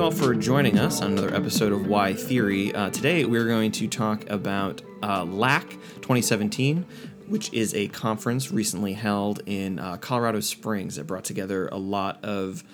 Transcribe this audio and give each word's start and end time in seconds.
You 0.00 0.04
all 0.04 0.10
for 0.10 0.34
joining 0.34 0.78
us 0.78 1.02
on 1.02 1.12
another 1.12 1.34
episode 1.34 1.72
of 1.74 1.86
Why 1.86 2.14
Theory. 2.14 2.74
Uh, 2.74 2.88
today 2.88 3.26
we're 3.26 3.44
going 3.44 3.70
to 3.72 3.86
talk 3.86 4.26
about 4.30 4.80
uh, 5.02 5.24
LACK 5.26 5.68
2017, 5.96 6.86
which 7.28 7.52
is 7.52 7.74
a 7.74 7.88
conference 7.88 8.50
recently 8.50 8.94
held 8.94 9.42
in 9.44 9.78
uh, 9.78 9.98
Colorado 9.98 10.40
Springs 10.40 10.96
that 10.96 11.04
brought 11.06 11.24
together 11.24 11.68
a 11.68 11.76
lot 11.76 12.18
of 12.24 12.64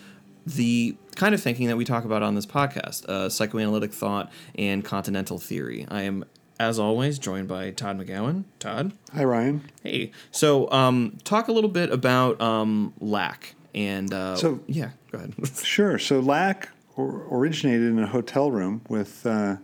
the 0.46 0.96
kind 1.16 1.34
of 1.34 1.42
thinking 1.42 1.66
that 1.66 1.76
we 1.76 1.84
talk 1.84 2.04
about 2.04 2.22
on 2.22 2.36
this 2.36 2.46
podcast 2.46 3.04
uh, 3.06 3.28
psychoanalytic 3.28 3.92
thought 3.92 4.30
and 4.54 4.84
continental 4.84 5.38
theory. 5.40 5.84
I 5.90 6.02
am, 6.02 6.24
as 6.60 6.78
always, 6.78 7.18
joined 7.18 7.48
by 7.48 7.72
Todd 7.72 7.98
McGowan. 7.98 8.44
Todd? 8.60 8.92
Hi, 9.12 9.24
Ryan. 9.24 9.68
Hey. 9.82 10.12
So, 10.30 10.70
um, 10.70 11.18
talk 11.24 11.48
a 11.48 11.52
little 11.52 11.70
bit 11.70 11.90
about 11.90 12.40
um, 12.40 12.94
LACK. 13.00 13.56
And 13.74 14.14
uh, 14.14 14.36
So- 14.36 14.60
yeah, 14.68 14.90
go 15.10 15.18
ahead. 15.18 15.34
Sure. 15.64 15.98
So 15.98 16.20
LACK 16.20 16.68
or, 16.96 17.26
originated 17.30 17.82
in 17.82 17.98
a 17.98 18.06
hotel 18.06 18.50
room 18.50 18.82
with 18.88 19.24
uh, 19.26 19.56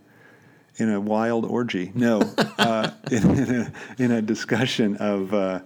in 0.77 0.91
a 0.91 1.01
wild 1.01 1.45
orgy. 1.45 1.93
No, 1.95 2.21
uh, 2.59 2.91
in, 3.11 3.31
in, 3.39 3.55
a, 3.55 3.73
in 3.99 4.11
a 4.13 4.23
discussion 4.23 4.97
of 4.97 5.35
uh, 5.35 5.61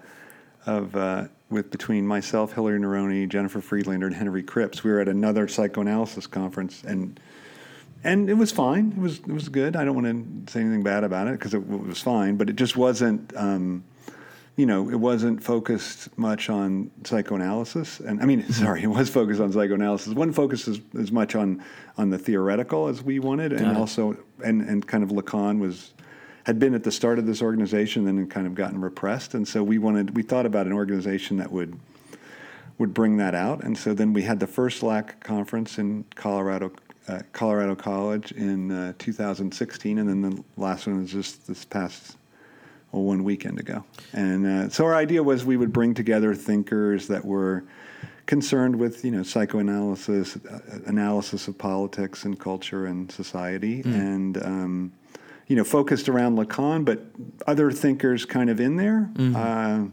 of 0.67 0.97
uh, 0.97 1.25
with 1.51 1.71
between 1.71 2.07
myself, 2.07 2.53
Hilary 2.53 2.81
Neroni, 2.81 3.29
Jennifer 3.29 3.61
Friedlander, 3.61 4.07
and 4.07 4.17
Henry 4.17 4.43
Krips. 4.43 4.83
We 4.83 4.91
were 4.91 5.01
at 5.01 5.09
another 5.09 5.49
psychoanalysis 5.49 6.27
conference 6.27 6.83
and. 6.85 7.19
And 8.05 8.31
it 8.31 8.35
was 8.35 8.53
fine. 8.53 8.93
It 8.97 9.01
was 9.01 9.19
it 9.19 9.33
was 9.33 9.49
good. 9.49 9.75
I 9.75 9.85
don't 9.85 10.01
want 10.01 10.47
to 10.47 10.53
say 10.53 10.61
anything 10.61 10.85
bad 10.85 11.03
about 11.03 11.27
it 11.27 11.33
because 11.33 11.55
it, 11.55 11.69
w- 11.69 11.89
was 11.89 12.01
fine, 12.01 12.37
but 12.37 12.49
it 12.49 12.55
just 12.55 12.77
wasn't. 12.77 13.33
Um, 13.35 13.83
you 14.57 14.65
know, 14.65 14.89
it 14.89 14.97
wasn't 14.97 15.43
focused 15.43 16.17
much 16.17 16.49
on 16.49 16.91
psychoanalysis. 17.05 18.01
And 18.01 18.21
I 18.23 18.25
mean, 18.25 18.51
sorry, 18.53 18.83
it 18.83 18.89
was 18.89 19.11
focused 19.11 19.41
on 19.41 19.53
psychoanalysis. 19.53 20.15
Wasn't 20.15 20.35
focused 20.35 20.67
as, 20.67 20.81
as 20.99 21.13
much 21.13 21.35
on 21.35 21.63
on 21.99 22.11
the 22.11 22.19
theoretical 22.19 22.89
as 22.89 23.03
we 23.03 23.19
wanted, 23.19 23.53
and 23.53 23.73
it. 23.73 23.77
also 23.77 24.17
and 24.43 24.63
and 24.63 24.87
kind 24.87 25.05
of 25.05 25.11
Lacan 25.11 25.59
was 25.61 25.93
had 26.45 26.59
been 26.59 26.75
at 26.75 26.85
the 26.85 26.93
start 26.93 27.19
of 27.19 27.27
this 27.27 27.43
organization, 27.43 28.05
then 28.05 28.17
had 28.17 28.31
kind 28.31 28.47
of 28.47 28.55
gotten 28.55 28.81
repressed, 28.81 29.35
and 29.35 29.47
so 29.47 29.63
we 29.63 29.79
wanted 29.79 30.17
we 30.17 30.23
thought 30.23 30.47
about 30.47 30.67
an 30.67 30.73
organization 30.73 31.37
that 31.37 31.53
would 31.53 31.79
would 32.79 32.95
bring 32.95 33.19
that 33.19 33.35
out, 33.35 33.63
and 33.63 33.77
so 33.77 33.93
then 33.93 34.13
we 34.13 34.23
had 34.23 34.41
the 34.41 34.47
first 34.47 34.83
LACK 34.83 35.23
conference 35.23 35.79
in 35.79 36.05
Colorado. 36.15 36.73
Uh, 37.09 37.21
Colorado 37.33 37.77
College 37.77 38.33
in 38.33 38.73
uh, 38.73 38.93
2016, 38.99 39.99
and 39.99 40.09
then 40.09 40.23
the 40.23 40.45
last 40.57 40.89
one 40.89 41.01
was 41.01 41.13
just 41.13 41.47
this 41.47 41.65
past 41.65 42.17
well, 42.97 43.05
one 43.05 43.25
weekend 43.25 43.61
ago. 43.61 43.85
And 44.13 44.47
uh, 44.47 44.69
so 44.71 44.85
our 44.87 44.95
idea 44.95 45.23
was 45.23 45.45
we 45.45 45.57
would 45.57 45.73
bring 45.73 45.95
together 45.95 46.35
thinkers 46.35 47.09
that 47.09 47.25
were 47.25 47.65
concerned 48.27 48.77
with, 48.77 49.05
you 49.05 49.11
know, 49.11 49.23
psychoanalysis, 49.23 50.37
uh, 50.37 50.61
analysis 50.87 51.47
of 51.47 51.57
politics 51.59 52.25
and 52.25 52.41
culture 52.41 52.87
and 52.87 53.13
society, 53.13 53.83
and 53.85 54.43
um, 54.43 54.93
you 55.47 55.55
know, 55.55 55.63
focused 55.65 56.09
around 56.09 56.37
Lacan, 56.37 56.85
but 56.85 57.05
other 57.47 57.71
thinkers 57.71 58.25
kind 58.25 58.51
of 58.51 58.59
in 58.61 58.77
there. 58.77 59.11
Uh, 59.19 59.85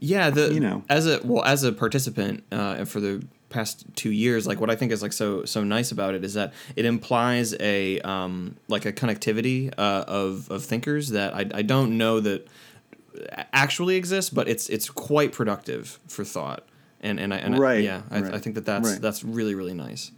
Yeah, 0.00 0.30
the 0.30 0.52
You 0.52 0.60
know. 0.60 0.82
as 0.88 1.06
a 1.06 1.20
well 1.24 1.44
as 1.44 1.62
a 1.64 1.72
participant 1.72 2.44
uh, 2.50 2.76
and 2.78 2.88
for 2.88 3.00
the 3.00 3.22
past 3.48 3.84
two 3.94 4.12
years, 4.12 4.46
like 4.46 4.60
what 4.60 4.70
I 4.70 4.76
think 4.76 4.92
is 4.92 5.02
like 5.02 5.12
so 5.12 5.44
so 5.44 5.64
nice 5.64 5.90
about 5.92 6.14
it 6.14 6.24
is 6.24 6.34
that 6.34 6.52
it 6.76 6.84
implies 6.84 7.54
a 7.60 8.00
um, 8.00 8.56
like 8.68 8.84
a 8.86 8.92
connectivity 8.92 9.72
uh, 9.78 10.04
of 10.06 10.50
of 10.50 10.64
thinkers 10.64 11.10
that 11.10 11.34
I, 11.34 11.46
I 11.54 11.62
don't 11.62 11.96
know 11.96 12.20
that 12.20 12.46
actually 13.52 13.96
exists, 13.96 14.30
but 14.30 14.48
it's 14.48 14.68
it's 14.68 14.88
quite 14.90 15.32
productive 15.32 15.98
for 16.08 16.24
thought. 16.24 16.66
And 17.00 17.20
and 17.20 17.32
I 17.32 17.38
and 17.38 17.54
I- 17.54 17.58
yeah, 17.84 18.02
I, 18.10 18.20
right, 18.20 18.34
I 18.34 18.38
think 18.38 18.54
that 18.56 18.64
that's 18.66 18.90
right. 18.90 19.00
that's 19.00 19.22
really 19.24 19.54
really 19.54 19.74
nice. 19.74 20.10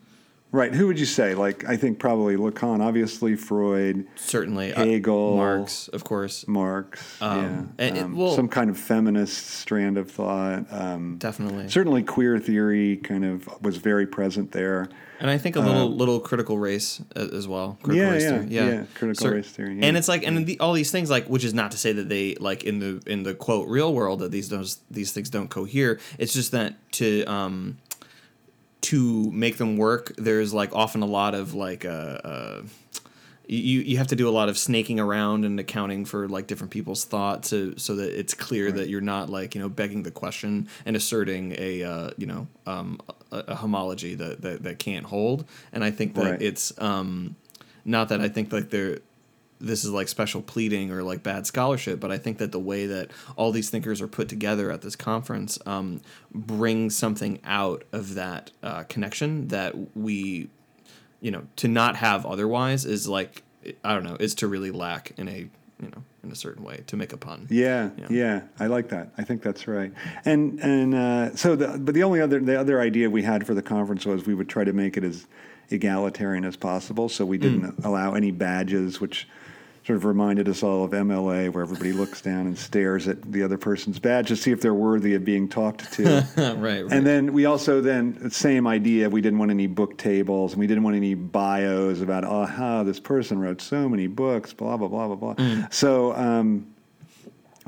Right. 0.52 0.74
Who 0.74 0.86
would 0.86 0.98
you 0.98 1.06
say? 1.06 1.34
Like, 1.34 1.68
I 1.68 1.76
think 1.76 1.98
probably 1.98 2.36
Lacan, 2.36 2.80
obviously 2.80 3.36
Freud, 3.36 4.06
Certainly, 4.16 4.72
uh, 4.74 4.84
Hegel. 4.84 5.36
Marx, 5.36 5.88
of 5.88 6.04
course, 6.04 6.46
Marx, 6.48 7.00
Um, 7.20 7.72
yeah, 7.78 7.84
it- 7.86 7.98
um, 7.98 8.16
well- 8.16 8.34
some 8.34 8.48
kind 8.48 8.70
of 8.70 8.76
feminist 8.78 9.46
strand 9.48 9.98
of 9.98 10.10
thought. 10.10 10.66
Um, 10.70 11.16
definitely. 11.18 11.68
certainly 11.68 12.02
queer 12.02 12.38
theory 12.38 12.96
kind 12.96 13.24
of 13.24 13.48
was 13.62 13.76
very 13.76 14.06
present 14.06 14.52
there. 14.52 14.88
And 15.22 15.28
I 15.28 15.36
think 15.36 15.54
a 15.54 15.60
little 15.60 15.94
little 15.94 16.18
critical 16.18 16.56
race 16.58 17.02
as 17.14 17.46
well. 17.46 17.76
Critical 17.82 18.06
Uh, 18.06 18.08
Yeah, 18.08 18.14
race 18.14 18.22
yeah, 18.22 18.30
theory. 18.30 18.46
yeah, 18.48 18.68
yeah, 18.70 18.84
critical 18.94 19.22
Cer- 19.28 19.34
race 19.34 19.48
theory, 19.50 19.74
yeah. 19.78 19.84
And 19.84 19.96
it's 19.98 20.08
like, 20.08 20.26
and 20.26 20.46
the, 20.46 20.58
all 20.60 20.72
these 20.72 20.90
things, 20.90 21.10
like, 21.10 21.26
which 21.28 21.44
is 21.44 21.52
not 21.52 21.72
to 21.72 21.76
say 21.76 21.92
that 21.92 22.08
they 22.08 22.36
like 22.40 22.64
in 22.64 22.78
the 22.78 23.02
in 23.06 23.22
the 23.24 23.34
quote 23.34 23.68
real 23.68 23.92
world 23.92 24.20
that 24.20 24.30
these 24.30 24.48
those 24.48 24.78
these 24.90 25.12
things 25.12 25.28
don't 25.28 25.50
cohere. 25.50 25.98
It's 26.18 26.32
just 26.32 26.52
that 26.52 26.76
to 26.92 27.24
um 27.24 27.76
to 28.82 29.30
make 29.32 29.56
them 29.58 29.76
work, 29.76 30.12
there's 30.16 30.54
like 30.54 30.74
often 30.74 31.02
a 31.02 31.06
lot 31.06 31.34
of 31.34 31.54
like 31.54 31.84
uh. 31.84 31.88
uh 31.88 32.62
you, 33.52 33.80
you 33.80 33.98
have 33.98 34.06
to 34.06 34.14
do 34.14 34.28
a 34.28 34.30
lot 34.30 34.48
of 34.48 34.56
snaking 34.56 35.00
around 35.00 35.44
and 35.44 35.58
accounting 35.58 36.04
for 36.04 36.28
like 36.28 36.46
different 36.46 36.70
people's 36.70 37.04
thoughts 37.04 37.48
so, 37.48 37.74
so 37.76 37.96
that 37.96 38.16
it's 38.16 38.32
clear 38.32 38.70
that 38.70 38.88
you're 38.88 39.00
not 39.00 39.28
like 39.28 39.56
you 39.56 39.60
know 39.60 39.68
begging 39.68 40.04
the 40.04 40.12
question 40.12 40.68
and 40.86 40.94
asserting 40.94 41.56
a 41.58 41.82
uh, 41.82 42.10
you 42.16 42.26
know 42.28 42.46
um, 42.66 43.00
a, 43.32 43.38
a 43.48 43.54
homology 43.56 44.14
that, 44.14 44.40
that 44.42 44.62
that 44.62 44.78
can't 44.78 45.04
hold 45.06 45.46
and 45.72 45.82
I 45.82 45.90
think 45.90 46.14
that 46.14 46.30
Right. 46.30 46.40
it's 46.42 46.72
um, 46.80 47.34
not 47.84 48.10
that 48.10 48.20
I 48.20 48.28
think 48.28 48.52
like 48.52 48.70
they're 48.70 49.00
this 49.60 49.84
is 49.84 49.90
like 49.90 50.08
special 50.08 50.40
pleading 50.40 50.90
or 50.90 51.02
like 51.02 51.22
bad 51.22 51.46
scholarship, 51.46 52.00
but 52.00 52.10
I 52.10 52.18
think 52.18 52.38
that 52.38 52.50
the 52.50 52.58
way 52.58 52.86
that 52.86 53.10
all 53.36 53.52
these 53.52 53.68
thinkers 53.70 54.00
are 54.00 54.08
put 54.08 54.28
together 54.28 54.70
at 54.70 54.80
this 54.80 54.96
conference 54.96 55.58
um, 55.66 56.00
brings 56.34 56.96
something 56.96 57.40
out 57.44 57.84
of 57.92 58.14
that 58.14 58.50
uh, 58.62 58.84
connection 58.84 59.48
that 59.48 59.74
we, 59.96 60.48
you 61.20 61.30
know, 61.30 61.42
to 61.56 61.68
not 61.68 61.96
have 61.96 62.24
otherwise 62.24 62.84
is 62.84 63.06
like 63.06 63.42
I 63.84 63.92
don't 63.92 64.04
know, 64.04 64.16
is 64.18 64.34
to 64.36 64.48
really 64.48 64.70
lack 64.70 65.12
in 65.18 65.28
a 65.28 65.48
you 65.82 65.88
know 65.90 66.02
in 66.22 66.30
a 66.30 66.34
certain 66.34 66.64
way 66.64 66.82
to 66.86 66.96
make 66.96 67.12
a 67.12 67.16
pun. 67.16 67.46
Yeah, 67.50 67.90
Yeah. 67.96 68.06
yeah, 68.10 68.40
I 68.58 68.66
like 68.66 68.88
that. 68.88 69.10
I 69.18 69.24
think 69.24 69.42
that's 69.42 69.66
right. 69.68 69.92
And 70.24 70.58
and 70.60 70.94
uh, 70.94 71.36
so, 71.36 71.56
the, 71.56 71.78
but 71.78 71.94
the 71.94 72.02
only 72.02 72.20
other 72.20 72.40
the 72.40 72.58
other 72.58 72.80
idea 72.80 73.10
we 73.10 73.22
had 73.22 73.46
for 73.46 73.54
the 73.54 73.62
conference 73.62 74.06
was 74.06 74.26
we 74.26 74.34
would 74.34 74.48
try 74.48 74.64
to 74.64 74.72
make 74.72 74.96
it 74.96 75.04
as 75.04 75.26
egalitarian 75.70 76.44
as 76.44 76.56
possible. 76.56 77.08
So 77.08 77.24
we 77.24 77.38
didn't 77.38 77.84
allow 77.84 78.14
any 78.14 78.30
badges, 78.30 79.00
which 79.00 79.28
sort 79.86 79.96
of 79.96 80.04
reminded 80.04 80.48
us 80.48 80.62
all 80.62 80.84
of 80.84 80.90
MLA, 80.90 81.50
where 81.50 81.62
everybody 81.62 81.92
looks 81.92 82.20
down 82.20 82.46
and 82.46 82.58
stares 82.58 83.08
at 83.08 83.32
the 83.32 83.42
other 83.42 83.56
person's 83.56 83.98
badge 83.98 84.28
to 84.28 84.36
see 84.36 84.50
if 84.50 84.60
they're 84.60 84.74
worthy 84.74 85.14
of 85.14 85.24
being 85.24 85.48
talked 85.48 85.92
to. 85.94 86.04
right, 86.36 86.82
right. 86.82 86.84
And 86.92 87.06
then 87.06 87.32
we 87.32 87.46
also 87.46 87.80
then 87.80 88.16
the 88.20 88.30
same 88.30 88.66
idea. 88.66 89.08
We 89.08 89.20
didn't 89.20 89.38
want 89.38 89.50
any 89.50 89.66
book 89.66 89.96
tables, 89.96 90.52
and 90.52 90.60
we 90.60 90.66
didn't 90.66 90.82
want 90.82 90.96
any 90.96 91.14
bios 91.14 92.02
about 92.02 92.24
oh 92.24 92.44
how 92.44 92.82
this 92.82 93.00
person 93.00 93.38
wrote 93.38 93.60
so 93.62 93.88
many 93.88 94.06
books, 94.06 94.52
blah 94.52 94.76
blah 94.76 94.88
blah 94.88 95.14
blah 95.14 95.34
blah. 95.34 95.66
So 95.70 96.14
um, 96.14 96.66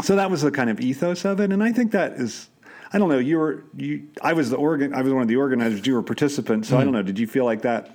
so 0.02 0.16
that 0.16 0.30
was 0.30 0.42
the 0.42 0.50
kind 0.50 0.68
of 0.70 0.80
ethos 0.80 1.24
of 1.24 1.40
it, 1.40 1.52
and 1.52 1.62
I 1.62 1.72
think 1.72 1.92
that 1.92 2.12
is. 2.12 2.48
I 2.94 2.98
don't 2.98 3.08
know. 3.08 3.18
You 3.18 3.38
were 3.38 3.64
you. 3.74 4.06
I 4.20 4.34
was 4.34 4.50
the 4.50 4.56
organ. 4.56 4.92
I 4.92 5.00
was 5.00 5.14
one 5.14 5.22
of 5.22 5.28
the 5.28 5.36
organizers. 5.36 5.86
You 5.86 5.94
were 5.94 6.00
a 6.00 6.04
participant. 6.04 6.66
So 6.66 6.76
I 6.76 6.84
don't 6.84 6.92
know. 6.92 7.00
Did 7.00 7.18
you 7.18 7.26
feel 7.26 7.46
like 7.46 7.62
that? 7.62 7.90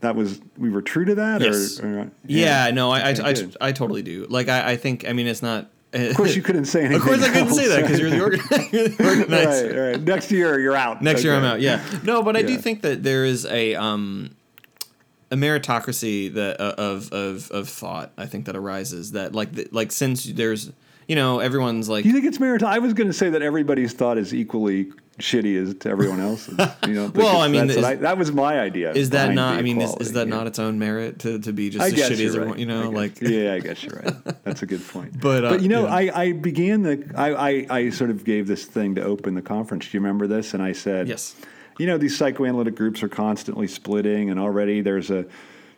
That 0.00 0.16
was 0.16 0.40
we 0.56 0.70
were 0.70 0.82
true 0.82 1.04
to 1.04 1.14
that, 1.16 1.40
Yes. 1.42 1.78
or, 1.80 2.00
or 2.00 2.10
yeah, 2.26 2.70
no, 2.70 2.90
I, 2.90 3.00
I, 3.00 3.10
Okay, 3.12 3.22
I, 3.22 3.32
good. 3.34 3.56
I 3.60 3.72
totally 3.72 4.02
do. 4.02 4.26
Like 4.30 4.48
I, 4.48 4.72
I 4.72 4.76
think 4.76 5.06
I 5.08 5.12
mean 5.12 5.26
it's 5.26 5.42
not. 5.42 5.70
Of 5.92 6.14
course, 6.16 6.36
you 6.36 6.42
couldn't 6.42 6.66
say 6.66 6.84
anything. 6.84 6.98
Of 6.98 7.02
course, 7.02 7.22
I 7.24 7.32
couldn't 7.32 7.52
say 7.52 7.66
that 7.66 7.82
because 7.82 7.98
you're 7.98 8.10
the 8.10 8.20
organ- 8.22 8.40
you're 8.72 8.88
the 8.88 9.04
organizer. 9.08 9.66
right, 9.82 9.90
right. 9.96 10.00
Next 10.00 10.30
year, 10.30 10.58
you're 10.60 10.76
out. 10.76 11.02
Next 11.02 11.24
year 11.24 11.34
I'm 11.34 11.42
out. 11.44 11.60
Yeah. 11.60 11.84
No, 12.04 12.22
but 12.22 12.36
I 12.36 12.42
do 12.42 12.56
think 12.56 12.82
that 12.82 13.02
there 13.02 13.24
is 13.24 13.44
a 13.46 13.74
um 13.74 14.30
a 15.32 15.36
meritocracy 15.36 16.32
that 16.34 16.60
uh, 16.60 16.74
of 16.78 17.12
of 17.12 17.50
of 17.50 17.68
thought. 17.68 18.12
I 18.16 18.26
think 18.26 18.46
that 18.46 18.56
arises 18.56 19.12
that 19.12 19.34
like 19.34 19.52
the, 19.52 19.68
like 19.72 19.90
since 19.92 20.24
there's 20.24 20.70
you 21.08 21.16
know 21.16 21.40
everyone's 21.40 21.88
like 21.88 22.04
Do 22.04 22.08
you 22.08 22.14
think 22.14 22.26
it's 22.26 22.38
merit? 22.40 22.62
I 22.62 22.78
was 22.78 22.94
going 22.94 23.08
to 23.08 23.12
say 23.12 23.28
that 23.30 23.42
everybody's 23.42 23.92
thought 23.92 24.16
is 24.16 24.32
equally 24.32 24.92
shitty 25.20 25.60
as 25.62 25.74
to 25.74 25.88
everyone 25.88 26.20
else's. 26.20 26.58
You 26.86 26.94
know, 26.94 27.06
Well, 27.14 27.40
I 27.40 27.48
mean, 27.48 27.70
is- 27.70 27.82
I- 27.82 27.96
that 27.96 28.18
was 28.18 28.32
my 28.32 28.58
idea. 28.58 28.92
is 28.92 29.10
that 29.10 29.32
not? 29.34 29.56
I 29.56 29.62
mean, 29.62 29.80
is, 29.80 29.94
is 30.00 30.12
that 30.12 30.26
yeah. 30.26 30.34
not 30.34 30.46
its 30.46 30.58
own 30.58 30.78
merit 30.78 31.20
to, 31.20 31.38
to 31.38 31.52
be 31.52 31.70
just 31.70 31.82
I 31.84 31.88
as 31.88 31.94
shitty 31.94 32.24
as 32.24 32.34
everyone? 32.34 32.48
right. 32.50 32.58
You 32.58 32.66
know, 32.66 32.90
like 32.90 33.20
yeah, 33.20 33.54
I 33.54 33.60
guess 33.60 33.82
you're 33.82 34.02
right. 34.04 34.44
That's 34.44 34.62
a 34.62 34.66
good 34.66 34.86
point. 34.86 35.10
But, 35.20 35.44
uh, 35.44 35.50
but 35.50 35.62
you 35.62 35.68
know, 35.68 35.84
yeah. 35.84 35.94
I, 35.94 36.22
I 36.22 36.32
began 36.32 36.82
the 36.82 37.12
I, 37.14 37.32
I 37.34 37.66
I 37.70 37.90
sort 37.90 38.10
of 38.10 38.24
gave 38.24 38.46
this 38.46 38.64
thing 38.64 38.94
to 38.94 39.02
open 39.02 39.34
the 39.34 39.42
conference. 39.42 39.84
Do 39.88 39.96
you 39.96 40.00
remember 40.00 40.26
this? 40.26 40.54
And 40.54 40.62
I 40.62 40.72
said, 40.72 41.08
Yes. 41.08 41.34
You 41.78 41.86
know, 41.86 41.96
these 41.98 42.16
psychoanalytic 42.16 42.74
groups 42.76 43.02
are 43.02 43.08
constantly 43.08 43.66
splitting, 43.66 44.28
and 44.30 44.38
already 44.38 44.82
there's 44.82 45.10
a 45.10 45.24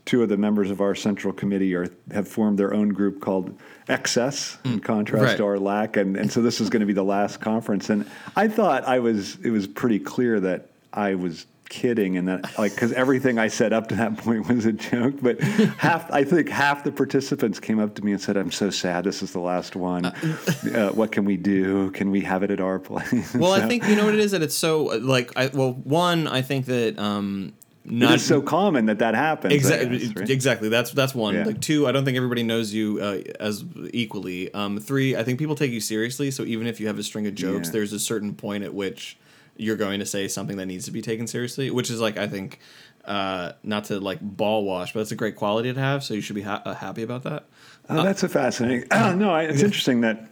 two 0.04 0.22
of 0.22 0.28
the 0.28 0.36
members 0.36 0.70
of 0.70 0.80
our 0.80 0.94
central 0.94 1.32
committee 1.32 1.74
are 1.74 1.88
have 2.12 2.26
formed 2.28 2.58
their 2.58 2.74
own 2.74 2.88
group 2.90 3.20
called 3.20 3.56
Excess, 3.88 4.58
in 4.64 4.80
contrast 4.80 5.22
Mm. 5.24 5.26
Right. 5.28 5.36
to 5.38 5.44
our 5.44 5.58
lack, 5.58 5.96
and 5.96 6.16
and 6.16 6.30
so 6.30 6.42
this 6.42 6.60
is 6.60 6.70
going 6.70 6.80
to 6.80 6.86
be 6.86 6.92
the 6.92 7.04
last 7.04 7.40
conference. 7.40 7.90
And 7.90 8.06
I 8.36 8.48
thought 8.48 8.84
I 8.84 8.98
was 9.00 9.36
it 9.44 9.50
was 9.50 9.66
pretty 9.66 9.98
clear 9.98 10.40
that 10.40 10.68
I 10.92 11.14
was 11.14 11.46
kidding 11.68 12.18
and 12.18 12.28
that 12.28 12.58
like 12.58 12.74
because 12.74 12.92
everything 12.92 13.38
I 13.38 13.48
said 13.48 13.72
up 13.72 13.88
to 13.88 13.94
that 13.94 14.18
point 14.18 14.46
was 14.48 14.66
a 14.66 14.72
joke. 14.72 15.14
But 15.22 15.40
half 15.78 16.10
I 16.12 16.22
think 16.22 16.48
half 16.50 16.84
the 16.84 16.92
participants 16.92 17.58
came 17.60 17.78
up 17.78 17.94
to 17.94 18.04
me 18.04 18.12
and 18.12 18.20
said, 18.20 18.36
"I'm 18.36 18.50
so 18.50 18.70
sad. 18.70 19.04
This 19.04 19.22
is 19.22 19.32
the 19.32 19.40
last 19.40 19.74
one. 19.74 20.04
Uh, 20.06 20.90
what 20.94 21.12
can 21.12 21.24
we 21.24 21.36
do? 21.36 21.90
Can 21.92 22.10
we 22.10 22.20
have 22.22 22.42
it 22.42 22.50
at 22.50 22.60
our 22.60 22.78
place?" 22.78 23.34
Well, 23.34 23.52
I 23.52 23.66
think 23.68 23.88
you 23.88 23.96
know 23.96 24.04
what 24.04 24.14
it 24.14 24.20
is 24.20 24.32
that 24.32 24.42
it's 24.42 24.56
so 24.56 24.92
uh, 24.92 24.98
like 25.00 25.32
I 25.36 25.46
well 25.46 25.72
one 25.72 26.26
I 26.28 26.42
think 26.42 26.66
that 26.66 26.98
um 26.98 27.54
not 27.84 28.20
so 28.20 28.40
common 28.40 28.86
that 28.86 28.98
that 29.00 29.14
happens. 29.14 29.52
Exactly. 29.54 29.98
guess, 29.98 30.16
right? 30.16 30.30
Exactly. 30.30 30.68
That's 30.68 30.92
that's 30.92 31.14
one. 31.14 31.34
Yeah. 31.34 31.44
Like 31.44 31.60
two, 31.60 31.86
I 31.86 31.92
don't 31.92 32.04
think 32.04 32.16
everybody 32.16 32.42
knows 32.42 32.72
you 32.72 33.00
uh, 33.00 33.22
as 33.40 33.64
equally. 33.92 34.52
Um, 34.54 34.78
three, 34.78 35.16
I 35.16 35.24
think 35.24 35.38
people 35.38 35.54
take 35.56 35.72
you 35.72 35.80
seriously. 35.80 36.30
So 36.30 36.44
even 36.44 36.66
if 36.66 36.80
you 36.80 36.86
have 36.86 36.98
a 36.98 37.02
string 37.02 37.26
of 37.26 37.34
jokes, 37.34 37.68
Yeah. 37.68 37.72
there's 37.72 37.92
a 37.92 37.98
certain 37.98 38.34
point 38.34 38.62
at 38.64 38.72
which 38.74 39.16
you're 39.56 39.76
going 39.76 40.00
to 40.00 40.06
say 40.06 40.28
something 40.28 40.56
that 40.56 40.66
needs 40.66 40.84
to 40.86 40.90
be 40.90 41.02
taken 41.02 41.26
seriously. 41.26 41.70
Which 41.70 41.90
is 41.90 42.00
like 42.00 42.16
I 42.16 42.28
think, 42.28 42.60
uh, 43.04 43.52
not 43.62 43.84
to 43.86 43.98
like 44.00 44.20
ball 44.20 44.64
wash, 44.64 44.92
but 44.92 45.00
it's 45.00 45.12
a 45.12 45.16
great 45.16 45.36
quality 45.36 45.72
to 45.72 45.80
have. 45.80 46.04
So 46.04 46.14
you 46.14 46.20
should 46.20 46.36
be 46.36 46.42
ha- 46.42 46.62
uh, 46.64 46.74
happy 46.74 47.02
about 47.02 47.24
that. 47.24 47.44
Oh, 47.88 48.02
that's 48.04 48.22
a 48.22 48.28
fascinating. 48.28 48.86
Oh, 48.92 49.12
no, 49.16 49.30
I, 49.32 49.42
it's 49.42 49.62
interesting 49.64 50.02
that, 50.02 50.28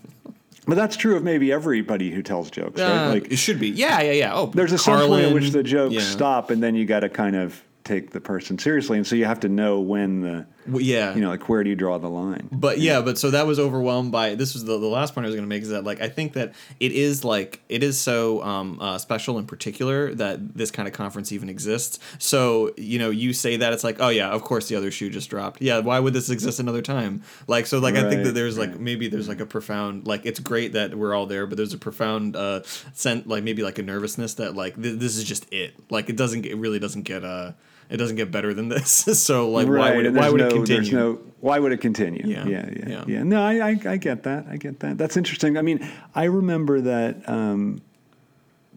but 0.66 0.74
that's 0.74 0.96
true 0.96 1.16
of 1.16 1.22
maybe 1.22 1.52
everybody 1.52 2.10
who 2.10 2.22
tells 2.22 2.50
jokes, 2.50 2.80
right? 2.80 3.06
Uh, 3.08 3.10
Like 3.10 3.30
it 3.32 3.36
should 3.36 3.58
be. 3.58 3.68
Yeah, 3.68 4.00
yeah, 4.02 4.12
yeah. 4.12 4.34
Oh, 4.34 4.46
there's 4.46 4.72
a 4.72 4.78
certain 4.78 5.08
point 5.08 5.26
at 5.26 5.34
which 5.34 5.50
the 5.50 5.62
jokes 5.62 5.94
yeah. 5.94 6.00
stop, 6.02 6.50
and 6.50 6.62
then 6.62 6.74
you 6.74 6.84
got 6.84 7.00
to 7.00 7.08
kind 7.08 7.36
of 7.36 7.62
take 7.84 8.10
the 8.10 8.20
person 8.20 8.58
seriously, 8.58 8.98
and 8.98 9.06
so 9.06 9.16
you 9.16 9.24
have 9.24 9.40
to 9.40 9.48
know 9.48 9.80
when 9.80 10.20
the, 10.20 10.46
Well, 10.66 10.80
yeah. 10.80 11.14
you 11.14 11.20
know, 11.20 11.30
like 11.30 11.48
where 11.48 11.62
do 11.62 11.70
you 11.70 11.76
draw 11.76 11.98
the 11.98 12.08
line? 12.08 12.48
But 12.52 12.78
yeah, 12.78 13.00
but 13.00 13.18
so 13.18 13.30
that 13.30 13.46
was 13.46 13.58
overwhelmed 13.58 14.12
by 14.12 14.34
this 14.34 14.54
was 14.54 14.64
the, 14.64 14.78
the 14.78 14.86
last 14.86 15.14
point 15.14 15.24
I 15.24 15.28
was 15.28 15.34
going 15.34 15.44
to 15.44 15.48
make 15.48 15.62
is 15.62 15.70
that 15.70 15.84
like 15.84 16.00
I 16.00 16.08
think 16.08 16.34
that 16.34 16.54
it 16.78 16.92
is 16.92 17.24
like 17.24 17.60
it 17.68 17.82
is 17.82 17.98
so 17.98 18.42
um, 18.42 18.78
uh, 18.80 18.98
special 18.98 19.38
in 19.38 19.46
particular 19.46 20.14
that 20.14 20.54
this 20.54 20.70
kind 20.70 20.88
of 20.88 20.94
conference 20.94 21.32
even 21.32 21.48
exists. 21.48 21.98
So 22.18 22.72
you 22.76 22.98
know 22.98 23.10
you 23.10 23.32
say 23.32 23.56
that 23.56 23.72
it's 23.72 23.84
like 23.84 23.96
oh 24.00 24.08
yeah 24.08 24.30
of 24.30 24.42
course 24.42 24.68
the 24.68 24.76
other 24.76 24.90
shoe 24.90 25.10
just 25.10 25.30
dropped 25.30 25.60
yeah 25.60 25.78
why 25.78 25.98
would 25.98 26.12
this 26.12 26.30
exist 26.30 26.60
another 26.60 26.82
time 26.82 27.22
like 27.46 27.66
so 27.66 27.78
like 27.78 27.94
I 27.94 28.08
think 28.08 28.22
that 28.22 28.30
Right, 28.30 28.34
there's 28.34 28.58
like 28.58 28.78
maybe 28.78 29.08
there's 29.08 29.28
like 29.28 29.40
a 29.40 29.46
profound 29.46 30.06
like 30.06 30.24
it's 30.24 30.38
great 30.40 30.72
that 30.74 30.94
we're 30.94 31.14
all 31.14 31.26
there 31.26 31.46
but 31.46 31.56
there's 31.56 31.74
a 31.74 31.78
profound 31.78 32.36
uh 32.36 32.62
sense 32.92 33.26
like 33.26 33.42
maybe 33.42 33.62
like 33.62 33.78
a 33.78 33.82
nervousness 33.82 34.34
that 34.34 34.54
like 34.54 34.80
th- 34.80 34.98
this 34.98 35.16
is 35.16 35.24
just 35.24 35.52
it 35.52 35.74
like 35.90 36.08
it 36.08 36.16
doesn't 36.16 36.46
it 36.46 36.54
really 36.56 36.78
doesn't 36.78 37.02
get 37.02 37.24
uh 37.24 37.52
it 37.90 37.96
doesn't 37.96 38.16
get 38.16 38.30
better 38.30 38.54
than 38.54 38.68
this 38.68 38.90
so 39.22 39.50
like 39.50 39.68
why 39.68 39.94
would 39.94 40.06
it 40.06 40.14
why 40.14 40.30
would 40.30 40.40
no, 40.40 40.46
it 40.46 40.52
continue 40.52 40.92
no, 40.92 41.18
why 41.40 41.58
would 41.58 41.72
it 41.72 41.80
continue? 41.80 42.22
Yeah, 42.24 42.46
yeah, 42.46 42.70
yeah. 42.70 42.88
yeah. 42.88 43.04
yeah. 43.06 43.22
No, 43.22 43.42
I, 43.42 43.70
I, 43.70 43.80
I 43.86 43.96
get 43.96 44.22
that. 44.24 44.46
I 44.48 44.56
get 44.56 44.80
that. 44.80 44.98
That's 44.98 45.16
interesting. 45.16 45.56
I 45.56 45.62
mean, 45.62 45.86
I 46.14 46.24
remember 46.24 46.82
that, 46.82 47.28
um, 47.28 47.80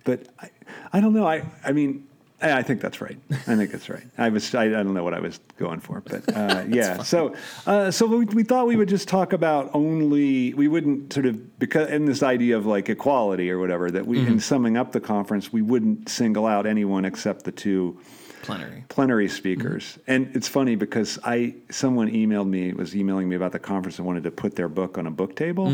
but 0.06 0.28
I, 0.40 0.50
I 0.94 1.02
don't 1.02 1.14
know. 1.14 1.28
I, 1.28 1.44
I 1.66 1.74
mean, 1.74 2.08
I, 2.42 2.64
think 2.64 2.80
that's 2.82 3.02
right. 3.02 3.18
I 3.32 3.56
think 3.56 3.72
that's 3.72 3.90
right. 3.90 4.04
I 4.18 4.30
was, 4.30 4.56
I, 4.56 4.64
I 4.64 4.70
don't 4.70 4.94
know 4.94 5.04
what 5.04 5.14
I 5.14 5.20
was 5.20 5.40
going 5.58 5.82
for, 5.82 6.02
but 6.02 6.36
uh, 6.36 6.64
yeah. 6.70 7.04
So, 7.04 7.36
uh, 7.66 7.92
so 7.92 8.06
we, 8.06 8.26
we 8.26 8.44
thought 8.44 8.66
we 8.66 8.78
would 8.78 8.90
just 8.90 9.10
talk 9.10 9.34
about 9.34 9.70
only. 9.74 10.54
We 10.54 10.70
wouldn't 10.70 11.12
sort 11.12 11.26
of 11.26 11.60
because 11.60 11.90
in 11.90 12.06
this 12.06 12.24
idea 12.24 12.58
of 12.58 12.66
like 12.66 12.88
equality 12.88 13.52
or 13.52 13.60
whatever 13.60 13.92
that 13.92 14.08
we 14.08 14.20
in 14.20 14.40
summing 14.40 14.78
up 14.78 14.92
the 14.94 15.02
conference 15.02 15.54
we 15.54 15.62
wouldn't 15.62 16.10
single 16.10 16.46
out 16.46 16.66
anyone 16.66 17.06
except 17.06 17.44
the 17.44 17.52
two 17.52 18.00
plenary 18.44 18.84
plenary 18.90 19.28
speakers. 19.28 19.98
And 20.08 20.36
it's 20.36 20.48
funny 20.48 20.76
because 20.76 21.18
I 21.24 21.56
someone 21.72 22.10
emailed 22.12 22.48
me 22.48 22.74
was 22.74 22.96
emailing 22.96 23.28
me 23.30 23.36
about 23.36 23.52
the 23.52 23.60
conference 23.60 23.98
and 23.98 24.06
wanted 24.06 24.24
to 24.24 24.32
put 24.32 24.56
their 24.56 24.70
book 24.70 24.98
on 24.98 25.08
a 25.08 25.12
book 25.12 25.36
table, 25.36 25.68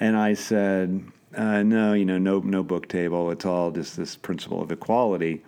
and 0.00 0.16
I 0.16 0.34
said, 0.34 1.04
uh, 1.36 1.62
no, 1.62 1.92
you 1.94 2.04
know, 2.04 2.18
no 2.18 2.38
no 2.40 2.62
book 2.62 2.88
table. 2.88 3.30
It's 3.30 3.44
all 3.44 3.70
just 3.70 3.96
this 3.96 4.16
principle 4.16 4.62
of 4.62 4.70
equality. 4.70 5.42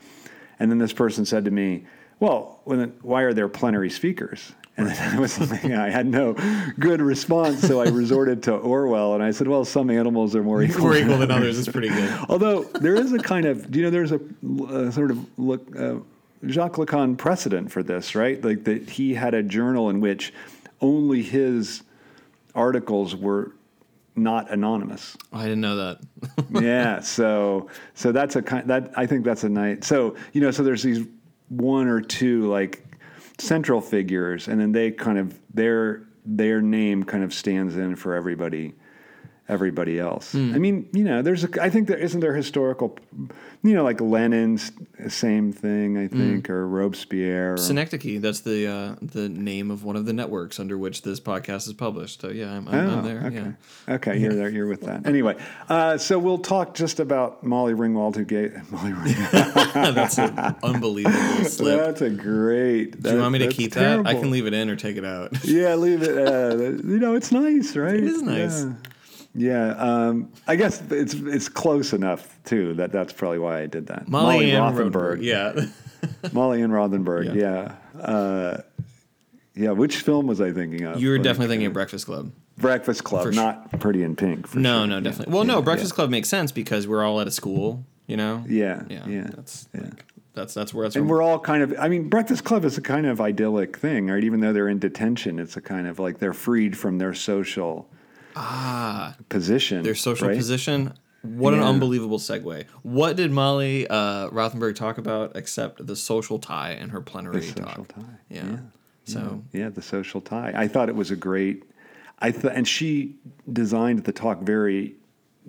And 0.58 0.70
then 0.70 0.78
this 0.78 0.92
person 0.92 1.24
said 1.24 1.44
to 1.46 1.50
me, 1.50 1.84
well, 2.20 2.60
when, 2.64 2.94
why 3.02 3.22
are 3.22 3.34
there 3.34 3.48
plenary 3.48 3.90
speakers? 3.90 4.52
And 4.76 4.88
that 4.88 5.18
was 5.20 5.32
something 5.32 5.74
I 5.74 5.90
had 5.90 6.06
no 6.06 6.34
good 6.78 7.00
response, 7.00 7.60
so 7.60 7.80
I 7.80 7.88
resorted 7.88 8.42
to 8.44 8.54
Orwell, 8.54 9.14
and 9.14 9.22
I 9.22 9.30
said, 9.30 9.46
"Well, 9.46 9.64
some 9.64 9.88
animals 9.88 10.34
are 10.34 10.42
more 10.42 10.62
equal, 10.62 10.82
more 10.82 10.96
equal 10.96 11.18
than 11.18 11.30
others 11.30 11.58
It's 11.58 11.68
pretty 11.68 11.88
good 11.88 12.10
Although 12.28 12.64
there 12.64 12.94
is 12.96 13.12
a 13.12 13.18
kind 13.18 13.46
of, 13.46 13.70
do 13.70 13.78
you 13.78 13.84
know, 13.84 13.90
there's 13.90 14.12
a, 14.12 14.20
a 14.68 14.90
sort 14.90 15.10
of 15.12 15.18
look, 15.38 15.68
uh, 15.78 15.96
Jacques 16.48 16.76
Lacan 16.76 17.16
precedent 17.16 17.70
for 17.70 17.82
this, 17.82 18.14
right? 18.14 18.42
Like 18.42 18.64
that 18.64 18.90
he 18.90 19.14
had 19.14 19.34
a 19.34 19.42
journal 19.42 19.90
in 19.90 20.00
which 20.00 20.32
only 20.80 21.22
his 21.22 21.82
articles 22.54 23.16
were 23.16 23.52
not 24.16 24.50
anonymous. 24.50 25.16
Oh, 25.32 25.38
I 25.38 25.44
didn't 25.44 25.60
know 25.60 25.76
that. 25.76 25.98
yeah, 26.62 27.00
so 27.00 27.68
so 27.94 28.12
that's 28.12 28.36
a 28.36 28.42
kind 28.42 28.68
that 28.68 28.92
I 28.96 29.06
think 29.06 29.24
that's 29.24 29.44
a 29.44 29.48
nice. 29.48 29.86
So 29.86 30.16
you 30.32 30.40
know, 30.40 30.50
so 30.50 30.62
there's 30.62 30.82
these 30.82 31.06
one 31.48 31.88
or 31.88 32.00
two 32.00 32.48
like 32.48 32.84
central 33.38 33.80
figures, 33.80 34.48
and 34.48 34.60
then 34.60 34.72
they 34.72 34.90
kind 34.90 35.18
of 35.18 35.38
their 35.52 36.04
their 36.24 36.62
name 36.62 37.04
kind 37.04 37.24
of 37.24 37.34
stands 37.34 37.76
in 37.76 37.96
for 37.96 38.14
everybody 38.14 38.74
everybody 39.48 39.98
else. 39.98 40.34
I 40.34 40.38
mean, 40.38 40.88
you 40.92 41.04
know, 41.04 41.22
there's 41.22 41.44
a 41.44 41.62
I 41.62 41.70
think 41.70 41.88
there 41.88 41.98
isn't 41.98 42.20
there 42.20 42.34
historical 42.34 42.98
you 43.62 43.74
know 43.74 43.84
like 43.84 44.00
Lenin's 44.00 44.72
same 45.08 45.52
thing 45.52 45.98
I 45.98 46.08
think 46.08 46.48
or 46.50 46.66
Robespierre 46.66 47.54
or, 47.54 47.56
Synecdoche, 47.58 48.20
that's 48.20 48.40
the 48.40 48.66
uh, 48.66 48.94
the 49.02 49.28
name 49.28 49.70
of 49.70 49.84
one 49.84 49.96
of 49.96 50.06
the 50.06 50.12
networks 50.12 50.58
under 50.58 50.78
which 50.78 51.02
this 51.02 51.20
podcast 51.20 51.66
is 51.66 51.72
published. 51.74 52.20
So 52.20 52.28
yeah, 52.28 52.52
I'm, 52.52 52.68
I'm, 52.68 52.74
Oh, 52.88 52.98
I'm 52.98 53.04
there. 53.04 53.22
Okay. 53.26 53.52
Yeah. 53.88 53.94
Okay, 53.94 54.18
you're 54.18 54.34
there. 54.34 54.48
You're 54.48 54.66
with 54.66 54.82
that. 54.82 55.06
Anyway, 55.06 55.36
uh, 55.68 55.98
so 55.98 56.18
we'll 56.18 56.38
talk 56.38 56.74
just 56.74 57.00
about 57.00 57.42
Molly 57.42 57.74
Ringwald, 57.74 58.16
who 58.16 58.24
gave 58.24 58.52
Molly 58.72 58.92
Ringwald. 58.92 59.94
that's 59.94 60.18
an 60.18 60.56
unbelievable 60.62 61.44
slip. 61.44 61.80
That's 61.80 62.00
a 62.02 62.10
great. 62.10 63.02
Do 63.02 63.12
you 63.12 63.18
want 63.18 63.32
me 63.32 63.38
to 63.40 63.48
keep 63.48 63.72
that? 63.72 64.06
I 64.06 64.14
can 64.14 64.30
leave 64.30 64.46
it 64.46 64.54
in 64.54 64.70
or 64.70 64.76
take 64.76 64.96
it 64.96 65.04
out. 65.04 65.44
Yeah, 65.44 65.74
leave 65.74 66.02
it. 66.02 66.16
Uh, 66.16 66.56
you 66.56 66.98
know, 66.98 67.14
it's 67.14 67.32
nice, 67.32 67.76
right? 67.76 67.94
It 67.94 68.04
is 68.04 68.22
nice. 68.22 68.64
Yeah. 68.64 68.72
Yeah, 69.34 69.70
um, 69.70 70.30
I 70.46 70.54
guess 70.56 70.80
it's 70.90 71.14
it's 71.14 71.48
close 71.48 71.92
enough 71.92 72.38
too 72.44 72.74
that 72.74 72.92
that's 72.92 73.12
probably 73.12 73.38
why 73.40 73.62
I 73.62 73.66
did 73.66 73.86
that. 73.88 74.06
Molly, 74.08 74.50
Ann 74.52 74.74
Rothenberg. 74.74 75.22
Yeah. 75.22 75.66
Molly 76.32 76.62
and 76.62 76.72
Rothenberg. 76.72 77.34
Yeah, 77.34 77.74
uh, 78.00 78.58
yeah. 79.54 79.70
Which 79.72 79.96
film 80.02 80.26
was 80.26 80.40
I 80.40 80.52
thinking 80.52 80.84
of? 80.84 81.00
you 81.00 81.08
were 81.08 81.16
Like, 81.16 81.24
definitely 81.24 81.48
thinking 81.48 81.66
of 81.66 81.72
Breakfast 81.72 82.06
Club. 82.06 82.30
Breakfast 82.58 83.02
Club, 83.02 83.24
For 83.24 83.32
sure. 83.32 83.42
not 83.42 83.80
Pretty 83.80 84.02
in 84.04 84.14
Pink. 84.14 84.46
For 84.46 84.58
No, 84.60 84.80
sure. 84.80 84.86
no, 84.86 84.94
Yeah, 84.96 85.00
definitely. 85.00 85.32
Well, 85.34 85.42
yeah, 85.44 85.48
no, 85.52 85.58
yeah. 85.58 85.64
Breakfast 85.64 85.94
Club 85.94 86.10
makes 86.10 86.28
sense 86.28 86.52
because 86.52 86.86
we're 86.86 87.02
all 87.02 87.20
at 87.20 87.26
a 87.26 87.32
school, 87.32 87.84
you 88.06 88.16
know? 88.16 88.44
Yeah, 88.48 88.84
Yeah. 88.88 89.06
yeah, 89.08 89.26
That's 89.34 89.68
yeah. 89.74 89.80
like, 89.80 90.04
that's 90.34 90.54
that's 90.54 90.72
where 90.72 90.84
that's 90.86 90.94
And 90.94 91.08
where 91.08 91.18
we're 91.18 91.22
all 91.22 91.40
kind 91.40 91.62
of, 91.64 91.74
I 91.80 91.88
mean, 91.88 92.08
Breakfast 92.08 92.44
Club 92.44 92.64
is 92.64 92.78
a 92.78 92.80
kind 92.80 93.06
of 93.06 93.20
idyllic 93.20 93.76
thing, 93.76 94.06
right? 94.08 94.22
Even 94.22 94.38
though 94.40 94.52
they're 94.52 94.68
in 94.68 94.78
detention, 94.78 95.38
it's 95.40 95.56
a 95.56 95.60
kind 95.60 95.88
of 95.88 95.98
like 95.98 96.18
they're 96.20 96.32
freed 96.32 96.76
from 96.78 96.98
their 96.98 97.12
social 97.14 97.88
ah 98.36 99.16
position. 99.28 99.82
their 99.82 99.94
social 99.94 100.28
right? 100.28 100.36
position. 100.36 100.92
What 101.22 101.54
an 101.54 101.60
unbelievable 101.60 102.18
segue. 102.18 102.66
What 102.82 103.16
did 103.16 103.30
Molly 103.30 103.86
uh, 103.88 104.28
Rothenberg 104.28 104.74
talk 104.76 104.98
about 104.98 105.34
except 105.36 105.86
the 105.86 105.96
social 105.96 106.38
tie 106.38 106.72
in 106.72 106.90
her 106.90 107.00
plenary 107.00 107.40
The 107.40 107.46
social 107.46 107.64
talk? 107.64 107.88
tie. 107.88 108.02
Yeah. 108.28 108.44
Yeah. 108.44 108.56
So 109.04 109.42
Yeah, 109.52 109.70
the 109.70 109.80
social 109.80 110.20
tie. 110.20 110.52
I 110.54 110.68
thought 110.68 110.90
it 110.90 110.94
was 110.96 111.10
a 111.10 111.16
great, 111.16 111.64
I 112.18 112.30
th- 112.30 112.52
and 112.54 112.68
she 112.68 113.16
designed 113.50 114.04
the 114.04 114.12
talk 114.12 114.40
very 114.42 114.96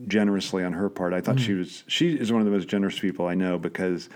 generously 0.07 0.63
on 0.63 0.71
her 0.73 0.89
part. 0.89 1.11
I 1.13 1.19
thought 1.19 1.41
she 1.41 1.53
was, 1.53 1.83
she 1.87 2.13
is 2.15 2.31
one 2.31 2.39
of 2.39 2.45
the 2.45 2.51
most 2.51 2.69
generous 2.69 2.97
people 2.97 3.27
I 3.27 3.33
know 3.33 3.57
because 3.57 4.07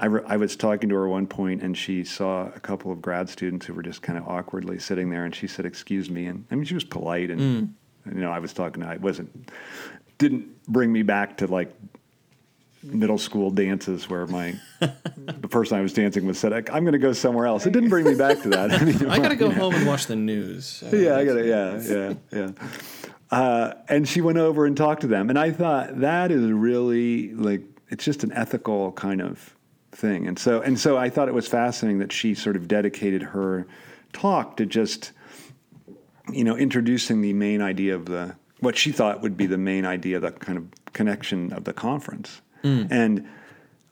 I, 0.00 0.06
re- 0.06 0.22
I 0.26 0.36
was 0.36 0.56
talking 0.56 0.88
to 0.88 0.96
her 0.96 1.06
at 1.06 1.10
one 1.10 1.28
point 1.28 1.62
and 1.62 1.78
she 1.78 2.02
saw 2.02 2.46
a 2.56 2.60
couple 2.60 2.90
of 2.90 3.00
grad 3.00 3.28
students 3.28 3.66
who 3.66 3.74
were 3.74 3.82
just 3.82 4.02
kind 4.02 4.18
of 4.18 4.26
awkwardly 4.26 4.80
sitting 4.80 5.10
there 5.10 5.24
and 5.24 5.32
she 5.34 5.46
said, 5.46 5.64
excuse 5.64 6.10
me. 6.10 6.26
And 6.26 6.44
I 6.50 6.56
mean, 6.56 6.64
she 6.64 6.74
was 6.74 6.82
polite 6.84 7.30
and, 7.30 7.74
you 8.06 8.20
know, 8.20 8.30
I 8.30 8.38
was 8.38 8.52
talking, 8.52 8.82
I 8.82 8.96
wasn't, 8.96 9.50
didn't 10.18 10.62
bring 10.64 10.92
me 10.92 11.02
back 11.02 11.38
to 11.38 11.46
like 11.46 11.72
middle 12.82 13.18
school 13.18 13.50
dances 13.50 14.08
where 14.08 14.26
my, 14.26 14.54
the 14.80 15.48
person 15.48 15.78
I 15.78 15.82
was 15.82 15.92
dancing 15.92 16.26
with 16.26 16.36
said, 16.36 16.52
I'm 16.52 16.84
going 16.84 16.92
to 16.92 16.98
go 16.98 17.12
somewhere 17.12 17.46
else. 17.46 17.66
It 17.66 17.72
didn't 17.72 17.90
bring 17.90 18.04
me 18.04 18.14
back 18.14 18.42
to 18.42 18.48
that. 18.50 18.72
I 18.72 18.84
mean, 18.84 19.06
I 19.06 19.18
gotta 19.18 19.36
go 19.36 19.50
home 19.50 19.74
and 19.74 19.86
watch 19.86 20.06
the 20.06 20.16
news. 20.16 20.66
So 20.66 20.86
yeah, 20.96 21.16
I 21.16 21.24
got 21.24 21.36
it. 21.36 21.46
Yeah, 21.46 21.80
yeah, 21.82 22.14
yeah. 22.32 22.50
Uh, 23.30 23.74
and 23.88 24.06
she 24.06 24.20
went 24.20 24.38
over 24.38 24.66
and 24.66 24.76
talked 24.76 25.00
to 25.00 25.06
them, 25.06 25.30
and 25.30 25.38
I 25.38 25.52
thought 25.52 26.00
that 26.00 26.30
is 26.30 26.50
really 26.50 27.32
like 27.32 27.62
it's 27.88 28.04
just 28.04 28.24
an 28.24 28.32
ethical 28.32 28.92
kind 28.92 29.20
of 29.22 29.54
thing. 29.92 30.26
And 30.26 30.38
so, 30.38 30.60
and 30.62 30.80
so, 30.80 30.96
I 30.96 31.10
thought 31.10 31.28
it 31.28 31.34
was 31.34 31.46
fascinating 31.46 31.98
that 31.98 32.10
she 32.10 32.34
sort 32.34 32.56
of 32.56 32.66
dedicated 32.66 33.22
her 33.22 33.66
talk 34.12 34.56
to 34.56 34.66
just, 34.66 35.12
you 36.30 36.44
know, 36.44 36.56
introducing 36.56 37.20
the 37.20 37.32
main 37.32 37.60
idea 37.62 37.94
of 37.94 38.06
the 38.06 38.34
what 38.60 38.76
she 38.76 38.92
thought 38.92 39.22
would 39.22 39.36
be 39.36 39.46
the 39.46 39.58
main 39.58 39.84
idea, 39.84 40.20
the 40.20 40.30
kind 40.30 40.56
of 40.56 40.66
connection 40.92 41.52
of 41.52 41.64
the 41.64 41.72
conference. 41.72 42.40
Mm. 42.62 42.88
And 42.92 43.28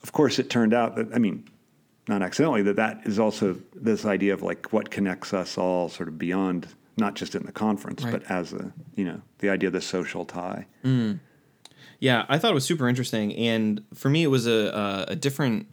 of 0.02 0.12
course, 0.12 0.38
it 0.38 0.48
turned 0.48 0.72
out 0.72 0.94
that 0.96 1.08
I 1.14 1.18
mean, 1.18 1.44
not 2.08 2.22
accidentally, 2.22 2.62
that 2.62 2.76
that 2.76 3.00
is 3.04 3.18
also 3.18 3.56
this 3.74 4.04
idea 4.04 4.32
of 4.32 4.42
like 4.42 4.72
what 4.72 4.90
connects 4.90 5.34
us 5.34 5.58
all, 5.58 5.88
sort 5.88 6.08
of 6.08 6.18
beyond 6.18 6.68
not 6.96 7.14
just 7.14 7.34
in 7.34 7.44
the 7.46 7.52
conference, 7.52 8.04
Right. 8.04 8.12
but 8.12 8.30
as 8.30 8.52
a 8.52 8.72
you 8.94 9.04
know 9.04 9.20
the 9.38 9.50
idea 9.50 9.68
of 9.68 9.72
the 9.72 9.80
social 9.80 10.24
tie. 10.24 10.66
Mm. 10.84 11.18
Yeah, 11.98 12.24
I 12.28 12.38
thought 12.38 12.52
it 12.52 12.54
was 12.54 12.64
super 12.64 12.88
interesting, 12.88 13.34
and 13.34 13.82
for 13.94 14.08
me, 14.08 14.22
it 14.22 14.28
was 14.28 14.46
a, 14.46 15.04
a 15.08 15.16
different. 15.16 15.66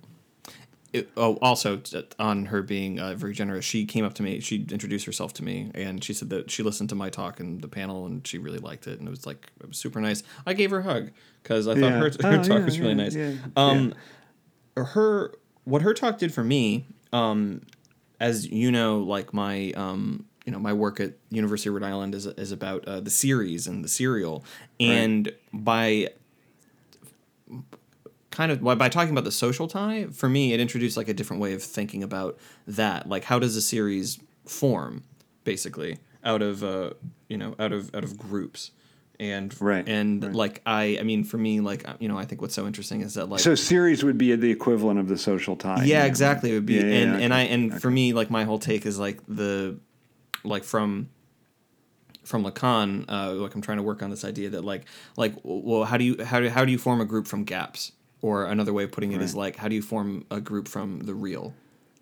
It, 0.99 1.09
oh, 1.17 1.37
also 1.41 1.81
on 2.19 2.45
her 2.47 2.61
being 2.61 2.99
uh, 2.99 3.13
very 3.15 3.33
generous, 3.33 3.65
she 3.65 3.85
came 3.85 4.03
up 4.05 4.13
to 4.15 4.23
me. 4.23 4.39
She 4.39 4.65
introduced 4.71 5.05
herself 5.05 5.33
to 5.33 5.43
me, 5.43 5.71
and 5.73 6.03
she 6.03 6.13
said 6.13 6.29
that 6.29 6.49
she 6.51 6.63
listened 6.63 6.89
to 6.89 6.95
my 6.95 7.09
talk 7.09 7.39
and 7.39 7.61
the 7.61 7.67
panel, 7.67 8.05
and 8.05 8.25
she 8.25 8.37
really 8.37 8.59
liked 8.59 8.87
it, 8.87 8.99
and 8.99 9.07
it 9.07 9.11
was 9.11 9.25
like 9.25 9.51
it 9.61 9.67
was 9.67 9.77
super 9.77 9.99
nice. 10.01 10.23
I 10.45 10.53
gave 10.53 10.71
her 10.71 10.79
a 10.79 10.83
hug 10.83 11.11
because 11.43 11.67
I 11.67 11.73
thought 11.75 11.81
Yeah. 11.83 11.99
her, 11.99 12.05
her 12.21 12.39
Oh, 12.39 12.43
talk 12.43 12.49
yeah, 12.59 12.65
was 12.65 12.79
really 12.79 12.93
yeah, 12.93 13.03
nice. 13.03 13.15
Um, 13.55 13.93
her 14.75 15.33
what 15.63 15.81
her 15.81 15.93
talk 15.93 16.17
did 16.17 16.33
for 16.33 16.43
me, 16.43 16.87
um, 17.11 17.61
as 18.19 18.47
you 18.47 18.71
know, 18.71 18.99
like 18.99 19.33
my 19.33 19.71
um, 19.71 20.25
you 20.45 20.51
know 20.51 20.59
my 20.59 20.73
work 20.73 20.99
at 20.99 21.13
University 21.29 21.69
of 21.69 21.75
Rhode 21.75 21.83
Island 21.83 22.15
is 22.15 22.25
is 22.25 22.51
about 22.51 22.87
uh, 22.87 22.99
the 22.99 23.09
series 23.09 23.67
and 23.67 23.83
the 23.83 23.89
serial, 23.89 24.43
and 24.79 25.31
by 25.53 26.09
kind 28.37 28.51
of 28.51 28.61
by 28.77 28.87
talking 28.87 29.11
about 29.11 29.23
the 29.23 29.31
social 29.31 29.67
tie 29.67 30.05
for 30.13 30.29
me 30.29 30.53
it 30.53 30.59
introduced 30.59 30.95
like 30.95 31.07
a 31.09 31.13
different 31.13 31.41
way 31.41 31.53
of 31.53 31.63
thinking 31.63 32.03
about 32.03 32.37
that 32.67 33.09
like 33.09 33.23
how 33.23 33.39
does 33.39 33.55
a 33.55 33.61
series 33.61 34.19
form 34.45 35.03
basically 35.43 35.97
out 36.23 36.43
of 36.43 36.63
uh 36.63 36.91
you 37.29 37.35
know 37.35 37.55
out 37.57 37.71
of 37.71 37.89
out 37.95 38.03
of 38.03 38.15
groups 38.15 38.69
and 39.19 39.59
Right, 39.59 39.89
and 39.89 40.23
right. 40.23 40.35
like 40.35 40.61
i 40.67 40.97
i 40.99 41.03
mean 41.03 41.23
for 41.23 41.39
me 41.39 41.59
like 41.61 41.87
uh, 41.89 41.95
you 41.99 42.07
know 42.07 42.15
i 42.19 42.25
think 42.25 42.39
what's 42.41 42.53
so 42.53 42.67
interesting 42.67 43.01
is 43.01 43.15
that 43.15 43.25
like 43.27 43.39
So 43.39 43.55
series 43.55 44.03
would 44.03 44.19
be 44.19 44.35
the 44.35 44.51
equivalent 44.51 44.99
of 44.99 45.07
the 45.07 45.17
social 45.17 45.55
tie. 45.55 45.83
yeah, 45.85 46.01
right? 46.01 46.05
exactly. 46.05 46.51
It 46.51 46.53
would 46.53 46.67
be, 46.67 46.75
Yeah, 46.75 46.81
yeah, 46.81 46.93
and 47.01 47.11
yeah, 47.13 47.19
and 47.25 47.33
I 47.33 47.43
okay, 47.45 47.53
and 47.53 47.81
for 47.81 47.89
me, 47.89 48.13
like 48.13 48.29
my 48.29 48.43
whole 48.43 48.59
take 48.59 48.85
is 48.85 48.99
like 48.99 49.17
the, 49.27 49.79
like 50.43 50.63
from, 50.63 51.09
from 52.23 52.43
Lacan, 52.43 53.05
uh, 53.09 53.31
like 53.33 53.55
I'm 53.55 53.61
trying 53.61 53.77
to 53.77 53.83
work 53.83 54.03
on 54.03 54.11
this 54.11 54.23
idea 54.23 54.49
that 54.51 54.63
like 54.63 54.83
like 55.15 55.33
well, 55.43 55.85
how 55.85 55.97
do 55.97 56.03
you 56.03 56.23
how 56.23 56.39
do 56.39 56.49
how 56.49 56.63
do 56.65 56.71
you 56.71 56.77
form 56.77 57.01
a 57.01 57.05
group 57.05 57.25
from 57.25 57.43
gaps? 57.43 57.93
Or 58.21 58.45
another 58.45 58.73
way 58.73 58.83
of 58.83 58.91
putting 58.91 59.11
it 59.11 59.21
is 59.21 59.33
Right. 59.33 59.39
like 59.41 59.55
how 59.57 59.67
do 59.67 59.75
you 59.75 59.81
form 59.81 60.25
a 60.31 60.41
group 60.41 60.67
from 60.67 60.99
the 61.01 61.13
real? 61.13 61.53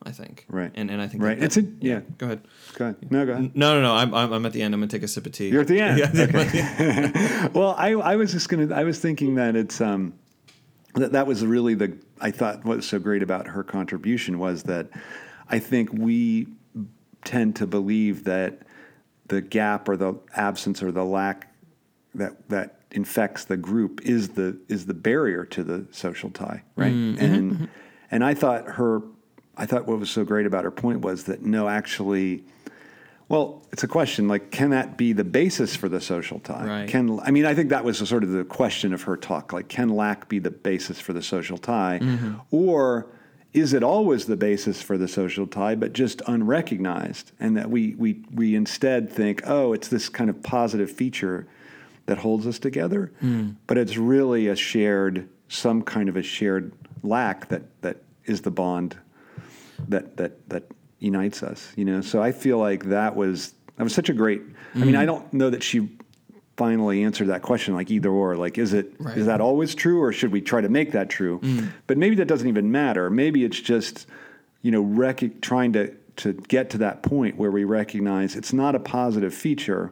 I 0.08 0.12
think. 0.12 0.46
Right. 0.50 0.72
And 0.76 0.90
and 0.92 1.02
I 1.02 1.08
think 1.08 1.24
Right. 1.24 1.38
that- 1.40 1.46
It's 1.46 1.58
a- 1.58 1.66
yeah. 1.82 2.02
Go 2.18 2.28
ahead. 2.28 2.42
Go 2.76 2.86
ahead. 2.86 3.12
No, 3.12 3.26
go 3.26 3.32
ahead. 3.34 3.52
No, 3.56 3.74
no, 3.76 3.82
no. 3.82 3.94
I'm, 3.96 4.14
I'm 4.14 4.32
I'm 4.34 4.46
at 4.46 4.54
the 4.54 4.62
end. 4.62 4.74
I'm 4.74 4.80
gonna 4.80 4.88
take 4.90 5.04
a 5.04 5.08
sip 5.08 5.26
of 5.26 5.32
tea. 5.32 5.50
You're 5.50 5.62
at 5.62 5.68
the 5.68 5.80
end. 5.82 5.98
Yeah. 6.14 6.28
Okay. 6.28 7.50
well, 7.54 7.76
I, 7.78 7.92
I 7.94 8.16
was 8.16 8.32
just 8.32 8.48
gonna. 8.50 8.74
I 8.74 8.84
was 8.84 9.00
thinking 9.00 9.36
that 9.36 9.56
it's 9.56 9.82
um, 9.82 10.14
that 10.94 11.12
that 11.14 11.26
was 11.28 11.44
really 11.46 11.74
the. 11.74 11.98
I 12.22 12.32
thought 12.32 12.64
what 12.66 12.78
was 12.78 12.86
so 12.88 13.00
great 13.00 13.24
about 13.24 13.48
her 13.48 13.64
contribution 13.64 14.38
was 14.40 14.64
that 14.64 14.90
I 15.50 15.60
think 15.60 15.92
we 15.92 16.48
tend 17.24 17.56
to 17.58 17.66
believe 17.68 18.24
that 18.26 18.60
the 19.28 19.42
gap 19.42 19.90
or 19.90 19.98
the 19.98 20.14
absence 20.36 20.84
or 20.84 20.92
the 20.92 21.04
lack 21.04 21.52
that 22.14 22.48
that 22.50 22.85
infects 22.96 23.46
the 23.46 23.58
group 23.58 24.02
is 24.04 24.30
the 24.30 24.58
is 24.68 24.86
the 24.86 24.94
barrier 24.94 25.46
to 25.46 25.64
the 25.64 25.86
social 25.92 26.30
tie, 26.30 26.64
mm-hmm. 26.78 26.82
right? 26.82 26.94
Mm-hmm. 26.94 27.24
And 27.24 27.52
mm-hmm. 27.52 27.66
and 28.12 28.24
I 28.24 28.34
thought 28.34 28.66
her 28.66 29.02
I 29.58 29.66
thought 29.66 29.86
what 29.86 30.00
was 30.00 30.10
so 30.10 30.24
great 30.24 30.46
about 30.46 30.64
her 30.64 30.72
point 30.72 31.02
was 31.02 31.26
that 31.26 31.42
no, 31.42 31.70
actually, 31.70 32.44
well, 33.30 33.66
it's 33.72 33.84
a 33.84 33.88
question 33.88 34.28
like, 34.28 34.52
can 34.52 34.72
that 34.72 34.98
be 34.98 35.14
the 35.14 35.24
basis 35.24 35.76
for 35.76 35.88
the 35.88 36.02
social 36.02 36.40
tie? 36.40 36.66
Right. 36.66 36.90
Can 36.90 37.20
I 37.22 37.32
mean, 37.32 37.46
I 37.46 37.54
think 37.54 37.70
that 37.70 37.84
was 37.84 37.98
sort 37.98 38.24
of 38.24 38.32
the 38.32 38.44
question 38.44 38.94
of 38.94 39.04
her 39.04 39.18
talk. 39.18 39.54
Like, 39.54 39.68
can 39.68 39.90
lack 39.90 40.28
be 40.30 40.40
the 40.40 40.52
basis 40.52 41.00
for 41.00 41.14
the 41.14 41.22
social 41.22 41.58
tie, 41.58 42.00
or 42.52 43.08
is 43.54 43.72
it 43.74 43.84
always 43.84 44.26
the 44.26 44.36
basis 44.36 44.82
for 44.82 44.98
the 44.98 45.08
social 45.08 45.48
tie, 45.48 45.76
but 45.76 45.94
just 45.94 46.22
unrecognized, 46.28 47.32
and 47.40 47.56
that 47.56 47.70
we 47.70 47.96
we 47.96 48.24
we 48.34 48.56
instead 48.56 49.12
think, 49.12 49.42
oh, 49.46 49.74
it's 49.74 49.88
this 49.88 50.10
kind 50.10 50.30
of 50.30 50.44
positive 50.44 50.92
feature 50.92 51.48
that 52.06 52.18
holds 52.18 52.46
us 52.46 52.60
together, 52.60 53.12
hmm. 53.20 53.52
but 53.68 53.78
it's 53.78 53.98
really 53.98 54.48
a 54.48 54.56
shared, 54.56 55.28
some 55.48 55.82
kind 55.82 56.10
of 56.10 56.16
a 56.16 56.24
shared 56.24 56.72
lack 57.04 57.48
that 57.50 57.64
that 57.82 57.98
is 58.26 58.42
the 58.42 58.52
bond 58.52 58.98
that 59.88 60.18
that 60.18 60.50
that 60.50 60.64
unites 61.00 61.44
us 61.44 61.72
you 61.76 61.86
know? 61.86 62.02
So 62.02 62.22
i 62.22 62.32
feel 62.32 62.58
like 62.58 62.86
that 62.86 63.16
was 63.16 63.54
that 63.76 63.84
was 63.84 63.94
such 63.94 64.10
a 64.10 64.14
great 64.14 64.42
i 64.74 64.80
mean 64.80 64.96
i 64.96 65.02
hmm. 65.02 65.08
don't 65.08 65.34
know 65.34 65.50
that 65.50 65.62
she 65.62 65.90
finally 66.58 67.04
answered 67.04 67.28
that 67.28 67.42
question 67.42 67.74
like 67.74 67.92
either 67.92 68.10
or 68.10 68.36
like 68.38 68.58
is 68.58 68.74
it 68.74 68.88
is 69.00 69.06
Right. 69.06 69.26
that 69.26 69.42
always 69.42 69.76
true 69.76 70.02
or 70.02 70.14
should 70.14 70.32
we 70.32 70.42
try 70.42 70.62
to 70.62 70.70
make 70.70 70.94
that 70.94 71.10
true? 71.10 71.40
Hmm. 71.40 71.66
But 71.86 71.98
maybe 71.98 72.16
that 72.16 72.28
doesn't 72.28 72.48
even 72.48 72.72
matter. 72.72 73.10
Maybe 73.10 73.44
it's 73.44 73.60
just 73.60 74.08
you 74.62 74.72
know 74.72 74.82
rec- 74.82 75.42
trying 75.42 75.74
to 75.74 75.94
to 76.18 76.34
get 76.34 76.70
to 76.70 76.78
that 76.78 77.04
point 77.04 77.36
where 77.36 77.52
we 77.52 77.66
recognize 77.66 78.36
it's 78.38 78.54
not 78.54 78.74
a 78.74 78.80
positive 78.80 79.34
feature 79.34 79.92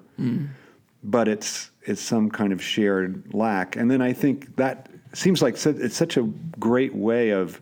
but 1.04 1.28
it's 1.28 1.70
it's 1.86 2.02
some 2.02 2.30
kind 2.30 2.54
of 2.54 2.62
shared 2.62 3.34
lack. 3.34 3.76
And 3.76 3.90
then 3.90 4.02
i 4.02 4.14
think 4.14 4.56
that 4.58 4.90
seems 5.14 5.42
like 5.42 5.56
it's 5.66 5.96
such 5.96 6.18
a 6.18 6.24
great 6.60 6.96
way 6.96 7.30
of 7.30 7.62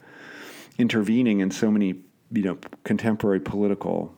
intervening 0.77 1.41
in 1.41 1.51
so 1.51 1.69
many 1.69 1.95
you 2.31 2.43
know 2.43 2.57
contemporary 2.83 3.39
political 3.39 4.15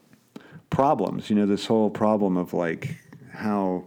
problems. 0.69 1.29
You 1.29 1.35
know 1.35 1.45
this 1.45 1.65
whole 1.65 1.89
problem 1.89 2.37
of 2.37 2.53
like 2.53 2.95
how 3.31 3.85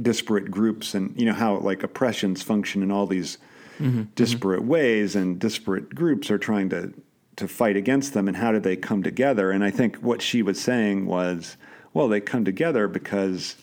disparate 0.00 0.50
groups 0.50 0.94
and 0.94 1.18
you 1.18 1.26
know 1.26 1.34
how 1.34 1.58
like 1.58 1.82
oppressions 1.82 2.42
function 2.42 2.82
in 2.82 2.90
all 2.90 3.06
these 3.06 3.38
mm-hmm. 3.78 4.02
disparate 4.14 4.64
ways 4.64 5.14
and 5.16 5.38
disparate 5.38 5.94
groups 5.94 6.30
are 6.30 6.38
trying 6.38 6.68
to 6.70 6.92
to 7.36 7.48
fight 7.48 7.76
against 7.76 8.14
them 8.14 8.28
and 8.28 8.36
how 8.36 8.52
do 8.52 8.60
they 8.60 8.76
come 8.76 9.02
together? 9.02 9.50
And 9.50 9.64
i 9.64 9.70
think 9.70 9.96
what 9.96 10.22
she 10.22 10.42
was 10.42 10.60
saying 10.60 11.06
was 11.06 11.56
well 11.92 12.08
they 12.08 12.20
come 12.20 12.44
together 12.44 12.88
because 12.88 13.56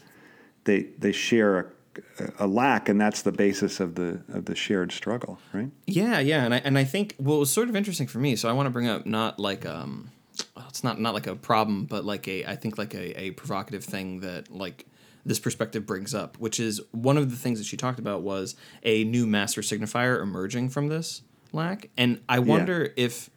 they 0.69 0.83
they 0.99 1.11
share 1.11 1.73
a, 2.19 2.45
a 2.45 2.47
lack 2.47 2.88
and 2.88 3.01
that's 3.01 3.23
the 3.23 3.31
basis 3.31 3.79
of 3.79 3.95
the 3.95 4.21
of 4.31 4.45
the 4.45 4.55
shared 4.55 4.91
struggle 4.91 5.39
right 5.51 5.71
Yeah, 5.88 6.19
yeah, 6.19 6.45
and 6.45 6.53
I 6.53 6.57
and 6.59 6.77
I 6.77 6.83
think 6.83 7.15
what 7.17 7.39
was 7.39 7.49
sort 7.49 7.69
of 7.69 7.75
interesting 7.75 8.07
for 8.07 8.19
me. 8.19 8.35
So 8.35 8.47
I 8.47 8.53
want 8.53 8.67
to 8.67 8.71
bring 8.71 8.88
up 8.88 9.05
not 9.05 9.39
like 9.39 9.65
um, 9.65 10.11
well, 10.55 10.65
it's 10.69 10.83
not 10.83 10.99
not 10.99 11.13
like 11.13 11.27
a 11.27 11.35
problem, 11.35 11.85
but 11.85 12.05
like 12.05 12.27
a 12.27 12.45
I 12.45 12.55
think 12.55 12.77
like 12.77 12.93
a, 12.93 13.19
a 13.19 13.31
provocative 13.31 13.83
thing 13.83 14.19
that 14.19 14.51
like 14.51 14.85
this 15.25 15.39
perspective 15.39 15.85
brings 15.85 16.13
up, 16.13 16.38
which 16.38 16.59
is 16.59 16.79
one 16.91 17.17
of 17.17 17.29
the 17.29 17.35
things 17.35 17.59
that 17.59 17.65
she 17.65 17.75
talked 17.75 17.99
about 17.99 18.21
was 18.21 18.55
a 18.83 19.03
new 19.03 19.25
master 19.25 19.61
signifier 19.61 20.21
emerging 20.21 20.69
from 20.69 20.88
this 20.88 21.23
lack, 21.51 21.89
and 21.97 22.21
I 22.29 22.39
wonder 22.39 22.93
if 22.95 23.29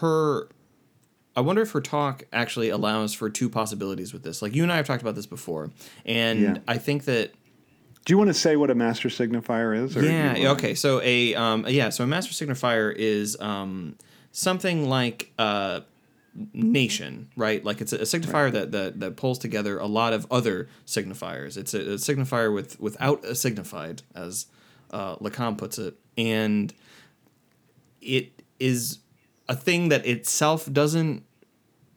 her. 0.00 0.48
I 1.36 1.40
wonder 1.42 1.62
if 1.62 1.70
her 1.72 1.80
talk 1.82 2.24
actually 2.32 2.70
allows 2.70 3.12
for 3.12 3.28
two 3.28 3.50
possibilities 3.50 4.12
with 4.12 4.22
this. 4.22 4.40
Like 4.40 4.54
you 4.54 4.62
and 4.62 4.72
I 4.72 4.76
have 4.76 4.86
talked 4.86 5.02
about 5.02 5.14
this 5.14 5.26
before, 5.26 5.70
and 6.04 6.40
Yeah. 6.40 6.58
I 6.66 6.78
think 6.78 7.04
that 7.04 7.32
do 8.06 8.12
you 8.12 8.18
want 8.18 8.28
to 8.28 8.34
say 8.34 8.56
what 8.56 8.70
a 8.70 8.74
master 8.74 9.08
signifier 9.08 9.76
is 9.76 9.96
yeah. 9.96 10.52
Okay. 10.52 10.74
So 10.74 11.00
a 11.02 11.34
um, 11.34 11.66
yeah. 11.68 11.90
So 11.90 12.04
a 12.04 12.06
master 12.06 12.32
signifier 12.32 12.94
is 12.94 13.36
um, 13.40 13.96
something 14.32 14.88
like 14.88 15.32
a 15.38 15.82
nation, 16.52 17.30
right? 17.36 17.64
Like 17.64 17.80
it's 17.80 17.92
a, 17.92 17.96
a 17.96 18.02
signifier 18.02 18.52
that, 18.52 18.70
that 18.72 19.00
that 19.00 19.16
pulls 19.16 19.38
together 19.38 19.78
a 19.78 19.86
lot 19.86 20.12
of 20.12 20.26
other 20.30 20.68
signifiers. 20.86 21.56
It's 21.56 21.74
a, 21.74 21.80
a 21.80 21.94
signifier 21.96 22.54
with 22.54 22.78
without 22.80 23.24
a 23.24 23.34
signified, 23.34 24.02
as 24.14 24.46
uh, 24.92 25.16
Lacan 25.16 25.58
puts 25.58 25.78
it, 25.78 25.96
and 26.16 26.72
it 28.00 28.40
is 28.60 29.00
a 29.48 29.54
thing 29.56 29.88
that 29.90 30.04
itself 30.06 30.70
doesn't 30.72 31.22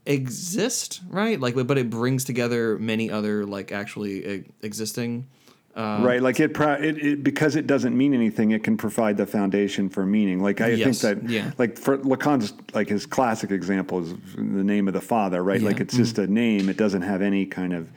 exist, 0.05 1.01
right? 1.09 1.39
Like, 1.39 1.55
but 1.67 1.77
it 1.77 1.89
brings 1.89 2.23
together 2.23 2.77
many 2.77 3.09
other 3.11 3.45
like 3.45 3.71
actually 3.71 4.45
existing. 4.61 5.27
Uh, 5.75 6.01
right 6.01 6.21
like 6.21 6.39
it, 6.39 6.53
pro- 6.55 6.73
it, 6.73 6.97
it 6.97 7.23
because 7.23 7.55
it 7.55 7.67
doesn't 7.67 7.95
mean 7.95 8.13
anything 8.13 8.49
it 8.51 8.63
can 8.63 8.75
provide 8.75 9.15
the 9.17 9.25
foundation 9.25 9.87
for 9.87 10.03
meaning 10.03 10.41
like 10.41 10.59
i 10.61 10.69
Yes, 10.69 10.99
think 10.99 11.21
that 11.21 11.29
yeah. 11.29 11.51
like 11.59 11.77
for 11.77 11.99
lacan's 11.99 12.53
like 12.73 12.89
his 12.89 13.05
classic 13.05 13.51
example 13.51 13.99
is 13.99 14.13
the 14.35 14.41
name 14.63 14.87
of 14.87 14.95
the 14.95 14.99
father 14.99 15.43
right 15.43 15.61
like 15.61 15.75
Yeah, 15.77 15.83
it's 15.83 15.95
just 15.95 16.17
a 16.17 16.25
name 16.25 16.69
it 16.69 16.75
doesn't 16.75 17.03
have 17.03 17.21
any 17.21 17.45
kind 17.45 17.73
of 17.73 17.87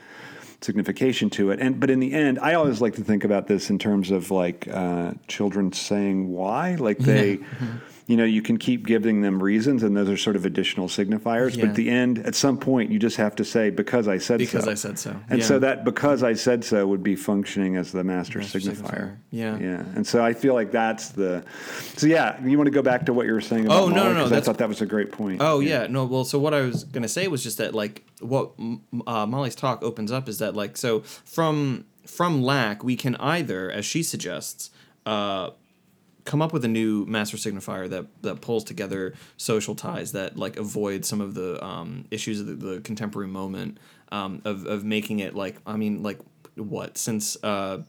signification 0.61 1.31
to 1.31 1.51
it 1.51 1.61
and 1.61 1.81
but 1.81 1.89
in 1.89 1.99
the 1.99 2.13
end 2.13 2.39
i 2.41 2.53
always 2.55 2.83
like 2.83 2.95
to 2.97 3.03
think 3.03 3.25
about 3.25 3.47
this 3.49 3.71
in 3.71 3.79
terms 3.79 4.11
of 4.11 4.31
like 4.31 4.69
uh, 4.69 5.13
children 5.27 5.73
saying 5.73 6.29
why 6.29 6.75
like 6.75 6.99
they 6.99 7.39
Mm-hmm. 7.39 7.77
You 8.07 8.17
know 8.17 8.25
you 8.25 8.43
can 8.43 8.57
keep 8.57 8.87
giving 8.87 9.21
them 9.21 9.43
reasons 9.43 9.83
and 9.83 9.97
those 9.97 10.09
are 10.09 10.17
sort 10.17 10.37
of 10.37 10.45
additional 10.45 10.89
signifiers 10.89 11.59
but 11.59 11.71
at 11.71 11.75
the 11.77 11.89
end 11.89 12.19
at 12.21 12.35
some 12.35 12.59
point 12.59 12.91
you 12.91 12.99
just 12.99 13.17
have 13.17 13.35
to 13.37 13.45
say 13.45 13.71
because 13.71 14.09
i 14.09 14.19
said 14.19 14.39
Because 14.39 14.65
so 14.65 14.71
I 14.71 14.75
said 14.75 14.99
so, 14.99 15.17
and 15.31 15.41
yeah. 15.41 15.45
so 15.45 15.59
that 15.61 15.85
because 15.85 16.23
i 16.23 16.33
said 16.33 16.65
so 16.65 16.87
would 16.87 17.03
be 17.03 17.15
functioning 17.17 17.77
as 17.77 17.93
the 17.93 18.03
master, 18.05 18.39
Master 18.41 18.59
signifier. 18.59 18.83
signifier, 18.83 19.17
yeah. 19.31 19.59
yeah 19.59 19.85
and 19.95 20.07
so 20.07 20.25
i 20.25 20.33
feel 20.33 20.55
like 20.55 20.73
that's 20.73 21.11
the 21.11 21.45
so 21.97 22.07
yeah 22.07 22.43
you 22.45 22.57
want 22.59 22.67
to 22.67 22.73
go 22.73 22.83
back 22.83 23.07
to 23.07 23.13
what 23.13 23.27
you 23.27 23.33
were 23.33 23.41
saying 23.41 23.67
about 23.67 23.83
Oh, 23.83 23.89
no, 23.89 24.13
no, 24.13 24.27
no, 24.29 24.37
i 24.37 24.41
thought 24.41 24.59
that 24.59 24.69
was 24.69 24.81
a 24.81 24.87
great 24.87 25.13
point 25.13 25.41
Oh 25.41 25.61
yeah. 25.61 25.87
no. 25.89 26.05
Well, 26.05 26.25
so 26.25 26.39
what 26.39 26.53
I 26.55 26.61
was 26.63 26.85
gonna 26.85 27.09
say 27.09 27.27
was 27.29 27.43
just 27.43 27.59
that 27.59 27.75
like 27.75 28.05
what 28.21 28.53
uh, 29.07 29.27
Molly's 29.27 29.55
talk 29.55 29.83
opens 29.83 30.11
up 30.13 30.29
is 30.29 30.39
that 30.39 30.55
like 30.55 30.77
so 30.77 31.01
from 31.01 31.85
from 32.07 32.43
lack 32.43 32.83
we 32.85 32.97
can 32.97 33.17
either, 33.17 33.71
as 33.71 33.85
she 33.87 34.03
suggests, 34.03 34.71
uh, 35.07 35.51
come 36.25 36.41
up 36.41 36.53
with 36.53 36.65
a 36.65 36.69
new 36.69 37.05
master 37.07 37.37
signifier 37.37 37.89
that 37.91 38.07
that 38.23 38.41
pulls 38.41 38.65
together 38.65 39.15
social 39.37 39.75
ties 39.75 40.13
that 40.13 40.37
like 40.37 40.57
avoid 40.57 41.05
some 41.05 41.21
of 41.21 41.35
the 41.35 41.63
um, 41.65 42.05
issues 42.11 42.41
of 42.41 42.47
the, 42.47 42.55
the 42.55 42.81
contemporary 42.81 43.29
moment 43.29 43.79
um, 44.11 44.43
of 44.45 44.67
of 44.67 44.85
making 44.85 45.21
it 45.21 45.35
like 45.35 45.57
I 45.67 45.77
mean 45.77 46.03
like 46.03 46.19
what 46.57 46.99
since. 46.99 47.37
Uh, 47.43 47.83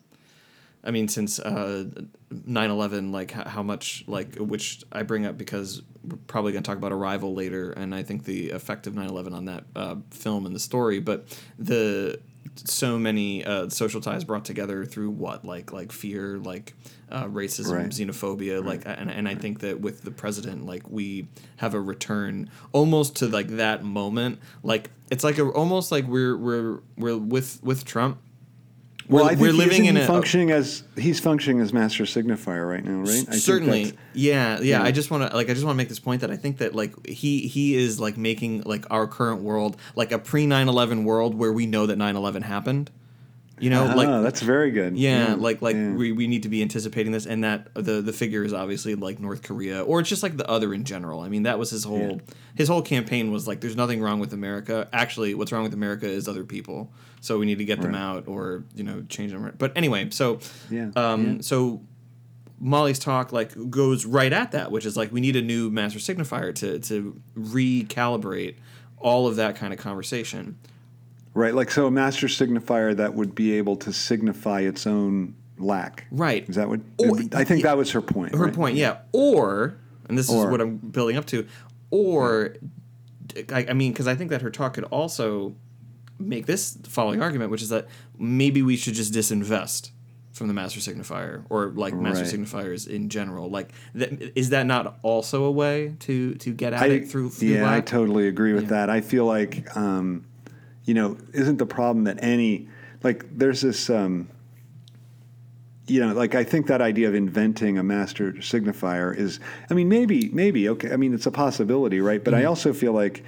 I 0.86 0.92
mean, 0.92 1.08
since 1.08 1.40
uh, 1.40 1.86
9/11, 2.30 3.13
like 3.13 3.32
how 3.32 3.63
much, 3.63 4.04
like 4.06 4.36
which 4.36 4.84
I 4.92 5.04
bring 5.04 5.25
up 5.25 5.38
because 5.38 5.82
we're 6.04 6.18
probably 6.28 6.52
going 6.52 6.62
to 6.62 6.68
talk 6.68 6.78
about 6.78 6.92
Arrival 6.92 7.34
later, 7.34 7.72
and 7.72 7.96
I 7.96 8.04
think 8.04 8.25
the 8.25 8.50
effect 8.50 8.86
of 8.86 8.94
9/11 8.94 9.34
on 9.34 9.46
that 9.46 9.63
uh, 9.78 9.96
film 10.12 10.46
and 10.46 10.54
the 10.54 10.60
story. 10.60 11.00
But 11.00 11.40
the 11.58 12.20
so 12.56 12.98
many 13.00 13.44
uh, 13.46 13.70
social 13.70 14.02
ties 14.02 14.24
brought 14.24 14.46
together 14.46 14.86
through 14.86 15.10
what? 15.12 15.44
Like 15.46 15.72
like 15.74 15.92
fear 15.92 16.38
like 16.38 16.74
uh, 17.12 17.26
racism 17.26 17.74
Right. 17.76 17.90
xenophobia 17.90 18.64
like 18.66 18.82
and, 18.86 19.10
and 19.12 19.28
i 19.28 19.36
think 19.36 19.60
that 19.60 19.80
with 19.80 20.02
the 20.02 20.10
president 20.12 20.66
like 20.66 20.90
we 20.90 21.28
have 21.58 21.74
a 21.76 21.80
return 21.82 22.50
almost 22.72 23.18
to 23.18 23.28
like 23.28 23.48
that 23.58 23.84
moment. 23.84 24.40
Like 24.64 24.90
it's 25.12 25.24
like 25.24 25.38
a, 25.38 25.48
almost 25.50 25.92
like 25.92 26.06
we're 26.08 26.36
we're 26.38 26.80
we're 26.98 27.18
with 27.18 27.60
with 27.64 27.86
trump 27.86 28.18
Well, 29.07 29.24
we're, 29.24 29.29
I 29.31 29.36
think 29.36 29.41
we're 29.41 29.53
living 29.53 29.86
in 29.86 29.98
a 29.98 30.05
functioning 30.05 30.51
as 30.51 30.83
he's 30.95 31.19
functioning 31.19 31.62
as 31.62 31.74
master 31.74 32.03
signifier 32.03 32.67
right 32.67 32.83
now, 32.83 33.00
right? 33.00 33.25
I 33.29 33.38
certainly 33.38 33.93
yeah, 34.13 34.60
yeah 34.60 34.60
yeah. 34.62 34.83
i 34.83 34.91
just 34.91 35.12
want 35.12 35.29
to 35.29 35.36
like 35.36 35.50
i 35.50 35.53
just 35.53 35.65
want 35.65 35.75
to 35.75 35.77
make 35.77 35.89
this 35.89 36.00
point 36.00 36.22
that 36.22 36.31
i 36.31 36.36
think 36.36 36.57
that 36.60 36.75
like 36.75 37.07
he 37.07 37.48
he 37.48 37.75
is 37.75 38.00
like 38.00 38.17
making 38.17 38.62
like 38.62 38.86
our 38.91 39.07
current 39.07 39.41
world 39.41 39.77
like 39.95 40.12
a 40.12 40.19
pre 40.19 40.45
9-11 40.45 41.03
world 41.03 41.36
where 41.36 41.51
we 41.51 41.65
know 41.65 41.86
that 41.86 41.98
9-11 41.98 42.43
happened 42.43 42.91
you 43.63 43.70
know 43.70 43.88
Ah, 43.89 43.93
like 43.96 44.10
that's 44.24 44.41
very 44.41 44.72
good. 44.72 44.98
yeah, 44.98 45.36
like 45.38 45.62
like 45.62 45.75
yeah. 45.75 45.91
we, 45.93 46.12
we 46.12 46.27
need 46.27 46.43
to 46.43 46.50
be 46.50 46.62
anticipating 46.62 47.12
this 47.12 47.25
and 47.25 47.43
that 47.43 47.74
the 47.74 48.01
the 48.01 48.13
figure 48.13 48.43
is 48.43 48.53
obviously 48.53 48.96
like 48.96 49.20
North 49.20 49.41
Korea 49.43 49.82
or 49.84 50.00
it's 50.00 50.10
just 50.10 50.24
like 50.24 50.36
the 50.38 50.48
other 50.50 50.74
in 50.74 50.84
general. 50.84 51.22
I 51.22 51.29
mean 51.29 51.43
that 51.43 51.58
was 51.60 51.70
his 51.70 51.84
whole 51.84 52.22
his 52.55 52.67
whole 52.67 52.82
campaign 52.82 53.32
was 53.32 53.48
like 53.48 53.62
there's 53.62 53.75
nothing 53.77 54.01
wrong 54.01 54.20
with 54.20 54.34
America. 54.34 54.88
Actually, 54.91 55.34
what's 55.34 55.51
wrong 55.51 55.63
with 55.63 55.74
America 55.74 56.08
is 56.08 56.27
other 56.27 56.43
people. 56.43 56.91
So 57.22 57.39
we 57.39 57.46
need 57.46 57.60
to 57.60 57.65
get 57.65 57.82
them 57.82 57.96
out 57.96 58.27
or 58.27 58.65
you 58.75 58.84
know 58.84 59.03
change 59.10 59.32
them. 59.32 59.53
But 59.58 59.72
anyway, 59.77 60.10
so 60.12 60.39
Yeah, 60.70 60.89
um 60.96 61.36
yeah. 61.36 61.41
so 61.41 61.82
Molly's 62.60 63.00
talk 63.00 63.32
like 63.34 63.51
goes 63.70 64.05
right 64.05 64.32
at 64.32 64.51
that, 64.51 64.72
which 64.72 64.86
is 64.86 64.96
like 64.96 65.12
we 65.12 65.22
need 65.22 65.36
a 65.36 65.41
new 65.41 65.70
master 65.70 66.00
signifier 66.00 66.53
to 66.55 66.79
to 66.79 67.22
recalibrate 67.38 68.55
all 68.98 69.27
of 69.27 69.36
that 69.38 69.55
kind 69.55 69.74
of 69.74 69.79
conversation. 69.79 70.58
Right, 71.36 71.54
like 71.54 71.72
so 71.72 71.88
a 71.88 71.92
master 71.92 72.28
signifier 72.28 72.96
that 72.96 73.16
would 73.16 73.34
be 73.34 73.54
able 73.54 73.75
to 73.78 73.92
signify 73.92 74.62
its 74.62 74.86
own 74.86 75.36
lack. 75.58 76.06
Right. 76.12 76.48
Is 76.48 76.56
that 76.56 76.70
what? 76.70 76.82
Or- 77.00 77.20
I 77.34 77.44
think 77.44 77.63
that 77.63 77.78
was 77.78 77.92
her 77.92 78.02
point. 78.02 78.36
her 78.36 78.46
right? 78.46 78.54
point 78.54 78.75
yeah 78.75 78.98
or 79.12 79.78
and 80.10 80.18
this 80.18 80.30
is 80.30 80.46
what 80.46 80.60
i'm 80.62 80.78
building 80.78 81.16
up 81.16 81.25
to 81.28 81.48
or 81.90 82.56
i, 83.52 83.66
I 83.70 83.74
mean 83.74 83.92
because 83.94 84.08
i 84.08 84.16
think 84.16 84.30
that 84.32 84.42
her 84.42 84.50
talk 84.50 84.74
could 84.74 84.84
also 84.86 85.56
make 86.20 86.46
this 86.46 86.78
following 86.84 87.22
argument 87.22 87.52
which 87.52 87.62
is 87.62 87.70
that 87.70 87.88
maybe 88.18 88.62
we 88.62 88.75
should 88.75 88.94
just 88.96 89.13
disinvest 89.13 89.92
from 90.34 90.48
the 90.48 90.54
master 90.54 90.80
signifier 90.80 91.46
or 91.50 91.68
like 91.70 91.94
master 91.94 92.24
Right. 92.24 92.34
signifiers 92.34 92.88
in 92.88 93.10
general 93.10 93.50
like 93.50 93.70
is 93.94 94.50
that 94.50 94.66
not 94.66 95.00
also 95.04 95.46
a 95.46 95.52
way 95.52 95.96
to 96.02 96.34
to 96.36 96.54
get 96.54 96.74
at 96.74 96.82
I, 96.84 96.88
it 96.88 97.08
through, 97.08 97.30
through 97.30 97.48
yeah, 97.50 97.72
I 97.72 97.80
totally 97.82 98.28
agree 98.28 98.54
with 98.54 98.68
that. 98.68 98.90
I 98.90 99.02
feel 99.02 99.25
like, 99.25 99.75
um, 99.78 100.25
you 100.86 100.94
know, 100.94 101.18
isn't 101.34 101.58
the 101.58 101.66
problem 101.66 102.06
that 102.06 102.20
any 102.22 102.68
like 103.04 103.25
there's 103.38 103.62
this, 103.62 103.90
um, 103.90 104.30
you 105.88 106.00
know, 106.00 106.13
like 106.13 106.36
I 106.36 106.44
think 106.44 106.68
that 106.68 106.82
idea 106.82 107.10
of 107.10 107.16
inventing 107.16 107.78
a 107.78 107.84
master 107.84 108.34
signifier 108.34 109.16
is, 109.16 109.40
I 109.70 109.74
mean, 109.74 109.90
maybe, 109.90 110.30
maybe 110.30 110.70
okay. 110.70 110.92
I 110.92 110.96
mean, 110.96 111.13
it's 111.13 111.25
a 111.25 111.32
possibility, 111.32 112.00
right? 112.00 112.24
But 112.24 112.34
I 112.34 112.46
also 112.46 112.72
feel 112.74 112.94
like 112.94 113.24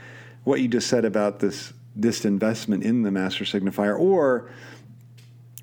what 0.46 0.62
you 0.62 0.68
just 0.68 0.88
said 0.88 1.04
about 1.04 1.40
this 1.40 1.74
disinvestment 2.00 2.84
in 2.84 3.02
the 3.04 3.12
master 3.12 3.44
signifier, 3.44 4.00
or 4.00 4.50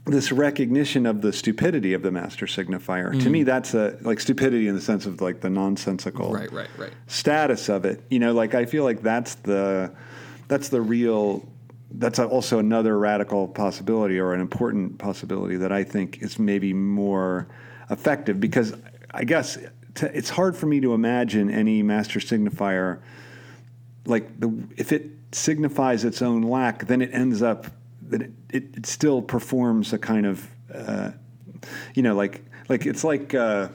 this 0.04 0.32
recognition 0.32 1.06
of 1.06 1.22
the 1.22 1.32
stupidity 1.32 1.92
of 1.92 2.02
the 2.02 2.10
master 2.10 2.46
signifier. 2.46 3.18
To 3.22 3.30
me, 3.30 3.44
that's 3.44 3.72
a 3.74 3.96
like 4.00 4.18
stupidity 4.18 4.66
in 4.66 4.74
the 4.74 4.80
sense 4.80 5.06
of 5.06 5.20
like 5.20 5.40
the 5.40 5.50
nonsensical 5.50 6.32
right 6.32 6.52
right 6.52 6.68
right 6.76 6.92
status 7.06 7.68
of 7.68 7.84
it. 7.84 8.02
You 8.10 8.18
know, 8.18 8.32
like 8.32 8.54
I 8.54 8.64
feel 8.66 8.84
like 8.84 9.00
that's 9.02 9.36
the 9.36 9.94
that's 10.48 10.70
the 10.70 10.80
real 10.80 11.48
that's 11.98 12.18
also 12.18 12.58
another 12.58 12.98
radical 12.98 13.48
possibility 13.48 14.18
or 14.18 14.34
an 14.34 14.40
important 14.40 14.98
possibility 14.98 15.56
that 15.56 15.72
I 15.72 15.84
think 15.84 16.22
is 16.22 16.38
maybe 16.38 16.72
more 16.72 17.48
effective 17.90 18.40
because 18.40 18.74
I 19.10 19.24
guess 19.24 19.58
t- 19.94 20.06
it's 20.06 20.30
hard 20.30 20.56
for 20.56 20.66
me 20.66 20.80
to 20.80 20.94
imagine 20.94 21.50
any 21.50 21.82
master 21.82 22.18
signifier 22.18 23.00
like 24.06 24.40
the 24.40 24.52
if 24.76 24.92
it 24.92 25.10
signifies 25.32 26.04
its 26.04 26.22
own 26.22 26.42
lack, 26.42 26.86
then 26.86 27.00
it 27.02 27.10
ends 27.12 27.42
up 27.42 27.66
that 28.08 28.22
it, 28.22 28.30
it, 28.50 28.64
it 28.76 28.86
still 28.86 29.22
performs 29.22 29.92
a 29.92 29.98
kind 29.98 30.26
of 30.26 30.48
uh, 30.72 31.10
you 31.94 32.02
know 32.02 32.14
like 32.14 32.44
like 32.68 32.86
it's 32.86 33.04
like 33.04 33.34
uh, 33.34 33.68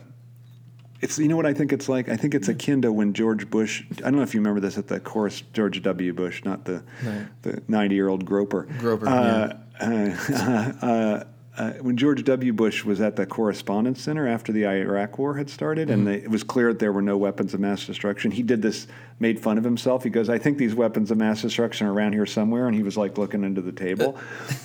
it's 1.02 1.18
you 1.20 1.28
know 1.28 1.36
what 1.36 1.46
I 1.46 1.54
think 1.54 1.72
it's 1.74 1.88
like 1.90 2.10
I 2.10 2.18
think 2.18 2.34
it's 2.36 2.48
akin 2.48 2.82
to 2.84 2.92
when 2.92 3.14
George 3.14 3.50
Bush 3.50 3.84
I 4.00 4.02
don't 4.02 4.16
know 4.18 4.22
if 4.24 4.34
you 4.34 4.40
remember 4.40 4.60
this 4.60 4.78
at 4.78 4.88
the 4.88 5.00
chorus 5.00 5.42
George 5.54 5.82
W 5.84 6.14
Bush 6.14 6.44
not 6.44 6.66
the 6.66 6.84
Right. 7.06 7.28
the 7.44 7.62
ninety 7.68 7.96
year 7.96 8.08
old 8.10 8.26
groper 8.26 8.68
Groper, 8.80 9.08
uh, 9.08 9.54
uh, 9.80 10.72
uh, 10.82 11.24
uh, 11.58 11.72
when 11.82 11.98
George 11.98 12.24
W. 12.24 12.54
Bush 12.54 12.86
was 12.86 13.02
at 13.02 13.16
the 13.16 13.26
Correspondence 13.26 14.00
Center 14.00 14.28
after 14.28 14.52
the 14.52 14.68
Iraq 14.68 15.18
War 15.18 15.36
had 15.36 15.50
started, 15.50 15.90
and 15.90 16.06
they, 16.06 16.18
it 16.18 16.30
was 16.30 16.44
clear 16.44 16.72
that 16.72 16.78
there 16.78 16.92
were 16.92 17.02
no 17.02 17.18
weapons 17.18 17.56
of 17.56 17.60
mass 17.60 17.84
destruction, 17.84 18.30
he 18.30 18.44
did 18.44 18.62
this, 18.62 18.86
made 19.20 19.40
fun 19.40 19.58
of 19.58 19.64
himself. 19.64 20.04
He 20.04 20.12
goes, 20.12 20.30
"I 20.30 20.38
think 20.38 20.60
these 20.60 20.76
weapons 20.76 21.10
of 21.10 21.18
mass 21.18 21.42
destruction 21.42 21.88
are 21.88 21.94
around 21.94 22.14
here 22.14 22.28
somewhere," 22.28 22.68
and 22.68 22.76
he 22.76 22.84
was 22.84 22.96
like 22.96 23.18
looking 23.18 23.44
under 23.44 23.62
the 23.62 23.72
table, 23.72 24.20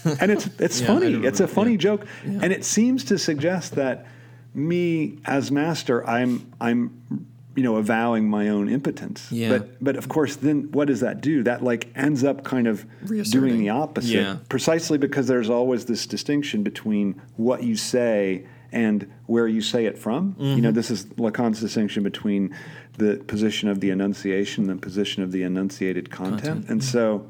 and 0.20 0.30
it's 0.30 0.46
it's 0.58 0.82
Yeah, 0.82 0.86
funny. 0.88 1.14
It's 1.26 1.40
a 1.40 1.48
funny 1.48 1.72
yeah. 1.72 1.76
joke, 1.78 2.06
and 2.26 2.52
it 2.52 2.62
seems 2.62 3.04
to 3.04 3.16
suggest 3.18 3.74
that 3.76 4.04
me 4.54 5.18
as 5.24 5.50
master, 5.50 6.06
I'm 6.08 6.52
I'm 6.60 7.26
you 7.54 7.62
know 7.62 7.76
avowing 7.76 8.28
my 8.28 8.48
own 8.48 8.68
impotence. 8.68 9.30
Yeah. 9.30 9.50
But 9.50 9.84
but 9.84 9.96
of 9.96 10.08
course, 10.08 10.36
then 10.36 10.70
what 10.72 10.88
does 10.88 11.00
that 11.00 11.20
do? 11.20 11.42
That 11.42 11.62
like 11.62 11.88
ends 11.94 12.24
up 12.24 12.44
kind 12.44 12.66
of 12.66 12.84
doing 13.30 13.58
the 13.58 13.70
opposite 13.70 14.10
Yeah. 14.14 14.36
precisely 14.48 14.98
because 14.98 15.26
there's 15.26 15.50
always 15.50 15.84
this 15.86 16.06
distinction 16.06 16.62
between 16.62 17.20
what 17.36 17.62
you 17.62 17.76
say 17.76 18.46
and 18.70 19.10
where 19.26 19.46
you 19.46 19.60
say 19.60 19.84
it 19.84 19.98
from. 19.98 20.34
You 20.38 20.44
Mm-hmm. 20.46 20.60
know, 20.62 20.70
this 20.70 20.90
is 20.90 21.04
Lacan's 21.18 21.60
distinction 21.60 22.02
between 22.02 22.54
the 22.96 23.16
position 23.26 23.68
of 23.68 23.80
the 23.80 23.90
enunciation 23.90 24.70
and 24.70 24.78
the 24.78 24.82
position 24.82 25.22
of 25.22 25.30
the 25.30 25.42
enunciated 25.42 26.10
content. 26.10 26.42
Content, 26.42 26.70
And 26.70 26.82
so, 26.84 27.26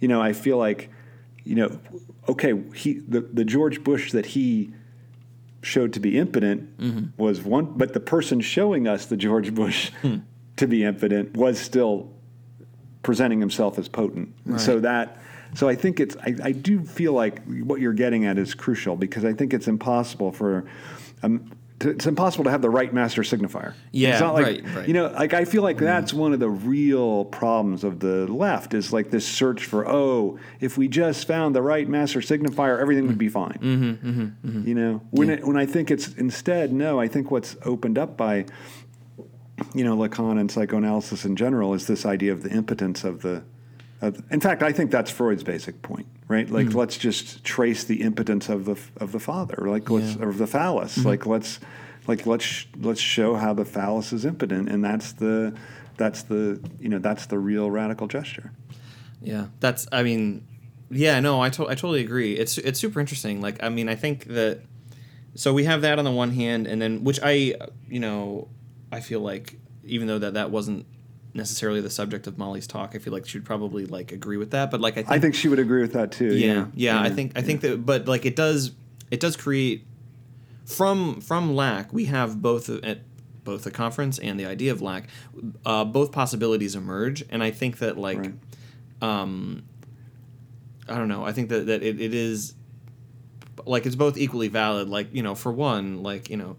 you 0.00 0.08
know, 0.08 0.20
I 0.20 0.32
feel 0.32 0.58
like, 0.58 0.90
you 1.44 1.54
know, 1.54 1.78
okay, 2.28 2.52
he 2.74 2.94
the, 2.94 3.20
the 3.20 3.44
George 3.44 3.84
Bush 3.84 4.10
that 4.10 4.26
he 4.26 4.72
showed 5.62 5.92
to 5.94 6.00
be 6.00 6.18
impotent 6.18 6.76
Mm-hmm. 6.78 7.22
was 7.22 7.40
one, 7.42 7.72
but 7.76 7.94
the 7.94 8.00
person 8.00 8.40
showing 8.40 8.86
us 8.88 9.06
the 9.06 9.16
George 9.16 9.54
Bush 9.54 9.90
Hmm. 10.02 10.16
to 10.56 10.66
be 10.66 10.84
impotent 10.84 11.34
was 11.36 11.58
still 11.58 12.10
presenting 13.02 13.40
himself 13.40 13.78
as 13.78 13.88
potent. 13.88 14.34
And 14.44 14.60
So 14.60 14.80
that, 14.80 15.18
so 15.54 15.68
I 15.68 15.74
think 15.74 15.98
it's, 15.98 16.16
I, 16.18 16.34
I 16.42 16.52
do 16.52 16.84
feel 16.84 17.12
like 17.14 17.42
what 17.64 17.80
you're 17.80 17.92
getting 17.94 18.26
at 18.26 18.38
is 18.38 18.54
crucial 18.54 18.96
because 18.96 19.24
I 19.24 19.32
think 19.32 19.54
it's 19.54 19.66
impossible 19.68 20.30
for, 20.32 20.64
um, 21.22 21.50
it's 21.84 22.06
impossible 22.06 22.44
to 22.44 22.50
have 22.50 22.62
the 22.62 22.70
right 22.70 22.92
master 22.92 23.22
signifier. 23.22 23.74
Yeah, 23.90 24.10
it's 24.10 24.20
not 24.20 24.34
like, 24.34 24.44
right, 24.44 24.74
right. 24.74 24.88
You 24.88 24.94
know, 24.94 25.06
like 25.08 25.34
I 25.34 25.44
feel 25.44 25.62
like 25.62 25.76
mm. 25.76 25.80
that's 25.80 26.12
one 26.12 26.32
of 26.32 26.40
the 26.40 26.50
real 26.50 27.24
problems 27.26 27.84
of 27.84 28.00
the 28.00 28.26
left 28.32 28.74
is 28.74 28.92
like 28.92 29.10
this 29.10 29.26
search 29.26 29.64
for, 29.64 29.88
oh, 29.88 30.38
if 30.60 30.78
we 30.78 30.88
just 30.88 31.26
found 31.26 31.54
the 31.54 31.62
right 31.62 31.88
master 31.88 32.20
signifier, 32.20 32.80
everything 32.80 33.06
would 33.06 33.18
be 33.18 33.28
mm-hmm. 33.28 33.32
fine. 33.32 33.58
Mm-hmm, 33.60 34.08
mm-hmm, 34.08 34.48
mm-hmm, 34.48 34.68
You 34.68 34.74
know, 34.74 35.02
when 35.10 35.30
it, 35.30 35.46
when 35.46 35.56
I 35.56 35.66
think 35.66 35.90
it's 35.90 36.08
instead, 36.14 36.72
no, 36.72 37.00
I 37.00 37.08
think 37.08 37.30
what's 37.30 37.56
opened 37.64 37.98
up 37.98 38.16
by 38.16 38.46
you 39.74 39.84
know, 39.84 39.96
Lacan 39.96 40.38
and 40.38 40.50
psychoanalysis 40.50 41.24
in 41.24 41.36
general 41.36 41.74
is 41.74 41.86
this 41.86 42.04
idea 42.04 42.32
of 42.32 42.42
the 42.42 42.50
impotence 42.50 43.04
of 43.04 43.22
the. 43.22 43.44
Of, 44.02 44.22
in 44.30 44.40
fact, 44.40 44.62
I 44.62 44.72
think 44.72 44.90
that's 44.90 45.10
Freud's 45.10 45.42
basic 45.44 45.80
point, 45.80 46.06
right? 46.28 46.50
Like, 46.50 46.72
Hmm. 46.72 46.78
let's 46.78 46.98
just 46.98 47.44
trace 47.44 47.84
the 47.84 48.02
impotence 48.02 48.48
of 48.48 48.64
the 48.64 48.76
of 48.96 49.12
the 49.12 49.20
father, 49.20 49.64
like 49.68 49.88
let's 49.88 50.16
Yeah. 50.16 50.24
or 50.26 50.32
the 50.32 50.46
phallus, 50.46 50.98
Mm-hmm. 50.98 51.08
like 51.08 51.24
let's 51.26 51.60
like 52.08 52.26
let's 52.26 52.66
let's 52.80 53.00
show 53.00 53.36
how 53.36 53.54
the 53.54 53.64
phallus 53.64 54.12
is 54.12 54.24
impotent, 54.24 54.68
and 54.68 54.84
that's 54.84 55.12
the 55.12 55.54
that's 55.96 56.22
the 56.24 56.60
you 56.80 56.88
know 56.88 56.98
that's 56.98 57.26
the 57.26 57.38
real 57.38 57.70
radical 57.70 58.08
gesture. 58.08 58.50
Yeah, 59.22 59.46
that's. 59.60 59.86
I 59.92 60.02
mean, 60.02 60.44
yeah, 60.90 61.20
no, 61.20 61.40
I 61.40 61.48
to- 61.50 61.68
I 61.68 61.76
totally 61.76 62.00
agree. 62.00 62.32
It's 62.36 62.58
it's 62.58 62.80
super 62.80 62.98
interesting. 62.98 63.40
Like, 63.40 63.62
I 63.62 63.68
mean, 63.68 63.88
I 63.88 63.94
think 63.94 64.24
that. 64.26 64.62
So 65.36 65.54
we 65.54 65.64
have 65.64 65.80
that 65.82 65.98
on 65.98 66.04
the 66.04 66.10
one 66.10 66.32
hand, 66.32 66.66
and 66.66 66.82
then 66.82 67.04
which 67.04 67.20
I, 67.22 67.54
you 67.88 68.00
know, 68.00 68.48
I 68.90 68.98
feel 69.00 69.20
like 69.20 69.56
even 69.84 70.06
though 70.08 70.18
that 70.18 70.34
that 70.34 70.50
wasn't 70.50 70.86
necessarily 71.34 71.80
the 71.80 71.90
subject 71.90 72.26
of 72.26 72.36
Molly's 72.38 72.66
talk, 72.66 72.94
I 72.94 72.98
feel 72.98 73.12
like 73.12 73.26
she'd 73.26 73.44
probably 73.44 73.86
like 73.86 74.12
agree 74.12 74.36
with 74.36 74.50
that. 74.50 74.70
But 74.70 74.80
like, 74.80 74.94
I 74.94 75.02
think, 75.02 75.10
I 75.10 75.18
think 75.18 75.34
she 75.34 75.48
would 75.48 75.58
agree 75.58 75.80
with 75.82 75.92
that 75.94 76.12
too. 76.12 76.34
yeah, 76.36 76.66
yeah, 76.74 77.00
I 77.00 77.10
think 77.10 77.32
I 77.36 77.42
think 77.42 77.60
that, 77.62 77.84
but 77.86 78.06
like, 78.06 78.24
it 78.26 78.36
does 78.36 78.72
it 79.10 79.20
does 79.20 79.36
create 79.36 79.84
from 80.64 81.20
from 81.20 81.54
lack 81.56 81.92
we 81.92 82.04
have 82.06 82.40
both 82.40 82.68
at 82.84 83.00
both 83.44 83.64
the 83.64 83.70
conference 83.70 84.18
and 84.20 84.38
the 84.38 84.46
idea 84.46 84.70
of 84.70 84.80
lack 84.80 85.08
uh, 85.66 85.84
both 85.84 86.12
possibilities 86.12 86.76
emerge 86.76 87.24
and 87.28 87.42
i 87.42 87.50
think 87.50 87.78
that 87.78 87.98
like 87.98 88.18
Right. 88.18 88.32
um 89.02 89.64
i 90.88 90.96
don't 90.96 91.08
know 91.08 91.24
i 91.24 91.32
think 91.32 91.48
that, 91.48 91.66
that 91.66 91.82
it, 91.82 92.00
it 92.00 92.14
is 92.14 92.54
like 93.66 93.84
it's 93.84 93.96
both 93.96 94.16
equally 94.16 94.46
valid 94.46 94.88
like 94.88 95.12
you 95.12 95.22
know 95.24 95.34
for 95.34 95.50
one 95.50 96.04
like 96.04 96.30
you 96.30 96.36
know 96.36 96.56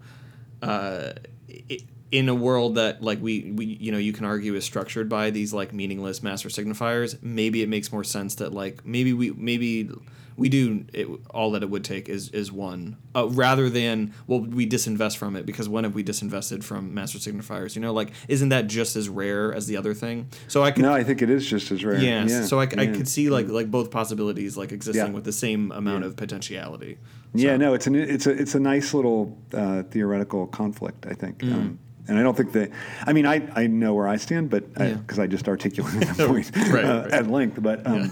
uh 0.60 1.12
it, 1.48 1.84
in 2.14 2.28
a 2.28 2.34
world 2.34 2.76
that 2.76 3.02
like 3.02 3.20
we 3.20 3.34
we 3.58 3.64
you 3.66 3.90
know 3.90 3.98
you 3.98 4.12
can 4.12 4.24
argue 4.24 4.54
is 4.54 4.64
structured 4.64 5.08
by 5.08 5.30
these 5.30 5.52
like 5.52 5.72
meaningless 5.72 6.22
master 6.22 6.48
signifiers, 6.48 7.10
maybe 7.22 7.60
it 7.60 7.68
makes 7.68 7.90
more 7.90 8.04
sense 8.04 8.36
that 8.36 8.52
like 8.52 8.86
maybe 8.86 9.12
we 9.12 9.32
maybe 9.32 9.90
we 10.36 10.48
do 10.48 10.84
it, 10.92 11.06
all 11.30 11.52
that 11.52 11.62
it 11.62 11.70
would 11.70 11.84
take 11.84 12.08
is 12.08 12.28
is 12.30 12.50
one 12.50 12.96
uh, 13.16 13.28
rather 13.28 13.68
than 13.70 14.12
well 14.28 14.40
we 14.40 14.66
disinvest 14.66 15.16
from 15.16 15.36
it 15.36 15.44
because 15.46 15.68
when 15.68 15.84
have 15.84 15.94
we 15.94 16.02
disinvested 16.02 16.64
from 16.64 16.92
master 16.92 17.18
signifiers 17.18 17.76
you 17.76 17.80
know 17.80 17.92
like 17.92 18.10
isn't 18.28 18.48
that 18.48 18.66
just 18.66 18.96
as 18.96 19.08
rare 19.08 19.54
as 19.54 19.68
the 19.68 19.76
other 19.76 19.94
thing 19.94 20.28
so 20.48 20.64
i 20.64 20.72
could 20.72 20.82
no 20.82 20.92
i 20.92 21.04
think 21.04 21.22
it 21.22 21.30
is 21.30 21.46
just 21.46 21.70
as 21.70 21.84
rare 21.84 22.00
yes 22.00 22.30
yeah. 22.30 22.44
so 22.44 22.58
I, 22.58 22.64
I 22.64 22.86
could 22.88 23.06
see 23.06 23.30
like 23.30 23.46
like 23.48 23.70
both 23.70 23.92
possibilities 23.92 24.56
like 24.56 24.72
existing 24.72 25.06
Yeah. 25.06 25.12
with 25.12 25.24
the 25.24 25.32
same 25.46 25.70
amount 25.70 26.02
Yeah. 26.02 26.08
of 26.08 26.16
potentiality 26.16 26.98
Yeah, 27.36 27.56
no, 27.56 27.74
it's 27.74 27.86
an 27.88 27.94
it's 27.96 28.26
a 28.26 28.30
it's 28.42 28.54
a 28.54 28.60
nice 28.60 28.94
little 28.94 29.36
uh, 29.52 29.82
theoretical 29.92 30.46
conflict, 30.46 31.04
I 31.12 31.14
think. 31.14 31.38
Mm. 31.38 31.52
Um, 31.54 31.78
and 32.08 32.18
I 32.18 32.22
don't 32.22 32.36
think 32.36 32.52
that. 32.52 32.70
I 33.06 33.12
mean, 33.12 33.26
I, 33.26 33.48
I 33.54 33.66
know 33.66 33.94
where 33.94 34.06
I 34.08 34.16
stand, 34.16 34.50
but 34.50 34.64
Yeah. 34.78 34.94
because 34.94 35.18
I, 35.18 35.26
just 35.26 35.48
articulated 35.48 36.02
the 36.08 36.26
point 36.28 36.50
Right, 36.70 36.84
uh, 36.84 37.02
right. 37.02 37.12
at 37.12 37.26
length. 37.30 37.62
But 37.62 37.86
um, 37.86 38.10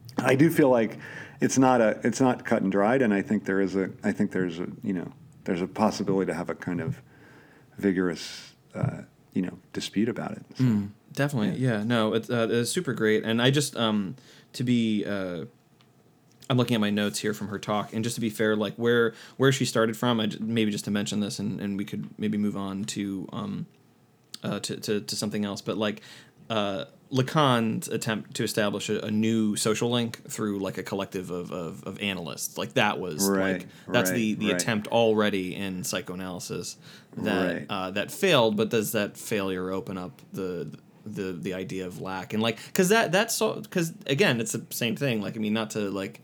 I 0.18 0.34
do 0.34 0.50
feel 0.50 0.70
like 0.70 0.98
it's 1.40 1.58
not 1.58 1.80
a 1.80 1.98
it's 2.02 2.20
not 2.20 2.44
cut 2.44 2.62
and 2.62 2.70
dried, 2.72 3.02
and 3.02 3.12
I 3.14 3.22
think 3.22 3.44
there 3.44 3.60
is 3.60 3.76
a 3.76 3.90
I 4.04 4.12
think 4.12 4.30
there's 4.32 4.58
a 4.60 4.66
you 4.82 4.92
know 4.92 5.12
there's 5.44 5.62
a 5.62 5.66
possibility 5.66 6.26
to 6.30 6.34
have 6.34 6.50
a 6.50 6.54
kind 6.54 6.80
of 6.80 7.00
vigorous 7.78 8.54
uh, 8.74 9.02
you 9.34 9.42
know 9.42 9.58
dispute 9.72 10.08
about 10.08 10.32
it. 10.32 10.42
So, 10.56 10.64
Mm, 10.64 10.90
definitely 11.12 11.58
yeah, 11.58 11.82
no 11.82 12.14
it's, 12.14 12.30
uh, 12.30 12.46
it's 12.50 12.70
super 12.70 12.92
great 12.92 13.24
and 13.24 13.42
i 13.42 13.50
just 13.50 13.76
um 13.76 14.14
to 14.52 14.62
be 14.62 15.04
uh 15.04 15.44
i'm 16.50 16.58
looking 16.58 16.74
at 16.74 16.80
my 16.80 16.90
notes 16.90 17.18
here 17.18 17.32
from 17.32 17.48
her 17.48 17.58
talk 17.58 17.94
and 17.94 18.04
just 18.04 18.16
to 18.16 18.20
be 18.20 18.28
fair 18.28 18.54
like 18.56 18.74
where 18.74 19.14
where 19.38 19.50
she 19.52 19.64
started 19.64 19.96
from 19.96 20.20
I 20.20 20.26
j- 20.26 20.38
maybe 20.40 20.70
just 20.70 20.84
to 20.84 20.90
mention 20.90 21.20
this 21.20 21.38
and, 21.38 21.60
and 21.60 21.78
we 21.78 21.86
could 21.86 22.10
maybe 22.18 22.36
move 22.36 22.56
on 22.56 22.84
to 22.96 23.28
um 23.32 23.66
uh, 24.42 24.58
to, 24.60 24.76
to, 24.76 25.00
to 25.00 25.16
something 25.16 25.44
else 25.46 25.62
but 25.62 25.78
like 25.78 26.02
uh 26.50 26.84
lacan's 27.12 27.88
attempt 27.88 28.34
to 28.34 28.44
establish 28.44 28.88
a, 28.88 29.04
a 29.04 29.10
new 29.10 29.56
social 29.56 29.90
link 29.90 30.22
through 30.30 30.60
like 30.60 30.78
a 30.78 30.82
collective 30.82 31.30
of, 31.30 31.50
of, 31.50 31.82
of 31.84 32.00
analysts. 32.00 32.56
Like 32.56 32.74
that 32.74 33.00
was 33.00 33.28
Right, 33.28 33.52
like 33.54 33.66
that's 33.88 34.12
the, 34.12 34.34
right, 34.34 34.38
the 34.40 34.52
right. 34.52 34.62
attempt 34.62 34.86
already 34.88 35.56
in 35.56 35.82
psychoanalysis 35.82 36.76
that 37.16 37.66
uh, 37.68 37.90
that 37.90 38.12
failed, 38.12 38.56
but 38.56 38.70
does 38.70 38.92
that 38.92 39.16
failure 39.16 39.70
open 39.70 39.98
up 39.98 40.22
the 40.32 40.70
the 41.04 41.32
the 41.32 41.54
idea 41.54 41.86
of 41.86 42.00
lack? 42.00 42.32
And 42.32 42.40
like 42.42 42.64
because 42.66 42.90
that 42.90 43.10
that's 43.10 43.34
so 43.34 43.54
because 43.60 43.92
again 44.06 44.40
it's 44.40 44.52
the 44.52 44.64
same 44.70 44.94
thing. 44.94 45.20
Like 45.20 45.34
I 45.36 45.40
mean 45.40 45.52
not 45.52 45.70
to 45.70 45.90
like 45.90 46.20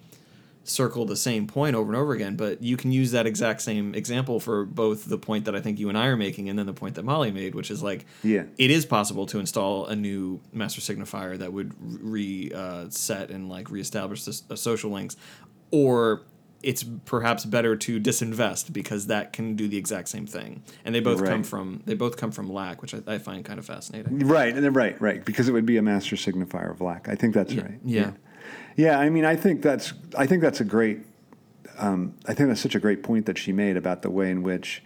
circle 0.68 1.04
the 1.06 1.16
same 1.16 1.46
point 1.46 1.76
over 1.76 1.92
and 1.92 2.00
over 2.00 2.12
again, 2.12 2.36
but 2.36 2.62
you 2.62 2.76
can 2.76 2.90
use 2.92 3.12
that 3.12 3.26
exact 3.26 3.60
same 3.62 3.94
example 3.94 4.40
for 4.40 4.64
both 4.64 5.04
the 5.08 5.16
point 5.18 5.44
that 5.44 5.54
I 5.54 5.60
think 5.60 5.78
you 5.78 5.88
and 5.88 5.96
I 5.96 6.06
are 6.06 6.16
making 6.16 6.48
and 6.48 6.58
then 6.58 6.66
the 6.66 6.72
point 6.72 6.96
that 6.96 7.04
Molly 7.04 7.30
made, 7.30 7.54
which 7.54 7.70
is 7.70 7.82
like 7.82 8.04
Yeah. 8.22 8.44
it 8.58 8.70
is 8.70 8.84
possible 8.84 9.26
to 9.26 9.38
install 9.38 9.86
a 9.86 9.94
new 9.94 10.40
master 10.52 10.80
signifier 10.80 11.38
that 11.38 11.52
would 11.52 11.72
re 11.80 12.50
uh, 12.54 12.86
set 12.90 13.30
and 13.30 13.48
like 13.48 13.70
reestablish 13.70 14.24
this, 14.24 14.42
uh, 14.50 14.56
social 14.56 14.90
links, 14.90 15.16
or 15.70 16.22
it's 16.62 16.84
perhaps 17.04 17.44
better 17.44 17.76
to 17.76 18.00
disinvest 18.00 18.72
because 18.72 19.06
that 19.06 19.32
can 19.32 19.54
do 19.54 19.68
the 19.68 19.76
exact 19.76 20.08
same 20.08 20.26
thing. 20.26 20.62
And 20.84 20.94
they 20.94 21.00
both 21.00 21.24
come 21.24 21.44
from 21.44 21.82
they 21.86 21.94
both 21.94 22.16
come 22.16 22.32
from 22.32 22.50
lack, 22.52 22.82
which 22.82 22.92
I, 22.94 23.02
I 23.06 23.18
find 23.18 23.44
kind 23.44 23.58
of 23.58 23.66
fascinating. 23.66 24.26
Right, 24.26 24.52
and 24.54 24.64
then 24.64 24.72
right, 24.72 25.00
right, 25.00 25.24
because 25.24 25.48
it 25.48 25.52
would 25.52 25.66
be 25.66 25.76
a 25.76 25.82
master 25.82 26.16
signifier 26.16 26.70
of 26.72 26.80
lack. 26.80 27.08
I 27.08 27.14
think 27.14 27.34
that's 27.34 27.54
right. 27.54 27.78
yeah. 27.84 28.00
yeah. 28.00 28.10
I 28.98 29.08
mean, 29.10 29.24
I 29.24 29.36
think 29.36 29.62
that's 29.62 29.92
I 30.16 30.26
think 30.26 30.42
that's 30.42 30.60
a 30.60 30.64
great. 30.64 31.00
Um, 31.78 32.14
I 32.26 32.34
think 32.34 32.48
that's 32.48 32.60
such 32.60 32.74
a 32.74 32.80
great 32.80 33.02
point 33.02 33.26
that 33.26 33.36
she 33.36 33.52
made 33.52 33.76
about 33.76 34.02
the 34.02 34.10
way 34.10 34.30
in 34.30 34.42
which 34.42 34.82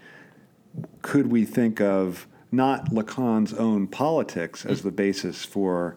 could 1.02 1.30
we 1.30 1.44
think 1.44 1.80
of 1.80 2.26
not 2.52 2.86
Lacan's 2.86 3.54
own 3.54 3.86
politics 3.86 4.66
as 4.66 4.80
mm. 4.80 4.84
the 4.84 4.90
basis 4.90 5.44
for 5.44 5.96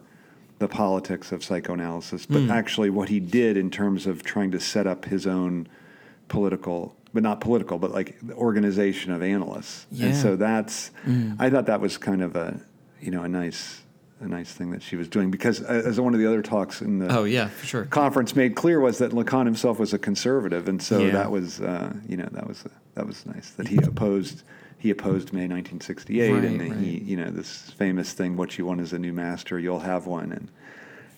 the 0.58 0.68
politics 0.68 1.32
of 1.32 1.42
psychoanalysis, 1.42 2.26
but 2.26 2.42
mm. 2.42 2.50
actually 2.50 2.90
what 2.90 3.08
he 3.08 3.18
did 3.20 3.56
in 3.56 3.70
terms 3.70 4.06
of 4.06 4.22
trying 4.22 4.50
to 4.52 4.60
set 4.60 4.86
up 4.86 5.04
his 5.04 5.26
own 5.26 5.66
political, 6.28 6.94
but 7.12 7.22
not 7.22 7.40
political, 7.40 7.78
but 7.78 7.90
like 7.90 8.16
the 8.22 8.34
organization 8.34 9.12
of 9.12 9.22
analysts. 9.22 9.86
Yeah. 9.90 10.06
And 10.06 10.16
so 10.16 10.36
that's, 10.36 10.92
mm. 11.04 11.36
I 11.38 11.50
thought 11.50 11.66
that 11.66 11.80
was 11.80 11.98
kind 11.98 12.22
of 12.22 12.36
a, 12.36 12.60
you 13.00 13.10
know, 13.10 13.22
a 13.22 13.28
nice, 13.28 13.82
a 14.20 14.28
nice 14.28 14.52
thing 14.52 14.70
that 14.70 14.82
she 14.82 14.96
was 14.96 15.08
doing 15.08 15.30
because 15.30 15.60
uh, 15.62 15.82
as 15.84 16.00
one 16.00 16.14
of 16.14 16.20
the 16.20 16.26
other 16.26 16.40
talks 16.42 16.80
in 16.80 16.98
the 16.98 17.14
Oh 17.14 17.24
yeah, 17.24 17.48
for 17.48 17.66
sure. 17.66 17.84
conference 17.86 18.34
made 18.36 18.54
clear 18.54 18.80
was 18.80 18.98
that 18.98 19.10
Lacan 19.12 19.44
himself 19.44 19.78
was 19.78 19.92
a 19.92 19.98
conservative, 19.98 20.68
and 20.68 20.82
so 20.82 21.04
Yeah. 21.06 21.12
that 21.12 21.30
was 21.30 21.60
uh, 21.60 21.92
you 22.08 22.16
know 22.16 22.28
that 22.32 22.46
was 22.46 22.64
that 22.94 23.06
was 23.06 23.26
nice 23.26 23.50
that 23.50 23.68
he 23.68 23.78
opposed 23.78 24.42
he 24.78 24.90
opposed 24.90 25.32
May 25.32 25.46
1968, 25.48 26.30
Right, 26.32 26.44
and 26.44 26.60
that 26.60 26.76
he 26.78 26.98
you 26.98 27.16
know 27.16 27.30
this 27.30 27.70
famous 27.72 28.12
thing: 28.12 28.36
"What 28.36 28.56
you 28.58 28.64
want 28.66 28.80
is 28.80 28.92
a 28.92 28.98
new 28.98 29.12
master, 29.12 29.58
you'll 29.58 29.80
have 29.80 30.06
one," 30.06 30.30
and 30.32 30.48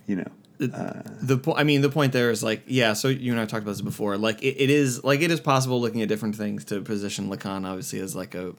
you 0.07 0.17
know 0.17 0.31
the 0.59 1.37
po- 1.37 1.55
I 1.55 1.65
mean 1.65 1.83
the 1.83 1.91
point 1.91 2.13
there 2.13 2.31
is 2.31 2.43
like 2.43 2.63
yeah 2.67 2.95
so 2.95 3.09
you 3.09 3.31
and 3.33 3.41
I 3.41 3.45
talked 3.45 3.63
about 3.63 3.73
this 3.73 3.83
before 3.83 4.17
like 4.17 4.43
it, 4.43 4.57
it 4.59 4.71
is 4.71 5.05
like 5.05 5.21
it 5.21 5.31
is 5.31 5.39
possible 5.41 5.81
looking 5.81 6.01
at 6.01 6.09
different 6.09 6.35
things 6.35 6.65
to 6.67 6.81
position 6.81 7.29
Lacan 7.29 7.67
obviously 7.67 8.01
as 8.01 8.17
like 8.17 8.35
a 8.35 8.55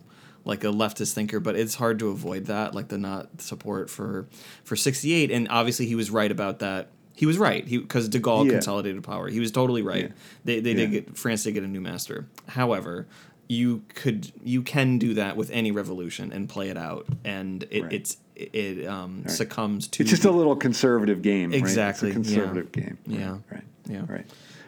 like 0.47 0.63
a 0.63 0.67
leftist 0.67 1.13
thinker 1.13 1.39
but 1.39 1.55
it's 1.55 1.75
hard 1.75 1.99
to 1.99 2.09
avoid 2.09 2.45
that 2.45 2.73
like 2.73 2.87
the 2.87 2.97
not 2.97 3.41
support 3.41 3.89
for 3.89 4.25
for 4.63 4.75
68 4.75 5.29
and 5.31 5.47
obviously 5.49 5.85
he 5.85 5.93
was 5.95 6.09
right 6.09 6.31
about 6.31 6.59
that 6.59 6.87
he 7.13 7.25
was 7.25 7.37
right 7.37 7.65
because 7.69 8.07
de 8.09 8.19
Gaulle 8.19 8.45
Yeah. 8.45 8.53
consolidated 8.53 9.03
power 9.03 9.27
he 9.27 9.39
was 9.39 9.51
totally 9.51 9.81
right 9.81 10.05
Yeah. 10.05 10.11
they 10.45 10.59
they 10.61 10.73
did 10.73 10.91
get 10.91 11.17
France 11.17 11.43
did 11.43 11.53
get 11.53 11.63
a 11.63 11.67
new 11.67 11.81
master 11.81 12.27
however 12.47 13.07
you 13.49 13.83
could 13.93 14.31
you 14.43 14.61
can 14.61 14.97
do 14.97 15.13
that 15.13 15.37
with 15.37 15.49
any 15.51 15.71
revolution 15.71 16.31
and 16.33 16.49
play 16.49 16.69
it 16.69 16.77
out 16.77 17.05
and 17.23 17.63
it, 17.69 17.83
Right. 17.83 17.93
it's 17.93 18.17
it 18.35 18.85
um, 18.85 19.23
succumbs 19.27 19.87
to 19.87 20.03
it's 20.03 20.09
just 20.11 20.25
a 20.25 20.31
little 20.31 20.55
conservative 20.55 21.21
game, 21.23 21.53
Exactly, 21.53 22.11
Right? 22.11 22.19
It's 22.19 22.29
a 22.29 22.31
yeah. 22.31 22.37
conservative 22.39 22.71
game. 22.71 22.97
Yeah. 23.07 23.37
right, 23.51 23.63
Yeah. 23.89 24.03
right. 24.07 24.25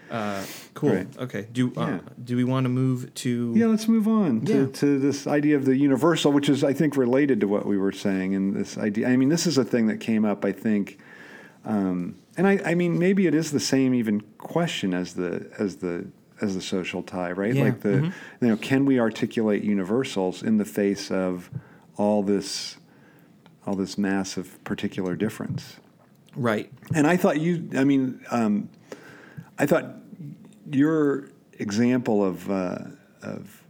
Uh, 0.09 0.43
cool. 0.73 0.95
Right. 0.95 1.07
Okay. 1.17 1.47
Do 1.51 1.71
uh, 1.77 1.81
Yeah. 1.87 1.99
do 2.23 2.35
we 2.35 2.43
want 2.43 2.65
to 2.65 2.69
move 2.69 3.13
to? 3.15 3.53
Yeah, 3.55 3.67
let's 3.67 3.87
move 3.87 4.07
on 4.07 4.41
to, 4.41 4.61
Yeah. 4.61 4.65
to 4.79 4.99
this 4.99 5.27
idea 5.27 5.55
of 5.55 5.65
the 5.65 5.75
universal, 5.77 6.31
which 6.31 6.49
is, 6.49 6.63
I 6.63 6.73
think, 6.73 6.97
related 6.97 7.39
to 7.41 7.47
what 7.47 7.65
we 7.65 7.77
were 7.77 7.91
saying. 7.91 8.33
And 8.35 8.55
this 8.55 8.77
idea, 8.77 9.07
I 9.07 9.17
mean, 9.17 9.29
this 9.29 9.45
is 9.45 9.57
a 9.57 9.63
thing 9.63 9.87
that 9.87 9.99
came 9.99 10.25
up, 10.25 10.43
I 10.45 10.51
think, 10.51 10.97
um, 11.65 12.15
and 12.37 12.47
I, 12.47 12.59
I 12.65 12.73
mean, 12.75 12.97
maybe 12.97 13.27
it 13.27 13.35
is 13.35 13.51
the 13.51 13.59
same 13.59 13.93
even 13.93 14.21
question 14.37 14.93
as 14.93 15.13
the 15.13 15.45
as 15.59 15.77
the 15.77 16.07
as 16.41 16.55
the 16.55 16.61
social 16.61 17.03
tie, 17.03 17.31
right? 17.33 17.53
Yeah, 17.53 17.63
Like 17.65 17.81
the, 17.81 17.89
mhm. 17.89 18.13
you 18.41 18.47
know, 18.47 18.55
can 18.57 18.85
we 18.85 18.97
articulate 18.97 19.61
universals 19.61 20.41
in 20.41 20.57
the 20.57 20.63
face 20.63 21.11
of 21.11 21.49
all 21.97 22.23
this, 22.23 22.77
all 23.67 23.75
this 23.75 23.97
mass 23.97 24.37
of 24.37 24.63
particular 24.63 25.17
difference? 25.17 25.75
Right. 26.37 26.71
And 26.95 27.05
I 27.07 27.17
thought 27.17 27.41
you, 27.41 27.69
I 27.75 27.83
mean, 27.83 28.21
um, 28.31 28.69
I 29.59 29.65
thought 29.65 29.85
your 30.71 31.25
example 31.59 32.23
of 32.25 32.49
uh, 32.49 32.77
of 33.21 33.63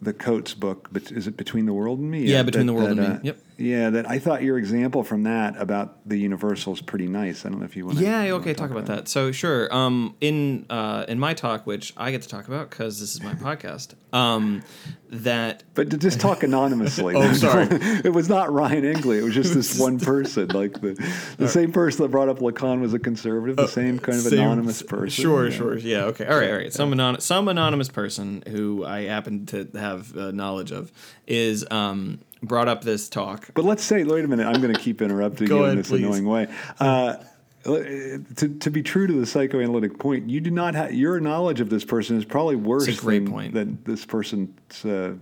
the 0.00 0.12
Coates 0.12 0.54
book, 0.54 0.88
but 0.92 1.12
is 1.12 1.26
it 1.26 1.36
Between 1.36 1.66
the 1.66 1.72
World 1.72 1.98
and 1.98 2.10
Me? 2.10 2.24
Yeah, 2.24 2.42
Between 2.42 2.66
that- 2.66 2.72
the 2.72 2.76
World 2.78 2.90
and 2.90 2.98
that, 3.00 3.08
Me. 3.10 3.30
uh, 3.30 3.34
Yep. 3.34 3.38
Yeah, 3.56 3.90
that 3.90 4.10
I 4.10 4.18
thought 4.18 4.42
your 4.42 4.58
example 4.58 5.04
from 5.04 5.22
that 5.24 5.54
about 5.56 6.08
the 6.08 6.16
universal 6.18 6.72
is 6.72 6.80
pretty 6.80 7.06
nice. 7.06 7.46
I 7.46 7.50
don't 7.50 7.60
know 7.60 7.64
if 7.64 7.76
you 7.76 7.86
want. 7.86 7.98
To 7.98 8.04
Yeah. 8.04 8.22
Okay. 8.34 8.52
Talk 8.54 8.70
about 8.70 8.86
that. 8.86 9.06
So 9.08 9.30
sure. 9.32 9.72
Um. 9.74 10.16
In 10.20 10.66
uh. 10.70 11.04
In 11.06 11.18
my 11.20 11.34
talk, 11.34 11.66
which 11.66 11.92
I 11.96 12.10
get 12.10 12.22
to 12.22 12.28
talk 12.28 12.48
about 12.48 12.70
because 12.70 12.98
this 13.00 13.14
is 13.14 13.22
my 13.22 13.34
podcast. 13.34 13.94
Um. 14.12 14.62
That. 15.10 15.62
But 15.74 15.98
just 15.98 16.20
talk 16.20 16.42
anonymously. 16.42 17.14
Oh, 17.18 17.32
sorry. 17.32 17.66
it 17.70 18.12
was 18.12 18.28
not 18.28 18.52
Ryan 18.52 18.84
Engley. 18.84 19.18
It 19.18 19.22
was 19.22 19.34
just 19.34 19.54
this 19.54 19.78
one 19.78 19.98
person, 20.00 20.48
like 20.48 20.80
the 20.80 20.94
the 21.38 21.48
same 21.48 21.70
person 21.72 22.02
that 22.02 22.08
brought 22.10 22.28
up 22.28 22.38
Lacan 22.40 22.80
was 22.80 22.92
a 22.94 22.98
conservative, 22.98 23.56
the 23.56 23.66
same 23.68 23.98
kind 23.98 24.18
of 24.18 24.26
Uh, 24.26 24.30
Same- 24.30 24.38
anonymous 24.40 24.82
person. 24.82 25.22
Sure. 25.22 25.48
Yeah. 25.48 25.56
Sure. 25.56 25.78
Yeah. 25.78 26.04
Okay. 26.06 26.26
All 26.26 26.36
right. 26.38 26.50
All 26.50 26.56
right. 26.56 26.72
Some 26.72 26.92
anon- 26.92 27.20
some 27.20 27.48
anonymous 27.48 27.88
person 27.88 28.42
who 28.48 28.84
I 28.84 29.02
happen 29.02 29.46
to 29.46 29.68
have 29.74 30.16
uh, 30.16 30.30
knowledge 30.32 30.72
of 30.72 30.90
is 31.26 31.64
um 31.70 32.18
brought 32.44 32.68
up 32.68 32.82
this 32.82 33.08
talk. 33.08 33.48
But 33.54 33.64
let's 33.64 33.82
say, 33.82 34.04
wait 34.04 34.24
a 34.24 34.28
minute, 34.28 34.46
I'm 34.46 34.60
going 34.60 34.74
to 34.74 34.80
keep 34.80 35.02
interrupting 35.02 35.48
you 35.48 35.64
in 35.64 35.76
this 35.76 35.88
please. 35.88 36.04
annoying 36.04 36.26
way. 36.26 36.48
Uh, 36.78 37.16
to, 37.64 38.56
to 38.60 38.70
be 38.70 38.82
true 38.82 39.06
to 39.06 39.12
the 39.12 39.24
psychoanalytic 39.24 39.98
point, 39.98 40.28
you 40.28 40.40
do 40.40 40.50
not 40.50 40.74
have 40.74 40.92
your 40.92 41.18
knowledge 41.18 41.60
of 41.60 41.70
this 41.70 41.84
person 41.84 42.16
is 42.18 42.24
probably 42.24 42.56
worse 42.56 42.86
than, 43.00 43.52
than 43.52 43.78
this 43.84 44.04
person's 44.04 44.84
uh, 44.84 45.14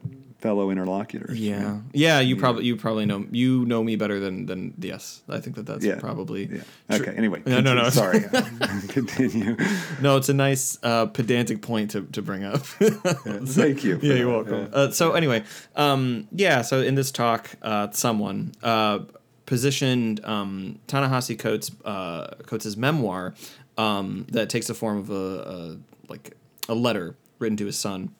fellow 0.43 0.71
interlocutors. 0.71 1.39
Yeah. 1.39 1.79
Yeah. 1.95 2.21
You 2.21 2.37
probably 2.37 2.65
you 2.65 2.77
probably 2.77 3.07
know 3.07 3.25
you 3.31 3.65
know 3.65 3.83
me 3.83 3.97
better 3.97 4.21
than 4.21 4.45
than 4.47 4.75
yes. 4.79 5.23
I 5.29 5.39
think 5.41 5.57
that 5.57 5.65
that's 5.67 5.85
Yeah. 5.85 5.99
probably. 6.01 6.47
Yeah. 6.91 6.97
Okay. 7.01 7.15
Anyway. 7.17 7.43
No, 7.47 7.61
no, 7.61 7.75
no. 7.75 7.89
Sorry. 7.91 8.21
Continue. 8.89 9.57
No, 10.01 10.17
it's 10.17 10.29
a 10.29 10.35
nice 10.35 10.79
uh, 10.83 11.07
pedantic 11.07 11.63
point 11.63 11.93
to, 11.93 12.03
to 12.13 12.21
bring 12.21 12.45
up. 12.45 12.59
Thank 12.67 13.85
you. 13.85 13.99
yeah, 14.03 14.15
you're 14.15 14.29
welcome. 14.31 14.69
Uh, 14.73 14.91
so 14.91 15.13
anyway, 15.13 15.45
um, 15.77 16.29
yeah. 16.33 16.63
So 16.63 16.81
in 16.83 16.95
this 16.97 17.11
talk, 17.13 17.51
uh, 17.63 17.91
someone 17.93 18.53
uh, 18.63 18.99
positioned 19.47 20.25
um, 20.25 20.79
Ta-Nehisi 20.89 21.39
Coates 21.39 21.71
uh, 21.85 22.35
Coates' 22.47 22.77
memoir 22.77 23.35
that 23.77 24.47
takes 24.49 24.67
the 24.67 24.75
form 24.75 24.99
of 24.99 25.09
a, 25.11 25.15
a 25.15 25.79
like 26.09 26.37
a 26.69 26.75
letter 26.75 27.17
written 27.39 27.57
to 27.57 27.67
his 27.67 27.79
son, 27.79 28.15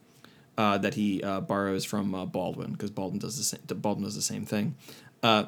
uh, 0.59 0.79
that 0.79 0.95
he 0.95 1.23
uh, 1.23 1.41
borrows 1.41 1.85
from 1.85 2.15
uh, 2.15 2.27
Baldwin 2.27 2.73
because 2.73 2.91
Baldwin 2.91 3.19
does 3.19 3.37
the 3.37 3.45
same. 3.45 3.61
Baldwin 3.67 4.05
does 4.05 4.15
the 4.15 4.23
same 4.23 4.45
thing. 4.45 4.75
Uh, 5.23 5.45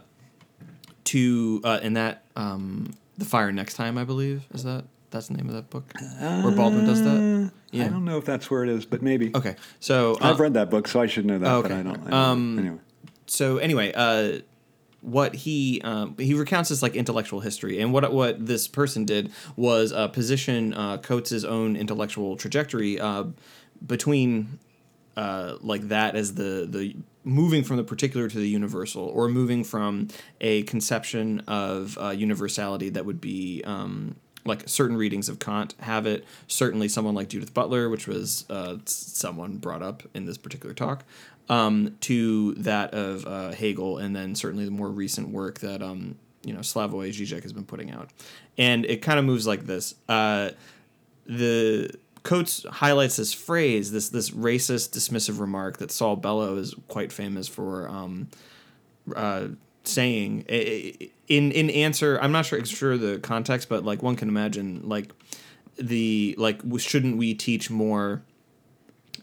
to 1.04 1.60
uh, 1.64 1.80
in 1.82 1.94
that 1.94 2.24
um, 2.36 2.94
the 3.18 3.24
fire 3.24 3.52
next 3.52 3.74
time, 3.74 3.98
I 3.98 4.04
believe 4.04 4.44
is 4.52 4.64
that 4.64 4.84
that's 5.10 5.28
the 5.28 5.34
name 5.34 5.48
of 5.48 5.54
that 5.54 5.70
book 5.70 5.92
where 6.18 6.50
Baldwin 6.50 6.86
does 6.86 7.02
that. 7.02 7.52
Yeah. 7.70 7.86
I 7.86 7.88
don't 7.88 8.04
know 8.04 8.18
if 8.18 8.24
that's 8.24 8.50
where 8.50 8.62
it 8.64 8.70
is, 8.70 8.86
but 8.86 9.02
maybe. 9.02 9.30
Okay, 9.34 9.56
so 9.80 10.14
uh, 10.14 10.30
I've 10.30 10.40
read 10.40 10.54
that 10.54 10.70
book, 10.70 10.88
so 10.88 11.00
I 11.00 11.06
should 11.06 11.26
know 11.26 11.38
that, 11.38 11.62
but 11.62 11.70
okay. 11.70 11.80
I 11.80 11.82
don't. 11.82 12.06
I 12.06 12.10
don't 12.10 12.12
Um, 12.14 12.58
anyway. 12.58 12.78
so 13.26 13.58
anyway, 13.58 13.92
uh, 13.94 14.38
what 15.00 15.34
he 15.34 15.80
um, 15.84 16.16
he 16.18 16.34
recounts 16.34 16.70
this 16.70 16.82
like 16.82 16.94
intellectual 16.94 17.40
history, 17.40 17.80
and 17.80 17.92
what 17.92 18.10
what 18.12 18.46
this 18.46 18.66
person 18.68 19.04
did 19.04 19.30
was 19.56 19.92
uh, 19.92 20.08
position 20.08 20.72
uh, 20.74 20.98
Coates's 20.98 21.44
own 21.44 21.76
intellectual 21.76 22.36
trajectory 22.36 22.98
uh, 22.98 23.24
between 23.86 24.58
uh, 25.16 25.56
like 25.60 25.88
that 25.88 26.16
as 26.16 26.34
the 26.34 26.66
the 26.68 26.96
moving 27.24 27.64
from 27.64 27.76
the 27.76 27.84
particular 27.84 28.28
to 28.28 28.38
the 28.38 28.48
universal, 28.48 29.06
or 29.06 29.28
moving 29.28 29.64
from 29.64 30.08
a 30.40 30.62
conception 30.64 31.40
of 31.46 31.96
uh, 32.00 32.10
universality 32.10 32.90
that 32.90 33.04
would 33.04 33.20
be. 33.20 33.62
Um, 33.64 34.16
like 34.46 34.68
certain 34.68 34.98
readings 34.98 35.30
of 35.30 35.38
Kant 35.38 35.74
have 35.80 36.04
it. 36.04 36.26
Certainly, 36.48 36.88
someone 36.88 37.14
like 37.14 37.30
Judith 37.30 37.54
Butler, 37.54 37.88
which 37.88 38.06
was 38.06 38.44
uh, 38.50 38.76
someone 38.84 39.56
brought 39.56 39.82
up 39.82 40.02
in 40.12 40.26
this 40.26 40.36
particular 40.36 40.74
talk, 40.74 41.04
um, 41.48 41.96
to 42.00 42.52
that 42.56 42.92
of 42.92 43.26
uh, 43.26 43.52
Hegel, 43.52 43.98
and 43.98 44.14
then 44.14 44.34
certainly 44.34 44.64
the 44.64 44.70
more 44.70 44.90
recent 44.90 45.30
work 45.30 45.60
that 45.60 45.82
um, 45.82 46.16
you 46.42 46.52
know 46.52 46.60
Slavoj 46.60 47.08
Žižek 47.08 47.42
has 47.42 47.52
been 47.52 47.64
putting 47.64 47.90
out. 47.90 48.10
And 48.58 48.84
it 48.84 49.02
kind 49.02 49.18
of 49.18 49.24
moves 49.24 49.46
like 49.46 49.64
this. 49.64 49.94
Uh, 50.08 50.50
the 51.26 51.90
Coates 52.24 52.64
highlights 52.68 53.16
this 53.16 53.32
phrase, 53.32 53.92
this 53.92 54.08
this 54.08 54.30
racist 54.30 54.90
dismissive 54.90 55.38
remark 55.38 55.76
that 55.76 55.92
Saul 55.92 56.16
Bellow 56.16 56.56
is 56.56 56.74
quite 56.88 57.12
famous 57.12 57.46
for 57.46 57.88
um, 57.88 58.28
uh, 59.14 59.48
saying 59.84 60.40
in 61.28 61.52
in 61.52 61.70
answer. 61.70 62.18
I'm 62.20 62.32
not 62.32 62.46
sure 62.46 62.64
sure 62.64 62.96
the 62.96 63.18
context, 63.18 63.68
but 63.68 63.84
like 63.84 64.02
one 64.02 64.16
can 64.16 64.28
imagine 64.28 64.88
like 64.88 65.12
the 65.76 66.34
like 66.38 66.62
shouldn't 66.78 67.18
we 67.18 67.34
teach 67.34 67.70
more 67.70 68.22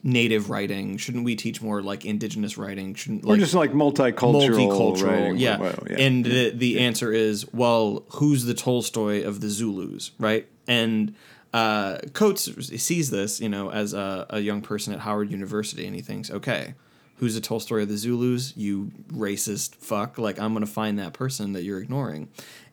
native 0.04 0.50
writing? 0.50 0.98
Shouldn't 0.98 1.24
we 1.24 1.36
teach 1.36 1.62
more 1.62 1.82
like 1.82 2.06
indigenous 2.06 2.58
writing? 2.58 2.94
Shouldn't 2.94 3.26
Or 3.26 3.36
just 3.38 3.54
like 3.54 3.72
multicultural. 3.72 4.52
multicultural? 4.52 5.40
Yeah. 5.40 5.58
Well, 5.58 5.84
yeah. 5.90 5.98
And 5.98 6.26
the 6.26 6.52
the 6.52 6.80
answer 6.80 7.12
is 7.12 7.52
well, 7.52 8.04
who's 8.10 8.46
the 8.46 8.54
Tolstoy 8.54 9.24
of 9.24 9.42
the 9.42 9.50
Zulus, 9.50 10.12
right? 10.20 10.48
And 10.68 11.16
uh, 11.54 11.98
Coates 12.14 12.44
sees 12.82 13.10
this, 13.10 13.42
you 13.42 13.50
know, 13.50 13.72
as 13.72 13.94
a, 13.94 14.26
a 14.30 14.40
young 14.40 14.62
person 14.62 14.94
at 14.94 15.00
Howard 15.00 15.30
University, 15.30 15.86
and 15.86 15.96
he 15.96 16.02
thinks, 16.02 16.32
okay, 16.32 16.76
who's 17.18 17.36
the 17.36 17.42
Tolstoy 17.42 17.82
of 17.84 17.90
the 17.90 17.98
Zulus? 17.98 18.56
You 18.56 18.92
racist 19.10 19.76
fuck! 19.76 20.18
Like 20.18 20.40
I'm 20.40 20.54
gonna 20.54 20.66
find 20.66 20.98
that 21.00 21.14
person 21.14 21.54
that 21.54 21.64
you're 21.64 21.80
ignoring. 21.80 22.30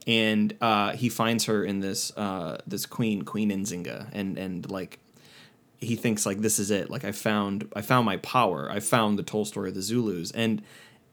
And 0.07 0.57
uh, 0.62 0.93
he 0.93 1.09
finds 1.09 1.45
her 1.47 1.64
in 1.64 1.81
this 1.81 2.17
uh, 2.17 2.59
this 2.67 2.87
queen, 2.87 3.23
Queen 3.23 3.51
Nzinga, 3.51 4.09
and 4.12 4.38
and 4.38 4.71
like 4.71 5.01
he 5.81 5.97
thinks 5.97 6.25
like 6.25 6.38
this 6.38 6.59
is 6.59 6.71
it. 6.71 6.91
Like 6.91 7.05
i 7.05 7.12
found 7.12 7.71
i 7.75 7.83
found 7.83 8.07
my 8.07 8.17
power. 8.19 8.71
I 8.71 8.81
found 8.81 9.19
the 9.19 9.23
tolstoy 9.23 9.69
of 9.69 9.75
the 9.75 9.83
zulus. 9.83 10.31
And 10.33 10.62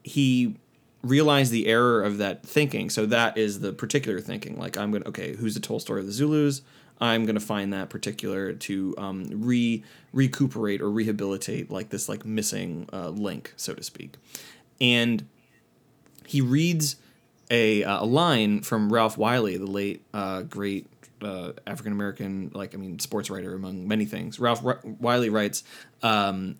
he 0.03 0.55
realized 1.03 1.51
the 1.51 1.67
error 1.67 2.03
of 2.03 2.17
that 2.17 2.43
thinking. 2.43 2.89
So 2.89 3.05
that 3.07 3.37
is 3.37 3.59
the 3.59 3.73
particular 3.73 4.19
thinking. 4.19 4.57
Like 4.57 4.77
i'm 4.77 4.91
gonna 4.91 5.07
okay 5.07 5.35
who's 5.35 5.53
the 5.53 5.59
tolstoy 5.59 5.99
of 5.99 6.05
the 6.05 6.11
zulus 6.11 6.61
i'm 6.99 7.25
gonna 7.25 7.39
find 7.39 7.73
that 7.73 7.89
particular 7.89 8.53
to 8.53 8.93
um, 8.97 9.25
re 9.31 9.83
recuperate 10.13 10.81
or 10.81 10.89
rehabilitate 10.89 11.69
like 11.69 11.89
this 11.89 12.07
like 12.07 12.25
missing 12.25 12.87
uh, 12.93 13.09
link 13.09 13.53
so 13.57 13.73
to 13.73 13.83
speak 13.83 14.15
and 14.79 15.27
he 16.25 16.41
reads 16.41 16.97
a, 17.49 17.83
uh, 17.83 18.03
a 18.03 18.05
line 18.05 18.61
from 18.61 18.91
Ralph 18.91 19.17
Wiley, 19.17 19.57
the 19.57 19.67
late 19.67 20.03
uh, 20.13 20.41
great 20.41 20.87
uh, 21.21 21.51
African 21.65 21.91
American, 21.93 22.51
like 22.53 22.73
I 22.73 22.77
mean, 22.77 22.99
sports 22.99 23.29
writer 23.29 23.53
among 23.53 23.87
many 23.87 24.05
things. 24.05 24.39
Ralph 24.39 24.63
Ri- 24.63 24.95
Wiley 24.99 25.29
writes, 25.29 25.63
um, 26.03 26.57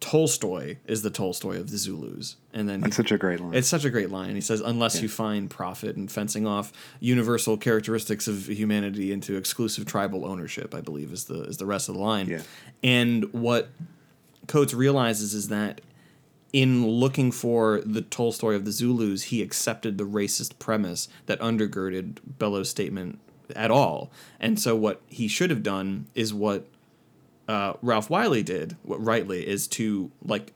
"Tolstoy 0.00 0.76
is 0.86 1.02
the 1.02 1.10
Tolstoy 1.10 1.58
of 1.58 1.70
the 1.70 1.76
Zulus," 1.76 2.36
and 2.52 2.68
then 2.68 2.80
That's 2.80 2.96
he, 2.96 3.02
such 3.02 3.12
a 3.12 3.18
great 3.18 3.40
line. 3.40 3.54
it's 3.54 3.68
such 3.68 3.84
a 3.84 3.90
great 3.90 4.10
line. 4.10 4.34
He 4.34 4.40
says, 4.40 4.60
"Unless 4.60 5.02
you 5.02 5.08
find 5.08 5.48
profit 5.50 5.96
in 5.96 6.08
fencing 6.08 6.46
off 6.46 6.72
universal 7.00 7.56
characteristics 7.56 8.26
of 8.26 8.46
humanity 8.48 9.12
into 9.12 9.36
exclusive 9.36 9.86
tribal 9.86 10.24
ownership," 10.24 10.74
I 10.74 10.80
believe 10.80 11.12
is 11.12 11.24
the 11.24 11.42
is 11.42 11.58
the 11.58 11.66
rest 11.66 11.88
of 11.88 11.94
the 11.94 12.00
line. 12.00 12.28
Yeah. 12.28 12.42
And 12.82 13.32
what 13.32 13.70
Coates 14.46 14.74
realizes 14.74 15.34
is 15.34 15.48
that 15.48 15.80
in 16.52 16.86
looking 16.86 17.30
for 17.30 17.80
the 17.84 18.02
Tolstoy 18.02 18.54
of 18.54 18.64
the 18.64 18.72
Zulus, 18.72 19.24
he 19.24 19.42
accepted 19.42 19.98
the 19.98 20.04
racist 20.06 20.58
premise 20.58 21.08
that 21.26 21.38
undergirded 21.40 22.16
Bellow's 22.38 22.68
statement 22.68 23.20
at 23.54 23.70
all. 23.70 24.10
And 24.40 24.58
so, 24.58 24.74
what 24.74 25.02
he 25.06 25.28
should 25.28 25.50
have 25.50 25.62
done 25.62 26.06
is 26.14 26.34
what 26.34 26.66
uh, 27.50 27.72
Ralph 27.82 28.08
Wiley 28.14 28.42
did, 28.42 28.76
what 28.82 29.00
rightly 29.04 29.40
is 29.54 29.66
to 29.78 30.10
like 30.32 30.52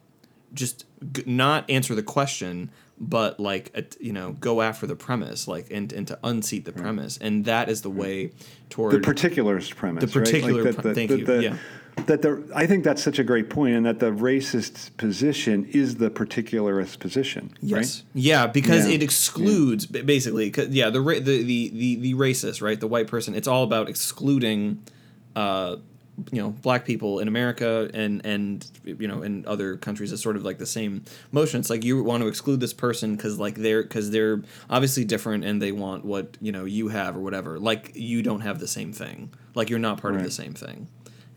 just 0.52 0.84
g- 1.12 1.24
not 1.26 1.68
answer 1.68 1.94
the 1.94 2.02
question, 2.16 2.70
but 2.98 3.40
like 3.40 3.70
at, 3.74 3.96
you 4.00 4.12
know 4.12 4.28
go 4.48 4.62
after 4.62 4.86
the 4.86 4.96
premise, 5.06 5.48
like 5.54 5.66
and 5.76 5.92
and 5.92 6.06
to 6.08 6.16
unseat 6.22 6.64
the 6.64 6.72
premise, 6.72 7.18
and 7.18 7.44
that 7.46 7.68
is 7.68 7.82
the 7.82 7.90
way 7.90 8.30
toward 8.70 8.92
the 8.94 9.00
particulars 9.00 9.70
premise. 9.72 10.04
The 10.04 10.20
particular 10.20 10.62
right? 10.62 10.76
pre- 10.76 10.94
thank 10.94 11.10
you, 11.10 11.40
yeah. 11.40 11.56
That 12.06 12.22
the 12.22 12.32
I 12.54 12.66
think 12.66 12.84
that's 12.84 13.02
such 13.02 13.18
a 13.18 13.24
great 13.24 13.48
point, 13.50 13.74
and 13.76 13.84
that 13.86 13.98
the 14.00 14.10
racist 14.30 14.96
position 14.96 15.64
is 15.72 15.96
the 15.96 16.10
particularist 16.10 16.98
position. 16.98 17.44
Yes. 17.60 18.02
Yeah, 18.14 18.46
because 18.48 18.86
Yeah. 18.88 18.94
it 18.96 19.02
excludes 19.02 19.86
ba- 19.86 20.02
basically. 20.02 20.52
Yeah, 20.70 20.90
the, 20.90 21.00
the 21.00 21.42
the 21.42 21.70
the 21.70 21.96
the 22.06 22.14
racist, 22.14 22.60
right? 22.62 22.78
The 22.80 22.88
white 22.88 23.06
person. 23.14 23.34
It's 23.34 23.48
all 23.48 23.62
about 23.62 23.88
excluding, 23.88 24.82
uh, 25.36 25.76
you 26.30 26.40
know, 26.40 26.50
black 26.50 26.84
people 26.84 27.18
in 27.18 27.28
America 27.28 27.90
and 27.92 28.24
and 28.24 28.66
you 28.84 29.08
know 29.08 29.22
in 29.22 29.44
other 29.46 29.76
countries. 29.76 30.12
is 30.12 30.20
sort 30.20 30.36
of 30.36 30.44
like 30.44 30.58
the 30.58 30.66
same 30.66 31.04
motion. 31.32 31.60
It's 31.60 31.70
like 31.70 31.84
you 31.84 32.02
want 32.02 32.22
to 32.22 32.28
exclude 32.28 32.60
this 32.60 32.72
person 32.72 33.16
because 33.16 33.38
like 33.38 33.56
they're 33.56 33.82
because 33.82 34.10
they're 34.10 34.42
obviously 34.70 35.04
different 35.04 35.44
and 35.44 35.60
they 35.60 35.72
want 35.72 36.04
what 36.04 36.36
you 36.40 36.52
know 36.52 36.64
you 36.64 36.88
have 36.88 37.16
or 37.16 37.20
whatever. 37.20 37.58
Like 37.58 37.92
you 37.94 38.22
don't 38.22 38.40
have 38.42 38.58
the 38.60 38.68
same 38.68 38.92
thing. 38.92 39.30
Like 39.54 39.70
you're 39.70 39.78
not 39.78 40.00
part 40.00 40.14
of 40.14 40.22
the 40.22 40.30
same 40.30 40.54
thing. 40.54 40.88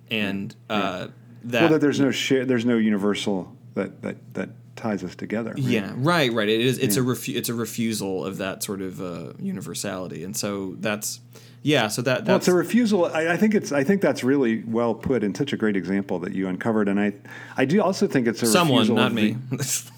And 0.10 0.56
uh, 0.70 1.08
Right? 1.44 1.62
Well, 1.62 1.70
that 1.70 1.82
there's 1.82 2.00
no 2.00 2.12
share, 2.12 2.46
there's 2.46 2.66
no 2.66 2.78
universal 2.78 3.56
that 3.76 4.02
that 4.02 4.18
that 4.34 4.50
ties 4.76 5.04
us 5.04 5.16
together. 5.16 5.52
right? 5.52 5.60
Yeah, 5.60 5.94
right, 5.98 6.32
right. 6.32 6.48
It 6.48 6.62
is. 6.62 6.78
It's 6.78 6.98
a 6.98 7.02
refu- 7.02 7.36
It's 7.36 7.50
a 7.50 7.54
refusal 7.54 8.24
of 8.26 8.38
that 8.38 8.64
sort 8.64 8.82
of 8.82 9.02
uh, 9.02 9.34
universality, 9.40 10.24
and 10.24 10.36
so 10.38 10.76
that's 10.80 11.20
yeah. 11.68 11.88
So 11.90 12.02
that 12.04 12.20
Well, 12.20 12.26
that's 12.38 12.48
it's 12.48 12.54
a 12.54 12.58
refusal. 12.58 13.06
I, 13.06 13.34
I 13.34 13.38
think 13.38 13.54
it's. 13.54 13.72
I 13.72 13.84
think 13.84 14.02
that's 14.02 14.24
really 14.24 14.64
well 14.66 14.94
put 14.96 15.24
and 15.24 15.36
such 15.36 15.52
a 15.54 15.58
great 15.58 15.76
example 15.76 16.20
that 16.20 16.34
you 16.34 16.48
uncovered. 16.48 16.88
And 16.88 17.00
I, 17.00 17.14
I 17.58 17.66
do 17.66 17.82
also 17.82 18.08
think 18.08 18.28
it's 18.28 18.42
a 18.42 18.46
someone, 18.46 18.80
refusal 18.80 18.96
not 18.96 19.14
me. 19.14 19.36
the- 19.52 19.92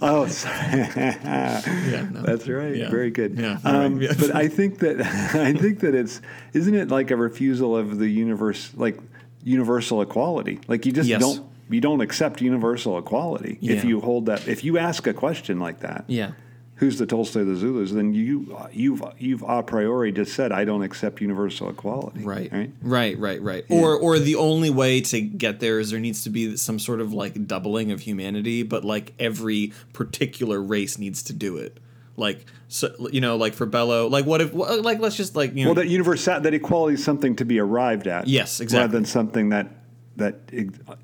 oh, 0.02 0.26
sorry. 0.42 0.54
yeah, 0.78 2.08
no. 2.12 2.22
That's 2.22 2.46
right. 2.48 2.76
Yeah. 2.76 2.90
Very 2.90 3.10
good. 3.10 3.38
Yeah, 3.38 3.58
right. 3.64 3.74
Um, 3.86 4.00
Yeah. 4.00 4.12
but 4.18 4.34
I 4.34 4.46
think 4.58 4.78
that 4.78 5.00
I 5.34 5.52
think 5.52 5.80
that 5.80 5.94
it's 5.94 6.20
isn't 6.52 6.74
it 6.74 6.88
like 6.88 7.10
a 7.10 7.16
refusal 7.16 7.76
of 7.76 7.98
the 7.98 8.08
universe, 8.08 8.70
like 8.76 8.98
universal 9.42 10.00
equality? 10.02 10.60
Like 10.68 10.86
you 10.86 10.92
just 10.92 11.08
Yes. 11.08 11.20
don't 11.20 11.42
you 11.70 11.80
don't 11.80 12.00
accept 12.00 12.40
universal 12.40 12.98
equality 12.98 13.58
if 13.62 13.84
you 13.84 14.00
hold 14.00 14.26
that. 14.26 14.46
If 14.48 14.64
you 14.64 14.78
ask 14.78 15.06
a 15.06 15.12
question 15.14 15.60
like 15.60 15.80
that, 15.80 16.04
yeah, 16.08 16.32
who's 16.80 16.98
the 16.98 17.04
Tolstoy 17.06 17.42
of 17.42 17.46
the 17.46 17.56
Zulus? 17.56 17.92
Then 17.92 18.12
you 18.14 18.56
you've 18.72 19.02
you've 19.18 19.44
a 19.46 19.62
priori 19.62 20.10
just 20.10 20.32
said 20.34 20.50
I 20.50 20.64
don't 20.64 20.82
accept 20.82 21.20
universal 21.20 21.68
equality. 21.68 22.24
right, 22.24 22.50
Right. 22.50 22.72
right, 22.82 23.18
right, 23.18 23.42
right. 23.42 23.64
Or 23.68 23.94
or 23.96 24.18
the 24.18 24.34
only 24.36 24.70
way 24.70 25.00
to 25.02 25.20
get 25.20 25.60
there 25.60 25.78
is 25.78 25.90
there 25.90 26.00
needs 26.00 26.24
to 26.24 26.30
be 26.30 26.56
some 26.56 26.78
sort 26.78 27.00
of 27.00 27.12
like 27.12 27.46
doubling 27.46 27.92
of 27.92 28.00
humanity, 28.00 28.62
but 28.62 28.84
like 28.84 29.12
every 29.18 29.72
particular 29.92 30.60
race 30.60 30.98
needs 30.98 31.22
to 31.24 31.32
do 31.32 31.58
it. 31.58 31.78
Like 32.16 32.46
so, 32.68 32.92
you 33.12 33.20
know, 33.20 33.36
like 33.36 33.54
for 33.54 33.66
Bellow, 33.66 34.08
like 34.08 34.24
what 34.26 34.40
if 34.40 34.52
like 34.54 34.98
let's 34.98 35.16
just 35.16 35.36
like 35.36 35.54
you 35.54 35.64
know 35.64 35.70
Well, 35.70 35.74
that 35.76 35.88
universal 35.88 36.40
that 36.40 36.54
equality 36.54 36.94
is 36.94 37.04
something 37.04 37.36
to 37.36 37.44
be 37.44 37.58
arrived 37.60 38.06
at. 38.06 38.26
Yes, 38.26 38.60
exactly. 38.60 38.80
Rather 38.84 38.92
than 38.92 39.04
something 39.04 39.50
that 39.50 39.68
that 40.16 40.40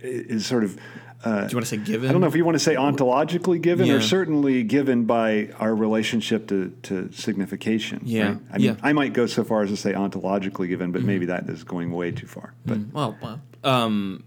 is 0.00 0.46
sort 0.46 0.64
of. 0.64 0.78
Uh, 1.26 1.40
do 1.40 1.52
you 1.52 1.56
want 1.56 1.66
to 1.66 1.76
say 1.76 1.76
given? 1.78 2.08
I 2.08 2.12
don't 2.12 2.20
know 2.20 2.28
if 2.28 2.36
you 2.36 2.44
want 2.44 2.54
to 2.54 2.60
say 2.60 2.76
ontologically 2.76 3.60
given 3.60 3.86
Yeah. 3.86 3.94
or 3.94 4.00
certainly 4.00 4.62
given 4.62 5.06
by 5.06 5.48
our 5.58 5.74
relationship 5.74 6.46
to, 6.48 6.72
to 6.84 7.10
signification. 7.12 8.02
Yeah, 8.04 8.28
right? 8.28 8.38
I 8.52 8.58
mean, 8.58 8.66
yeah. 8.66 8.76
I 8.82 8.92
might 8.92 9.12
go 9.12 9.26
so 9.26 9.42
far 9.42 9.62
as 9.62 9.70
to 9.70 9.76
say 9.76 9.92
ontologically 9.92 10.68
given, 10.68 10.92
but 10.92 11.02
maybe 11.02 11.26
that 11.26 11.48
is 11.48 11.64
going 11.64 11.90
way 11.90 12.12
too 12.12 12.28
far. 12.28 12.54
But 12.64 12.78
Well, 12.92 13.18
well, 13.20 13.40
um, 13.64 14.22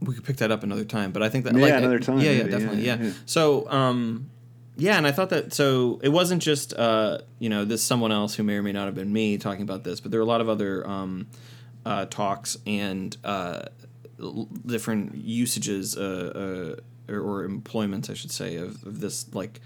we 0.00 0.14
could 0.14 0.24
pick 0.24 0.36
that 0.38 0.50
up 0.50 0.62
another 0.62 0.84
time, 0.84 1.12
but 1.12 1.22
I 1.22 1.28
think 1.28 1.44
that 1.44 1.54
Yeah, 1.54 1.60
like, 1.60 1.74
another 1.74 1.98
time, 1.98 2.20
Yeah, 2.20 2.30
yeah, 2.30 2.42
definitely, 2.44 2.86
yeah, 2.86 2.96
yeah. 2.98 3.12
So, 3.26 3.70
um, 3.70 4.30
yeah, 4.76 4.96
and 4.96 5.06
I 5.06 5.12
thought 5.12 5.30
that 5.30 5.52
so 5.52 6.00
it 6.02 6.08
wasn't 6.10 6.40
just 6.40 6.72
uh, 6.72 7.18
you 7.40 7.48
know 7.50 7.64
this 7.64 7.82
someone 7.82 8.12
else 8.12 8.36
who 8.36 8.42
may 8.44 8.54
or 8.54 8.62
may 8.62 8.72
not 8.72 8.86
have 8.86 8.94
been 8.94 9.12
me 9.12 9.36
talking 9.36 9.62
about 9.62 9.82
this, 9.84 10.00
but 10.00 10.12
there 10.12 10.20
were 10.20 10.24
a 10.24 10.28
lot 10.28 10.40
of 10.40 10.48
other 10.48 10.88
um, 10.88 11.26
uh, 11.84 12.06
talks 12.06 12.56
and 12.64 13.16
uh, 13.24 13.62
different 14.66 15.14
usages 15.14 15.96
uh, 15.96 16.76
uh, 17.08 17.12
or, 17.12 17.20
or 17.20 17.44
employments, 17.44 18.10
I 18.10 18.14
should 18.14 18.30
say, 18.32 18.56
of, 18.56 18.82
of 18.84 19.00
this 19.00 19.32
like 19.34 19.60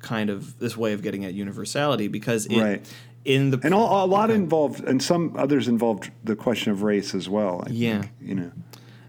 kind 0.00 0.30
of 0.30 0.58
this 0.58 0.76
way 0.76 0.92
of 0.92 1.02
getting 1.02 1.24
at 1.24 1.34
universality 1.34 2.08
because 2.08 2.46
it, 2.46 2.56
Right. 2.58 2.92
in 3.24 3.50
the 3.50 3.60
And 3.62 3.74
all, 3.74 4.04
a 4.04 4.08
lot 4.08 4.30
involved, 4.30 4.82
and 4.84 5.02
some 5.02 5.34
others 5.36 5.68
involved 5.68 6.10
the 6.24 6.34
question 6.36 6.72
of 6.72 6.82
race 6.82 7.14
as 7.14 7.28
well. 7.28 7.62
I 7.66 7.70
Yeah. 7.70 8.00
think, 8.00 8.12
you 8.20 8.34
know, 8.34 8.52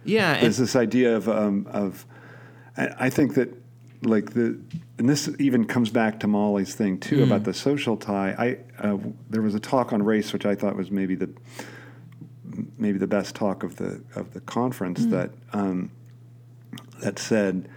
yeah 0.03 0.33
and, 0.33 0.43
there's 0.43 0.57
this 0.57 0.75
idea 0.75 1.15
of 1.15 1.29
um, 1.29 1.67
of. 1.71 2.05
I, 2.77 2.89
I 2.99 3.09
think 3.09 3.35
that 3.35 3.49
like 4.03 4.33
the 4.33 4.59
and 4.97 5.07
this 5.07 5.29
even 5.39 5.65
comes 5.65 5.89
back 5.91 6.19
to 6.21 6.27
Molly's 6.27 6.73
thing 6.75 6.97
too 6.99 7.17
Mm. 7.19 7.23
about 7.23 7.43
the 7.43 7.53
social 7.53 7.95
tie. 7.97 8.35
I 8.81 8.85
uh, 8.85 8.97
there 9.29 9.41
was 9.43 9.53
a 9.55 9.59
talk 9.59 9.93
on 9.93 10.01
race 10.03 10.33
which 10.33 10.45
I 10.45 10.55
thought 10.55 10.75
was 10.75 10.89
maybe 10.91 11.15
the 11.15 11.29
maybe 12.77 12.97
the 12.97 13.07
best 13.07 13.35
talk 13.35 13.63
of 13.63 13.75
the 13.77 14.01
of 14.15 14.33
the 14.33 14.41
conference 14.41 15.01
Mm. 15.05 15.11
that 15.11 15.31
um, 15.53 15.91
that 17.01 17.19
said, 17.19 17.67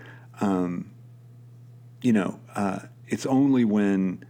um, 0.41 0.91
you 2.03 2.13
know, 2.13 2.39
uh, 2.55 2.81
it's 3.09 3.27
only 3.27 3.65
when 3.65 4.25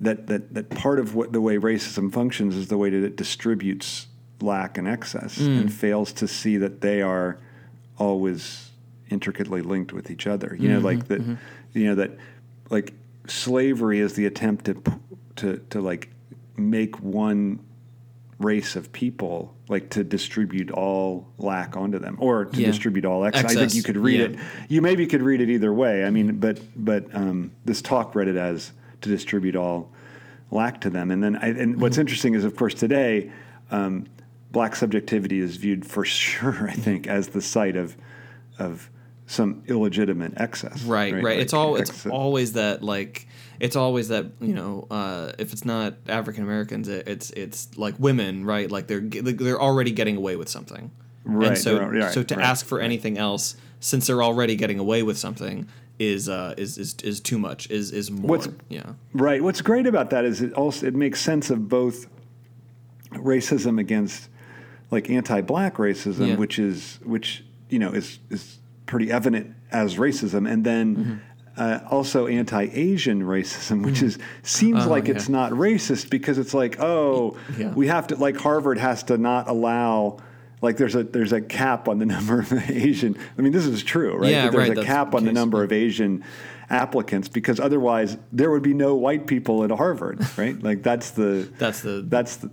that, 0.00 0.26
that 0.28 0.54
that 0.54 0.70
part 0.70 0.98
of 1.00 1.14
what 1.14 1.32
the 1.32 1.40
way 1.40 1.56
racism 1.56 2.12
functions 2.12 2.56
is 2.56 2.68
the 2.68 2.76
way 2.78 2.90
that 2.90 3.02
it 3.04 3.16
distributes 3.16 4.06
lack 4.40 4.78
and 4.78 4.86
excess 4.86 5.38
Mm. 5.38 5.60
and 5.60 5.72
fails 5.72 6.12
to 6.14 6.28
see 6.28 6.56
that 6.58 6.80
they 6.80 7.02
are 7.02 7.38
always 7.98 8.70
intricately 9.10 9.62
linked 9.62 9.92
with 9.92 10.10
each 10.10 10.26
other. 10.26 10.56
You 10.58 10.68
know, 10.68 10.78
like 10.80 11.08
Mm-hmm, 11.08 11.32
that. 11.32 11.38
You 11.74 11.86
know 11.86 11.94
that 11.96 12.10
like 12.70 12.94
slavery 13.26 14.00
is 14.00 14.14
the 14.14 14.24
attempt 14.26 14.64
to 14.66 14.82
to 15.36 15.58
to 15.70 15.80
like 15.80 16.08
make 16.56 16.98
one 17.02 17.58
race 18.38 18.76
of 18.76 18.92
people 18.92 19.54
like 19.68 19.90
to 19.90 20.04
distribute 20.04 20.70
all 20.70 21.26
lack 21.38 21.76
onto 21.76 21.98
them 21.98 22.16
or 22.20 22.44
to 22.44 22.60
Yeah. 22.60 22.68
distribute 22.68 23.04
all 23.04 23.24
excess. 23.24 23.44
I 23.44 23.54
think 23.54 23.74
you 23.74 23.82
could 23.82 23.96
read 23.96 24.20
yeah. 24.20 24.26
it. 24.26 24.38
You 24.68 24.80
maybe 24.82 25.06
could 25.06 25.22
read 25.22 25.40
it 25.40 25.50
either 25.50 25.72
way. 25.72 26.04
I 26.04 26.10
mean, 26.10 26.38
but 26.38 26.60
but 26.76 27.06
um, 27.14 27.50
this 27.64 27.82
talk 27.82 28.14
read 28.14 28.28
it 28.28 28.36
as 28.36 28.72
to 29.00 29.08
distribute 29.08 29.56
all 29.56 29.90
lack 30.50 30.80
to 30.82 30.90
them. 30.90 31.10
And 31.10 31.22
then 31.22 31.36
I, 31.36 31.48
and 31.48 31.80
what's 31.80 31.94
Mm-hmm. 31.94 32.00
interesting 32.00 32.34
is, 32.34 32.44
of 32.44 32.56
course, 32.56 32.74
today 32.74 33.30
um, 33.70 34.06
black 34.52 34.76
subjectivity 34.76 35.40
is 35.40 35.56
viewed 35.56 35.84
for 35.84 36.04
sure. 36.18 36.68
I 36.68 36.74
think 36.74 37.06
as 37.06 37.28
the 37.28 37.42
site 37.42 37.76
of 37.76 37.96
of 38.58 38.88
some 39.26 39.62
illegitimate 39.66 40.32
excess. 40.38 40.82
right 40.84 41.12
right, 41.12 41.22
Like 41.24 41.38
it's 41.38 41.52
all 41.52 41.76
it's 41.76 41.90
excess- 41.90 42.10
always 42.12 42.52
that 42.54 42.82
like 42.82 43.27
it's 43.60 43.76
always 43.76 44.08
that 44.08 44.26
you 44.40 44.54
know 44.54 44.86
uh, 44.90 45.32
if 45.38 45.52
it's 45.52 45.64
not 45.64 45.94
african 46.08 46.42
americans 46.44 46.88
it, 46.88 47.06
it's 47.08 47.30
it's 47.30 47.76
like 47.76 47.94
women 47.98 48.44
right 48.44 48.70
like 48.70 48.86
they're 48.86 49.00
they're 49.00 49.60
already 49.60 49.90
getting 49.90 50.16
away 50.16 50.36
with 50.36 50.48
something 50.48 50.90
Right, 51.24 51.48
and 51.48 51.58
so 51.58 51.78
right, 51.78 52.02
right, 52.04 52.12
so 52.12 52.22
to 52.22 52.36
right, 52.36 52.44
ask 52.44 52.64
for 52.64 52.80
anything 52.80 53.18
else 53.18 53.56
since 53.80 54.06
they're 54.06 54.22
already 54.22 54.56
getting 54.56 54.78
away 54.78 55.02
with 55.02 55.18
something 55.18 55.66
is 55.98 56.28
uh 56.28 56.54
is 56.56 56.78
is, 56.78 56.94
is 57.04 57.20
too 57.20 57.38
much 57.38 57.70
is 57.70 57.90
is 57.92 58.10
more 58.10 58.30
What's- 58.30 58.48
yeah 58.68 58.92
Right. 59.12 59.42
What's 59.42 59.60
great 59.60 59.86
about 59.86 60.10
that 60.10 60.24
is 60.24 60.40
it 60.40 60.52
also 60.54 60.86
it 60.86 60.94
makes 60.94 61.20
sense 61.20 61.50
of 61.50 61.68
both 61.68 62.06
racism 63.12 63.78
against 63.80 64.28
like 64.90 65.10
anti-black 65.10 65.76
racism, 65.76 66.28
Yeah. 66.28 66.36
which 66.36 66.58
is 66.58 66.98
which 67.04 67.44
you 67.68 67.78
know 67.78 67.90
is 67.90 68.18
is 68.30 68.58
pretty 68.86 69.10
evident 69.10 69.54
as 69.70 69.96
racism, 69.96 70.50
and 70.50 70.64
then. 70.64 70.96
Mm-hmm. 70.96 71.14
Uh, 71.58 71.80
also, 71.90 72.26
anti-Asian 72.28 73.22
racism, 73.22 73.84
which 73.84 74.00
is 74.02 74.16
seems 74.44 74.86
Oh, 74.86 74.88
like 74.90 75.08
yeah. 75.08 75.14
it's 75.14 75.28
not 75.28 75.50
racist 75.52 76.08
because 76.08 76.38
it's 76.38 76.54
like, 76.54 76.78
oh, 76.80 77.36
Yeah. 77.58 77.72
we 77.74 77.88
have 77.88 78.06
to 78.08 78.16
like 78.16 78.36
Harvard 78.36 78.78
has 78.78 79.02
to 79.04 79.18
not 79.18 79.48
allow, 79.48 80.18
like 80.62 80.76
there's 80.76 80.94
a 80.94 81.02
there's 81.02 81.32
a 81.32 81.40
cap 81.40 81.88
on 81.88 81.98
the 81.98 82.06
number 82.16 82.38
of 82.38 82.52
Asian. 82.70 83.16
I 83.36 83.42
mean, 83.42 83.52
this 83.52 83.66
is 83.66 83.82
true, 83.82 84.16
right? 84.16 84.30
Yeah, 84.30 84.50
there's 84.50 84.68
right, 84.68 84.78
a 84.78 84.84
cap 84.84 85.14
on 85.16 85.24
the 85.24 85.32
number 85.32 85.64
of 85.64 85.72
Asian 85.72 86.22
applicants 86.70 87.28
because 87.28 87.58
otherwise 87.58 88.16
there 88.32 88.50
would 88.50 88.62
be 88.62 88.74
no 88.74 88.94
white 88.94 89.26
people 89.26 89.64
at 89.64 89.70
Harvard, 89.72 90.20
right? 90.38 90.62
like 90.62 90.82
that's 90.84 91.10
the 91.10 91.48
That's 91.58 91.80
the- 91.80 92.04
that's 92.06 92.36
the. 92.36 92.50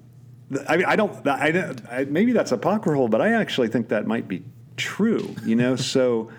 I 0.70 0.78
mean, 0.78 0.86
I 0.86 0.96
don't. 0.96 1.28
I, 1.28 1.52
don't 1.52 1.82
I 1.91 2.06
maybe 2.06 2.32
that's 2.32 2.52
apocryphal, 2.52 3.08
but 3.08 3.22
I 3.22 3.34
actually 3.34 3.68
think 3.68 3.89
that 3.89 4.08
might 4.08 4.28
be 4.28 4.44
true. 4.78 5.36
You 5.46 5.56
know, 5.56 5.76
so. 5.94 6.32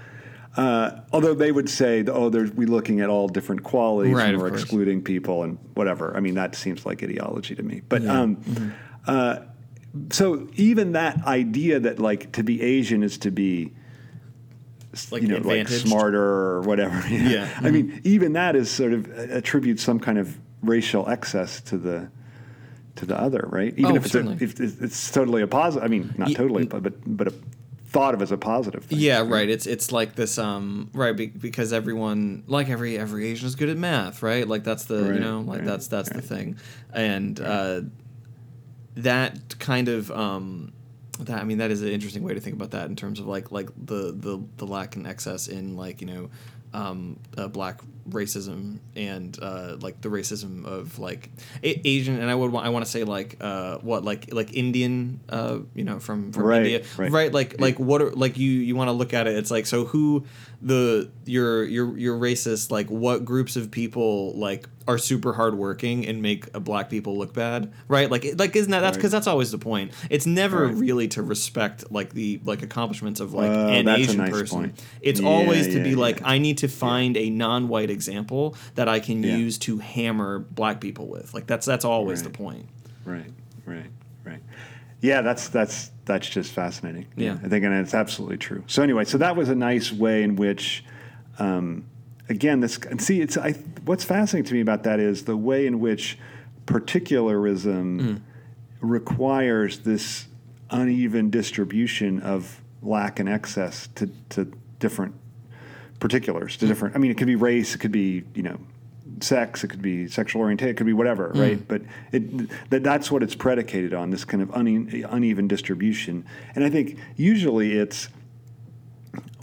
Uh, 0.57 1.01
although 1.13 1.35
they 1.35 1.53
would 1.53 1.69
say, 1.69 2.03
oh, 2.09 2.31
there's 2.31 2.51
we 2.53 2.65
looking 2.67 3.01
at 3.01 3.11
all 3.11 3.29
different 3.29 3.63
qualities 3.63 4.15
Right, 4.15 4.31
and 4.31 4.39
we're 4.39 4.49
course. 4.49 4.63
excluding 4.63 5.03
people 5.03 5.43
and 5.43 5.59
whatever. 5.75 6.17
I 6.17 6.21
mean, 6.21 6.35
that 6.37 6.55
seems 6.55 6.87
like 6.87 7.03
ideology 7.03 7.55
to 7.55 7.63
me. 7.63 7.83
But 7.89 8.03
Yeah. 8.03 8.21
um, 8.23 8.37
Mm-hmm. 8.37 8.69
uh, 9.07 9.37
so 10.11 10.49
even 10.57 10.93
that 10.93 11.25
idea 11.27 11.81
that 11.81 11.99
like 11.99 12.33
to 12.33 12.43
be 12.43 12.61
Asian 12.63 13.03
is 13.03 13.19
to 13.19 13.31
be 13.31 13.73
like 15.11 15.23
you 15.23 15.29
know, 15.29 15.39
like 15.39 15.69
smarter 15.69 16.23
or 16.23 16.61
whatever. 16.63 17.03
Yeah. 17.11 17.49
I 17.63 17.71
mean, 17.71 18.01
even 18.05 18.33
that 18.35 18.57
is 18.57 18.71
sort 18.71 18.93
of 18.95 19.09
uh, 19.11 19.13
attributes 19.35 19.83
some 19.83 20.01
kind 20.01 20.19
of 20.19 20.39
racial 20.63 21.07
excess 21.09 21.61
to 21.63 21.77
the 21.79 22.11
to 22.97 23.05
the 23.05 23.19
other, 23.21 23.47
right? 23.53 23.75
Even 23.77 23.93
Oh, 23.93 23.97
if, 23.97 24.07
it's 24.07 24.15
a, 24.15 24.19
certainly. 24.19 24.37
if 24.41 24.59
it's 24.59 25.11
totally 25.11 25.43
a 25.43 25.47
positive. 25.47 25.85
I 25.85 25.89
mean, 25.89 26.15
not 26.17 26.29
Ye- 26.31 26.35
totally, 26.35 26.65
but 26.67 26.83
but 26.83 26.95
but 27.17 27.29
a, 27.29 27.35
thought 27.87 28.15
of 28.15 28.23
as 28.23 28.33
a 28.33 28.37
positive. 28.37 28.85
Thing. 28.85 28.99
Yeah, 28.99 29.25
right. 29.27 29.49
It's 29.49 29.67
it's 29.67 29.93
like 29.93 30.15
this, 30.15 30.39
um, 30.39 30.91
right? 30.93 31.17
Be, 31.17 31.27
because 31.27 31.73
everyone, 31.73 32.45
like 32.47 32.69
every 32.69 32.99
every 32.99 33.27
Asian, 33.27 33.47
is 33.47 33.55
good 33.55 33.69
at 33.69 33.77
math, 33.77 34.23
right? 34.23 34.47
Like 34.47 34.65
that's 34.65 34.85
the 34.85 35.15
you 35.15 35.21
know, 35.21 35.41
like 35.41 35.61
right, 35.61 35.67
that's 35.67 35.87
that's 35.89 36.11
the 36.11 36.23
thing, 36.23 36.59
and 36.93 37.41
uh, 37.41 37.83
that 38.97 39.59
kind 39.59 39.89
of 39.89 40.11
um, 40.11 40.73
that 41.21 41.41
I 41.41 41.45
mean 41.45 41.59
that 41.59 41.71
is 41.71 41.83
an 41.83 41.89
interesting 41.89 42.23
way 42.23 42.35
to 42.35 42.41
think 42.41 42.57
about 42.57 42.73
that 42.73 42.89
in 42.89 42.97
terms 42.97 43.21
of 43.21 43.27
like 43.27 43.51
like 43.53 43.71
the 43.77 44.13
the 44.13 44.43
the 44.57 44.67
lack 44.67 44.97
and 44.97 45.07
excess 45.07 45.49
in 45.49 45.77
like 45.77 46.01
you 46.01 46.07
know 46.07 46.31
um, 46.77 47.19
uh, 47.39 47.49
black 47.49 47.81
racism 48.09 48.79
and 48.95 49.37
uh, 49.43 49.77
like 49.81 50.01
the 50.01 50.09
racism 50.09 50.65
of 50.65 50.99
like 50.99 51.29
a- 51.65 51.81
Asian 51.89 52.21
and 52.21 52.31
I 52.31 52.35
would 52.35 52.53
wa- 52.53 52.61
I 52.61 52.69
want 52.69 52.85
to 52.85 52.91
say 52.91 53.03
like 53.03 53.37
uh, 53.41 53.79
what 53.79 54.05
like 54.05 54.33
like 54.33 54.55
Indian 54.55 55.19
uh, 55.29 55.59
you 55.75 55.85
know 55.89 55.99
from 55.99 56.31
from 56.33 56.45
Right, 56.45 56.63
India 56.67 56.79
right. 56.99 57.33
like 57.33 57.61
like 57.61 57.79
what 57.81 58.01
are 58.03 58.11
like 58.13 58.39
you 58.39 58.51
you 58.51 58.77
want 58.77 58.89
to 58.89 58.93
look 58.93 59.13
at 59.13 59.27
it 59.27 59.35
it's 59.37 59.51
like 59.51 59.67
so 59.67 59.85
who 59.87 60.25
the 60.67 61.09
your 61.25 61.65
your 61.65 61.97
your 61.97 62.19
racist 62.19 62.71
like 62.73 62.89
what 62.91 63.25
groups 63.25 63.55
of 63.57 63.71
people 63.71 64.33
like 64.37 64.69
are 64.89 64.99
super 64.99 65.33
hardworking 65.33 66.07
and 66.07 66.21
make 66.21 66.49
uh, 66.55 66.61
black 66.61 66.91
people 66.91 67.17
look 67.17 67.33
bad 67.33 67.73
right 67.89 68.11
like 68.11 68.25
like 68.37 68.55
isn't 68.57 68.71
that 68.73 68.81
that's 68.81 68.97
Right. 68.97 69.01
because 69.01 69.13
that's 69.13 69.27
always 69.29 69.51
the 69.53 69.59
point 69.59 69.93
it's 70.11 70.27
never 70.27 70.67
Right. 70.67 70.75
really 70.77 71.09
to 71.09 71.23
respect 71.23 71.91
like 71.93 72.13
the 72.15 72.41
like 72.45 72.63
accomplishments 72.63 73.21
of 73.21 73.33
like 73.33 73.51
Oh, 73.53 73.69
an 73.69 73.87
Asian 73.89 74.17
nice 74.17 74.31
person 74.33 74.59
point. 74.59 74.85
it's 75.01 75.21
Yeah, 75.21 75.29
always 75.29 75.69
to 75.69 75.79
yeah, 75.79 75.85
be 75.85 75.95
like. 75.95 76.21
I 76.25 76.39
need 76.39 76.59
to 76.59 76.69
find 76.69 77.17
a 77.17 77.31
non-white 77.31 77.91
example 77.91 78.57
that 78.75 78.89
I 78.89 78.99
can 79.01 79.23
Yeah. 79.23 79.37
use 79.37 79.59
to 79.59 79.79
hammer 79.79 80.41
black 80.41 80.81
people 80.81 81.07
with 81.07 81.33
like 81.33 81.47
that's 81.47 81.65
that's 81.67 81.85
always 81.85 82.23
the 82.25 82.31
point 82.31 82.67
Right, 83.05 83.31
right, 83.65 83.77
right. 83.77 83.87
Yeah, 85.01 85.21
that's 85.23 85.49
that's 85.49 85.91
that's 86.05 86.29
just 86.29 86.53
fascinating. 86.53 87.07
Yeah. 87.17 87.35
I 87.45 87.49
think, 87.49 87.65
and 87.65 87.75
it's 87.75 87.95
absolutely 87.95 88.39
true. 88.39 88.63
So 88.67 88.83
anyway, 88.83 89.05
so 89.05 89.19
that 89.19 89.37
was 89.37 89.49
a 89.49 89.55
nice 89.55 89.93
way 89.93 90.23
in 90.23 90.37
which, 90.37 90.85
um, 91.39 91.85
again, 92.29 92.61
this 92.61 92.79
and 92.79 93.01
see, 93.01 93.21
it's 93.21 93.37
I, 93.37 93.53
what's 93.85 94.05
fascinating 94.05 94.49
to 94.49 94.55
me 94.55 94.61
about 94.61 94.85
that 94.85 95.01
is 95.01 95.25
the 95.25 95.37
way 95.37 95.67
in 95.67 95.81
which 95.81 96.19
particularism 96.67 97.99
Mm. 98.01 98.21
requires 98.81 99.81
this 99.81 100.27
uneven 100.71 101.31
distribution 101.31 102.21
of 102.21 102.61
lack 102.83 103.19
and 103.19 103.29
excess 103.29 103.89
to 103.97 104.09
to 104.31 104.53
different 104.79 105.15
particulars 106.01 106.57
to 106.59 106.67
different. 106.67 106.95
I 106.95 106.99
mean, 106.99 107.11
it 107.11 107.17
could 107.17 107.27
be 107.27 107.37
race, 107.37 107.75
it 107.75 107.79
could 107.79 107.93
be 107.93 108.25
you 108.35 108.43
know, 108.43 108.59
sex, 109.21 109.65
it 109.65 109.69
could 109.69 109.83
be 109.83 110.07
sexual 110.09 110.43
orientation, 110.43 110.71
it 110.71 110.77
could 110.77 110.87
be 110.87 110.93
whatever, 110.93 111.31
right? 111.35 111.67
But 111.67 111.83
it 112.13 112.49
that 112.71 112.83
that's 112.83 113.11
what 113.11 113.23
it's 113.23 113.35
predicated 113.35 113.95
on 113.95 114.11
this 114.11 114.25
kind 114.25 114.43
of 114.43 114.51
une, 114.57 115.05
uneven 115.09 115.49
distribution. 115.49 116.25
And 116.55 116.65
I 116.65 116.71
think 116.71 116.99
usually 117.17 117.73
it's 117.79 118.09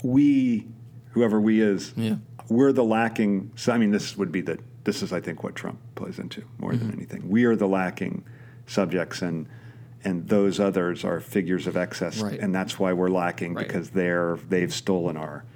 we, 0.02 0.66
whoever 1.10 1.40
we 1.40 1.60
is, 1.60 1.92
Yeah. 1.96 2.16
we're 2.48 2.72
the 2.72 2.84
lacking. 2.84 3.50
So 3.56 3.72
I 3.72 3.78
mean, 3.78 3.90
this 3.90 4.16
would 4.16 4.32
be 4.32 4.40
the 4.40 4.58
this 4.84 5.02
is 5.02 5.12
I 5.14 5.20
think 5.20 5.42
what 5.42 5.54
Trump 5.54 5.78
plays 5.94 6.18
into 6.18 6.42
more 6.58 6.72
Mm-hmm. 6.72 6.86
than 6.86 6.96
anything. 6.96 7.28
We 7.28 7.44
are 7.46 7.56
the 7.56 7.68
lacking 7.68 8.24
subjects 8.66 9.22
and. 9.22 9.46
And 10.06 10.28
those 10.28 10.60
others 10.60 11.02
are 11.02 11.18
figures 11.18 11.66
of 11.66 11.78
excess, 11.78 12.20
Right. 12.20 12.38
and 12.38 12.54
that's 12.54 12.78
why 12.78 12.92
we're 12.92 13.08
lacking 13.08 13.54
Right. 13.54 13.66
because 13.66 13.88
they're 13.88 14.36
they've 14.50 14.70
stolen 14.70 15.16
our 15.16 15.46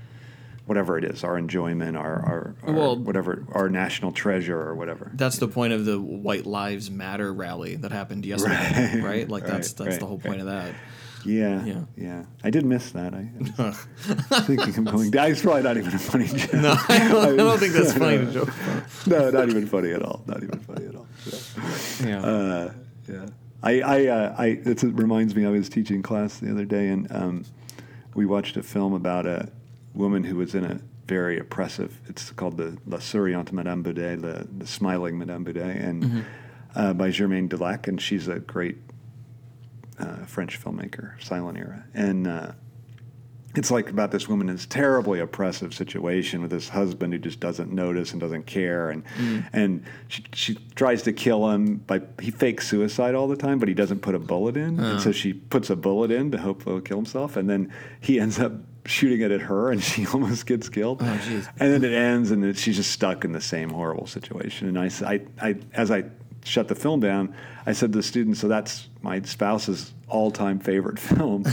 whatever 0.69 0.99
it 0.99 1.05
is, 1.05 1.25
our 1.25 1.39
enjoyment, 1.39 1.97
our, 1.97 2.21
our, 2.23 2.55
our 2.62 2.73
Well- 2.75 2.97
whatever, 2.97 3.45
our 3.53 3.69
national 3.71 4.12
treasure 4.12 4.61
or 4.61 4.75
whatever. 4.75 5.11
That's 5.14 5.39
the 5.39 5.49
point 5.49 5.73
of 5.73 5.85
the 5.87 5.99
White 6.01 6.45
Lives 6.47 6.91
Matter 6.91 7.33
rally 7.33 7.77
that 7.77 7.91
happened 7.91 8.25
yesterday, 8.27 9.01
right? 9.01 9.29
Like 9.29 9.45
that's 9.47 9.69
Right, 9.73 9.77
that's 9.79 9.95
right, 9.95 10.01
the 10.01 10.07
whole 10.07 10.19
point 10.19 10.41
of 10.41 10.47
that. 10.47 10.75
Yeah, 11.25 11.64
Yeah. 11.64 11.81
yeah, 11.97 12.25
I 12.45 12.51
did 12.51 12.64
miss 12.64 12.93
that. 12.93 13.12
I, 13.14 13.29
I 13.59 13.62
was 13.66 13.77
thinking 14.47 14.87
of 14.87 14.93
going. 14.93 15.11
It's 15.12 15.43
probably 15.43 15.62
not 15.62 15.77
even 15.77 15.93
a 15.93 15.99
funny 15.99 16.27
joke. 16.27 16.53
No, 16.55 16.77
I 16.89 16.99
don't, 17.09 17.33
I 17.33 17.37
don't 17.37 17.59
think 17.59 17.73
that's 17.73 17.93
funny 17.95 18.19
to 18.19 18.33
joke 18.33 18.51
no, 19.07 19.31
not 19.31 19.49
even 19.49 19.66
funny 19.66 19.93
at 19.93 20.03
all. 20.03 20.23
Not 20.27 20.43
even 20.43 20.61
funny 20.61 20.87
at 20.87 20.95
all. 20.95 21.07
Yeah. 21.27 22.09
Yeah. 22.09 22.21
Uh, 22.23 22.73
yeah. 23.09 23.27
I, 23.62 23.81
I, 23.81 24.07
uh, 24.07 24.35
I, 24.39 24.47
it's, 24.64 24.85
it 24.85 24.95
reminds 24.95 25.35
me, 25.35 25.45
I 25.45 25.49
was 25.51 25.69
teaching 25.69 26.03
class 26.03 26.39
the 26.39 26.51
other 26.51 26.64
day 26.64 26.89
and, 26.89 27.11
um, 27.11 27.45
we 28.14 28.25
watched 28.27 28.57
a 28.57 28.62
film 28.62 28.93
about 28.95 29.27
a 29.27 29.51
woman 29.99 30.25
who 30.25 30.37
was 30.37 30.55
in 30.55 30.65
a 30.65 30.81
very 31.07 31.39
oppressive. 31.39 31.99
It's 32.09 32.31
called 32.31 32.57
the 32.57 32.79
La 32.87 32.99
Souriante 32.99 33.53
Madame 33.53 33.83
Beudet, 33.83 34.21
the, 34.23 34.47
the 34.57 34.67
smiling 34.67 35.19
Madame 35.19 35.45
Beudet, 35.45 35.85
and 35.85 36.03
Mm-hmm. 36.05 36.21
uh, 36.77 36.93
by 36.95 37.11
Germaine 37.11 37.49
Dulac, 37.49 37.89
and 37.89 38.01
she's 38.01 38.29
a 38.29 38.39
great 38.39 38.77
uh, 39.99 40.25
French 40.27 40.63
filmmaker, 40.63 41.23
silent 41.23 41.59
era, 41.59 41.85
and. 41.95 42.27
Uh, 42.27 42.53
it's 43.55 43.71
like 43.71 43.89
about 43.91 44.11
this 44.13 44.29
woman 44.29 44.49
in 44.51 44.55
this 44.57 44.67
terribly 44.67 45.19
oppressive 45.21 45.73
situation 45.75 46.43
with 46.43 46.51
this 46.51 46.69
husband 46.69 47.13
who 47.15 47.19
just 47.19 47.41
doesn't 47.41 47.73
notice 47.73 48.13
and 48.13 48.21
doesn't 48.21 48.45
care, 48.47 48.91
and 48.91 49.03
and 49.55 49.83
she, 50.09 50.23
she 50.35 50.55
tries 50.77 51.03
to 51.03 51.13
kill 51.15 51.49
him 51.51 51.77
by 51.77 52.03
he 52.21 52.31
fakes 52.31 52.69
suicide 52.69 53.15
all 53.15 53.27
the 53.27 53.37
time, 53.37 53.59
but 53.59 53.67
he 53.67 53.75
doesn't 53.75 54.01
put 54.01 54.15
a 54.15 54.19
bullet 54.19 54.57
in, 54.57 54.79
and 54.79 55.01
so 55.01 55.11
she 55.13 55.33
puts 55.33 55.71
a 55.71 55.77
bullet 55.77 56.11
in 56.11 56.31
to 56.31 56.39
hope 56.39 56.63
he'll 56.65 56.81
kill 56.81 56.99
himself, 56.99 57.37
and 57.39 57.49
then 57.49 57.73
he 58.01 58.21
ends 58.21 58.39
up 58.39 58.53
shooting 58.89 59.20
it 59.20 59.30
at 59.30 59.43
her, 59.43 59.70
and 59.70 59.82
she 59.82 60.07
almost 60.12 60.47
gets 60.47 60.68
killed. 60.68 61.03
Oh, 61.03 61.05
jeez. 61.05 61.49
And 61.61 61.72
then 61.72 61.84
it 61.84 61.95
ends, 61.95 62.30
and 62.30 62.45
it, 62.45 62.57
she's 62.57 62.76
just 62.76 62.91
stuck 62.91 63.24
in 63.24 63.32
the 63.32 63.41
same 63.41 63.70
horrible 63.70 64.07
situation. 64.07 64.66
And 64.68 64.78
I, 64.78 64.91
I- 65.07 65.20
I- 65.51 65.57
as 65.74 65.91
I 65.91 66.05
shut 66.45 66.68
the 66.68 66.74
film 66.74 67.01
down, 67.01 67.34
I 67.66 67.72
said 67.72 67.93
to 67.93 67.99
the 67.99 68.03
students, 68.03 68.41
"So 68.41 68.49
that's 68.49 68.89
my 69.03 69.20
spouse's 69.22 69.93
all-time 70.09 70.59
favorite 70.59 70.99
film." 71.11 71.45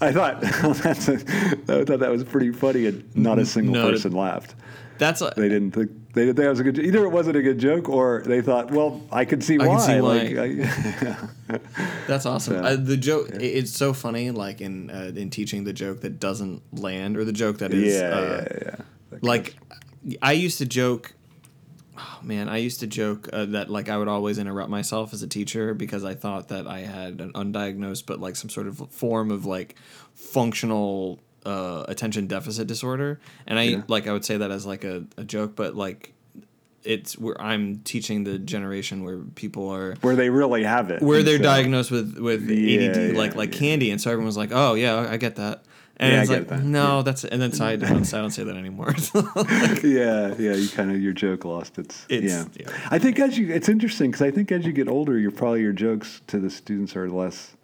I 0.00 0.12
thought 0.12 0.42
well, 0.42 0.52
oh, 0.64 0.72
that's 0.74 1.08
a, 1.08 1.14
I 1.14 1.84
thought 1.84 2.00
that 2.00 2.10
was 2.10 2.22
pretty 2.24 2.52
funny, 2.52 2.86
and 2.86 3.16
not 3.16 3.38
a 3.38 3.46
single 3.46 3.74
No, 3.74 3.90
person 3.90 4.12
laughed. 4.12 4.54
That's 4.98 5.20
a, 5.22 5.32
They 5.36 5.48
didn't 5.48 5.72
think 5.72 5.90
they 6.14 6.24
didn't 6.24 6.36
think 6.36 6.46
it 6.46 6.50
was 6.50 6.60
a 6.60 6.64
good. 6.64 6.78
Either 6.78 7.04
it 7.04 7.10
wasn't 7.10 7.36
a 7.36 7.42
good 7.42 7.58
joke, 7.58 7.88
or 7.88 8.22
they 8.24 8.40
thought, 8.40 8.70
"Well, 8.70 9.02
I 9.12 9.24
could 9.24 9.44
see 9.44 9.58
I 9.60 9.66
why." 9.66 9.76
can 9.76 9.80
see 9.80 10.00
why. 10.00 10.18
Like, 10.22 11.18
I, 11.50 11.58
That's 12.06 12.24
awesome. 12.24 12.54
So, 12.54 12.60
uh, 12.62 12.76
the 12.76 12.96
joke 12.96 13.28
it- 13.30 13.42
it's 13.42 13.72
so 13.72 13.92
funny, 13.92 14.30
like 14.30 14.60
in 14.60 14.90
uh, 14.90 15.12
in 15.14 15.30
teaching 15.30 15.64
the 15.64 15.72
joke 15.72 16.00
that 16.00 16.18
doesn't 16.18 16.62
land 16.72 17.16
or 17.16 17.24
the 17.24 17.32
joke 17.32 17.58
that 17.58 17.72
is 17.74 17.94
yeah, 17.94 18.08
uh, 18.08 18.20
yeah, 18.50 18.58
yeah. 18.64 18.76
That 19.10 19.22
like 19.22 19.56
I 20.22 20.32
used 20.32 20.58
to 20.58 20.66
joke. 20.66 21.12
Oh 21.98 22.18
man, 22.22 22.48
I 22.48 22.58
used 22.58 22.80
to 22.80 22.86
joke 22.86 23.28
uh, 23.32 23.46
that 23.46 23.70
like 23.70 23.88
I 23.88 23.96
would 23.96 24.08
always 24.08 24.38
interrupt 24.38 24.68
myself 24.70 25.12
as 25.14 25.22
a 25.22 25.28
teacher 25.28 25.72
because 25.74 26.04
I 26.04 26.14
thought 26.14 26.48
that 26.48 26.66
I 26.66 26.80
had 26.80 27.20
an 27.22 27.32
undiagnosed 27.32 28.04
but 28.06 28.20
like 28.20 28.36
some 28.36 28.50
sort 28.50 28.66
of 28.66 28.90
form 28.90 29.30
of 29.30 29.46
like 29.46 29.76
functional 30.14 31.20
uh, 31.46 31.84
attention 31.88 32.26
deficit 32.26 32.66
disorder, 32.66 33.20
and 33.46 33.58
I 33.58 33.62
Yeah. 33.62 33.82
like 33.88 34.06
I 34.06 34.12
would 34.12 34.24
say 34.24 34.36
that 34.36 34.50
as 34.50 34.66
like 34.66 34.84
a, 34.84 35.04
a 35.16 35.24
joke, 35.24 35.54
but 35.56 35.74
like 35.76 36.12
it's 36.84 37.18
where 37.18 37.40
I'm 37.40 37.78
teaching 37.80 38.22
the 38.24 38.38
generation 38.38 39.02
where 39.04 39.18
people 39.34 39.68
are 39.70 39.94
where 40.02 40.14
they 40.16 40.30
really 40.30 40.62
have 40.64 40.90
it, 40.90 41.02
where 41.02 41.22
they're 41.22 41.38
so- 41.38 41.42
diagnosed 41.42 41.90
with 41.90 42.18
with 42.18 42.48
Yeah, 42.50 42.90
ADD, 42.90 43.12
yeah, 43.12 43.18
like 43.18 43.34
like 43.36 43.52
yeah. 43.54 43.58
candy, 43.60 43.90
and 43.90 44.00
so 44.00 44.10
everyone's 44.10 44.36
like, 44.36 44.50
"Oh 44.52 44.74
yeah, 44.74 45.06
I 45.10 45.16
get 45.16 45.36
that," 45.36 45.64
and 45.96 46.12
Yeah, 46.12 46.18
I 46.18 46.20
it's 46.22 46.30
get 46.30 46.38
like, 46.38 46.48
that, 46.48 46.62
"No, 46.64 47.02
that's," 47.02 47.24
and 47.24 47.40
then 47.42 47.52
so 47.52 47.64
I 47.64 47.76
don't, 47.76 48.14
I 48.14 48.18
don't 48.18 48.30
say 48.30 48.44
that 48.44 48.56
anymore. 48.56 48.94
yeah, 49.82 50.34
yeah. 50.38 50.54
You 50.54 50.68
kind 50.68 50.90
of 50.90 51.00
your 51.00 51.12
joke 51.12 51.44
lost 51.44 51.78
its. 51.78 52.06
It's- 52.08 52.30
yeah. 52.30 52.44
yeah. 52.66 52.72
I 52.90 52.98
think 52.98 53.18
as 53.18 53.36
you, 53.38 53.52
it's 53.52 53.68
interesting 53.68 54.10
because 54.10 54.22
I 54.22 54.30
think 54.30 54.52
as 54.52 54.64
you 54.64 54.72
get 54.72 54.88
older, 54.88 55.18
you're 55.18 55.30
probably 55.32 55.62
your 55.62 55.72
jokes 55.72 56.22
to 56.28 56.38
the 56.38 56.50
students 56.50 56.94
are 56.96 57.08
less 57.10 57.56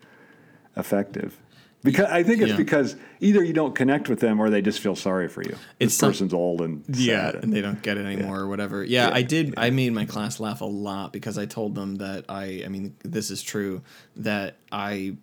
effective. 0.76 1.38
Because 1.84 2.06
I 2.10 2.22
think 2.22 2.40
it's 2.42 2.50
Yeah. 2.50 2.56
because 2.56 2.94
either 3.20 3.42
you 3.42 3.52
don't 3.52 3.74
connect 3.74 4.08
with 4.08 4.20
them 4.20 4.38
or 4.40 4.50
they 4.50 4.62
just 4.62 4.78
feel 4.80 4.94
sorry 4.94 5.28
for 5.28 5.42
you. 5.42 5.56
It's 5.80 5.92
this 5.92 5.96
some- 5.96 6.10
person's 6.10 6.32
old 6.32 6.60
and 6.62 6.84
yeah, 6.88 7.32
sad. 7.32 7.42
and 7.42 7.52
they 7.52 7.60
don't 7.60 7.82
get 7.82 7.96
it 7.98 8.06
anymore 8.06 8.38
or 8.40 8.48
whatever. 8.48 8.84
Yeah, 8.84 9.08
Yeah, 9.08 9.14
I 9.14 9.22
did. 9.22 9.54
I 9.56 9.70
made 9.70 9.92
my 9.92 10.04
class 10.04 10.38
laugh 10.38 10.60
a 10.60 10.64
lot 10.66 11.12
because 11.12 11.38
I 11.38 11.46
told 11.46 11.74
them 11.74 11.96
that 11.96 12.24
I. 12.28 12.62
I 12.64 12.68
mean, 12.68 12.94
this 13.02 13.30
is 13.30 13.42
true 13.42 13.82
that 14.16 14.56
I. 14.70 15.16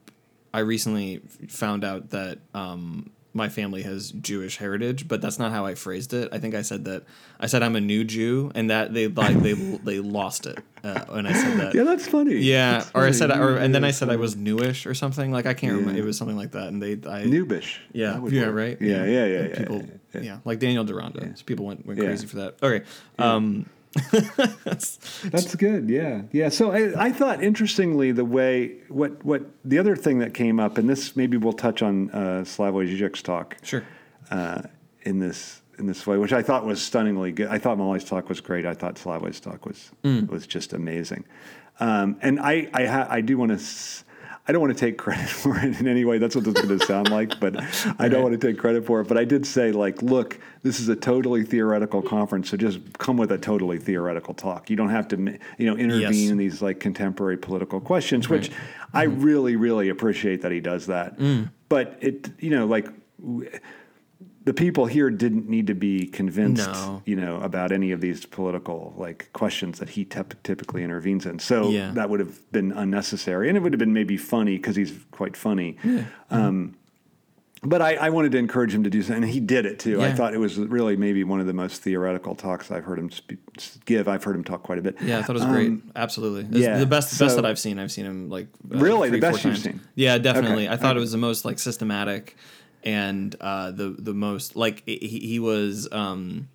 I 0.53 0.59
recently 0.61 1.21
found 1.47 1.83
out 1.85 2.09
that 2.09 2.39
um, 2.55 3.11
my 3.33 3.47
family 3.49 3.83
has 3.83 4.11
Jewish 4.11 4.57
heritage, 4.57 5.07
but 5.07 5.21
that's 5.21 5.37
not 5.37 5.51
how 5.51 5.65
I 5.65 5.75
phrased 5.75 6.13
it. 6.13 6.29
I 6.31 6.39
think 6.39 6.55
I 6.55 6.61
said 6.63 6.85
that 6.85 7.03
I 7.39 7.45
said 7.47 7.61
I'm 7.61 7.75
a 7.75 7.81
new 7.81 8.03
Jew, 8.03 8.51
and 8.55 8.69
that 8.69 8.93
they 8.93 9.07
like 9.07 9.41
they 9.41 9.53
they 9.83 9.99
lost 9.99 10.45
it 10.47 10.59
uh, 10.83 11.05
when 11.09 11.25
I 11.27 11.33
said 11.33 11.57
that. 11.59 11.75
yeah, 11.75 11.83
that's 11.83 12.07
funny. 12.07 12.35
Yeah, 12.37 12.79
That's 12.79 12.91
or 12.95 13.05
I 13.05 13.11
said, 13.11 13.29
or 13.31 13.57
and 13.57 13.73
then 13.75 13.83
I 13.83 13.87
Yeah, 13.87 13.91
said 13.91 14.09
I 14.09 14.15
was 14.15 14.35
newish 14.35 14.85
or 14.87 14.93
something. 14.95 15.31
Like 15.31 15.45
I 15.45 15.53
can't 15.53 15.73
remember. 15.77 15.99
It 15.99 16.03
was 16.03 16.17
something 16.17 16.37
like 16.37 16.51
that, 16.51 16.67
and 16.69 16.81
they, 16.81 16.93
I, 16.93 17.23
Noobish. 17.25 17.77
yeah, 17.91 18.19
yeah, 18.29 18.45
work. 18.47 18.55
right. 18.55 18.77
Yeah, 18.81 19.05
yeah, 19.05 19.25
yeah. 19.25 19.41
Yeah, 19.47 19.57
people, 19.57 19.77
yeah, 19.77 19.91
yeah, 20.15 20.21
yeah. 20.21 20.37
like 20.45 20.59
Daniel 20.59 20.83
Duranda. 20.85 21.37
So 21.37 21.43
people 21.45 21.65
went 21.65 21.85
went 21.85 21.99
Yeah. 21.99 22.05
crazy 22.07 22.25
for 22.27 22.37
that. 22.37 22.55
Okay, 22.63 22.83
um, 23.19 23.69
That's 24.61 25.55
good. 25.55 25.89
Yeah, 25.89 26.21
yeah. 26.31 26.49
So 26.49 26.71
I, 26.71 27.05
I 27.07 27.11
thought 27.11 27.43
interestingly 27.43 28.11
the 28.11 28.25
way 28.25 28.77
what 28.89 29.23
what 29.25 29.43
the 29.65 29.77
other 29.79 29.95
thing 29.95 30.19
that 30.19 30.33
came 30.33 30.59
up, 30.59 30.77
and 30.77 30.89
this 30.89 31.15
maybe 31.15 31.37
we'll 31.37 31.53
touch 31.53 31.81
on 31.81 32.09
uh, 32.11 32.43
Slavoj 32.45 32.95
Žižek's 32.97 33.21
talk. 33.21 33.57
sure. 33.63 33.83
uh, 34.31 34.61
in 35.03 35.19
this 35.19 35.61
in 35.77 35.87
this 35.87 36.05
way, 36.05 36.17
which 36.17 36.33
I 36.33 36.41
thought 36.41 36.65
was 36.65 36.81
stunningly 36.81 37.31
good. 37.31 37.47
I 37.47 37.57
thought 37.57 37.77
Molly's 37.77 38.03
talk 38.03 38.29
was 38.29 38.41
great. 38.41 38.65
I 38.65 38.73
thought 38.73 38.95
Slavoj's 38.95 39.39
talk 39.39 39.65
was 39.65 39.91
Mm. 40.03 40.29
was 40.29 40.45
just 40.45 40.73
amazing. 40.73 41.25
Um, 41.79 42.17
and 42.21 42.39
I 42.39 42.69
I, 42.73 42.85
ha- 42.85 43.07
I 43.09 43.21
do 43.21 43.37
want 43.37 43.57
to. 43.57 43.65
I 44.49 44.51
don't 44.51 44.61
want 44.61 44.75
to 44.75 44.79
take 44.79 44.97
credit 44.97 45.29
for 45.29 45.55
it 45.59 45.79
in 45.79 45.87
any 45.87 46.05
way. 46.05 46.17
That's 46.17 46.35
what 46.35 46.43
this 46.43 46.55
is 46.55 46.65
going 46.65 46.79
to 46.79 46.83
sound 46.83 47.11
like, 47.11 47.39
but 47.39 47.55
I 47.99 48.09
don't 48.09 48.23
want 48.23 48.39
to 48.39 48.47
take 48.47 48.57
credit 48.57 48.83
for 48.83 48.99
it. 48.99 49.07
But 49.07 49.19
I 49.19 49.23
did 49.23 49.45
say, 49.45 49.71
like, 49.71 50.01
look, 50.01 50.39
this 50.63 50.79
is 50.79 50.89
a 50.89 50.95
totally 50.95 51.43
theoretical 51.43 52.01
conference, 52.01 52.49
so 52.49 52.57
just 52.57 52.79
come 52.97 53.15
with 53.15 53.31
a 53.31 53.37
totally 53.37 53.77
theoretical 53.77 54.33
talk. 54.33 54.71
You 54.71 54.75
don't 54.75 54.89
have 54.89 55.07
to, 55.09 55.17
you 55.59 55.67
know, 55.67 55.77
intervene 55.77 55.99
Yes. 55.99 56.31
in 56.31 56.37
these 56.37 56.63
like 56.63 56.79
contemporary 56.79 57.37
political 57.37 57.79
questions, 57.79 58.27
which 58.27 58.49
Right. 58.49 58.57
I 58.93 59.05
mm-hmm. 59.05 59.21
really, 59.21 59.55
really 59.55 59.89
appreciate 59.89 60.41
that 60.41 60.51
he 60.51 60.61
does 60.61 60.87
that. 60.87 61.19
Mm. 61.19 61.51
But 61.69 61.97
it, 62.01 62.29
you 62.39 62.49
know, 62.49 62.65
like. 62.65 62.87
The 64.49 64.53
people 64.55 64.87
here 64.87 65.11
didn't 65.11 65.47
need 65.47 65.67
to 65.67 65.75
be 65.75 66.07
convinced, 66.07 66.65
No. 66.67 67.03
you 67.05 67.15
know, 67.15 67.39
about 67.41 67.71
any 67.71 67.91
of 67.91 68.01
these 68.01 68.25
political 68.25 68.95
like 68.97 69.29
questions 69.31 69.77
that 69.77 69.89
he 69.89 70.03
tep- 70.05 70.41
typically 70.41 70.81
intervenes 70.83 71.27
in. 71.27 71.37
So 71.37 71.69
Yeah. 71.69 71.91
that 71.91 72.09
would 72.09 72.19
have 72.19 72.51
been 72.51 72.71
unnecessary, 72.71 73.47
and 73.47 73.55
it 73.55 73.61
would 73.61 73.73
have 73.73 73.79
been 73.79 73.93
maybe 73.93 74.17
funny 74.17 74.57
because 74.57 74.75
he's 74.75 74.91
quite 75.11 75.37
funny. 75.37 75.77
Um, 76.31 76.73
but 77.61 77.79
I, 77.79 77.93
I 77.95 78.09
wanted 78.09 78.31
to 78.31 78.39
encourage 78.39 78.73
him 78.73 78.83
to 78.85 78.89
do 78.89 79.03
something, 79.03 79.21
and 79.23 79.31
he 79.31 79.39
did 79.39 79.67
it 79.67 79.77
too. 79.77 80.01
I 80.01 80.13
thought 80.13 80.33
it 80.33 80.39
was 80.39 80.57
really 80.57 80.95
maybe 80.97 81.23
one 81.23 81.39
of 81.41 81.45
the 81.45 81.53
most 81.53 81.83
theoretical 81.83 82.33
talks 82.33 82.71
I've 82.71 82.85
heard 82.85 82.97
him 82.97 83.11
give. 83.85 84.07
I've 84.07 84.23
heard 84.23 84.35
him 84.35 84.43
talk 84.43 84.63
quite 84.63 84.79
a 84.79 84.81
bit. 84.81 84.95
Yeah, 84.99 85.19
I 85.19 85.21
thought 85.21 85.35
it 85.35 85.43
was 85.43 85.45
great. 85.45 85.73
Absolutely, 85.95 86.41
It's 86.45 86.55
Um, 86.55 86.61
yeah, 86.73 86.79
the 86.79 86.87
best 86.87 87.19
best 87.19 87.35
that 87.35 87.45
I've 87.45 87.59
seen. 87.59 87.77
I've 87.77 87.91
seen 87.91 88.05
him 88.07 88.29
like 88.31 88.47
uh, 88.73 88.79
Really? 88.79 89.09
The 89.09 89.17
three, 89.17 89.21
four 89.21 89.31
best 89.31 89.45
you've 89.45 89.53
times. 89.53 89.63
seen? 89.63 89.81
Yeah, 89.93 90.17
definitely. 90.17 90.65
Okay, 90.65 90.73
I 90.73 90.77
thought 90.77 90.91
okay. 90.91 90.97
it 90.97 91.01
was 91.01 91.11
the 91.11 91.17
most 91.19 91.45
like 91.45 91.59
systematic 91.59 92.35
and 92.83 93.35
uh, 93.39 93.71
the 93.71 93.95
the 93.97 94.13
most 94.13 94.55
like 94.55 94.83
he, 94.85 94.97
he 94.97 95.39
was 95.39 95.87
um, 95.91 96.49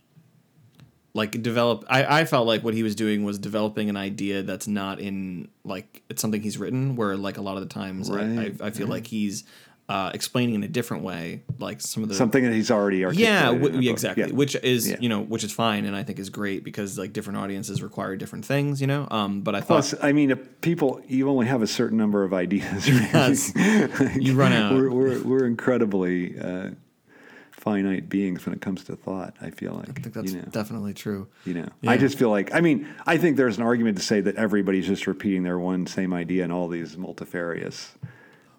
like 1.12 1.43
develop. 1.43 1.85
I 1.89 2.20
I 2.20 2.25
felt 2.25 2.47
like 2.47 2.62
what 2.62 2.75
he 2.75 2.83
was 2.83 2.95
doing 2.95 3.25
was 3.25 3.39
developing 3.39 3.89
an 3.89 3.97
idea 3.97 4.43
that's 4.43 4.66
not 4.66 5.01
in 5.01 5.49
like 5.64 6.03
it's 6.09 6.20
something 6.20 6.43
he's 6.43 6.59
written. 6.59 6.97
Where 6.97 7.16
like 7.16 7.37
a 7.37 7.43
lot 7.43 7.57
of 7.57 7.62
the 7.62 7.72
times 7.72 8.11
Right, 8.11 8.55
I, 8.61 8.66
I 8.66 8.70
feel 8.70 8.89
like 8.89 9.07
he's. 9.07 9.45
Uh, 9.87 10.11
explaining 10.14 10.55
in 10.55 10.62
a 10.62 10.68
different 10.68 11.03
way, 11.03 11.43
like 11.59 11.78
some 11.78 12.03
of 12.03 12.09
the 12.09 12.14
Something 12.14 12.43
that 12.45 12.55
he's 12.55 12.70
already 12.70 13.01
yeah, 13.01 13.53
w- 13.53 13.91
exactly. 13.91 14.24
Yeah. 14.24 14.32
Which 14.32 14.55
is 14.57 14.89
Yeah. 14.89 14.97
you 14.99 15.11
know, 15.11 15.20
which 15.20 15.45
is 15.45 15.53
fine, 15.53 15.85
and 15.85 15.95
I 15.95 16.03
think 16.03 16.18
is 16.18 16.30
great 16.30 16.64
because 16.64 16.97
like 16.99 17.12
different 17.12 17.39
audiences 17.39 17.82
require 17.82 18.16
different 18.16 18.47
things, 18.47 18.80
you 18.80 18.87
know. 18.87 19.07
Um, 19.11 19.43
but 19.43 19.55
I 19.55 19.61
thought 19.61 19.66
Plus, 19.66 19.95
I 20.03 20.12
mean, 20.12 20.30
if 20.30 20.62
people, 20.62 21.03
you 21.07 21.28
only 21.28 21.45
have 21.49 21.61
a 21.61 21.66
certain 21.66 21.99
number 21.99 22.24
of 22.24 22.32
ideas. 22.32 22.89
Right? 22.91 23.11
Yes. 23.12 23.53
You 24.16 24.35
run 24.35 24.55
out. 24.55 24.72
We're, 24.72 24.91
we're, 24.91 25.22
we're 25.22 25.45
incredibly 25.47 26.39
uh, 26.41 26.70
finite 27.53 28.09
beings 28.09 28.47
when 28.47 28.55
it 28.55 28.62
comes 28.62 28.85
to 28.85 28.97
thought. 28.97 29.37
I 29.41 29.51
feel 29.51 29.74
like. 29.74 29.91
I 29.91 29.93
think 29.93 30.14
that's 30.14 30.32
you 30.32 30.39
know, 30.41 30.49
definitely 30.51 30.95
true. 30.95 31.28
you 31.45 31.55
know. 31.55 31.68
Yeah. 31.82 31.91
I 31.91 31.99
just 31.99 32.18
feel 32.18 32.30
like. 32.30 32.55
I 32.55 32.61
mean, 32.61 32.89
I 33.07 33.18
think 33.18 33.37
there's 33.37 33.59
an 33.59 33.62
argument 33.64 33.99
to 33.99 34.03
say 34.03 34.22
that 34.22 34.37
everybody's 34.37 34.87
just 34.87 35.07
repeating 35.07 35.43
their 35.43 35.59
one 35.59 35.87
same 35.87 36.14
idea 36.14 36.45
in 36.45 36.51
all 36.51 36.68
these 36.68 36.97
multifarious 36.97 37.93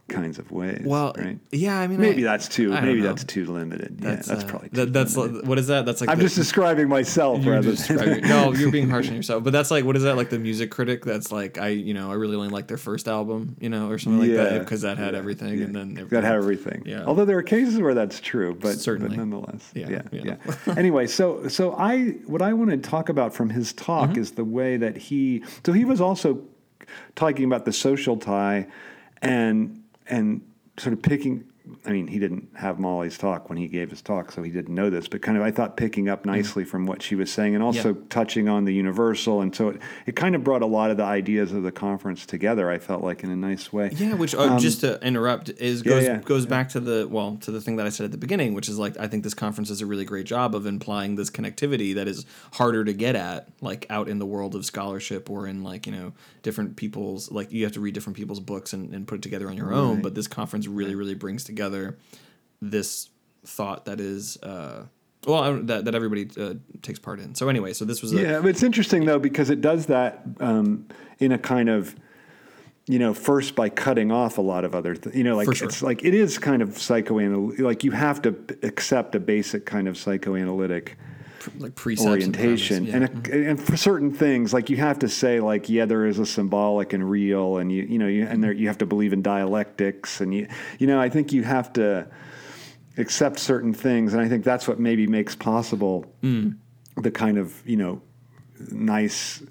kinds 0.07 0.37
of 0.37 0.51
ways. 0.51 0.83
Well, 0.85 1.13
right? 1.17 1.39
yeah, 1.51 1.79
I 1.79 1.87
mean, 1.87 1.99
Maybe 1.99 2.27
I- 2.27 2.31
that's 2.31 2.47
too. 2.47 2.69
Maybe 2.69 3.01
know. 3.01 3.07
that's 3.07 3.23
too 3.23 3.45
limited. 3.47 3.97
yeah, 4.01 4.11
that's 4.15 4.29
uh, 4.29 4.43
probably. 4.47 4.69
Too 4.69 4.75
that, 4.85 4.93
that's 4.93 5.17
like, 5.17 5.31
what 5.43 5.57
is 5.57 5.65
that? 5.67 5.85
That's 5.87 5.99
like 5.99 6.11
I'm 6.11 6.17
the- 6.19 6.25
just 6.25 6.35
describing 6.35 6.87
myself 6.87 7.43
you're 7.43 7.55
rather 7.55 7.71
than. 7.71 7.75
describing- 7.75 8.21
no, 8.27 8.53
you're 8.53 8.69
being 8.71 8.87
harsh 8.89 9.09
on 9.09 9.15
yourself. 9.15 9.43
But 9.43 9.51
that's 9.53 9.71
like 9.71 9.83
what 9.83 9.95
is 9.95 10.03
that 10.03 10.15
like 10.15 10.29
the 10.29 10.37
music 10.37 10.69
critic? 10.69 11.03
That's 11.03 11.31
like 11.31 11.57
I 11.57 11.69
you 11.69 11.93
know 11.95 12.11
I 12.11 12.13
really 12.15 12.35
only 12.35 12.49
like 12.49 12.67
their 12.67 12.77
first 12.77 13.07
album, 13.07 13.55
you 13.59 13.69
know, 13.69 13.89
or 13.89 13.97
something 13.97 14.21
like 14.29 14.37
that 14.37 14.59
because 14.59 14.81
that 14.81 14.97
had 14.99 15.13
yeah, 15.13 15.19
everything, 15.19 15.57
yeah. 15.57 15.65
and 15.65 15.75
then 15.75 16.07
that 16.11 16.23
had 16.23 16.35
everything. 16.35 16.83
Yeah. 16.85 17.03
Although 17.05 17.25
there 17.25 17.37
are 17.39 17.43
cases 17.43 17.79
where 17.79 17.95
that's 17.95 18.19
true, 18.19 18.53
but, 18.53 18.77
Certainly. 18.79 19.17
but 19.17 19.25
nonetheless. 19.25 19.71
Yeah, 19.73 19.89
Yeah. 19.89 20.01
yeah. 20.11 20.35
Yeah. 20.67 20.73
anyway, 20.77 21.07
so 21.07 21.47
so 21.47 21.73
I 21.73 22.09
what 22.27 22.43
I 22.43 22.53
want 22.53 22.69
to 22.69 22.77
talk 22.77 23.09
about 23.09 23.33
from 23.33 23.49
his 23.49 23.73
talk 23.73 24.11
Mm-hmm. 24.11 24.19
is 24.19 24.31
the 24.33 24.45
way 24.45 24.77
that 24.77 24.97
he 24.97 25.43
so 25.65 25.73
he 25.73 25.83
was 25.83 25.99
also 25.99 26.43
talking 27.15 27.45
about 27.45 27.65
the 27.65 27.73
social 27.73 28.17
tie 28.17 28.67
and 29.21 29.81
and 30.07 30.41
sort 30.77 30.93
of 30.93 31.01
picking 31.01 31.45
I 31.85 31.91
mean, 31.91 32.07
he 32.07 32.19
didn't 32.19 32.49
have 32.55 32.79
Molly's 32.79 33.17
talk 33.17 33.49
when 33.49 33.57
he 33.57 33.67
gave 33.67 33.89
his 33.89 34.01
talk, 34.01 34.31
so 34.31 34.41
he 34.43 34.51
didn't 34.51 34.73
know 34.73 34.89
this, 34.89 35.07
but 35.07 35.21
kind 35.21 35.37
of, 35.37 35.43
I 35.43 35.51
thought, 35.51 35.77
picking 35.77 36.09
up 36.09 36.25
nicely 36.25 36.63
from 36.63 36.85
what 36.85 37.01
she 37.01 37.15
was 37.15 37.31
saying 37.31 37.55
and 37.55 37.63
also. 37.63 37.93
Yeah. 37.93 38.01
touching 38.09 38.47
on 38.47 38.65
the 38.65 38.73
universal. 38.73 39.41
And 39.41 39.53
so 39.55 39.69
it, 39.69 39.81
it 40.05 40.15
kind 40.15 40.35
of 40.35 40.43
brought 40.43 40.61
a 40.61 40.65
lot 40.65 40.89
of 40.89 40.97
the 40.97 41.03
ideas 41.03 41.51
of 41.51 41.63
the 41.63 41.71
conference 41.71 42.25
together, 42.25 42.69
I 42.69 42.79
felt 42.79 43.03
like, 43.03 43.23
in 43.23 43.29
a 43.29 43.35
nice 43.35 43.73
way. 43.73 43.91
Yeah, 43.95 44.13
which 44.13 44.33
uh, 44.33 44.57
just 44.59 44.81
to 44.81 45.01
interrupt 45.05 45.49
is 45.49 45.81
Um, 45.81 45.87
yeah, 45.87 45.93
goes 45.93 46.03
yeah. 46.03 46.17
goes 46.19 46.45
back 46.45 46.69
to 46.69 46.79
the 46.79 47.07
well 47.09 47.37
to 47.41 47.51
the 47.51 47.61
thing 47.61 47.75
that 47.77 47.85
I 47.85 47.89
said 47.89 48.05
at 48.05 48.11
the 48.11 48.17
beginning, 48.17 48.53
which 48.53 48.69
is 48.69 48.77
like 48.77 48.97
I 48.97 49.07
think 49.07 49.23
this 49.23 49.33
conference 49.33 49.69
does 49.69 49.81
a 49.81 49.85
really 49.85 50.05
great 50.05 50.25
job 50.25 50.55
of 50.55 50.65
implying 50.65 51.15
this 51.15 51.29
connectivity 51.29 51.95
that 51.95 52.07
is 52.07 52.25
harder 52.53 52.83
to 52.85 52.93
get 52.93 53.15
at, 53.15 53.49
like 53.61 53.85
out 53.89 54.07
in 54.07 54.19
the 54.19 54.25
world 54.25 54.55
of 54.55 54.65
scholarship 54.65 55.29
or 55.29 55.47
in 55.47 55.63
like 55.63 55.85
you 55.85 55.91
know 55.91 56.13
different 56.41 56.75
people's 56.75 57.31
like 57.31 57.51
you 57.51 57.63
have 57.63 57.73
to 57.73 57.81
read 57.81 57.93
different 57.93 58.17
people's 58.17 58.39
books 58.39 58.73
and, 58.73 58.93
and 58.93 59.07
put 59.07 59.15
it 59.15 59.21
together 59.21 59.49
on 59.49 59.57
your 59.57 59.73
own. 59.73 59.95
Right. 59.95 60.03
But 60.03 60.15
this 60.15 60.27
conference 60.27 60.67
really 60.67 60.95
really 60.95 61.15
brings 61.15 61.43
together 61.43 61.54
this 62.61 63.09
thought 63.45 63.85
that 63.85 63.99
is. 63.99 64.37
Uh, 64.37 64.85
well, 65.25 65.59
that, 65.63 65.85
that 65.85 65.95
everybody 65.95 66.29
uh, 66.39 66.53
takes 66.81 66.99
part 66.99 67.19
in. 67.19 67.33
So 67.33 67.49
anyway, 67.49 67.73
so 67.73 67.83
this 67.83 68.01
was 68.01 68.13
a, 68.13 68.21
Yeah, 68.21 68.45
it's 68.45 68.61
interesting 68.61 69.05
though 69.05 69.17
because 69.17 69.49
it 69.49 69.59
does 69.59 69.87
that 69.87 70.23
um, 70.39 70.87
in 71.17 71.31
a 71.31 71.37
kind 71.39 71.67
of, 71.67 71.95
you 72.85 72.99
know, 72.99 73.13
first 73.13 73.55
by 73.55 73.69
cutting 73.69 74.11
off 74.11 74.37
a 74.37 74.41
lot 74.41 74.65
of 74.65 74.75
other, 74.75 74.95
th- 74.95 75.15
you 75.15 75.23
know, 75.23 75.35
like 75.35 75.51
sure. 75.55 75.67
it's 75.67 75.81
like 75.81 76.03
it 76.03 76.13
is 76.13 76.37
kind 76.37 76.61
of 76.61 76.77
psychoanalytic. 76.77 77.59
Like 77.59 77.83
you 77.83 77.91
have 77.91 78.21
to 78.21 78.35
accept 78.61 79.15
a 79.15 79.19
basic 79.19 79.65
kind 79.65 79.87
of 79.87 79.97
psychoanalytic 79.97 80.95
like 81.59 81.75
precepts 81.75 82.07
orientation, 82.07 82.87
and, 82.87 83.03
and, 83.05 83.27
a, 83.27 83.49
and 83.49 83.61
for 83.61 83.77
certain 83.77 84.11
things, 84.11 84.53
like 84.53 84.69
you 84.69 84.77
have 84.77 84.99
to 84.99 85.09
say, 85.09 85.39
like, 85.39 85.69
yeah, 85.69 85.85
there 85.85 86.05
is 86.05 86.19
a 86.19 86.25
symbolic 86.25 86.93
and 86.93 87.09
real, 87.09 87.57
and 87.57 87.71
you, 87.71 87.83
you 87.83 87.97
know, 87.99 88.07
you, 88.07 88.25
and 88.25 88.43
there 88.43 88.51
you 88.51 88.67
have 88.67 88.77
to 88.79 88.85
believe 88.85 89.13
in 89.13 89.21
dialectics, 89.21 90.21
and 90.21 90.33
you, 90.33 90.47
you 90.79 90.87
know, 90.87 90.99
I 90.99 91.09
think 91.09 91.31
you 91.33 91.43
have 91.43 91.71
to 91.73 92.07
accept 92.97 93.39
certain 93.39 93.73
things, 93.73 94.13
and 94.13 94.21
I 94.21 94.29
think 94.29 94.43
that's 94.43 94.67
what 94.67 94.79
maybe 94.79 95.07
makes 95.07 95.35
possible 95.35 96.05
Mm. 96.23 96.55
the 96.97 97.11
kind 97.11 97.37
of 97.37 97.61
you 97.65 97.77
know 97.77 98.01
nice. 98.71 99.43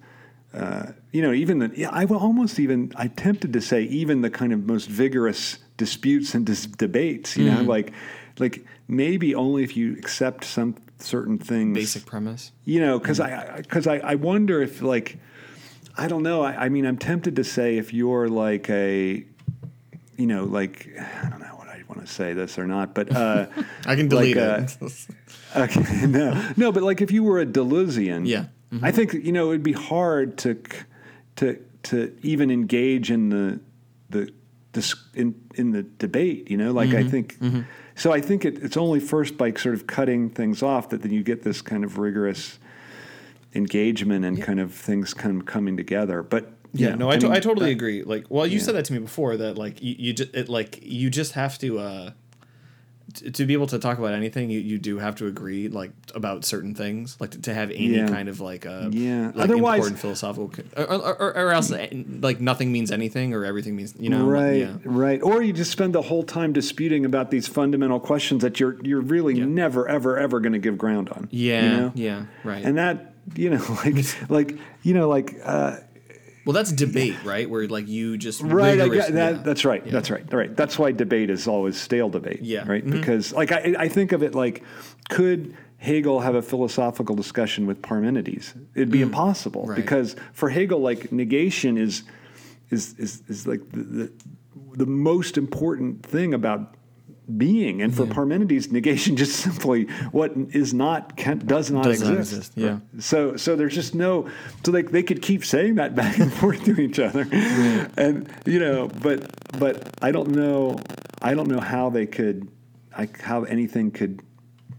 Uh, 0.52 0.92
you 1.10 1.20
know, 1.20 1.32
even 1.32 1.58
the, 1.58 1.72
yeah, 1.74 1.90
I 1.90 2.04
will 2.04 2.18
almost 2.18 2.60
even, 2.60 2.92
I 2.94 3.08
tempted 3.08 3.52
to 3.54 3.60
say 3.60 3.82
even 3.82 4.20
the 4.20 4.30
kind 4.30 4.52
of 4.52 4.64
most 4.66 4.88
vigorous 4.88 5.58
disputes 5.76 6.32
and 6.32 6.46
dis- 6.46 6.66
debates, 6.66 7.36
you 7.36 7.46
know, 7.46 7.64
Mm. 7.64 7.66
like, 7.66 7.92
like 8.38 8.64
maybe 8.86 9.34
only 9.34 9.64
if 9.64 9.76
you 9.76 9.94
accept 9.94 10.44
some 10.44 10.76
certain 10.98 11.38
things, 11.38 11.76
basic 11.76 12.06
premise. 12.06 12.52
you 12.64 12.80
know, 12.80 12.98
because 12.98 13.20
I, 13.20 13.56
because 13.58 13.86
I, 13.86 13.98
I 13.98 14.14
wonder 14.14 14.62
if 14.62 14.80
like, 14.82 15.18
I 15.96 16.08
don't 16.08 16.22
know. 16.22 16.42
I, 16.42 16.64
I 16.64 16.68
mean, 16.68 16.86
I'm 16.86 16.98
tempted 16.98 17.36
to 17.36 17.44
say 17.44 17.76
if 17.76 17.92
you're 17.92 18.28
like 18.28 18.68
a, 18.70 19.24
you 20.16 20.26
know, 20.26 20.44
like 20.44 20.88
I 20.98 21.28
don't 21.28 21.40
know 21.40 21.54
what 21.56 21.68
I 21.68 21.82
want 21.88 22.00
to 22.06 22.12
say 22.12 22.32
this 22.32 22.58
or 22.58 22.66
not, 22.66 22.94
but 22.94 23.14
uh, 23.14 23.46
I 23.86 23.96
can 23.96 24.08
delete 24.08 24.36
like, 24.36 24.70
it. 24.82 24.92
Okay, 25.56 26.06
no, 26.08 26.50
no, 26.56 26.72
but 26.72 26.82
like 26.82 27.00
if 27.00 27.12
you 27.12 27.22
were 27.22 27.38
a 27.40 27.46
Deleuzian, 27.46 28.26
Yeah. 28.26 28.46
Mm-hmm. 28.72 28.84
I 28.84 28.90
think 28.90 29.12
you 29.14 29.30
know 29.30 29.50
it'd 29.50 29.62
be 29.62 29.72
hard 29.72 30.36
to 30.38 30.60
to 31.36 31.60
to 31.84 32.16
even 32.22 32.50
engage 32.50 33.08
in 33.12 33.28
the 33.28 33.60
the 34.10 34.32
in 35.14 35.34
in 35.54 35.70
the 35.70 35.84
debate. 35.84 36.50
You 36.50 36.56
know, 36.56 36.72
like 36.72 36.88
Mm-hmm. 36.88 37.06
I 37.06 37.10
think. 37.10 37.38
So 37.96 38.12
I 38.12 38.20
think 38.20 38.44
it, 38.44 38.62
it's 38.62 38.76
only 38.76 39.00
first 39.00 39.36
by 39.38 39.52
sort 39.52 39.74
of 39.74 39.86
cutting 39.86 40.30
things 40.30 40.62
off 40.62 40.88
that 40.90 41.02
then 41.02 41.12
you 41.12 41.22
get 41.22 41.42
this 41.42 41.62
kind 41.62 41.84
of 41.84 41.98
rigorous 41.98 42.58
engagement 43.54 44.24
and 44.24 44.42
kind 44.42 44.60
of 44.60 44.72
things 44.74 45.14
kind 45.14 45.38
of 45.40 45.46
coming 45.46 45.76
together. 45.76 46.22
But 46.22 46.52
Yeah, 46.72 46.90
know, 46.90 46.96
no, 46.96 47.10
I, 47.10 47.16
to- 47.18 47.26
mean, 47.28 47.36
I 47.36 47.40
totally 47.40 47.70
agree. 47.70 48.02
Like, 48.02 48.26
well, 48.28 48.46
you 48.46 48.58
yeah. 48.58 48.64
said 48.64 48.74
that 48.74 48.84
to 48.86 48.92
me 48.92 48.98
before 48.98 49.36
that 49.36 49.56
like 49.56 49.80
you, 49.82 49.94
you 49.98 50.12
just 50.12 50.34
it, 50.34 50.48
like 50.48 50.80
you 50.82 51.08
just 51.10 51.32
have 51.32 51.56
to 51.58 51.78
uh 51.78 52.10
t- 53.12 53.30
to 53.30 53.44
be 53.44 53.52
able 53.52 53.66
to 53.68 53.78
talk 53.78 53.98
about 53.98 54.14
anything, 54.14 54.48
you, 54.50 54.60
you 54.60 54.78
do 54.78 54.98
have 54.98 55.16
to 55.16 55.26
agree 55.26 55.68
like 55.68 55.92
about 56.14 56.44
certain 56.44 56.74
things, 56.74 57.16
like 57.20 57.32
to, 57.32 57.40
to 57.42 57.54
have 57.54 57.70
any 57.70 57.96
Yeah. 57.96 58.08
kind 58.08 58.28
of 58.28 58.40
like 58.40 58.64
uh 58.66 58.88
Yeah. 58.90 59.32
like 59.34 59.44
Otherwise- 59.44 59.78
important 59.78 59.98
philosophical, 60.00 60.52
or, 60.76 60.84
or, 60.84 61.22
or, 61.22 61.36
or 61.36 61.52
else 61.52 61.70
eh, 61.70 61.88
like 62.20 62.40
nothing 62.40 62.72
means 62.72 62.90
anything 62.90 63.34
or 63.34 63.44
everything 63.44 63.76
means 63.76 63.94
you 63.98 64.08
know 64.10 64.24
right, 64.26 64.56
yeah. 64.60 64.76
right. 64.84 65.20
Or 65.22 65.42
you 65.42 65.52
just 65.52 65.70
spend 65.72 65.94
the 65.94 66.02
whole 66.02 66.22
time 66.22 66.52
disputing 66.52 67.04
about 67.04 67.30
these 67.30 67.46
fundamental 67.46 68.00
questions 68.00 68.42
that 68.42 68.58
you're 68.60 68.76
you're 68.82 69.00
really 69.02 69.34
Yeah. 69.34 69.44
never 69.44 69.88
ever 69.88 70.16
ever 70.18 70.40
going 70.40 70.52
to 70.54 70.58
give 70.58 70.78
ground 70.78 71.10
on. 71.10 71.28
Yeah, 71.30 71.62
you 71.62 71.76
know? 71.76 71.92
yeah, 71.94 72.24
right. 72.44 72.64
And 72.64 72.78
that 72.78 73.12
you 73.34 73.50
know, 73.50 73.64
like 73.84 74.30
like 74.30 74.58
you 74.82 74.94
know, 74.94 75.08
like 75.08 75.36
uh, 75.44 75.76
well, 76.44 76.52
that's 76.54 76.72
debate, 76.72 77.16
right? 77.24 77.48
Where 77.48 77.66
like 77.68 77.88
you 77.88 78.16
just 78.16 78.42
right. 78.42 78.80
I 78.80 78.88
that, 78.88 79.12
yeah. 79.14 79.32
That's 79.32 79.64
right. 79.64 79.84
That's 79.84 80.10
right. 80.10 80.30
Right. 80.32 80.54
That's 80.56 80.78
why 80.78 80.92
debate 80.92 81.30
is 81.30 81.46
always 81.48 81.76
stale 81.80 82.08
debate. 82.10 82.40
Yeah. 82.42 82.66
Right. 82.68 82.84
Mhm. 82.84 82.90
Because 82.92 83.32
like 83.32 83.52
I 83.52 83.74
I 83.78 83.88
think 83.88 84.12
of 84.12 84.22
it 84.22 84.34
like 84.34 84.62
could. 85.08 85.56
Hegel 85.78 86.20
have 86.20 86.34
a 86.34 86.40
philosophical 86.40 87.14
discussion 87.14 87.66
with 87.66 87.82
Parmenides. 87.82 88.54
It'd 88.74 88.90
be 88.90 89.02
impossible 89.02 89.64
Mm. 89.64 89.68
Right. 89.68 89.76
because 89.76 90.16
for 90.32 90.48
Hegel, 90.48 90.78
like 90.80 91.12
negation 91.12 91.76
is 91.76 92.04
is 92.70 92.94
is, 92.98 93.22
is 93.28 93.46
like 93.46 93.60
the, 93.70 93.82
the 93.82 94.12
the 94.76 94.86
most 94.86 95.36
important 95.36 96.02
thing 96.06 96.32
about 96.32 96.74
being, 97.36 97.80
and 97.82 97.94
for 97.94 98.06
Parmenides, 98.06 98.70
negation 98.72 99.16
just 99.16 99.36
simply 99.36 99.84
what 100.12 100.32
is 100.52 100.74
not 100.74 101.16
can, 101.16 101.38
does 101.38 101.70
not 101.70 101.84
Does 101.84 102.02
exist. 102.02 102.10
not 102.10 102.18
exist, 102.20 102.52
yeah. 102.56 102.78
So 103.00 103.36
so 103.36 103.56
there's 103.56 103.74
just 103.74 103.94
no 103.94 104.28
so 104.64 104.72
like 104.72 104.90
they 104.90 105.02
could 105.02 105.22
keep 105.22 105.44
saying 105.44 105.76
that 105.76 105.94
back 105.94 106.18
and 106.18 106.32
forth 106.40 106.64
to 106.64 106.80
each 106.80 106.98
other, 106.98 107.26
and 107.96 108.28
you 108.46 108.58
know, 108.60 108.88
but 108.88 109.30
but 109.58 109.88
I 110.02 110.12
don't 110.12 110.30
know 110.30 110.78
I 111.22 111.34
don't 111.34 111.48
know 111.48 111.60
how 111.60 111.90
they 111.90 112.06
could 112.06 112.48
I, 112.96 113.08
how 113.20 113.44
anything 113.44 113.90
could 113.90 114.20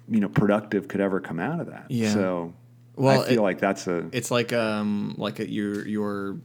you 0.07 0.19
know 0.19 0.29
productive 0.29 0.87
could 0.87 1.01
ever 1.01 1.19
come 1.19 1.39
out 1.39 1.59
of 1.59 1.67
that. 1.67 1.85
Yeah. 1.89 2.13
So 2.13 2.53
Well, 2.95 3.21
I 3.21 3.27
feel 3.27 3.39
it- 3.39 3.41
like 3.43 3.59
that's 3.59 3.87
a 3.87 4.07
It's 4.11 4.29
like 4.29 4.53
um 4.53 5.15
like 5.17 5.39
a, 5.39 5.49
your 5.49 5.87
your 5.87 6.37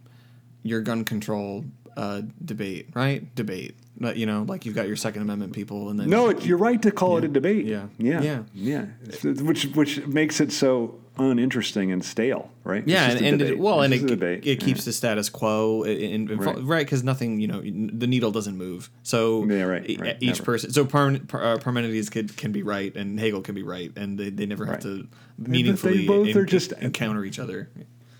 your 0.62 0.80
gun 0.80 1.04
control 1.04 1.64
uh 1.96 2.22
debate, 2.44 2.88
right? 2.94 3.34
Debate. 3.34 3.76
But, 4.00 4.16
you 4.16 4.24
know, 4.24 4.44
like 4.48 4.64
you've 4.64 4.74
got 4.74 4.86
your 4.86 4.96
Second 4.96 5.22
Amendment 5.22 5.52
people, 5.52 5.90
and 5.90 6.00
then 6.00 6.08
No, 6.08 6.30
it, 6.30 6.46
you're 6.46 6.56
right 6.56 6.80
to 6.80 6.90
call 6.90 7.18
it 7.18 7.24
a 7.24 7.28
debate. 7.28 7.66
Yeah. 7.66 7.88
yeah, 7.98 8.22
Yeah. 8.22 8.42
yeah. 8.54 8.86
Which 9.22 9.64
which 9.74 10.06
makes 10.06 10.40
it 10.40 10.52
so 10.52 10.98
uninteresting 11.18 11.92
and 11.92 12.02
stale, 12.02 12.50
right? 12.64 12.82
yeah, 12.88 13.10
and, 13.10 13.20
and 13.20 13.42
it, 13.42 13.58
well, 13.58 13.82
It's 13.82 13.92
and 14.00 14.04
it, 14.04 14.14
debate. 14.14 14.46
it 14.46 14.60
keeps 14.60 14.86
the 14.86 14.92
status 14.92 15.28
quo, 15.28 15.82
in, 15.82 16.30
in, 16.30 16.38
Right. 16.38 16.56
right? 16.62 16.86
Because 16.86 17.04
nothing, 17.04 17.40
you 17.40 17.46
know, 17.46 17.60
the 17.60 18.06
needle 18.06 18.30
doesn't 18.30 18.56
move. 18.56 18.88
So 19.02 19.44
Yeah, 19.44 19.64
right, 19.64 19.96
right, 20.00 20.16
each 20.20 20.28
never. 20.38 20.42
person, 20.44 20.72
so 20.72 20.86
Par, 20.86 21.14
Par, 21.28 21.44
uh, 21.44 21.56
Parmenides 21.58 22.08
could, 22.10 22.34
can 22.38 22.52
be 22.52 22.62
right, 22.62 22.94
and 22.96 23.20
Hegel 23.20 23.42
can 23.42 23.54
be 23.54 23.62
right, 23.62 23.92
and 23.96 24.18
they, 24.18 24.30
they 24.30 24.46
never 24.46 24.64
have 24.64 24.76
Right. 24.76 24.82
to 24.82 25.08
they 25.38 25.50
meaningfully 25.50 26.06
both 26.06 26.28
en- 26.28 26.38
are 26.38 26.46
just- 26.46 26.72
encounter 26.80 27.22
each 27.26 27.38
other. 27.38 27.68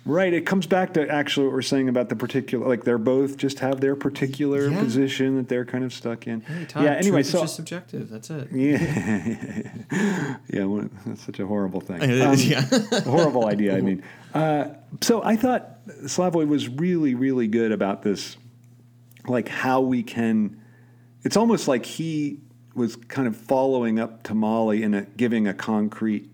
Right. 0.07 0.33
It 0.33 0.47
comes 0.47 0.67
back 0.67 0.95
to 0.95 1.07
actually 1.09 1.47
what 1.47 1.53
we're 1.53 1.63
saying 1.63 1.89
about 1.91 2.09
the 2.09 2.17
particular, 2.17 2.67
like 2.67 2.85
they're 2.85 2.97
both 2.99 3.37
just 3.37 3.59
have 3.59 3.81
their 3.81 3.95
particular 3.95 4.69
Yeah. 4.69 4.81
position 4.83 5.37
that 5.37 5.49
they're 5.49 5.67
kind 5.67 5.85
of 5.85 5.93
stuck 5.93 6.27
in. 6.27 6.41
Hey, 6.41 6.67
yeah. 6.75 6.93
Anyway, 6.95 7.23
so 7.23 7.43
just 7.43 7.57
subjective. 7.57 8.09
That's 8.09 8.31
it. 8.31 8.49
yeah, 8.53 9.69
yeah. 10.49 10.65
well, 10.65 10.89
That's 11.07 11.23
such 11.25 11.39
a 11.39 11.47
horrible 11.47 11.81
thing. 11.81 12.01
It 12.03 12.21
Um, 12.23 12.35
yeah. 12.39 12.67
a 12.93 13.01
horrible 13.03 13.47
idea. 13.47 13.77
I 13.77 13.81
mean, 13.83 14.03
uh, 14.35 14.69
so 15.01 15.23
I 15.23 15.37
thought 15.37 15.87
Slavoj 16.05 16.49
was 16.49 16.69
really, 16.69 17.15
really 17.15 17.47
good 17.47 17.73
about 17.73 18.03
this, 18.03 18.37
like 19.29 19.49
how 19.49 19.81
we 19.81 20.03
can. 20.03 20.61
It's 21.25 21.37
almost 21.37 21.69
like 21.69 21.85
he 21.85 22.41
was 22.75 22.97
kind 22.97 23.29
of 23.29 23.37
following 23.37 23.99
up 24.01 24.23
to 24.25 24.35
Molly 24.35 24.83
and 24.83 25.07
giving 25.17 25.47
a 25.47 25.53
concrete, 25.53 26.31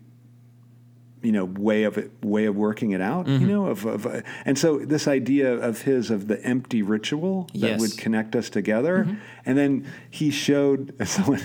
you 1.23 1.31
know, 1.31 1.45
way 1.45 1.83
of 1.83 1.97
it, 1.97 2.11
way 2.23 2.45
of 2.45 2.55
working 2.55 2.91
it 2.91 3.01
out. 3.01 3.25
Mm-hmm. 3.25 3.41
You 3.41 3.47
know, 3.51 3.65
of, 3.67 3.85
of 3.85 4.05
uh, 4.05 4.21
and 4.45 4.57
so 4.57 4.77
this 4.79 5.07
idea 5.07 5.53
of 5.53 5.81
his 5.81 6.11
of 6.11 6.27
the 6.27 6.43
empty 6.45 6.81
ritual 6.81 7.43
that 7.53 7.55
Yes. 7.57 7.71
Mm-hmm. 7.73 7.81
would 7.81 7.97
connect 7.97 8.35
us 8.35 8.49
together, 8.49 9.17
and 9.45 9.57
then 9.57 9.87
he 10.09 10.29
showed 10.31 10.93
someone. 11.07 11.39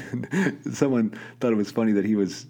someone 0.73 1.19
thought 1.41 1.53
it 1.53 1.57
was 1.57 1.71
funny 1.71 1.93
that 1.93 2.05
he 2.05 2.17
was 2.17 2.47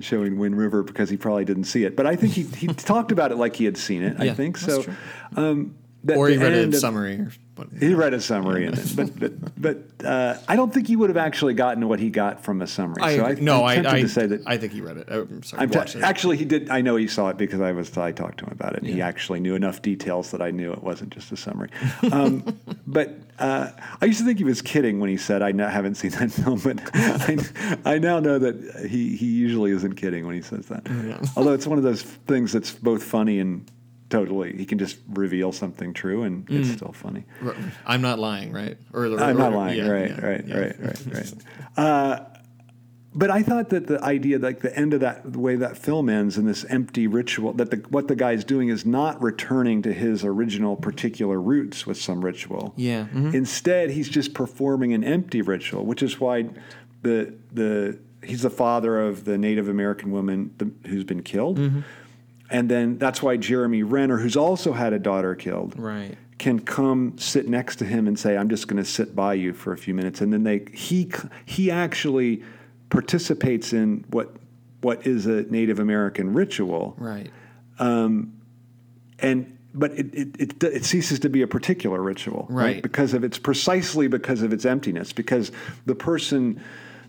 showing 0.00 0.38
Wind 0.38 0.58
River 0.58 0.82
because 0.82 1.08
he 1.08 1.16
probably 1.16 1.44
didn't 1.44 1.64
see 1.64 1.84
it, 1.84 1.94
but 1.96 2.06
I 2.06 2.16
think 2.16 2.32
he 2.32 2.42
he 2.42 2.66
talked 2.92 3.12
about 3.12 3.30
it 3.30 3.36
like 3.36 3.54
he 3.56 3.64
had 3.64 3.76
seen 3.76 4.02
it. 4.02 4.16
I 4.18 4.24
Yeah, 4.24 4.34
think 4.34 4.58
that's 4.58 4.84
so. 4.86 4.92
Um, 5.36 5.76
or 6.14 6.28
he 6.28 6.36
read 6.36 6.52
a 6.52 6.76
summary. 6.76 7.14
Or, 7.20 7.32
but, 7.54 7.68
He 7.78 7.94
read 7.94 8.14
a 8.14 8.20
summary 8.20 8.66
in 8.66 8.74
it, 8.74 8.92
but 8.96 9.18
but, 9.18 9.60
but 9.60 10.06
uh, 10.06 10.38
I 10.48 10.56
don't 10.56 10.74
think 10.74 10.88
he 10.88 10.96
would 10.96 11.08
have 11.08 11.16
actually 11.16 11.54
gotten 11.54 11.88
what 11.88 12.00
he 12.00 12.10
got 12.10 12.44
from 12.44 12.62
a 12.62 12.66
summary. 12.66 13.02
I, 13.02 13.16
so 13.16 13.24
I, 13.24 13.34
no, 13.34 13.64
I'm 13.64 13.64
I, 13.64 13.74
tempted 13.74 13.94
I, 13.94 14.00
to 14.02 14.08
say 14.08 14.26
that 14.26 14.42
I 14.46 14.56
think 14.56 14.72
he 14.72 14.80
read 14.80 14.96
it. 14.96 15.08
I'm 15.08 15.42
sorry, 15.42 15.62
I'm 15.62 15.70
it. 15.72 15.96
actually 15.96 16.36
he 16.36 16.44
did. 16.44 16.68
I 16.70 16.80
know 16.80 16.96
he 16.96 17.06
saw 17.06 17.28
it 17.28 17.36
because 17.36 17.60
I 17.60 17.72
was 17.72 17.96
I 17.96 18.10
talked 18.12 18.38
to 18.38 18.46
him 18.46 18.52
about 18.52 18.74
it. 18.74 18.82
and 18.82 18.88
He 18.88 19.00
actually 19.00 19.40
knew 19.40 19.54
enough 19.54 19.82
details 19.82 20.32
that 20.32 20.42
I 20.42 20.50
knew 20.50 20.72
it 20.72 20.82
wasn't 20.82 21.10
just 21.10 21.30
a 21.30 21.36
summary. 21.36 21.70
Um, 22.10 22.58
but 22.86 23.14
uh, 23.38 23.70
I 24.00 24.04
used 24.04 24.18
to 24.18 24.24
think 24.24 24.38
he 24.38 24.44
was 24.44 24.60
kidding 24.60 24.98
when 24.98 25.10
he 25.10 25.16
said 25.16 25.42
I 25.42 25.52
no- 25.52 25.68
haven't 25.68 25.94
seen 25.94 26.10
that 26.12 26.32
film, 26.32 26.58
but 26.60 26.80
I, 26.94 27.94
I 27.94 27.98
now 27.98 28.18
know 28.18 28.38
that 28.38 28.88
he 28.88 29.16
he 29.16 29.26
usually 29.26 29.70
isn't 29.70 29.94
kidding 29.94 30.26
when 30.26 30.34
he 30.34 30.42
says 30.42 30.66
that. 30.66 30.86
Although 31.36 31.52
it's 31.52 31.66
one 31.66 31.78
of 31.78 31.84
those 31.84 32.02
things 32.02 32.52
that's 32.52 32.72
both 32.72 33.02
funny 33.02 33.38
and 33.38 33.70
totally. 34.18 34.56
He 34.56 34.64
can 34.66 34.78
just 34.78 34.96
reveal 35.08 35.50
something 35.52 35.92
true, 35.94 36.22
and 36.22 36.48
it's 36.50 36.70
still 36.70 36.92
funny. 36.92 37.24
I'm 37.86 38.02
not 38.02 38.18
lying, 38.18 38.52
right? 38.52 38.76
Or, 38.92 39.06
or- 39.06 39.20
I'm 39.20 39.36
not 39.36 39.52
or- 39.52 39.56
lying. 39.56 39.78
yeah, 39.78 39.88
right, 39.88 40.10
yeah, 40.10 40.26
right, 40.26 40.44
yeah. 40.46 40.58
right, 40.58 40.76
right, 40.80 41.06
right, 41.14 41.34
Uh, 41.76 42.20
but 43.16 43.30
I 43.30 43.42
thought 43.44 43.68
that 43.70 43.86
the 43.86 44.02
idea, 44.02 44.38
like 44.40 44.60
the 44.60 44.76
end 44.76 44.92
of 44.92 45.00
that, 45.00 45.32
the 45.32 45.38
way 45.38 45.54
that 45.56 45.78
film 45.78 46.08
ends 46.08 46.36
in 46.36 46.46
this 46.46 46.64
empty 46.64 47.06
ritual, 47.06 47.52
that 47.54 47.70
the, 47.70 47.76
what 47.88 48.08
the 48.08 48.16
guy's 48.16 48.42
doing 48.44 48.70
is 48.70 48.84
not 48.84 49.22
returning 49.22 49.82
to 49.82 49.92
his 49.92 50.24
original 50.24 50.74
particular 50.74 51.40
roots 51.40 51.86
with 51.86 51.96
some 51.96 52.24
ritual. 52.24 52.72
Yeah. 52.76 53.06
mhm. 53.14 53.32
Instead, 53.32 53.90
he's 53.90 54.08
just 54.08 54.34
performing 54.34 54.92
an 54.94 55.04
empty 55.04 55.42
ritual, 55.42 55.86
which 55.86 56.02
is 56.02 56.18
why 56.18 56.48
the 57.02 57.34
the 57.52 57.98
he's 58.24 58.42
the 58.42 58.50
father 58.50 59.00
of 59.00 59.24
the 59.26 59.38
Native 59.38 59.68
American 59.68 60.10
woman 60.10 60.50
the, 60.58 60.70
who's 60.88 61.04
been 61.04 61.22
killed, 61.22 61.58
Mm-hmm. 61.58 61.80
And 62.50 62.68
then 62.70 62.98
that's 62.98 63.22
why 63.22 63.36
Jeremy 63.36 63.82
Renner, 63.82 64.18
who's 64.18 64.36
also 64.36 64.72
had 64.72 64.92
a 64.92 64.98
daughter 64.98 65.34
killed, 65.34 65.74
Right. 65.78 66.16
can 66.38 66.58
come 66.60 67.16
sit 67.18 67.48
next 67.48 67.76
to 67.76 67.84
him 67.84 68.06
and 68.06 68.18
say, 68.18 68.36
"I'm 68.36 68.48
just 68.48 68.68
going 68.68 68.82
to 68.82 68.88
sit 68.88 69.14
by 69.16 69.34
you 69.34 69.52
for 69.52 69.72
a 69.72 69.78
few 69.78 69.94
minutes," 69.94 70.20
and 70.20 70.32
then 70.32 70.42
they 70.44 70.66
he 70.72 71.10
he 71.44 71.70
actually 71.70 72.42
participates 72.90 73.72
in 73.72 74.04
what 74.10 74.34
what 74.82 75.06
is 75.06 75.26
a 75.26 75.42
Native 75.44 75.78
American 75.78 76.32
ritual, 76.34 76.94
Right. 76.98 77.30
Um, 77.78 78.34
and 79.18 79.56
but 79.76 79.90
it, 79.92 80.14
it, 80.14 80.40
it, 80.40 80.62
it 80.62 80.84
ceases 80.84 81.18
to 81.20 81.28
be 81.28 81.42
a 81.42 81.46
particular 81.48 82.00
ritual, 82.00 82.46
Right. 82.50 82.80
Because 82.82 83.14
of 83.14 83.24
its 83.24 83.38
precisely 83.38 84.06
because 84.06 84.42
of 84.42 84.52
its 84.52 84.64
emptiness. 84.64 85.12
Because 85.12 85.50
the 85.86 85.94
person, 85.96 86.60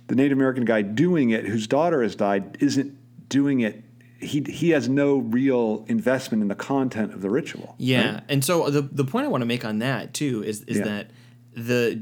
the 0.08 0.16
Native 0.16 0.38
American 0.38 0.66
guy 0.66 0.82
doing 0.82 1.30
it, 1.32 1.46
whose 1.46 1.68
daughter 1.68 2.02
has 2.02 2.16
died, 2.16 2.58
isn't 2.62 2.98
doing 3.30 3.60
it. 3.60 3.84
He 4.20 4.42
he 4.48 4.70
has 4.70 4.88
no 4.88 5.18
real 5.18 5.86
investment 5.88 6.42
in 6.42 6.48
the 6.48 6.56
content 6.56 7.14
of 7.14 7.22
the 7.22 7.30
ritual. 7.30 7.76
Yeah, 7.78 8.14
right? 8.16 8.24
and 8.30 8.44
so 8.46 8.70
the 8.70 8.82
the 8.82 9.04
point 9.06 9.26
I 9.26 9.28
want 9.30 9.42
to 9.42 9.46
make 9.46 9.66
on 9.66 9.80
that 9.80 10.14
too 10.14 10.44
is 10.44 10.62
is 10.64 10.78
Yeah. 10.78 10.84
that 10.86 11.12
the 11.56 12.02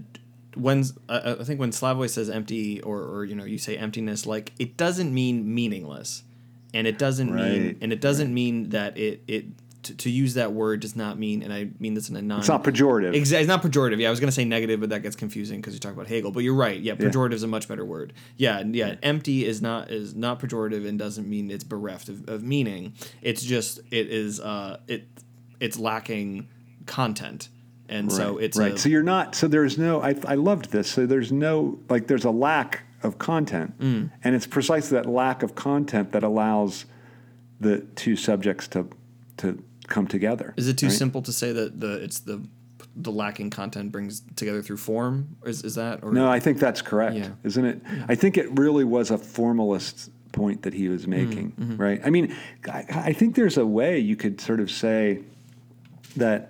when 0.55 0.83
uh, 1.09 1.35
I 1.39 1.43
think 1.43 1.59
when 1.59 1.71
Slavoj 1.71 2.09
says 2.09 2.29
empty 2.29 2.79
or 2.81 2.99
or 3.01 3.25
you 3.25 3.35
know 3.35 3.43
you 3.45 3.57
say 3.57 3.75
emptiness 3.77 4.25
like 4.27 4.53
it 4.59 4.77
doesn't 4.77 5.11
mean 5.13 5.53
meaningless, 5.53 6.23
and 6.73 6.85
it 6.85 6.97
doesn't 6.99 7.33
mean 7.33 7.77
and 7.81 7.91
it 7.91 7.99
doesn't 8.01 8.31
mean 8.33 8.69
that 8.69 8.97
it 8.97 9.23
it 9.27 9.45
to, 9.83 9.95
to 9.95 10.09
use 10.09 10.33
that 10.35 10.53
word 10.53 10.79
does 10.79 10.95
not 10.95 11.19
mean 11.19 11.43
and 11.43 11.53
I 11.53 11.69
mean 11.79 11.93
this 11.93 12.09
in 12.09 12.15
a 12.15 12.21
non 12.21 12.39
It's 12.39 12.47
not 12.49 12.63
pejorative. 12.63 13.13
Exa- 13.15 13.39
it's 13.39 13.47
not 13.47 13.61
pejorative. 13.61 13.99
Yeah, 13.99 14.07
I 14.07 14.11
was 14.11 14.19
going 14.19 14.27
to 14.29 14.33
say 14.35 14.45
negative, 14.45 14.79
but 14.79 14.89
that 14.89 15.03
gets 15.03 15.15
confusing 15.15 15.59
because 15.61 15.73
you 15.73 15.79
talk 15.79 15.93
about 15.93 16.07
Hegel. 16.07 16.31
But 16.31 16.43
you're 16.43 16.53
right. 16.55 16.79
Yeah, 16.79 16.95
pejorative 16.95 17.33
is 17.33 17.43
a 17.43 17.47
much 17.47 17.67
better 17.67 17.85
word. 17.85 18.13
Yeah, 18.37 18.63
yeah, 18.65 18.95
Empty 19.03 19.45
is 19.45 19.61
not 19.61 19.91
is 19.91 20.15
not 20.15 20.39
pejorative 20.39 20.87
and 20.87 20.97
doesn't 20.97 21.27
mean 21.29 21.51
it's 21.51 21.63
bereft 21.63 22.09
of, 22.09 22.27
of 22.29 22.43
meaning. 22.43 22.93
It's 23.21 23.43
just 23.43 23.79
it 23.91 24.07
is 24.09 24.39
uh 24.39 24.79
it 24.87 25.07
it's 25.59 25.77
lacking 25.79 26.47
content, 26.85 27.49
and 27.89 28.11
so 28.11 28.35
Right, 28.35 28.43
it's 28.45 28.57
right. 28.57 28.73
A, 28.73 28.77
so 28.77 28.89
you're 28.89 29.03
not. 29.03 29.35
So 29.35 29.47
there's 29.47 29.77
no. 29.77 30.01
I 30.01 30.15
I 30.25 30.35
loved 30.35 30.71
this. 30.71 30.89
So 30.89 31.05
there's 31.05 31.31
no 31.31 31.79
like. 31.89 32.07
There's 32.07 32.25
a 32.25 32.31
lack 32.31 32.81
of 33.03 33.17
content, 33.17 33.77
Mm. 33.79 34.11
and 34.23 34.35
it's 34.35 34.47
precisely 34.47 34.97
that 34.97 35.05
lack 35.05 35.43
of 35.43 35.55
content 35.55 36.11
that 36.13 36.23
allows 36.23 36.85
the 37.59 37.79
two 37.95 38.15
subjects 38.15 38.67
to 38.69 38.87
to 39.37 39.63
come 39.93 40.07
together. 40.07 40.53
is 40.57 40.67
it 40.67 40.77
too 40.77 40.87
right? 40.87 40.95
simple 40.95 41.21
to 41.21 41.31
say 41.31 41.51
that 41.53 41.79
the 41.79 41.93
it's 42.03 42.19
the 42.19 42.41
the 42.95 43.11
lacking 43.11 43.49
content 43.49 43.91
brings 43.91 44.21
together 44.35 44.61
through 44.61 44.77
form? 44.77 45.35
Is 45.45 45.63
is 45.63 45.75
that 45.75 46.03
or 46.03 46.11
No, 46.11 46.27
I 46.29 46.39
think 46.39 46.59
that's 46.59 46.81
correct, 46.81 47.15
Yeah. 47.15 47.29
isn't 47.43 47.65
it? 47.65 47.81
I 48.07 48.15
think 48.15 48.37
it 48.37 48.47
really 48.59 48.83
was 48.83 49.11
a 49.11 49.17
formalist 49.17 50.09
point 50.31 50.63
that 50.63 50.73
he 50.73 50.85
Mm, 50.87 50.91
was 50.91 51.07
making, 51.07 51.51
mm-hmm. 51.51 51.77
right? 51.77 52.01
I 52.03 52.09
mean, 52.09 52.35
I, 52.71 52.85
I 53.09 53.13
think 53.13 53.35
there's 53.35 53.57
a 53.57 53.65
way 53.65 53.99
you 53.99 54.15
could 54.15 54.41
sort 54.41 54.59
of 54.59 54.69
say 54.71 55.19
that 56.17 56.49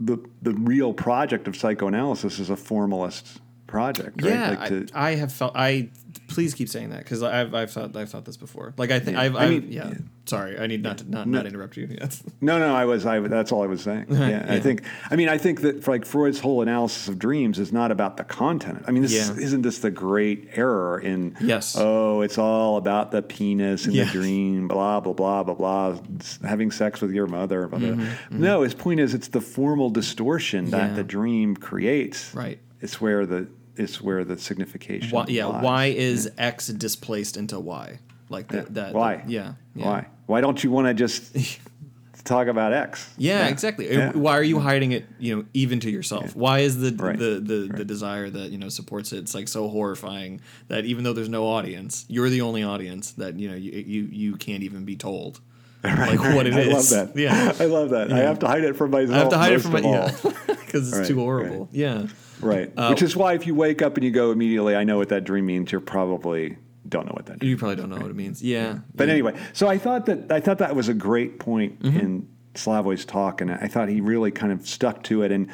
the 0.00 0.18
the 0.42 0.52
real 0.54 0.92
project 0.92 1.46
of 1.48 1.54
psychoanalysis 1.56 2.38
is 2.40 2.50
a 2.50 2.56
formalist 2.56 3.40
project, 3.68 4.20
right? 4.22 4.30
Yeah, 4.32 4.50
Like 4.50 4.68
to- 4.68 4.86
I, 4.94 5.10
I 5.10 5.14
have 5.16 5.32
felt. 5.32 5.52
I 5.56 5.90
please 6.32 6.54
keep 6.54 6.68
saying 6.68 6.90
that 6.90 6.98
because 7.00 7.22
I've 7.22 7.54
I've 7.54 7.70
thought 7.70 7.94
I've 7.96 8.08
thought 8.10 8.24
this 8.24 8.36
before. 8.36 8.74
Like 8.76 8.90
I 8.90 8.98
think 9.00 9.16
Yeah. 9.16 9.22
I've, 9.22 9.36
I 9.36 9.44
I've 9.44 9.50
mean, 9.50 9.66
yeah. 9.70 9.88
yeah. 9.88 9.94
Sorry, 10.24 10.56
I 10.58 10.66
need 10.68 10.82
not 10.82 10.98
to 10.98 11.10
not, 11.10 11.26
not 11.26 11.46
interrupt 11.46 11.76
you. 11.76 11.88
Yes. 12.00 12.22
No, 12.40 12.58
no, 12.58 12.74
I 12.74 12.84
was. 12.84 13.04
I 13.06 13.20
that's 13.20 13.52
all 13.52 13.62
I 13.62 13.66
was 13.66 13.82
saying. 13.82 14.06
Yeah, 14.10 14.46
I 14.48 14.60
think. 14.60 14.82
I 15.10 15.16
mean, 15.16 15.28
I 15.28 15.36
think 15.38 15.60
that 15.62 15.86
like 15.88 16.04
Freud's 16.04 16.38
whole 16.40 16.62
analysis 16.62 17.08
of 17.08 17.18
dreams 17.18 17.58
is 17.58 17.72
not 17.72 17.90
about 17.90 18.16
the 18.16 18.24
content. 18.24 18.84
I 18.86 18.92
mean, 18.92 19.02
this 19.02 19.12
Yeah. 19.12 19.32
isn't 19.44 19.62
this 19.62 19.80
the 19.80 19.90
great 19.90 20.48
error 20.54 20.98
in? 21.00 21.36
Yes. 21.40 21.76
Oh, 21.78 22.20
it's 22.22 22.38
all 22.38 22.76
about 22.76 23.10
the 23.10 23.20
penis 23.22 23.86
Yeah. 23.86 24.04
the 24.04 24.10
dream. 24.10 24.68
Blah 24.68 25.00
blah 25.00 25.12
blah 25.12 25.42
blah 25.42 25.54
blah. 25.54 25.98
Having 26.44 26.70
sex 26.70 27.00
with 27.00 27.12
your 27.12 27.26
mother. 27.26 27.66
Blah, 27.68 27.78
blah. 27.80 28.04
No, 28.30 28.62
his 28.62 28.74
point 28.74 29.00
is 29.00 29.12
it's 29.14 29.28
the 29.28 29.40
formal 29.40 29.90
distortion 29.90 30.70
that 30.70 30.76
Mm-hmm, 30.82 30.88
Yeah. 30.90 30.94
the 30.96 31.04
dream 31.04 31.56
creates. 31.56 32.34
Right. 32.34 32.58
It's 32.80 33.00
where 33.00 33.26
the 33.26 33.46
it's 33.76 34.00
where 34.00 34.24
the 34.24 34.36
signification. 34.38 35.10
Why, 35.10 35.24
yeah. 35.28 35.46
lies. 35.46 35.62
Why 35.64 35.86
is 35.86 36.30
X 36.38 36.68
displaced 36.68 37.36
into 37.36 37.58
Y? 37.60 37.98
Like 38.28 38.48
that. 38.48 38.74
that 38.74 38.94
Why? 38.94 39.22
yeah, 39.26 39.54
yeah. 39.74 39.86
Why? 39.86 40.06
Why 40.26 40.40
don't 40.40 40.62
you 40.64 40.70
want 40.70 40.86
to 40.88 40.94
just 40.94 41.36
talk 42.24 42.46
about 42.46 42.72
X? 42.72 43.12
Yeah, 43.18 43.48
exactly. 43.48 43.90
Yeah. 43.92 44.12
Why 44.12 44.38
are 44.38 44.42
you 44.42 44.58
hiding 44.60 44.92
it? 44.92 45.04
You 45.18 45.36
know, 45.36 45.44
even 45.54 45.80
to 45.80 45.90
yourself. 45.90 46.34
Why 46.36 46.60
is 46.60 46.78
the 46.78 46.92
Right. 46.96 47.18
the 47.18 47.40
the, 47.40 47.72
the 47.78 47.84
desire 47.84 48.30
that 48.30 48.50
you 48.50 48.58
know 48.58 48.68
supports 48.68 49.12
it? 49.12 49.18
It's 49.18 49.34
like 49.34 49.48
so 49.48 49.68
horrifying 49.68 50.40
that 50.68 50.84
even 50.86 51.04
though 51.04 51.12
there's 51.12 51.28
no 51.28 51.46
audience, 51.46 52.06
you're 52.08 52.30
the 52.30 52.40
only 52.40 52.62
audience 52.62 53.12
that 53.12 53.38
you 53.38 53.48
know 53.50 53.56
you 53.56 53.72
you, 53.72 54.02
you 54.10 54.36
can't 54.36 54.62
even 54.62 54.84
be 54.84 54.96
told 54.96 55.40
like 55.84 56.20
what 56.20 56.46
it 56.46 56.54
I 56.54 56.60
is. 56.60 56.92
love 56.92 57.12
that. 57.12 57.16
Yeah. 57.20 57.52
I 57.58 57.66
love 57.66 57.90
that. 57.90 58.12
I 58.12 58.18
have 58.20 58.38
to 58.38 58.46
hide 58.46 58.64
it 58.64 58.76
from 58.76 58.92
myself. 58.92 59.14
I 59.14 59.18
have 59.18 59.28
to 59.30 59.38
hide 59.38 59.52
it 59.52 59.58
from 59.60 59.72
my 59.72 59.80
yeah 59.80 60.10
because 60.46 60.88
it's 60.88 60.98
Right, 60.98 61.06
too 61.06 61.16
horrible. 61.18 61.68
Yeah. 61.72 62.06
Right. 62.42 62.72
Uh, 62.76 62.88
Which 62.88 63.02
is 63.02 63.16
why 63.16 63.34
if 63.34 63.46
you 63.46 63.54
wake 63.54 63.82
up 63.82 63.96
and 63.96 64.04
you 64.04 64.10
go 64.10 64.30
immediately, 64.32 64.74
I 64.76 64.84
know 64.84 64.98
what 64.98 65.08
that 65.10 65.24
dream 65.24 65.46
means, 65.46 65.70
you're 65.72 65.80
probably 65.80 66.56
don't 66.88 67.06
know 67.06 67.12
what 67.14 67.26
that 67.26 67.38
dream 67.38 67.50
You 67.50 67.56
probably 67.56 67.76
don't 67.76 67.88
know 67.90 67.96
what 67.96 68.10
it 68.10 68.16
means. 68.16 68.42
Yeah. 68.42 68.78
But 68.94 69.08
anyway, 69.08 69.38
so 69.52 69.68
I 69.68 69.78
thought 69.78 70.06
that 70.06 70.30
I 70.32 70.40
thought 70.40 70.58
that 70.58 70.74
was 70.74 70.88
a 70.88 70.94
great 70.94 71.38
point 71.38 71.80
Mm-hmm. 71.80 71.98
in 72.00 72.28
Slavoj's 72.54 73.06
talk, 73.06 73.40
and 73.40 73.50
I 73.50 73.66
thought 73.68 73.88
he 73.88 74.02
really 74.02 74.30
kind 74.30 74.52
of 74.52 74.66
stuck 74.68 75.02
to 75.04 75.22
it. 75.22 75.32
And 75.32 75.48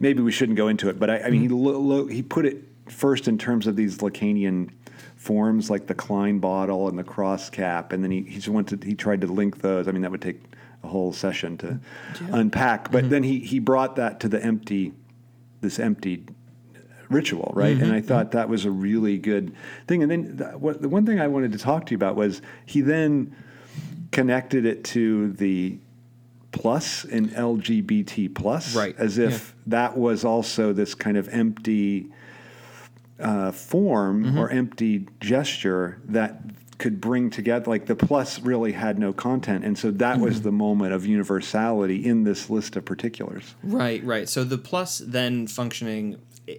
maybe 0.00 0.20
we 0.22 0.30
shouldn't 0.32 0.58
go 0.58 0.68
into 0.68 0.90
it, 0.90 0.98
but 0.98 1.08
I, 1.08 1.20
I 1.20 1.30
mean, 1.30 1.40
he 1.40 1.46
Mm-hmm. 1.48 1.56
lo- 1.56 1.78
lo- 1.80 2.06
he 2.08 2.20
put 2.22 2.44
it 2.44 2.58
first 2.88 3.26
in 3.28 3.38
terms 3.38 3.66
of 3.66 3.74
these 3.76 3.98
Lacanian 3.98 4.68
forms, 5.16 5.70
like 5.70 5.86
the 5.86 5.94
Klein 5.94 6.40
bottle 6.40 6.88
and 6.88 6.98
the 6.98 7.04
cross 7.04 7.48
cap, 7.48 7.92
and 7.92 8.02
then 8.04 8.10
he 8.10 8.22
he 8.22 8.34
just 8.34 8.48
wanted 8.48 8.82
he 8.84 8.94
tried 8.94 9.20
to 9.22 9.26
link 9.28 9.62
those. 9.62 9.88
I 9.88 9.92
mean, 9.92 10.02
that 10.02 10.10
would 10.10 10.20
take 10.20 10.40
a 10.82 10.88
whole 10.88 11.12
session 11.12 11.56
to 11.58 11.78
unpack. 12.32 12.84
Mm-hmm. 12.84 12.92
But 12.92 13.08
then 13.10 13.22
he 13.22 13.38
he 13.38 13.58
brought 13.60 13.96
that 13.96 14.20
to 14.20 14.28
the 14.28 14.42
empty, 14.44 14.92
this 15.62 15.78
empty 15.78 16.26
ritual, 17.08 17.52
right? 17.54 17.74
Mm-hmm. 17.74 17.84
And 17.84 17.92
I 17.92 18.00
thought 18.00 18.32
that 18.32 18.48
was 18.48 18.64
a 18.64 18.70
really 18.70 19.18
good 19.18 19.54
thing. 19.86 20.02
And 20.02 20.10
then 20.10 20.36
the, 20.36 20.46
what, 20.58 20.82
the 20.82 20.88
one 20.88 21.06
thing 21.06 21.20
I 21.20 21.28
wanted 21.28 21.52
to 21.52 21.58
talk 21.58 21.86
to 21.86 21.90
you 21.92 21.96
about 21.96 22.16
was 22.16 22.42
he 22.66 22.80
then 22.80 23.34
connected 24.10 24.66
it 24.66 24.84
to 24.84 25.32
the 25.32 25.78
plus 26.52 27.04
in 27.04 27.30
LGBT 27.30 28.34
plus, 28.34 28.74
Right, 28.76 28.94
As 28.98 29.16
if 29.18 29.54
that 29.66 29.96
was 29.96 30.24
also 30.24 30.72
this 30.74 30.94
kind 30.94 31.16
of 31.16 31.28
empty 31.30 32.08
uh, 33.18 33.52
form 33.52 34.24
Mm-hmm. 34.24 34.38
or 34.38 34.50
empty 34.50 35.06
gesture 35.20 36.00
that 36.06 36.40
could 36.82 37.00
bring 37.00 37.30
together 37.30 37.70
like 37.74 37.86
the 37.86 37.94
plus 38.08 38.40
really 38.40 38.72
had 38.72 38.98
no 38.98 39.12
content 39.12 39.64
and 39.64 39.78
so 39.78 39.90
that 39.90 40.18
was 40.18 40.34
Mm-hmm. 40.36 40.44
the 40.44 40.52
moment 40.66 40.92
of 40.92 41.06
universality 41.06 41.98
in 42.04 42.24
this 42.24 42.50
list 42.50 42.76
of 42.76 42.84
particulars 42.84 43.54
Right, 43.62 44.02
right. 44.04 44.28
So 44.28 44.44
the 44.44 44.58
plus 44.58 44.98
then 44.98 45.46
functioning 45.46 46.04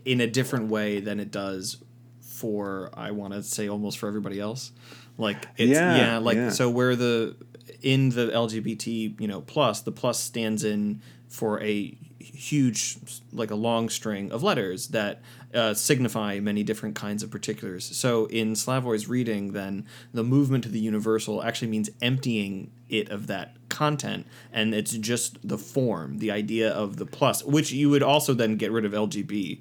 in 0.06 0.22
a 0.22 0.28
different 0.28 0.70
way 0.70 0.90
than 1.08 1.20
it 1.20 1.30
does 1.32 1.78
for 2.22 2.90
I 2.94 3.12
want 3.12 3.34
to 3.34 3.44
say 3.44 3.68
almost 3.70 3.98
for 4.00 4.08
everybody 4.08 4.40
else. 4.40 4.72
Like 5.18 5.40
it's 5.58 5.72
Yeah, 5.72 5.96
yeah, 5.98 6.18
like 6.18 6.38
yeah. 6.38 6.50
so 6.50 6.70
where 6.70 6.96
the 6.96 7.36
in 7.82 8.10
the 8.10 8.28
LGBT, 8.28 9.20
you 9.22 9.28
know, 9.28 9.42
plus 9.42 9.82
the 9.82 9.92
plus 9.92 10.20
stands 10.20 10.64
in 10.64 11.02
for 11.28 11.62
a 11.62 11.98
huge 12.20 12.98
like 13.32 13.52
a 13.52 13.56
long 13.56 13.90
string 13.90 14.32
of 14.32 14.42
letters 14.44 14.88
that 14.90 15.22
uh, 15.54 15.74
signify 15.74 16.40
many 16.40 16.64
different 16.64 16.96
kinds 16.96 17.24
of 17.24 17.30
particulars. 17.32 17.96
So 17.98 18.26
in 18.26 18.54
Slavoj's 18.56 19.08
reading, 19.08 19.54
then 19.54 19.86
the 20.14 20.24
movement 20.24 20.64
to 20.66 20.70
the 20.70 20.80
universal 20.80 21.44
actually 21.44 21.70
means 21.70 21.90
emptying 22.02 22.72
it 22.90 23.10
of 23.10 23.28
that 23.28 23.56
content, 23.70 24.26
and 24.52 24.74
it's 24.74 24.92
just 24.92 25.48
the 25.48 25.58
form, 25.58 26.18
the 26.20 26.32
idea 26.32 26.70
of 26.72 26.98
the 26.98 27.06
plus, 27.06 27.44
which 27.44 27.72
you 27.72 27.90
would 27.90 28.04
also 28.04 28.34
then 28.34 28.56
get 28.58 28.72
rid 28.72 28.86
of 28.86 28.92
LGBT 28.94 29.60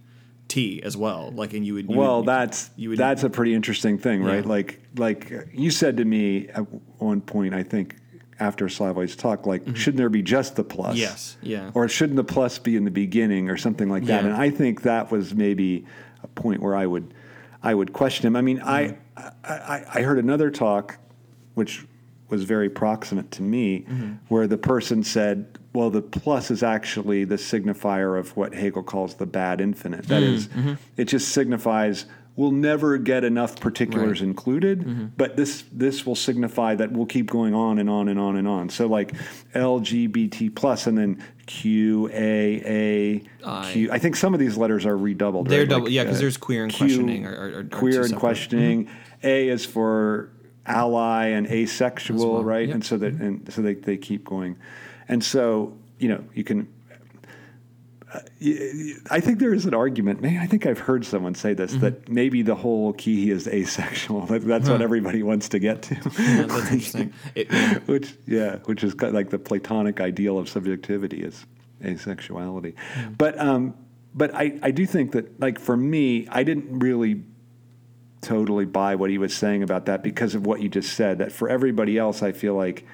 as 0.83 0.97
well. 0.97 1.31
Like, 1.35 1.55
and 1.55 1.65
you 1.67 1.75
would 1.75 1.89
you 1.91 1.97
well 1.97 2.19
would, 2.19 2.29
that's 2.29 2.71
you 2.77 2.91
would- 2.91 2.99
that's 2.99 3.25
a 3.25 3.31
pretty 3.31 3.55
interesting 3.55 3.97
thing 3.99 4.23
right 4.23 4.43
Yeah. 4.45 4.49
like 4.51 4.81
like 4.97 5.33
you 5.53 5.71
said 5.71 5.97
to 5.97 6.05
me 6.05 6.49
at 6.49 6.61
one 6.99 7.21
point 7.23 7.55
i 7.55 7.63
think 7.63 7.97
after 8.41 8.67
Slavoj's 8.69 9.15
talk 9.17 9.47
like 9.47 9.77
shouldn't 9.77 9.99
there 9.99 10.09
be 10.09 10.23
just 10.23 10.57
the 10.57 10.65
plus 10.65 10.93
Mm-hmm. 10.95 11.01
Yes, 11.03 11.37
yeah. 11.43 11.71
or 11.75 11.89
shouldn't 11.89 12.17
the 12.17 12.25
plus 12.25 12.59
be 12.59 12.77
in 12.77 12.85
the 12.85 12.91
beginning 12.91 13.49
or 13.51 13.57
something 13.57 13.89
like 13.89 14.05
that 14.07 14.25
Yeah. 14.25 14.31
and 14.31 14.37
i 14.37 14.51
think 14.51 14.83
that 14.83 15.11
was 15.11 15.35
maybe 15.35 15.85
a 16.23 16.27
point 16.29 16.61
where 16.63 16.75
i 16.75 16.87
would 16.87 17.15
i 17.63 17.73
would 17.75 17.93
question 17.93 18.27
him 18.27 18.35
i 18.37 18.41
mean 18.41 18.61
I, 18.63 18.97
I 19.45 19.85
i 19.95 20.03
heard 20.03 20.19
another 20.19 20.51
talk 20.51 20.99
which 21.55 21.85
was 22.31 22.45
very 22.45 22.71
proximate 22.71 23.31
to 23.33 23.43
me 23.43 23.81
Mm-hmm. 23.83 24.13
where 24.29 24.47
the 24.47 24.59
person 24.59 25.05
said 25.05 25.59
well, 25.75 25.89
the 25.89 26.03
plus 26.03 26.51
is 26.51 26.63
actually 26.63 27.25
the 27.25 27.37
signifier 27.37 28.19
of 28.19 28.37
what 28.37 28.53
Hegel 28.55 28.83
calls 28.83 29.15
the 29.15 29.25
bad 29.25 29.59
infinite. 29.59 30.07
That 30.09 30.23
Mm, 30.23 30.35
is, 30.35 30.49
mm-hmm. 30.49 30.75
it 30.99 31.07
just 31.07 31.31
signifies 31.31 32.05
we'll 32.37 32.51
never 32.51 32.97
get 32.99 33.25
enough 33.25 33.61
particulars 33.61 34.21
Right. 34.21 34.29
included, 34.29 34.81
Mm-hmm. 34.81 35.05
but 35.17 35.37
this 35.37 35.65
this 35.73 36.07
will 36.07 36.15
signify 36.15 36.75
that 36.77 36.93
we'll 36.93 37.07
keep 37.07 37.31
going 37.31 37.55
on 37.55 37.79
and 37.79 37.91
on 37.91 38.09
and 38.09 38.19
on 38.19 38.37
and 38.37 38.49
on. 38.49 38.69
So 38.71 38.87
like 38.87 39.13
LGBT 39.55 40.55
plus 40.55 40.87
and 40.87 40.97
then 40.97 41.23
Q 41.47 42.09
A 42.13 42.63
A 42.65 43.23
I. 43.47 43.73
Q. 43.73 43.91
I 43.93 43.99
think 43.99 44.17
some 44.17 44.33
of 44.35 44.41
these 44.41 44.57
letters 44.57 44.87
are 44.87 44.97
redoubled. 44.97 45.49
They're 45.49 45.61
right? 45.61 45.69
double, 45.69 45.85
Like, 45.85 45.93
yeah, 45.93 46.05
because 46.05 46.19
uh, 46.19 46.21
there's 46.23 46.37
queer 46.37 46.63
and 46.65 46.73
Q- 46.73 46.87
questioning 46.87 47.27
are, 47.27 47.35
are, 47.35 47.59
are 47.61 47.65
queer 47.65 48.03
and 48.05 48.17
questioning. 48.17 48.89
A 49.23 49.49
is 49.49 49.65
for 49.67 50.31
ally 50.67 51.27
and 51.27 51.47
asexual, 51.47 52.35
well, 52.35 52.45
right? 52.45 52.67
yep. 52.69 52.75
And 52.77 52.85
so 52.85 52.97
that 52.99 53.13
and 53.15 53.53
so 53.53 53.63
they, 53.63 53.75
they 53.75 53.97
keep 53.97 54.25
going. 54.25 54.57
And 55.09 55.23
so, 55.23 55.77
you 55.99 56.09
know, 56.09 56.25
you 56.35 56.45
can 56.45 56.69
I 59.11 59.21
think 59.21 59.39
there 59.39 59.55
is 59.55 59.65
an 59.65 59.75
argument. 59.75 60.21
Maybe 60.21 60.39
I 60.39 60.47
think 60.47 60.67
I've 60.67 60.79
heard 60.79 61.05
someone 61.05 61.35
say 61.35 61.55
this 61.55 61.73
that 61.77 62.09
maybe 62.09 62.43
the 62.43 62.55
whole 62.55 62.93
key 62.93 63.31
is 63.31 63.49
asexual. 63.49 64.27
That, 64.33 64.47
that's 64.47 64.69
what 64.69 64.83
everybody 64.83 65.23
wants 65.23 65.49
to 65.51 65.59
get 65.59 65.83
to. 65.83 65.95
Yeah, 65.95 66.43
that's 66.43 66.53
interesting. 66.73 67.13
It, 67.35 67.51
yeah. 67.51 67.79
which 67.81 68.15
yeah, 68.27 68.57
which 68.65 68.85
is 68.85 69.01
like 69.01 69.31
the 69.31 69.39
Platonic 69.39 70.01
ideal 70.01 70.39
of 70.39 70.49
subjectivity 70.49 71.23
is 71.23 71.45
asexuality. 71.83 72.75
But 73.17 73.39
um, 73.39 73.75
but 74.15 74.35
I 74.35 74.59
I 74.63 74.71
do 74.71 74.87
think 74.87 75.13
that 75.13 75.41
like 75.41 75.59
for 75.59 75.77
me, 75.77 76.27
I 76.29 76.43
didn't 76.43 76.79
really 76.79 77.23
totally 78.21 78.65
buy 78.65 78.95
what 78.95 79.11
he 79.11 79.19
was 79.19 79.35
saying 79.35 79.63
about 79.63 79.87
that 79.87 80.03
because 80.03 80.35
of 80.35 80.47
what 80.47 80.61
you 80.61 80.69
just 80.69 80.95
said. 80.95 81.19
That 81.19 81.33
for 81.33 81.49
everybody 81.49 81.99
else, 81.99 82.23
I 82.23 82.33
feel 82.33 82.55
like 82.55 82.87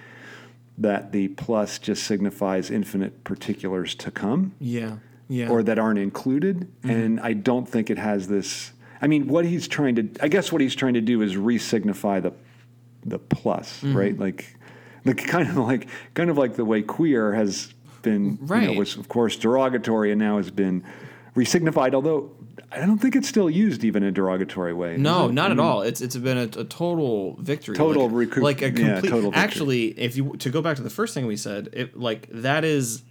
that 0.78 1.12
the 1.12 1.28
plus 1.28 1.78
just 1.78 2.04
signifies 2.04 2.70
infinite 2.70 3.24
particulars 3.24 3.94
to 3.96 4.10
come 4.10 4.54
yeah, 4.60 4.96
yeah, 5.28 5.48
or 5.48 5.62
that 5.64 5.78
aren't 5.78 5.98
included. 5.98 6.60
Mm-hmm. 6.60 6.90
And 6.90 7.20
I 7.20 7.32
don't 7.32 7.68
think 7.68 7.90
it 7.90 7.98
has 7.98 8.28
this. 8.28 8.72
I 9.02 9.06
mean, 9.06 9.28
what 9.28 9.44
he's 9.44 9.68
trying 9.68 9.96
to, 9.96 10.08
I 10.20 10.28
guess, 10.28 10.50
what 10.50 10.60
he's 10.60 10.74
trying 10.74 10.94
to 10.94 11.00
do 11.00 11.22
is 11.22 11.36
re-signify 11.36 12.20
the 12.20 12.32
the 13.04 13.18
plus, 13.18 13.78
mm-hmm. 13.78 13.96
right? 13.96 14.18
Like, 14.18 14.56
like 15.04 15.26
kind 15.26 15.48
of 15.48 15.56
like 15.56 15.88
kind 16.14 16.30
of 16.30 16.38
like 16.38 16.54
the 16.54 16.64
way 16.64 16.82
queer 16.82 17.32
has 17.32 17.72
been, 18.02 18.24
you 18.24 18.46
know, 18.46 18.46
Right. 18.46 18.76
was 18.76 18.96
of 18.96 19.08
course 19.08 19.36
derogatory 19.36 20.12
and 20.12 20.18
now 20.18 20.36
has 20.36 20.50
been 20.50 20.84
re-signified. 21.34 21.94
Although 21.94 22.30
I 22.70 22.78
don't 22.78 22.98
think 22.98 23.16
it's 23.16 23.28
still 23.28 23.48
used 23.48 23.84
even 23.84 24.02
in 24.02 24.10
a 24.10 24.12
derogatory 24.12 24.74
way. 24.74 24.96
No, 24.96 25.28
not 25.28 25.50
at 25.50 25.56
mm-hmm. 25.56 25.66
all. 25.66 25.82
It's 25.82 26.00
it's 26.00 26.16
been 26.16 26.38
a, 26.38 26.60
a 26.60 26.64
total 26.64 27.36
victory. 27.40 27.76
Total 27.76 28.04
like, 28.04 28.14
recoup- 28.14 28.42
like 28.42 28.62
a 28.62 28.66
yeah, 28.70 28.70
complete. 28.70 29.10
total 29.10 29.30
victory. 29.30 29.42
actually, 29.42 29.86
if 29.98 30.16
you 30.16 30.36
to 30.36 30.50
go 30.50 30.60
back 30.60 30.76
to 30.76 30.82
the 30.82 30.90
first 30.90 31.14
thing 31.14 31.26
we 31.26 31.36
said, 31.36 31.70
it 31.72 31.98
like 31.98 32.28
that 32.30 32.64
is, 32.64 33.02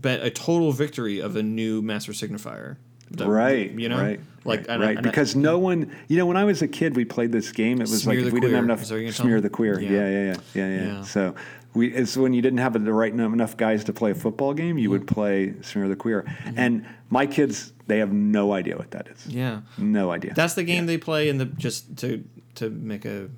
but 0.00 0.22
a 0.22 0.30
total 0.30 0.72
victory 0.72 1.20
of 1.20 1.36
a 1.36 1.42
new 1.42 1.82
master 1.82 2.12
signifier. 2.12 2.76
That- 3.10 3.28
Right, 3.28 3.70
You 3.70 3.90
know, 3.90 4.00
right, 4.00 4.20
like 4.46 4.60
right, 4.60 4.70
I- 4.70 4.76
right. 4.78 4.96
and 4.96 5.06
I- 5.06 5.10
because 5.10 5.36
no 5.36 5.58
one, 5.58 5.94
you 6.08 6.16
know, 6.16 6.24
when 6.24 6.38
I 6.38 6.44
was 6.44 6.62
a 6.62 6.68
kid, 6.68 6.96
we 6.96 7.04
played 7.04 7.30
this 7.30 7.52
game. 7.52 7.78
It 7.78 7.90
was 7.90 8.06
like 8.06 8.18
the 8.18 8.28
if 8.28 8.32
we 8.32 8.40
didn't 8.40 8.54
have 8.54 8.64
enough 8.64 8.80
Is 8.80 8.88
that 8.88 8.94
what 8.94 9.00
you're 9.00 9.12
gonna 9.12 9.14
smear 9.14 9.40
the 9.42 9.50
queer. 9.50 9.78
Yeah. 9.78 9.90
Yeah, 9.90 10.08
yeah, 10.08 10.24
yeah, 10.24 10.34
yeah, 10.54 10.68
yeah. 10.68 10.86
Yeah. 10.86 11.02
So 11.02 11.34
we, 11.74 11.92
it's 11.94 12.16
when 12.16 12.32
you 12.34 12.42
didn't 12.42 12.58
have 12.58 12.72
the 12.84 12.92
right 12.92 13.12
enough 13.12 13.56
guys 13.56 13.84
to 13.84 13.92
play 13.92 14.10
a 14.10 14.14
football 14.14 14.52
game, 14.54 14.76
you 14.78 14.90
would 14.90 15.06
play 15.06 15.54
smear 15.62 15.88
the 15.88 15.96
queer. 15.96 16.24
And 16.56 16.86
my 17.10 17.26
kids, 17.26 17.72
they 17.86 17.98
have 17.98 18.12
no 18.12 18.52
idea 18.52 18.76
what 18.76 18.90
that 18.92 19.08
is. 19.08 19.18
Mm-hmm. 19.20 19.38
yeah, 19.38 19.60
No 19.78 20.10
idea. 20.10 20.34
that's 20.34 20.54
the 20.54 20.64
game 20.64 20.86
they 20.86 20.98
play 20.98 21.28
in 21.28 21.38
the 21.38 21.46
just 21.46 21.96
to 21.98 22.24
to 22.56 22.68
make 22.68 23.04
a, 23.06 23.28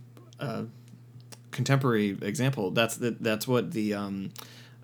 a 0.40 0.64
contemporary 1.50 2.18
example. 2.22 2.70
That's 2.70 2.96
the 2.96 3.12
that's 3.12 3.46
what 3.46 3.70
the 3.72 3.94
um, 3.94 4.30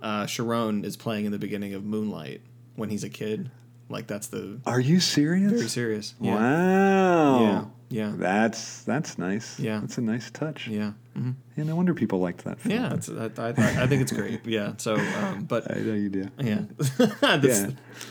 uh, 0.01 0.27
Chiron 0.27 0.85
is 0.85 0.97
playing 0.97 1.25
in 1.27 1.33
the 1.33 1.39
beginning 1.39 1.75
of 1.75 1.85
Moonlight 1.85 2.43
when 2.77 2.89
he's 2.91 3.05
a 3.05 3.11
kid. 3.11 3.51
Like 3.89 4.07
that's 4.07 4.29
the 4.29 4.61
Are 4.67 4.79
you 4.79 5.01
serious? 5.01 5.51
very 5.53 5.69
serious. 5.69 6.15
Yeah. 6.21 6.35
Wow. 6.37 7.41
Yeah. 7.43 7.65
Yeah. 7.93 8.13
That's 8.17 8.83
that's 8.85 9.19
nice. 9.19 9.59
Yeah. 9.59 9.81
That's 9.81 9.99
a 9.99 10.01
nice 10.01 10.31
touch. 10.31 10.69
Yeah. 10.69 10.93
hmm 11.15 11.33
Yeah, 11.57 11.65
no 11.65 11.75
wonder 11.75 11.93
people 11.93 12.21
liked 12.21 12.45
that 12.45 12.61
film. 12.61 12.73
Yeah, 12.73 12.95
it's, 12.95 13.09
I, 13.11 13.25
I, 13.39 13.83
I 13.83 13.87
think 13.89 14.01
it's 14.03 14.13
great. 14.13 14.47
Yeah. 14.47 14.75
So, 14.79 14.95
um, 14.97 15.43
but 15.45 15.69
I 15.77 15.81
know 15.81 15.95
you 15.95 16.09
do. 16.09 16.29
yeah, 16.39 16.61
that's, 17.21 17.45
Yeah. 17.45 17.71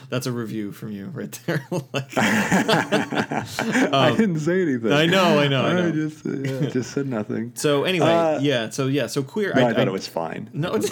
that's 0.10 0.28
a 0.28 0.34
review 0.34 0.74
from 0.74 0.92
you 0.92 1.06
right 1.08 1.32
there. 1.46 1.66
like, 1.72 2.12
I 2.18 4.14
didn't 4.18 4.40
say 4.42 4.64
anything. 4.64 4.92
Um, 4.92 4.98
I 4.98 5.06
know, 5.06 5.40
I 5.40 5.48
know, 5.48 5.64
I 5.66 5.74
know. 5.74 5.92
just, 5.92 6.26
uh, 6.26 6.32
yeah, 6.32 6.70
just 6.70 6.92
said 6.92 7.08
nothing. 7.08 7.54
so 7.56 7.86
anyway, 7.86 8.12
Uh, 8.12 8.40
yeah. 8.42 8.70
So 8.70 8.88
yeah. 8.88 9.08
So 9.08 9.24
queer. 9.24 9.54
No, 9.56 9.66
I, 9.66 9.70
I, 9.70 9.74
thought 9.74 9.88
it 9.88 9.92
was 9.92 10.08
fine. 10.10 10.50
no. 10.54 10.74
It's, 10.76 10.92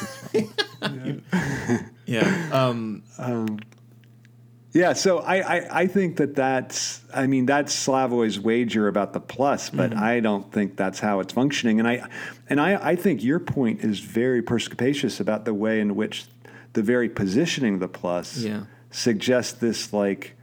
yeah. 2.05 2.49
Um. 2.53 3.03
Yeah, 4.77 4.93
so 4.93 5.19
I, 5.19 5.37
I, 5.57 5.79
I 5.81 5.87
think 5.87 6.17
that 6.17 6.35
that's, 6.35 7.01
I 7.13 7.25
mean, 7.25 7.47
that's 7.47 7.73
Slavoj's 7.73 8.39
wager 8.39 8.87
about 8.87 9.13
the 9.13 9.19
plus, 9.19 9.71
but 9.71 9.89
Mm-hmm. 9.89 10.03
I 10.03 10.19
don't 10.19 10.51
think 10.53 10.75
that's 10.77 10.99
how 10.99 11.19
it's 11.19 11.33
functioning. 11.33 11.79
And 11.79 11.87
I, 11.87 12.07
and 12.49 12.61
I, 12.61 12.75
I 12.91 12.95
think 12.95 13.23
your 13.23 13.39
point 13.39 13.83
is 13.83 13.99
very 13.99 14.41
perspicacious 14.43 15.19
about 15.19 15.45
the 15.45 15.53
way 15.53 15.79
in 15.79 15.95
which 15.95 16.25
the 16.73 16.83
very 16.83 17.09
positioning 17.09 17.73
of 17.75 17.79
the 17.79 17.87
plus 17.87 18.37
Yeah. 18.37 18.65
suggests 18.91 19.53
this 19.53 19.93
like 19.93 20.35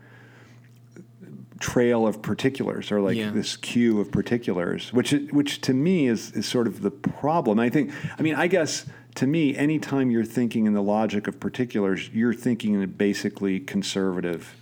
trail 1.61 2.07
of 2.07 2.21
particulars 2.21 2.91
or 2.91 3.01
like 3.01 3.17
Yeah. 3.17 3.31
this 3.31 3.57
queue 3.57 4.01
of 4.01 4.11
particulars, 4.11 4.93
which 4.93 5.13
which 5.31 5.61
to 5.63 5.73
me 5.73 6.09
is 6.09 6.33
is 6.33 6.47
sort 6.47 6.67
of 6.67 6.83
the 6.83 6.91
problem. 6.91 7.59
I 7.61 7.71
think, 7.71 7.93
I 8.19 8.23
mean, 8.23 8.35
I 8.35 8.49
guess 8.49 8.85
to 9.17 9.27
me, 9.27 9.57
anytime 9.57 10.11
you're 10.11 10.25
thinking 10.25 10.67
in 10.67 10.73
the 10.75 10.83
logic 10.83 11.27
of 11.27 11.39
particulars, 11.39 12.11
you're 12.13 12.35
thinking 12.35 12.75
in 12.75 12.83
a 12.83 12.87
basically 12.87 13.61
conservative. 13.61 14.55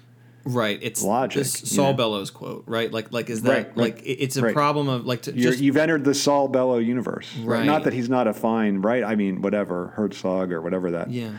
Right. 0.45 0.79
It's 0.83 1.03
Logic, 1.03 1.39
you 1.39 1.45
Saul 1.45 1.93
know. 1.93 1.97
Bellow's 1.97 2.31
quote. 2.31 2.65
Right. 2.67 2.93
Like 2.93 3.13
like 3.13 3.31
is 3.31 3.43
that 3.43 3.49
Right, 3.49 3.67
right, 3.69 3.77
like 3.77 4.03
it's 4.05 4.37
a 4.37 4.43
right. 4.43 4.55
problem 4.55 4.89
of 4.89 5.07
like 5.07 5.23
to 5.23 5.33
just 5.33 5.61
you've 5.61 5.77
entered 5.77 6.05
the 6.05 6.15
Saul 6.15 6.49
Bellow 6.49 6.79
universe, 6.79 7.33
Right. 7.39 7.65
Not 7.65 7.85
that 7.85 7.93
he's 7.93 8.09
not 8.09 8.27
a 8.27 8.33
fine, 8.33 8.79
right? 8.81 9.05
I 9.05 9.15
mean, 9.15 9.41
whatever 9.41 9.89
Herzog 9.97 10.53
or 10.53 10.61
whatever 10.61 10.91
that 10.91 11.11
yeah. 11.11 11.31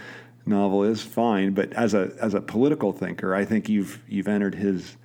novel 0.45 0.83
is, 0.83 1.01
fine. 1.01 1.53
But 1.53 1.73
as 1.73 1.93
a 1.93 2.13
as 2.21 2.33
a 2.33 2.39
political 2.41 2.93
thinker, 2.93 3.35
I 3.35 3.43
think 3.43 3.67
you've 3.67 4.01
you've 4.07 4.29
entered 4.29 4.55
his 4.55 4.95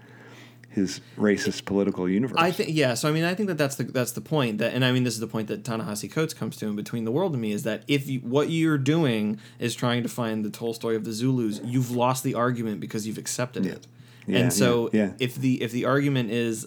his 0.69 1.01
racist 1.16 1.64
political 1.64 2.09
universe. 2.09 2.37
I 2.39 2.51
think 2.51 2.71
yeah. 2.73 2.95
So 2.95 3.09
I 3.09 3.12
mean, 3.12 3.25
I 3.25 3.35
think 3.35 3.49
that 3.49 3.59
that's 3.59 3.77
the 3.77 3.85
that's 3.85 4.12
the 4.12 4.21
point 4.21 4.59
that, 4.59 4.75
and 4.75 4.85
I 4.85 4.93
mean, 4.93 5.05
this 5.05 5.14
is 5.14 5.21
the 5.21 5.27
point 5.27 5.49
that 5.49 5.64
Ta-Nehisi 5.64 6.11
Coates 6.11 6.35
comes 6.35 6.57
to 6.59 6.66
in 6.66 6.77
between 6.77 7.05
the 7.05 7.11
world 7.11 7.33
and 7.33 7.41
me 7.41 7.53
is 7.53 7.62
that 7.62 7.85
if 7.89 8.07
you, 8.07 8.21
what 8.21 8.51
you're 8.51 8.79
doing 8.79 9.41
is 9.59 9.75
trying 9.75 10.03
to 10.03 10.09
find 10.09 10.45
the 10.45 10.51
Tolstoy 10.51 10.95
of 10.95 11.05
the 11.05 11.12
Zulus, 11.12 11.61
you've 11.64 11.91
lost 11.91 12.23
the 12.23 12.35
argument 12.35 12.81
because 12.81 13.07
you've 13.07 13.19
accepted 13.19 13.66
it. 13.66 13.87
Yeah, 14.27 14.39
and 14.41 14.53
so 14.53 14.91
yeah, 14.93 15.07
yeah. 15.07 15.12
if 15.19 15.37
the 15.37 15.62
if 15.62 15.73
the 15.73 15.87
argument 15.87 16.31
is 16.31 16.66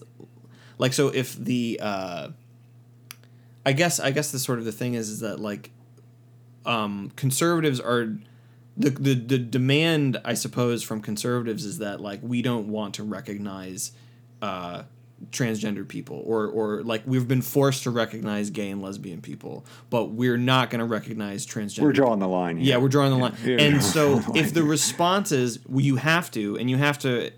like 0.80 0.94
so 0.94 1.10
if 1.10 1.36
the 1.36 1.80
uh, 1.82 2.30
I 3.66 3.74
guess 3.74 4.00
I 4.00 4.10
guess 4.10 4.32
the 4.32 4.40
sort 4.40 4.58
of 4.58 4.66
the 4.66 4.72
thing 4.72 4.96
is 4.96 5.10
is 5.10 5.20
that 5.20 5.40
like 5.40 5.70
um, 6.66 7.12
conservatives 7.16 7.80
are 7.80 8.18
the, 8.82 8.90
the 8.90 9.14
the 9.14 9.38
demand 9.38 10.20
I 10.26 10.34
suppose 10.34 10.84
from 10.84 11.02
conservatives 11.02 11.66
is 11.66 11.78
that 11.80 12.02
like 12.02 12.20
we 12.22 12.42
don't 12.42 12.68
want 12.68 12.96
to 12.96 13.04
recognize 13.04 13.92
uh, 14.42 14.84
transgender 15.30 15.88
people 15.88 16.22
or 16.26 16.48
or 16.48 16.84
like 16.84 17.04
we've 17.06 17.28
been 17.28 17.42
forced 17.42 17.84
to 17.84 17.92
recognize 17.92 18.50
gay 18.50 18.70
and 18.70 18.82
lesbian 18.82 19.22
people, 19.22 19.66
but 19.90 20.06
we're 20.06 20.38
not 20.38 20.70
going 20.70 20.80
to 20.80 20.86
recognize 20.86 21.46
transgender. 21.46 21.82
we're 21.84 21.94
drawing 21.94 22.20
the 22.20 22.28
line. 22.28 22.58
Here. 22.58 22.74
Yeah, 22.74 22.78
we're 22.78 22.90
drawing 22.90 23.12
the 23.12 23.18
line. 23.18 23.36
Yeah, 23.44 23.58
and 23.62 23.84
so 23.84 24.20
the 24.20 24.32
if 24.40 24.54
the 24.54 24.64
response 24.64 25.32
is 25.32 25.60
well, 25.68 25.82
you 25.82 25.98
have 25.98 26.32
to 26.32 26.58
and 26.58 26.70
you 26.70 26.78
have 26.78 26.98
to 27.00 27.32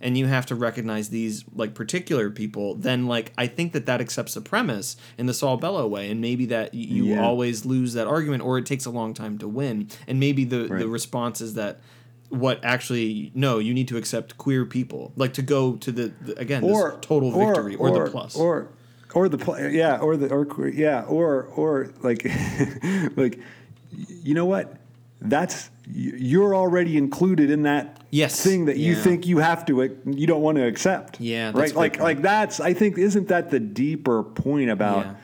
and 0.00 0.16
you 0.16 0.26
have 0.26 0.46
to 0.46 0.54
recognize 0.54 1.08
these 1.10 1.44
like 1.54 1.74
particular 1.74 2.30
people, 2.30 2.74
then 2.74 3.06
like 3.06 3.32
I 3.36 3.46
think 3.46 3.72
that 3.72 3.86
that 3.86 4.00
accepts 4.00 4.34
the 4.34 4.40
premise 4.40 4.96
in 5.16 5.26
the 5.26 5.34
Saul 5.34 5.56
Bellow 5.56 5.86
way, 5.86 6.10
and 6.10 6.20
maybe 6.20 6.46
that 6.46 6.74
you 6.74 7.04
Yeah. 7.06 7.22
always 7.24 7.64
lose 7.64 7.92
that 7.94 8.06
argument, 8.06 8.42
or 8.44 8.58
it 8.58 8.66
takes 8.66 8.84
a 8.86 8.90
long 8.90 9.14
time 9.14 9.38
to 9.38 9.48
win, 9.48 9.88
and 10.06 10.20
maybe 10.20 10.44
the 10.44 10.66
Right. 10.68 10.78
the 10.80 10.88
response 10.88 11.40
is 11.40 11.54
that 11.54 11.80
what 12.30 12.60
actually 12.62 13.32
no, 13.34 13.58
you 13.58 13.72
need 13.72 13.88
to 13.88 13.96
accept 13.96 14.36
queer 14.36 14.64
people, 14.66 15.12
like 15.16 15.32
to 15.32 15.42
go 15.42 15.76
to 15.76 15.90
the, 15.90 16.12
the 16.24 16.38
again 16.38 16.62
or 16.62 16.90
this 16.90 16.98
total 17.00 17.30
victory 17.30 17.74
or, 17.76 17.90
the 17.90 18.10
plus. 18.10 18.36
or 18.36 18.68
or 19.14 19.28
the 19.30 19.38
pl- 19.38 19.58
yeah 19.70 19.96
or 19.98 20.16
the 20.18 20.28
or 20.28 20.68
yeah 20.68 21.02
or 21.08 21.44
or 21.56 21.88
like 22.02 22.24
like 23.16 23.40
you 24.22 24.34
know 24.34 24.44
what 24.44 24.76
that's 25.20 25.70
you're 25.92 26.54
already 26.54 26.96
included 26.96 27.50
in 27.50 27.62
that 27.62 27.94
Yes. 28.10 28.42
thing 28.42 28.66
that 28.66 28.76
you 28.78 28.94
Yeah. 28.94 29.02
think 29.02 29.26
you 29.26 29.38
have 29.38 29.66
to 29.66 29.96
you 30.06 30.26
don't 30.26 30.42
want 30.42 30.56
to 30.58 30.66
accept 30.66 31.20
Yeah, 31.20 31.50
right 31.54 31.74
like 31.74 31.94
point. 31.94 32.00
like 32.02 32.22
that's 32.22 32.60
i 32.60 32.72
think 32.72 32.96
isn't 32.98 33.28
that 33.28 33.50
the 33.50 33.60
deeper 33.60 34.22
point 34.22 34.70
about 34.70 35.04
Yeah. 35.06 35.14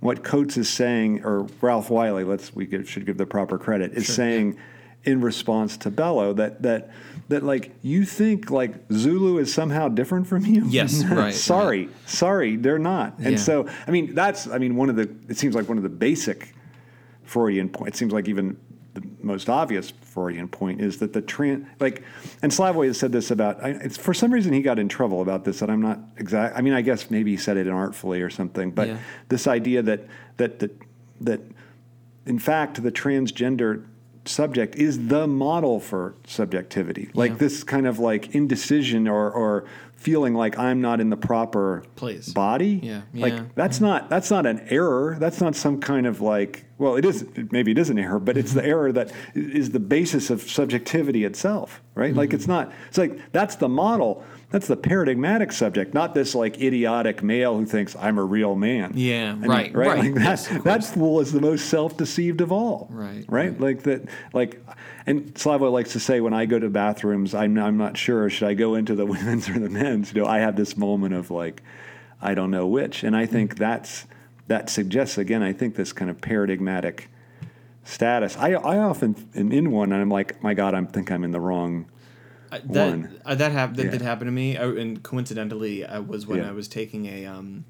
what 0.00 0.24
coates 0.24 0.56
is 0.56 0.68
saying 0.68 1.22
or 1.24 1.46
ralph 1.60 1.90
wiley 1.90 2.24
let's 2.24 2.54
we 2.54 2.66
give, 2.66 2.88
should 2.88 3.04
give 3.06 3.18
the 3.18 3.26
proper 3.26 3.58
credit 3.58 3.92
is 3.92 4.06
saying 4.06 4.56
in 5.04 5.20
response 5.20 5.76
to 5.78 5.90
bellow 5.90 6.32
that 6.32 6.62
that 6.62 6.90
that 7.28 7.42
like 7.44 7.72
you 7.82 8.04
think 8.04 8.50
like 8.50 8.74
zulu 8.92 9.38
is 9.38 9.52
somehow 9.52 9.88
different 9.88 10.26
from 10.26 10.44
you 10.46 10.64
Yes, 10.68 11.04
right, 11.10 11.34
sorry 11.34 11.88
sorry 12.06 12.56
they're 12.56 12.78
not 12.78 13.18
and 13.18 13.32
Yeah. 13.32 13.36
so 13.38 13.66
i 13.86 13.90
mean 13.90 14.14
that's 14.14 14.48
i 14.48 14.58
mean 14.58 14.76
one 14.76 14.88
of 14.88 14.96
the 14.96 15.08
it 15.28 15.36
seems 15.36 15.54
like 15.54 15.68
one 15.68 15.76
of 15.76 15.82
the 15.84 15.88
basic 15.90 16.54
freudian 17.24 17.68
points 17.68 17.96
it 17.96 17.98
seems 17.98 18.12
like 18.12 18.28
even 18.28 18.56
the, 18.94 19.02
most 19.22 19.48
obvious 19.48 19.90
Freudian 20.02 20.48
point 20.48 20.80
is 20.80 20.98
that 20.98 21.12
the 21.12 21.22
trans 21.22 21.66
like, 21.80 22.02
and 22.42 22.52
Slavoj 22.52 22.86
has 22.88 22.98
said 22.98 23.12
this 23.12 23.30
about. 23.30 23.62
I, 23.64 23.70
it's 23.70 23.96
for 23.96 24.12
some 24.12 24.32
reason 24.32 24.52
he 24.52 24.60
got 24.62 24.78
in 24.78 24.88
trouble 24.88 25.22
about 25.22 25.44
this, 25.44 25.62
and 25.62 25.70
I'm 25.72 25.80
not 25.80 25.98
exact. 26.18 26.56
I 26.56 26.60
mean, 26.60 26.72
I 26.74 26.82
guess 26.82 27.10
maybe 27.10 27.30
he 27.30 27.36
said 27.36 27.56
it 27.56 27.68
artfully 27.68 28.20
or 28.20 28.30
something, 28.30 28.70
but 28.70 28.88
Yeah. 28.88 28.98
this 29.28 29.46
idea 29.46 29.82
that 29.82 30.00
that 30.36 30.58
that 30.58 30.72
that 31.20 31.40
in 32.26 32.38
fact 32.38 32.82
the 32.82 32.92
transgender 32.92 33.84
subject 34.24 34.76
is 34.76 35.08
the 35.08 35.26
model 35.26 35.80
for 35.80 36.14
subjectivity 36.26 37.10
like 37.14 37.32
Yeah. 37.32 37.36
this 37.38 37.64
kind 37.64 37.88
of 37.88 37.98
like 37.98 38.34
indecision 38.36 39.08
or 39.08 39.28
or 39.32 39.64
feeling 39.96 40.32
like 40.34 40.56
i'm 40.58 40.80
not 40.80 41.00
in 41.00 41.10
the 41.10 41.16
proper 41.16 41.82
Place. 41.96 42.28
body 42.32 42.78
Yeah, 42.82 43.02
like 43.14 43.32
yeah. 43.32 43.44
that's 43.56 43.80
not 43.80 44.08
that's 44.08 44.30
not 44.30 44.46
an 44.46 44.60
error 44.70 45.16
that's 45.18 45.40
not 45.40 45.56
some 45.56 45.80
kind 45.80 46.06
of 46.06 46.20
like 46.20 46.64
well 46.82 46.96
it 46.96 47.04
is 47.04 47.24
maybe 47.50 47.70
it 47.70 47.78
is 47.78 47.88
an 47.90 47.98
error 47.98 48.18
but 48.18 48.36
it's 48.36 48.52
the 48.52 48.64
error 48.64 48.90
that 48.92 49.10
is 49.34 49.70
the 49.70 49.80
basis 49.80 50.28
of 50.30 50.42
subjectivity 50.42 51.24
itself 51.24 51.80
right? 51.94 52.14
Like 52.14 52.30
Mm-hmm. 52.30 52.36
it's 52.36 52.48
not 52.48 52.72
it's 52.88 52.98
like 52.98 53.32
that's 53.32 53.56
the 53.56 53.68
model 53.68 54.24
that's 54.50 54.66
the 54.66 54.76
paradigmatic 54.76 55.52
subject 55.52 55.94
not 55.94 56.14
this 56.14 56.34
like 56.34 56.60
idiotic 56.60 57.22
male 57.22 57.56
who 57.58 57.64
thinks 57.66 57.94
i'm 57.96 58.18
a 58.18 58.24
real 58.24 58.54
man. 58.56 58.92
Yeah, 58.94 59.32
I 59.32 59.34
mean, 59.34 59.50
right, 59.50 59.74
right? 59.74 59.98
like 59.98 60.14
yes, 60.16 60.48
that 60.48 60.56
of 60.58 60.64
that's 60.64 60.90
the 60.90 61.04
is 61.20 61.32
the 61.32 61.40
most 61.40 61.66
self-deceived 61.68 62.40
of 62.40 62.50
all 62.52 62.88
Right, 62.90 63.24
right? 63.28 63.50
right. 63.50 63.60
like 63.60 63.82
that 63.84 64.08
like 64.32 64.60
and 65.06 65.34
Slavoj 65.34 65.70
likes 65.72 65.92
to 65.92 66.00
say 66.00 66.20
when 66.20 66.32
I 66.34 66.46
go 66.46 66.58
to 66.58 66.68
bathrooms 66.70 67.34
I'm 67.34 67.58
I'm 67.58 67.76
not 67.76 67.96
sure 67.96 68.28
should 68.30 68.48
I 68.48 68.54
go 68.54 68.74
into 68.74 68.94
the 68.94 69.06
women's 69.14 69.48
or 69.48 69.58
the 69.58 69.70
men's? 69.70 70.12
You 70.12 70.22
know 70.22 70.26
I 70.28 70.38
have 70.40 70.56
this 70.56 70.76
moment 70.76 71.14
of 71.14 71.30
like 71.30 71.62
I 72.20 72.34
don't 72.34 72.50
know 72.50 72.66
which? 72.66 73.02
And 73.02 73.16
I 73.16 73.26
think 73.26 73.56
that's 73.56 74.06
that 74.48 74.68
suggests 74.70 75.18
again 75.18 75.42
I 75.42 75.52
think 75.52 75.74
this 75.76 75.92
kind 75.92 76.10
of 76.10 76.20
paradigmatic 76.20 77.08
status 77.84 78.36
I 78.36 78.52
I 78.52 78.78
often 78.78 79.14
am 79.34 79.52
in 79.52 79.70
one 79.70 79.92
and 79.92 80.00
I'm 80.00 80.08
like 80.10 80.42
my 80.42 80.54
god 80.54 80.74
I 80.74 80.82
think 80.84 81.10
I'm 81.10 81.24
in 81.24 81.30
the 81.32 81.40
wrong 81.40 81.86
I- 82.50 82.58
that 82.58 82.88
one. 82.90 83.18
uh, 83.24 83.34
that 83.34 83.52
hap- 83.52 83.76
that 83.76 83.84
Yeah. 83.86 83.90
did 83.92 84.02
happen 84.02 84.26
to 84.26 84.30
me, 84.32 84.58
I, 84.58 84.66
and 84.66 85.02
coincidentally, 85.02 85.86
I 85.86 86.00
was 86.00 86.26
when 86.26 86.40
Yeah. 86.40 86.50
I 86.50 86.52
was 86.52 86.68
taking 86.68 87.06
a 87.06 87.24
um 87.26 87.64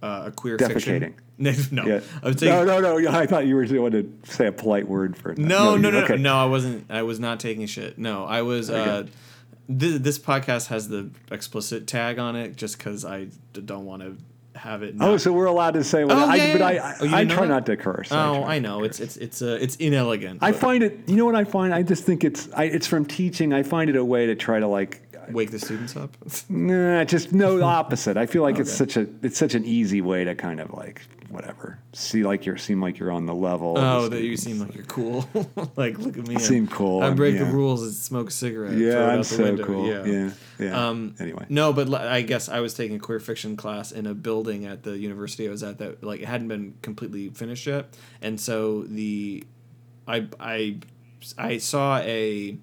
uh, 0.00 0.24
a 0.26 0.30
queer 0.30 0.56
Defecating. 0.56 0.72
fiction. 0.72 1.14
No, 1.38 1.52
no, 1.72 1.86
yeah 1.86 2.00
I 2.22 2.26
was 2.28 2.36
taking. 2.36 2.54
no 2.54 2.78
no 2.80 2.98
no 2.98 3.10
I 3.10 3.26
thought 3.26 3.46
you 3.46 3.56
were 3.56 3.66
going 3.66 3.90
to 3.92 4.12
say 4.24 4.46
a 4.46 4.52
polite 4.52 4.86
word 4.88 5.16
for 5.16 5.34
No, 5.34 5.76
no, 5.76 5.88
you- 5.88 5.92
no, 5.92 6.04
okay. 6.04 6.16
no, 6.18 6.36
I 6.36 6.44
wasn't. 6.44 6.88
I 6.88 7.02
was 7.02 7.18
not 7.18 7.40
taking 7.40 7.66
shit. 7.66 7.98
No, 7.98 8.24
I 8.24 8.42
was. 8.42 8.70
Uh, 8.70 8.74
Okay. 9.04 9.10
th- 9.80 10.02
this 10.02 10.18
podcast 10.20 10.68
has 10.68 10.88
the 10.88 11.10
explicit 11.32 11.88
tag 11.88 12.20
on 12.20 12.36
it 12.36 12.54
just 12.56 12.78
because 12.78 13.04
I 13.04 13.24
d- 13.52 13.60
don't 13.64 13.84
want 13.86 14.02
to 14.02 14.16
have 14.54 14.82
it. 14.82 14.94
Oh, 15.00 15.16
so 15.16 15.32
we're 15.32 15.46
allowed 15.46 15.74
to 15.74 15.84
say 15.84 16.04
what 16.04 16.16
Oh, 16.16 16.26
I, 16.26 16.34
yeah, 16.36 16.52
but 16.52 16.62
I. 16.62 16.76
I, 16.78 16.96
Oh, 17.00 17.14
I 17.16 17.24
try 17.24 17.42
that? 17.42 17.48
not 17.48 17.66
to 17.66 17.76
curse. 17.76 18.08
Oh, 18.12 18.42
try 18.42 18.54
I 18.56 18.58
know. 18.58 18.84
It's 18.84 19.00
it's 19.00 19.16
it's 19.16 19.42
uh, 19.42 19.58
it's 19.60 19.76
inelegant. 19.76 20.42
I 20.42 20.50
but 20.52 20.60
find 20.60 20.82
it. 20.82 20.98
You 21.06 21.16
know 21.16 21.24
what 21.24 21.34
I 21.34 21.44
find? 21.44 21.72
I 21.74 21.82
just 21.82 22.04
think 22.04 22.24
it's. 22.24 22.48
I, 22.54 22.64
it's 22.64 22.86
from 22.86 23.04
teaching. 23.06 23.52
I 23.52 23.62
find 23.62 23.88
it 23.90 23.96
a 23.96 24.04
way 24.04 24.26
to 24.26 24.34
try 24.34 24.60
to 24.60 24.66
like. 24.66 25.00
wake 25.30 25.50
the 25.50 25.58
students 25.58 25.96
up. 25.96 26.16
Nah, 26.48 27.04
just 27.04 27.32
no 27.32 27.62
opposite. 27.80 28.16
I 28.16 28.26
feel 28.26 28.42
like 28.42 28.58
it's 28.58 28.72
such 28.72 28.96
a. 28.96 29.06
It's 29.22 29.38
such 29.38 29.54
an 29.54 29.64
easy 29.64 30.00
way 30.00 30.24
to 30.24 30.34
kind 30.34 30.60
of 30.60 30.72
like 30.74 31.02
whatever. 31.32 31.78
See 31.94 32.22
like 32.24 32.44
you're 32.44 32.58
seem 32.58 32.80
like 32.80 32.98
you're 32.98 33.10
on 33.10 33.24
the 33.24 33.34
level. 33.34 33.74
oh, 33.76 34.08
that 34.08 34.22
you 34.22 34.36
seem 34.36 34.60
like 34.60 34.74
you're 34.74 34.84
cool. 34.84 35.28
like 35.76 35.98
look 35.98 36.18
at 36.18 36.26
me. 36.28 36.36
I 36.36 36.38
seem 36.38 36.68
cool, 36.68 37.02
I 37.02 37.10
break 37.10 37.34
yeah. 37.34 37.44
the 37.44 37.50
rules 37.50 37.82
and 37.82 37.92
smoke 37.92 38.28
a 38.28 38.30
cigarette. 38.30 38.76
Yeah, 38.76 39.06
I'm 39.06 39.24
so 39.24 39.42
window. 39.42 39.64
cool. 39.64 39.88
Yeah. 39.88 40.04
Yeah, 40.04 40.30
yeah. 40.58 40.88
Um, 40.88 41.14
anyway, 41.18 41.46
No, 41.48 41.72
but 41.72 41.92
I 41.94 42.20
guess 42.22 42.48
I 42.48 42.60
was 42.60 42.74
taking 42.74 42.96
a 42.96 43.00
queer 43.00 43.18
fiction 43.18 43.56
class 43.56 43.92
in 43.92 44.06
a 44.06 44.14
building 44.14 44.66
at 44.66 44.82
the 44.82 44.96
university 44.98 45.48
I 45.48 45.50
was 45.50 45.62
at 45.62 45.78
that 45.78 46.04
like 46.04 46.20
it 46.20 46.26
hadn't 46.26 46.48
been 46.48 46.74
completely 46.82 47.30
finished 47.30 47.66
yet, 47.66 47.96
and 48.20 48.38
so 48.38 48.82
the 48.82 49.44
I 50.06 50.28
I 50.38 50.78
I 51.38 51.58
saw 51.58 51.96
a 51.98 52.58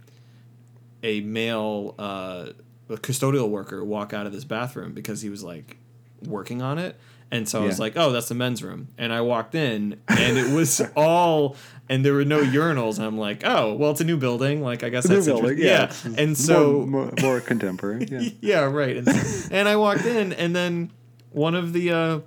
a 1.01 1.21
male 1.21 1.95
uh, 1.97 2.47
a 2.89 2.97
custodial 2.97 3.49
worker 3.49 3.83
walk 3.83 4.13
out 4.13 4.25
of 4.25 4.31
this 4.31 4.43
bathroom 4.43 4.93
because 4.93 5.21
he 5.21 5.29
was 5.29 5.43
like 5.43 5.77
working 6.23 6.61
on 6.61 6.77
it. 6.77 6.99
And 7.31 7.47
so 7.47 7.61
I 7.61 7.65
was 7.65 7.79
like, 7.79 7.93
"Oh, 7.95 8.11
that's 8.11 8.27
the 8.27 8.35
men's 8.35 8.63
room." 8.63 8.87
And 8.97 9.13
I 9.13 9.21
walked 9.21 9.53
in, 9.53 10.01
and 10.07 10.37
it 10.37 10.51
was 10.51 10.81
all, 10.95 11.55
and 11.87 12.03
there 12.03 12.13
were 12.13 12.25
no 12.25 12.41
urinals. 12.41 12.97
And 12.97 13.05
I'm 13.05 13.19
like, 13.19 13.43
"Oh, 13.45 13.75
well, 13.75 13.91
it's 13.91 14.01
a 14.01 14.03
new 14.03 14.17
building. 14.17 14.63
Like, 14.63 14.83
I 14.83 14.89
guess 14.89 15.07
New 15.07 15.15
that's 15.15 15.27
building, 15.27 15.59
interesting." 15.59 16.11
yeah, 16.11 16.15
yeah. 16.17 16.23
And 16.23 16.35
so 16.37 16.85
more, 16.85 17.05
more, 17.05 17.13
more 17.21 17.39
contemporary. 17.39 18.07
Yeah. 18.09 18.29
yeah, 18.41 18.59
right. 18.61 18.97
And, 18.97 19.07
and 19.51 19.67
I 19.67 19.75
walked 19.75 20.05
in, 20.05 20.33
and 20.33 20.55
then 20.55 20.91
one 21.31 21.53
of 21.53 21.73
the 21.73 21.91
uh, 21.91 22.19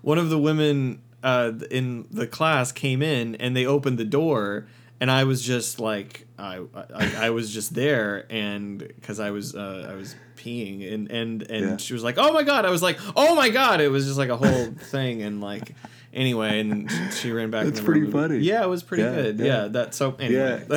one 0.00 0.16
of 0.16 0.30
the 0.30 0.38
women 0.38 1.02
uh, 1.22 1.52
in 1.70 2.06
the 2.10 2.26
class 2.26 2.72
came 2.72 3.02
in, 3.02 3.34
and 3.36 3.54
they 3.54 3.66
opened 3.66 3.98
the 3.98 4.04
door, 4.04 4.66
and 5.00 5.10
I 5.10 5.24
was 5.24 5.42
just 5.42 5.80
like, 5.80 6.26
I 6.38 6.60
I, 6.74 7.26
I 7.26 7.30
was 7.30 7.52
just 7.52 7.74
there, 7.74 8.26
and 8.30 8.78
because 8.78 9.20
I 9.20 9.30
was 9.30 9.54
uh, 9.54 9.88
I 9.90 9.94
was 9.94 10.14
peeing, 10.36 10.92
and 10.92 11.10
and 11.10 11.42
and 11.42 11.64
Yeah. 11.70 11.76
she 11.78 11.92
was 11.94 12.02
like, 12.02 12.16
oh 12.18 12.32
my 12.32 12.42
god, 12.42 12.64
I 12.64 12.70
was 12.70 12.82
like, 12.82 12.98
oh 13.16 13.34
my 13.34 13.48
god, 13.50 13.80
it 13.80 13.88
was 13.88 14.06
just 14.06 14.18
like 14.18 14.30
a 14.30 14.36
whole 14.36 14.66
thing, 14.90 15.22
and 15.22 15.40
like. 15.40 15.74
Anyway, 16.16 16.60
and 16.60 16.88
she 17.12 17.32
ran 17.32 17.50
back. 17.50 17.62
in 17.64 17.70
That's 17.70 17.80
pretty 17.80 18.02
room. 18.02 18.12
funny. 18.12 18.38
Yeah, 18.38 18.62
it 18.62 18.68
was 18.68 18.84
pretty 18.84 19.02
Yeah, 19.02 19.14
good. 19.16 19.38
yeah. 19.40 19.44
Yeah. 19.46 19.66
that 19.68 19.94
so 19.96 20.14
anyway. 20.20 20.64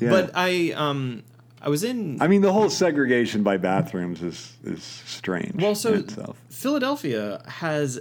Yeah. 0.00 0.10
But 0.10 0.30
I 0.32 0.70
um 0.76 1.24
I 1.60 1.68
was 1.70 1.82
in 1.82 2.22
I 2.22 2.28
mean, 2.28 2.40
the 2.40 2.52
whole 2.52 2.70
segregation 2.70 3.42
by 3.42 3.56
bathrooms 3.56 4.22
is 4.22 4.56
is 4.62 4.84
strange. 4.84 5.60
Well, 5.60 5.74
so. 5.74 6.04
Philadelphia 6.50 7.42
has 7.48 7.98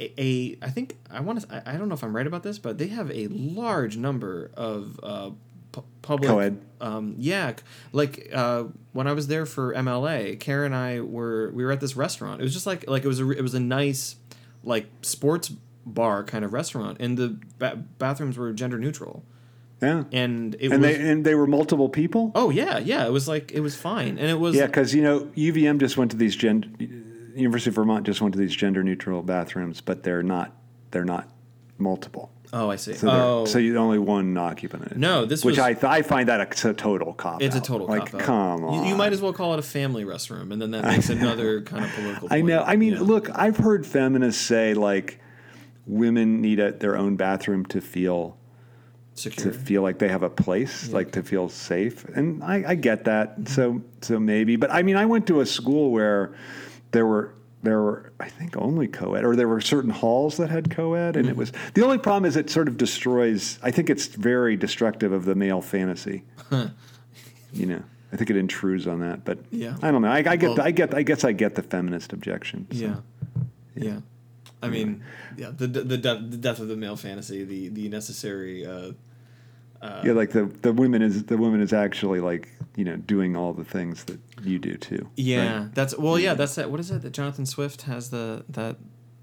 a, 0.00 0.12
a 0.20 0.58
I 0.62 0.70
think 0.70 0.96
I 1.10 1.20
want 1.20 1.40
to 1.42 1.54
I, 1.68 1.74
I 1.74 1.76
don't 1.76 1.88
know 1.88 1.94
if 1.94 2.02
I'm 2.04 2.14
right 2.14 2.26
about 2.26 2.42
this, 2.42 2.58
but 2.58 2.78
they 2.78 2.88
have 2.88 3.10
a 3.10 3.28
large 3.28 3.96
number 3.96 4.50
of 4.54 4.98
uh, 5.02 5.30
pu- 5.72 5.84
public 6.02 6.28
Co-ed. 6.28 6.60
Um, 6.80 7.14
yeah, 7.18 7.54
like 7.92 8.28
uh, 8.32 8.64
when 8.92 9.06
I 9.06 9.12
was 9.12 9.26
there 9.28 9.46
for 9.46 9.72
MLA, 9.74 10.38
Karen 10.40 10.72
and 10.72 10.74
I 10.74 11.00
were 11.00 11.50
we 11.52 11.64
were 11.64 11.72
at 11.72 11.80
this 11.80 11.96
restaurant. 11.96 12.40
It 12.40 12.44
was 12.44 12.52
just 12.52 12.66
like 12.66 12.88
like 12.88 13.04
it 13.04 13.08
was 13.08 13.20
a 13.20 13.30
it 13.30 13.42
was 13.42 13.54
a 13.54 13.60
nice 13.60 14.16
like 14.64 14.86
sports 15.02 15.52
bar 15.84 16.22
kind 16.24 16.44
of 16.44 16.52
restaurant, 16.52 16.98
and 17.00 17.16
the 17.18 17.38
ba- 17.58 17.82
bathrooms 17.98 18.36
were 18.38 18.52
gender 18.52 18.78
neutral, 18.78 19.24
Yeah. 19.80 20.04
and 20.12 20.54
it 20.60 20.70
and 20.72 20.80
was. 20.82 20.96
they 20.96 21.10
and 21.10 21.24
they 21.24 21.34
were 21.34 21.46
multiple 21.48 21.88
people. 21.88 22.30
Oh 22.34 22.50
yeah, 22.50 22.78
yeah. 22.78 23.04
It 23.06 23.10
was 23.10 23.26
like 23.28 23.50
it 23.52 23.60
was 23.60 23.74
fine, 23.76 24.18
and 24.18 24.28
it 24.30 24.38
was 24.38 24.54
Yeah, 24.56 24.66
because 24.66 24.94
you 24.94 25.02
know 25.02 25.20
UVM 25.36 25.78
just 25.80 25.96
went 25.96 26.10
to 26.12 26.16
these 26.16 26.36
gen, 26.36 27.11
University 27.34 27.70
of 27.70 27.74
Vermont 27.76 28.04
just 28.06 28.20
went 28.20 28.32
to 28.34 28.38
these 28.38 28.54
gender 28.54 28.82
neutral 28.82 29.22
bathrooms, 29.22 29.80
but 29.80 30.02
they're 30.02 30.22
not 30.22 30.52
they're 30.90 31.04
not 31.04 31.28
multiple. 31.78 32.30
Oh, 32.54 32.68
I 32.70 32.76
see. 32.76 32.92
So, 32.92 33.08
oh, 33.10 33.44
so 33.46 33.58
you 33.58 33.78
only 33.78 33.98
one 33.98 34.36
occupant. 34.36 34.94
No, 34.98 35.24
this 35.24 35.38
is 35.38 35.44
which 35.44 35.52
was- 35.56 35.64
I 35.64 35.72
th- 35.72 35.84
I 35.84 36.02
find 36.02 36.28
that 36.28 36.40
a, 36.64 36.68
a 36.68 36.74
total 36.74 37.14
cop. 37.14 37.40
It's 37.40 37.56
a 37.56 37.60
total 37.62 37.86
like 37.86 38.10
cop 38.10 38.20
out. 38.20 38.26
come 38.26 38.60
You- 38.60 38.66
on. 38.68 38.86
You, 38.86 38.94
might 38.94 39.12
as 39.14 39.22
well 39.22 39.32
call 39.32 39.54
it 39.54 39.58
a 39.58 39.62
family 39.62 40.04
restroom, 40.04 40.52
and 40.52 40.60
then 40.60 40.70
that 40.72 40.84
makes 40.84 41.08
another 41.18 41.62
kind 41.62 41.82
of 41.84 41.90
political. 41.92 42.28
I 42.30 42.42
know. 42.42 42.62
I 42.62 42.76
mean, 42.76 42.90
you 42.92 42.98
know? 42.98 43.04
look, 43.04 43.30
I've 43.34 43.56
heard 43.56 43.86
feminists 43.86 44.44
say 44.44 44.74
like 44.74 45.18
women 45.86 46.40
need 46.42 46.60
a, 46.60 46.72
their 46.72 46.96
own 46.96 47.16
bathroom 47.16 47.64
to 47.66 47.80
feel 47.80 48.36
secure. 49.14 49.50
to 49.50 49.58
feel 49.58 49.80
like 49.82 49.98
they 49.98 50.08
have 50.08 50.22
a 50.22 50.30
place, 50.30 50.90
like 50.90 51.12
to 51.12 51.22
feel 51.22 51.48
safe. 51.48 52.04
And 52.10 52.44
I, 52.44 52.64
I 52.68 52.74
get 52.74 53.04
that. 53.04 53.48
So 53.48 53.80
so 54.02 54.20
maybe, 54.20 54.56
but 54.56 54.70
I 54.70 54.82
mean, 54.82 54.96
I 54.96 55.06
went 55.06 55.26
to 55.28 55.40
a 55.40 55.46
school 55.46 55.90
where 55.90 56.34
there 56.92 57.06
were 57.06 57.34
there 57.62 57.80
were 57.80 58.12
I 58.20 58.28
think 58.28 58.56
only 58.56 58.88
co-ed, 58.88 59.24
or 59.24 59.36
there 59.36 59.48
were 59.48 59.60
certain 59.60 59.90
halls 59.90 60.36
that 60.38 60.50
had 60.50 60.70
co-ed, 60.70 61.16
and 61.16 61.28
it 61.28 61.36
was 61.36 61.52
the 61.74 61.84
only 61.84 61.98
problem 61.98 62.24
is 62.24 62.36
it 62.36 62.50
sort 62.50 62.68
of 62.68 62.76
destroys. 62.76 63.58
I 63.62 63.70
think 63.70 63.90
it's 63.90 64.06
very 64.06 64.56
destructive 64.56 65.12
of 65.12 65.24
the 65.24 65.34
male 65.34 65.60
fantasy. 65.60 66.22
you 67.52 67.66
know. 67.66 67.82
I 68.12 68.16
think 68.16 68.28
it 68.28 68.36
intrudes 68.36 68.86
on 68.86 69.00
that, 69.00 69.24
but 69.24 69.38
Yeah. 69.50 69.74
I 69.80 69.90
don't 69.90 70.02
know. 70.02 70.08
I, 70.08 70.18
I 70.18 70.36
get, 70.36 70.50
Well- 70.50 70.60
I 70.60 70.70
get, 70.70 70.92
I 70.92 71.02
guess 71.02 71.24
I 71.24 71.32
get 71.32 71.54
the 71.54 71.62
feminist 71.62 72.12
objection. 72.12 72.66
so. 72.70 72.76
yeah. 72.76 72.96
yeah, 73.74 74.00
I 74.62 74.68
mean, 74.68 75.02
yeah, 75.38 75.50
the 75.56 75.66
the, 75.66 75.96
death, 75.96 76.18
the 76.28 76.36
death 76.36 76.58
of 76.60 76.68
the 76.68 76.76
male 76.76 76.96
fantasy, 76.96 77.42
the 77.42 77.68
the 77.68 77.88
necessary. 77.88 78.66
Uh, 78.66 78.92
yeah, 80.04 80.12
like 80.12 80.30
the 80.32 80.44
the 80.60 80.74
women 80.74 81.00
is 81.00 81.24
the 81.24 81.38
woman 81.38 81.62
is 81.62 81.72
actually 81.72 82.20
like 82.20 82.50
you 82.76 82.84
know 82.84 82.96
doing 82.96 83.34
all 83.34 83.54
the 83.54 83.64
things 83.64 84.04
that 84.04 84.20
you 84.46 84.58
do 84.58 84.76
too. 84.76 85.08
yeah, 85.16 85.62
right? 85.62 85.74
that's 85.74 85.96
well, 85.96 86.18
yeah, 86.18 86.34
that's 86.34 86.54
that. 86.56 86.70
What 86.70 86.80
is 86.80 86.90
it 86.90 87.02
that 87.02 87.12
Jonathan 87.12 87.46
Swift 87.46 87.82
has 87.82 88.10
the 88.10 88.44
that 88.48 88.76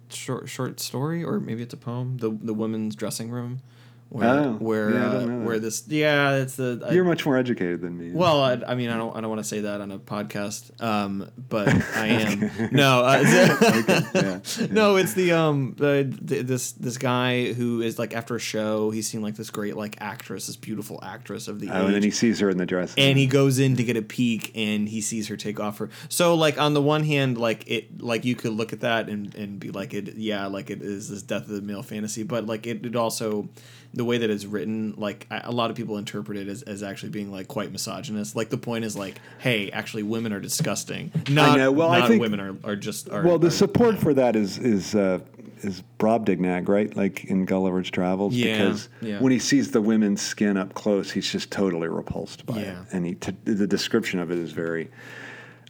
short 0.10 0.50
short 0.50 0.80
story, 0.80 1.24
or 1.24 1.40
maybe 1.40 1.64
it's 1.64 1.74
a 1.74 1.78
poem, 1.78 2.18
the 2.18 2.30
the 2.30 2.54
women's 2.54 2.96
dressing 2.96 3.30
room, 3.30 3.62
where 4.10 4.28
Oh, 4.30 4.54
where 4.54 4.92
yeah, 4.92 5.12
uh, 5.12 5.28
where 5.40 5.60
this 5.60 5.84
yeah, 5.88 6.38
it's 6.38 6.56
the 6.56 6.84
I- 6.88 6.94
You're 6.94 7.04
much 7.04 7.26
more 7.26 7.38
educated 7.38 7.82
than 7.82 7.98
me. 7.98 8.12
Well, 8.12 8.42
I, 8.42 8.54
I 8.68 8.74
mean, 8.76 8.90
I 8.90 8.98
don't, 8.98 9.16
I 9.16 9.22
don't 9.22 9.30
want 9.30 9.40
to 9.42 9.48
say 9.48 9.62
that 9.62 9.82
on 9.82 9.92
a 9.92 10.00
podcast, 10.00 10.82
um, 10.82 11.30
but 11.50 11.68
I 11.96 12.08
am. 12.08 12.70
No, 12.72 13.06
uh, 13.06 13.22
yeah, 14.14 14.68
no, 14.72 14.96
it's 14.96 15.14
the 15.14 15.32
um, 15.34 15.76
the, 15.78 16.12
the, 16.22 16.42
this 16.42 16.72
this 16.72 16.98
guy 16.98 17.54
who 17.54 17.82
is 17.82 18.00
like 18.00 18.16
after 18.16 18.36
a 18.36 18.40
show, 18.40 18.90
he's 18.90 19.08
seen 19.08 19.22
like 19.22 19.36
this 19.36 19.50
great 19.52 19.76
like 19.78 19.98
actress, 20.02 20.48
this 20.48 20.56
beautiful 20.56 21.00
actress 21.04 21.48
of 21.48 21.60
the 21.60 21.70
oh, 21.70 21.86
and 21.86 21.94
then 21.94 22.04
he 22.04 22.12
sees 22.12 22.40
her 22.40 22.50
in 22.50 22.58
the 22.58 22.66
dress. 22.66 22.94
and 22.98 23.18
he 23.18 23.28
goes 23.28 23.60
in 23.60 23.76
to 23.76 23.84
get 23.84 23.96
a 23.96 24.02
peek 24.02 24.52
and 24.56 24.90
he 24.90 25.02
sees 25.02 25.28
her 25.28 25.38
take 25.38 25.60
off 25.60 25.78
her 25.78 25.90
so 26.10 26.34
like 26.36 26.60
on 26.60 26.74
the 26.74 26.82
one 26.82 27.04
hand 27.04 27.38
like 27.38 27.64
it 27.70 28.02
like 28.02 28.26
you 28.26 28.36
could 28.36 28.52
look 28.54 28.74
at 28.74 28.82
that 28.82 29.08
and, 29.10 29.34
and 29.36 29.60
be 29.60 29.70
like 29.72 29.94
it 29.94 30.16
yeah 30.16 30.48
like 30.48 30.70
it 30.70 30.82
is 30.82 31.10
this 31.10 31.22
death 31.22 31.44
of 31.44 31.50
the 31.50 31.62
male 31.62 31.84
fantasy 31.84 32.24
but 32.24 32.46
like 32.46 32.66
it, 32.68 32.86
it 32.86 32.96
also 32.96 33.48
the 33.94 34.06
way 34.06 34.20
that 34.20 34.30
it's 34.30 34.46
written, 34.46 34.94
like 34.98 35.26
a 35.32 35.42
a 35.46 35.52
lot 35.52 35.72
of 35.72 35.76
people 35.76 35.98
interpret 35.98 36.38
it 36.38 36.48
as, 36.48 36.62
as 36.64 36.84
actually 36.84 37.10
being 37.10 37.32
like 37.32 37.48
quite 37.48 37.72
misogynist. 37.72 38.36
Like 38.36 38.50
the 38.50 38.58
point 38.58 38.86
is 38.86 38.96
like, 38.96 39.16
hey, 39.40 39.72
actually, 39.72 40.04
women 40.04 40.32
are 40.34 40.40
disgusting. 40.40 41.12
Not, 41.30 41.58
know. 41.58 41.72
Well, 41.72 41.90
I 41.90 42.08
think- 42.08 42.22
women 42.22 42.40
are, 42.40 42.56
are 42.64 42.76
just 42.76 43.10
are. 43.10 43.24
Well, 43.24 43.40
the 43.40 43.48
are- 43.48 43.52
support 43.52 43.98
for 43.98 44.14
that 44.14 44.36
is 44.36 44.58
is 44.60 44.94
uh, 44.94 45.20
is 45.62 45.84
Brobdingnag, 45.98 46.68
right? 46.70 46.96
Like 46.96 47.26
in 47.26 47.46
Gulliver's 47.46 47.90
Travels, 47.90 48.34
Yeah, 48.36 48.58
because 48.58 48.90
yeah. 49.02 49.20
when 49.20 49.32
he 49.32 49.40
sees 49.40 49.72
the 49.72 49.82
women's 49.82 50.22
skin 50.22 50.56
up 50.56 50.74
close, 50.76 51.12
he's 51.12 51.30
just 51.32 51.52
totally 51.52 51.88
repulsed 51.88 52.46
by 52.46 52.60
it, 52.60 52.78
and 52.92 53.06
he 53.06 53.16
t- 53.16 53.36
the 53.46 53.68
description 53.68 54.20
of 54.20 54.32
it 54.32 54.38
is 54.38 54.52
very 54.52 54.90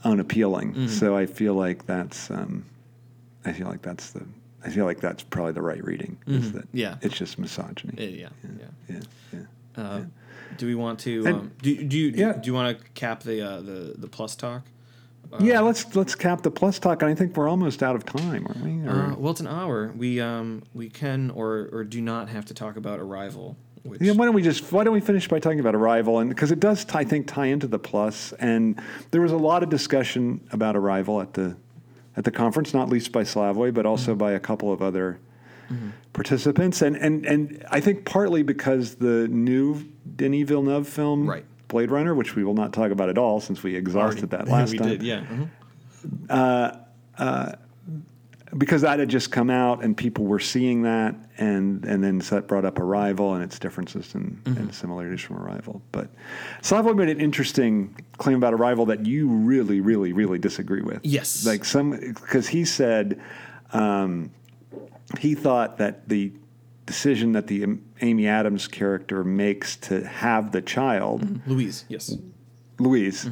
unappealing. 0.03 0.71
Mm-hmm. 0.73 0.87
So 0.87 1.15
I 1.15 1.25
feel 1.25 1.53
like 1.53 1.85
that's 1.85 2.29
um, 2.29 2.65
I 3.45 3.53
feel 3.53 3.67
like 3.67 3.81
that's 3.81 4.11
the 4.11 4.25
I 4.63 4.69
feel 4.69 4.85
like 4.85 4.99
that's 4.99 5.23
probably 5.23 5.53
the 5.53 5.61
right 5.61 5.83
reading. 5.83 6.17
Is 6.27 6.51
that 6.51 6.65
Mm-hmm. 6.67 6.77
Yeah. 6.77 6.95
it's 7.01 7.17
just 7.17 7.39
misogyny. 7.39 7.93
Uh, 7.97 8.09
yeah, 8.09 8.29
yeah. 8.43 8.65
yeah, 9.33 9.39
yeah. 9.77 9.81
Uh, 9.83 10.01
Do 10.57 10.65
we 10.67 10.75
want 10.75 10.99
to? 11.01 11.25
And- 11.25 11.35
Um, 11.35 11.51
do 11.61 11.83
do 11.83 11.97
you 11.97 12.09
Yeah. 12.15 12.33
do 12.33 12.47
you 12.47 12.53
want 12.53 12.77
to 12.77 12.83
cap 12.93 13.23
the 13.23 13.41
uh, 13.41 13.61
the 13.61 13.95
the 13.97 14.07
plus 14.07 14.35
talk? 14.35 14.63
yeah, 15.39 15.59
let's 15.59 15.95
let's 15.95 16.15
cap 16.15 16.41
the 16.41 16.49
plus 16.51 16.79
talk, 16.79 17.01
and 17.03 17.11
I 17.11 17.15
think 17.15 17.37
we're 17.37 17.47
almost 17.47 17.83
out 17.83 17.95
of 17.95 18.03
time, 18.05 18.47
aren't 18.47 18.63
we? 18.63 18.87
Or- 18.87 19.11
Uh, 19.11 19.15
well, 19.15 19.31
it's 19.31 19.39
an 19.41 19.47
hour. 19.47 19.93
We 19.95 20.19
um 20.19 20.63
we 20.73 20.89
can 20.89 21.29
or 21.31 21.69
or 21.71 21.83
do 21.83 22.01
not 22.01 22.29
have 22.29 22.45
to 22.45 22.53
talk 22.53 22.77
about 22.77 22.99
Arrival. 22.99 23.55
Which 23.83 24.01
Yeah, 24.01 24.11
why 24.13 24.25
don't 24.25 24.33
we 24.35 24.41
just 24.41 24.71
why 24.71 24.83
don't 24.83 24.93
we 24.93 24.99
finish 24.99 25.27
by 25.29 25.39
talking 25.39 25.59
about 25.61 25.75
Arrival 25.75 26.19
and 26.19 26.29
because 26.29 26.51
it 26.51 26.59
does 26.59 26.85
I 26.93 27.03
think 27.05 27.27
tie 27.27 27.45
into 27.45 27.67
the 27.67 27.79
plus 27.79 28.33
and 28.39 28.77
there 29.11 29.21
was 29.21 29.31
a 29.31 29.37
lot 29.37 29.63
of 29.63 29.69
discussion 29.69 30.41
about 30.51 30.75
Arrival 30.75 31.21
at 31.21 31.33
the 31.35 31.55
at 32.19 32.25
the 32.25 32.31
conference, 32.31 32.73
not 32.73 32.89
least 32.89 33.11
by 33.11 33.23
Slavoj, 33.23 33.73
but 33.73 33.85
also 33.87 34.11
Mm-hmm. 34.11 34.19
by 34.19 34.31
a 34.33 34.39
couple 34.39 34.71
of 34.71 34.81
other 34.83 35.17
participants 36.13 36.81
and 36.81 36.95
and 36.97 37.25
and 37.27 37.63
I 37.69 37.79
think 37.79 38.03
partly 38.03 38.41
because 38.43 38.95
the 38.95 39.27
new 39.27 39.85
Denis 40.15 40.47
Villeneuve 40.47 40.87
film 40.87 41.27
Right. 41.29 41.45
Blade 41.67 41.91
Runner, 41.91 42.15
which 42.15 42.35
we 42.35 42.43
will 42.43 42.55
not 42.55 42.73
talk 42.73 42.89
about 42.91 43.07
at 43.09 43.17
all 43.19 43.39
since 43.39 43.61
we 43.61 43.75
exhausted 43.75 44.31
that 44.31 44.47
last 44.47 44.71
we 44.73 44.79
time 44.79 44.89
did. 44.89 45.03
Yeah. 45.03 45.21
mhm. 45.21 45.49
Because 48.57 48.81
that 48.81 48.97
had 48.99 49.09
just 49.09 49.31
come 49.31 49.49
out 49.49 49.83
and 49.83 49.95
people 49.95 50.25
were 50.25 50.39
seeing 50.39 50.81
that 50.83 51.15
and 51.37 51.85
and 51.85 52.03
then 52.03 52.19
so 52.19 52.35
that 52.35 52.47
brought 52.47 52.65
up 52.65 52.79
arrival 52.79 53.33
and 53.35 53.43
its 53.43 53.59
differences 53.59 54.15
and, 54.15 54.43
Mm-hmm. 54.43 54.57
and 54.59 54.73
similarities 54.73 55.21
from 55.21 55.37
arrival 55.37 55.81
but 55.91 56.09
Slavoj 56.61 56.95
made 56.95 57.09
an 57.09 57.19
interesting 57.21 57.95
claim 58.17 58.37
about 58.37 58.53
arrival 58.53 58.85
that 58.87 59.05
you 59.05 59.27
really 59.27 59.81
really 59.81 60.13
really 60.13 60.39
disagree 60.39 60.81
with 60.81 60.99
Yes. 61.03 61.45
like 61.45 61.63
some 61.65 61.91
because 61.91 62.47
he 62.47 62.65
said 62.65 63.21
um, 63.73 64.31
he 65.19 65.35
thought 65.35 65.77
that 65.77 66.07
the 66.09 66.31
decision 66.85 67.33
that 67.33 67.45
the 67.47 67.77
Amy 68.01 68.27
Adams 68.27 68.67
character 68.67 69.23
makes 69.23 69.75
to 69.77 70.03
have 70.07 70.51
the 70.51 70.61
child 70.61 71.39
Louise. 71.47 71.85
Yes. 71.87 72.15
Louise, 72.79 73.29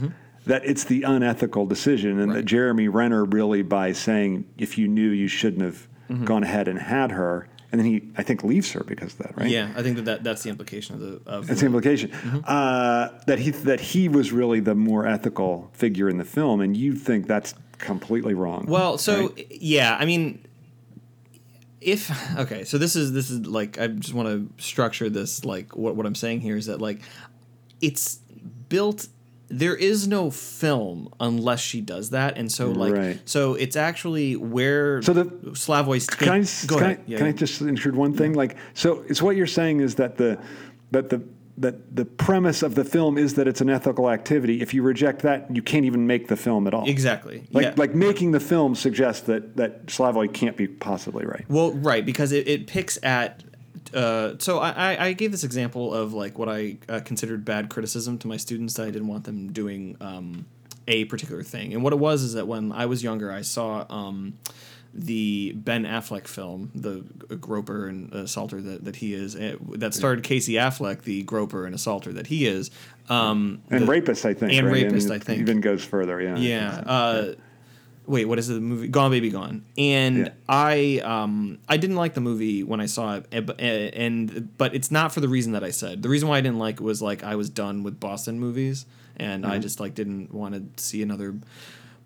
that 0.47 0.65
it's 0.65 0.83
the 0.83 1.03
unethical 1.03 1.65
decision, 1.65 2.19
and 2.19 2.31
that 2.33 2.45
Jeremy 2.45 2.87
Renner 2.87 3.23
really 3.25 3.61
by 3.61 3.91
saying 3.91 4.45
if 4.57 4.77
you 4.77 4.87
knew 4.87 5.09
you 5.09 5.27
shouldn't 5.27 5.61
have 5.63 5.87
Mm-hmm. 6.09 6.23
gone 6.23 6.41
ahead 6.43 6.69
and 6.69 6.79
had 6.79 7.11
her, 7.11 7.49
and 7.69 7.81
then 7.81 7.85
he 7.85 8.01
I 8.17 8.23
think 8.23 8.41
leaves 8.41 8.71
her 8.71 8.81
because 8.85 9.11
of 9.11 9.17
that, 9.17 9.35
right? 9.37 9.49
Yeah, 9.49 9.73
I 9.75 9.83
think 9.83 9.97
that, 9.97 10.05
that 10.05 10.23
that's 10.23 10.41
the 10.41 10.49
implication 10.49 10.95
of 10.95 11.01
the 11.01 11.29
of 11.29 11.47
That's 11.47 11.59
the, 11.59 11.65
the 11.67 11.75
implication. 11.75 12.11
Mm-hmm. 12.11 12.39
Uh, 12.45 13.09
that 13.27 13.39
he 13.39 13.51
that 13.51 13.81
he 13.81 14.07
was 14.07 14.31
really 14.31 14.61
the 14.61 14.73
more 14.73 15.05
ethical 15.05 15.69
figure 15.73 16.07
in 16.07 16.17
the 16.17 16.23
film, 16.23 16.61
and 16.61 16.77
you 16.77 16.93
think 16.95 17.27
that's 17.27 17.53
completely 17.77 18.33
wrong. 18.33 18.67
Well, 18.69 18.97
so 18.97 19.31
right? 19.31 19.47
yeah, 19.51 19.97
I 19.99 20.05
mean, 20.05 20.45
if 21.81 22.09
okay, 22.39 22.63
so 22.63 22.77
this 22.77 22.95
is 22.95 23.11
this 23.11 23.29
is 23.29 23.45
like 23.45 23.77
I 23.77 23.87
just 23.87 24.13
want 24.13 24.29
to 24.29 24.63
structure 24.63 25.09
this 25.09 25.43
like 25.43 25.75
what 25.75 25.97
what 25.97 26.05
I'm 26.05 26.15
saying 26.15 26.39
here 26.39 26.55
is 26.55 26.67
that 26.67 26.79
like 26.79 27.01
it's 27.81 28.19
built. 28.69 29.09
There 29.49 29.75
is 29.75 30.07
no 30.07 30.29
film 30.29 31.09
unless 31.19 31.61
she 31.61 31.79
does 31.81 32.09
that, 32.09 32.37
and 32.37 32.51
so 32.51 32.69
like 32.71 32.93
Right. 32.93 33.19
so 33.25 33.53
it's 33.55 33.75
actually 33.77 34.35
where 34.35 35.01
So 35.01 35.13
the- 35.13 35.25
Slavoj's 35.53 36.05
Can 36.07 36.29
I, 36.29 36.41
take- 36.41 36.67
go 36.67 36.75
can, 36.77 36.83
ahead. 36.85 36.97
I, 36.99 37.03
Yeah, 37.11 37.17
can 37.17 37.27
I 37.27 37.31
just 37.31 37.61
intrude 37.61 37.95
one 37.95 38.13
thing? 38.13 38.33
Like, 38.33 38.57
so 38.73 39.03
it's 39.07 39.21
what 39.21 39.35
you're 39.37 39.47
saying 39.47 39.79
is 39.79 39.95
that 39.95 40.17
the 40.17 40.37
that 40.91 41.09
the 41.09 41.21
that 41.59 41.95
the 41.95 42.05
premise 42.05 42.61
of 42.61 42.75
the 42.75 42.83
film 42.85 43.17
is 43.17 43.33
that 43.33 43.47
it's 43.47 43.61
an 43.61 43.69
ethical 43.69 44.11
activity. 44.11 44.61
If 44.61 44.75
you 44.75 44.83
reject 44.83 45.23
that, 45.23 45.47
you 45.55 45.63
can't 45.63 45.85
even 45.85 46.05
make 46.05 46.27
the 46.27 46.35
film 46.35 46.67
at 46.67 46.73
all. 46.75 46.87
exactly 46.87 47.45
Like 47.51 47.63
yeah. 47.63 47.73
like 47.77 47.95
making 47.95 48.31
the 48.31 48.39
film 48.39 48.75
suggests 48.75 49.25
that 49.27 49.55
that 49.57 49.87
Slavoj 49.87 50.33
can't 50.33 50.55
be 50.57 50.67
possibly 50.67 51.25
right. 51.25 51.45
Well, 51.49 51.71
right, 51.71 52.05
because 52.05 52.31
it, 52.31 52.47
it 52.47 52.67
picks 52.67 52.99
at. 53.01 53.43
Uh, 53.93 54.33
so 54.39 54.59
I, 54.59 55.07
I- 55.07 55.13
gave 55.13 55.31
this 55.31 55.43
example 55.43 55.93
of 55.93 56.13
like 56.13 56.37
what 56.37 56.49
I 56.49 56.77
uh, 56.89 56.99
considered 56.99 57.45
bad 57.45 57.69
criticism 57.69 58.17
to 58.19 58.27
my 58.27 58.37
students 58.37 58.73
that 58.75 58.83
I 58.83 58.91
didn't 58.91 59.07
want 59.07 59.23
them 59.23 59.51
doing 59.51 59.95
um, 60.01 60.45
a 60.87 61.05
particular 61.05 61.43
thing, 61.43 61.73
and 61.73 61.83
what 61.83 61.93
it 61.93 61.99
was 61.99 62.21
is 62.23 62.33
that 62.33 62.47
when 62.47 62.71
I 62.71 62.85
was 62.85 63.03
younger, 63.03 63.31
I 63.31 63.41
saw 63.41 63.85
um, 63.89 64.33
the 64.93 65.53
Ben 65.55 65.83
Affleck 65.83 66.27
film, 66.27 66.71
the 66.73 67.01
groper 67.35 67.87
and 67.87 68.11
assaulter 68.13 68.61
that, 68.61 68.85
that 68.85 68.95
he 68.97 69.13
is, 69.13 69.35
eh, 69.35 69.55
that 69.75 69.93
starred 69.93 70.23
Casey 70.23 70.53
Affleck, 70.53 71.01
the 71.03 71.23
groper 71.23 71.65
and 71.65 71.75
assaulter 71.75 72.11
that 72.13 72.27
he 72.27 72.47
is, 72.47 72.71
um, 73.09 73.61
And 73.69 73.83
the- 73.83 73.85
rapist, 73.87 74.25
I 74.25 74.33
think. 74.33 74.53
and 74.53 74.65
right? 74.67 74.83
rapist, 74.85 75.09
it 75.09 75.13
I 75.13 75.19
think. 75.19 75.39
even 75.41 75.61
goes 75.61 75.83
further. 75.83 76.19
Yeah. 76.21 76.37
yeah. 76.37 76.83
Uh, 76.85 77.33
wait, 78.07 78.25
what 78.25 78.39
is 78.39 78.47
the 78.47 78.59
movie? 78.59 78.87
Gone 78.87 79.11
Baby 79.11 79.29
Gone. 79.29 79.65
And 79.77 80.17
Yeah. 80.17 80.29
I 80.49 81.01
um 81.03 81.59
I 81.69 81.77
didn't 81.77 81.97
like 81.97 82.13
the 82.13 82.21
movie 82.21 82.63
when 82.63 82.79
I 82.81 82.85
saw 82.87 83.15
it, 83.17 83.25
eh, 83.31 83.41
but- 83.41 83.59
eh, 83.59 83.89
and 83.93 84.49
but 84.57 84.73
it's 84.73 84.89
not 84.91 85.11
for 85.13 85.19
the 85.19 85.27
reason 85.29 85.51
that 85.53 85.63
I 85.63 85.71
said. 85.71 86.01
The 86.01 86.09
reason 86.09 86.27
why 86.29 86.37
I 86.37 86.41
didn't 86.41 86.59
like 86.59 86.75
it 86.75 86.81
was 86.83 87.01
like 87.01 87.23
I 87.23 87.35
was 87.35 87.49
done 87.49 87.83
with 87.83 87.99
Boston 87.99 88.39
movies, 88.39 88.85
and 89.17 89.43
Mm-hmm. 89.43 89.53
I 89.53 89.59
just 89.59 89.79
like 89.79 89.93
didn't 89.93 90.33
want 90.33 90.55
to 90.77 90.83
see 90.83 91.01
another. 91.01 91.35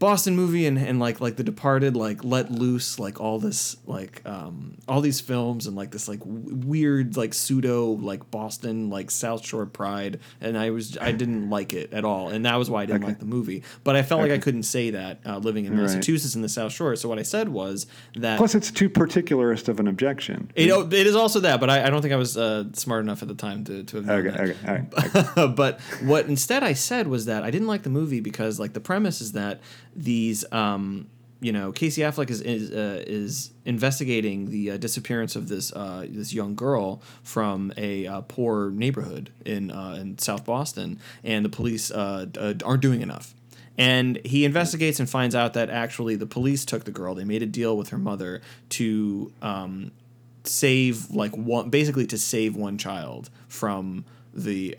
Boston 0.01 0.35
movie 0.35 0.65
and, 0.65 0.79
and 0.79 0.99
like 0.99 1.21
like 1.21 1.35
The 1.35 1.43
Departed 1.43 1.95
like 1.95 2.23
let 2.23 2.49
loose 2.51 2.97
like 2.97 3.21
all 3.21 3.37
this 3.37 3.77
like 3.85 4.23
um 4.25 4.75
all 4.87 4.99
these 4.99 5.21
films 5.21 5.67
and 5.67 5.75
like 5.75 5.91
this 5.91 6.07
like 6.07 6.19
w- 6.21 6.55
weird 6.65 7.15
like 7.15 7.35
pseudo 7.35 7.85
like 7.91 8.31
Boston 8.31 8.89
like 8.89 9.11
South 9.11 9.45
Shore 9.45 9.67
pride 9.67 10.19
and 10.41 10.57
I 10.57 10.71
was 10.71 10.97
I 10.99 11.11
didn't 11.11 11.51
like 11.51 11.73
it 11.73 11.93
at 11.93 12.03
all 12.03 12.29
and 12.29 12.43
that 12.47 12.55
was 12.55 12.67
why 12.67 12.81
I 12.81 12.85
didn't 12.87 13.03
Okay. 13.03 13.11
like 13.11 13.19
the 13.19 13.25
movie 13.25 13.61
but 13.83 13.95
I 13.95 14.01
felt 14.01 14.21
like 14.21 14.31
I 14.31 14.39
couldn't 14.39 14.63
say 14.63 14.89
that 14.89 15.19
uh, 15.23 15.37
living 15.37 15.65
in 15.65 15.73
Right. 15.73 15.83
Massachusetts 15.83 16.33
in 16.33 16.41
the 16.41 16.49
South 16.49 16.71
Shore 16.73 16.95
so 16.95 17.07
what 17.07 17.19
I 17.19 17.23
said 17.23 17.49
was 17.49 17.85
that 18.15 18.37
Plus, 18.39 18.55
it's 18.55 18.71
too 18.71 18.89
particularist 18.89 19.69
of 19.69 19.79
an 19.79 19.87
objection. 19.87 20.51
it, 20.55 20.71
oh, 20.71 20.81
it 20.81 21.05
is 21.05 21.15
also 21.15 21.39
that 21.41 21.59
but 21.59 21.69
I, 21.69 21.85
I 21.85 21.89
don't 21.91 22.01
think 22.01 22.13
I 22.15 22.17
was 22.17 22.35
uh, 22.37 22.63
smart 22.73 23.03
enough 23.03 23.21
at 23.21 23.27
the 23.27 23.35
time 23.35 23.63
to, 23.65 23.83
to 23.83 23.97
have 23.97 24.05
known 24.07 24.27
okay. 24.27 24.35
that. 24.35 24.49
Okay. 24.49 25.27
Right. 25.37 25.55
but 25.55 25.79
what 26.01 26.25
instead 26.25 26.63
I 26.63 26.73
said 26.73 27.05
was 27.07 27.27
that 27.27 27.43
I 27.43 27.51
didn't 27.51 27.67
like 27.67 27.83
the 27.83 27.91
movie 27.91 28.19
because 28.19 28.59
like 28.59 28.73
the 28.73 28.79
premise 28.79 29.21
is 29.21 29.33
that 29.33 29.61
these 29.95 30.45
um 30.51 31.07
you 31.41 31.51
know 31.51 31.71
Casey 31.71 32.01
Affleck 32.03 32.29
is 32.29 32.39
is 32.41 32.71
uh, 32.71 33.03
is 33.05 33.51
investigating 33.65 34.51
the 34.51 34.71
uh, 34.71 34.77
disappearance 34.77 35.35
of 35.35 35.49
this 35.49 35.73
uh, 35.73 36.05
this 36.07 36.33
young 36.33 36.55
girl 36.55 37.01
from 37.23 37.73
a 37.75 38.07
uh, 38.07 38.21
poor 38.21 38.69
neighborhood 38.69 39.31
in 39.43 39.71
uh, 39.71 39.97
in 39.99 40.17
South 40.19 40.45
Boston 40.45 40.99
and 41.23 41.43
the 41.43 41.49
police 41.49 41.91
uh, 41.91 42.27
aren't 42.63 42.81
doing 42.81 43.01
enough. 43.01 43.33
And 43.77 44.19
he 44.23 44.45
investigates 44.45 44.99
and 44.99 45.09
finds 45.09 45.33
out 45.33 45.53
that 45.53 45.69
actually 45.69 46.15
the 46.15 46.27
police 46.27 46.65
took 46.65 46.83
the 46.83 46.91
girl. 46.91 47.15
They 47.15 47.23
made 47.23 47.41
a 47.41 47.47
deal 47.47 47.75
with 47.75 47.89
her 47.89 47.97
mother 47.97 48.41
to 48.69 49.33
um, 49.41 49.91
save 50.43 51.09
like 51.09 51.35
one 51.35 51.69
basically 51.69 52.05
to 52.07 52.17
save 52.17 52.55
one 52.55 52.77
child 52.77 53.31
from 53.47 54.05
the 54.33 54.75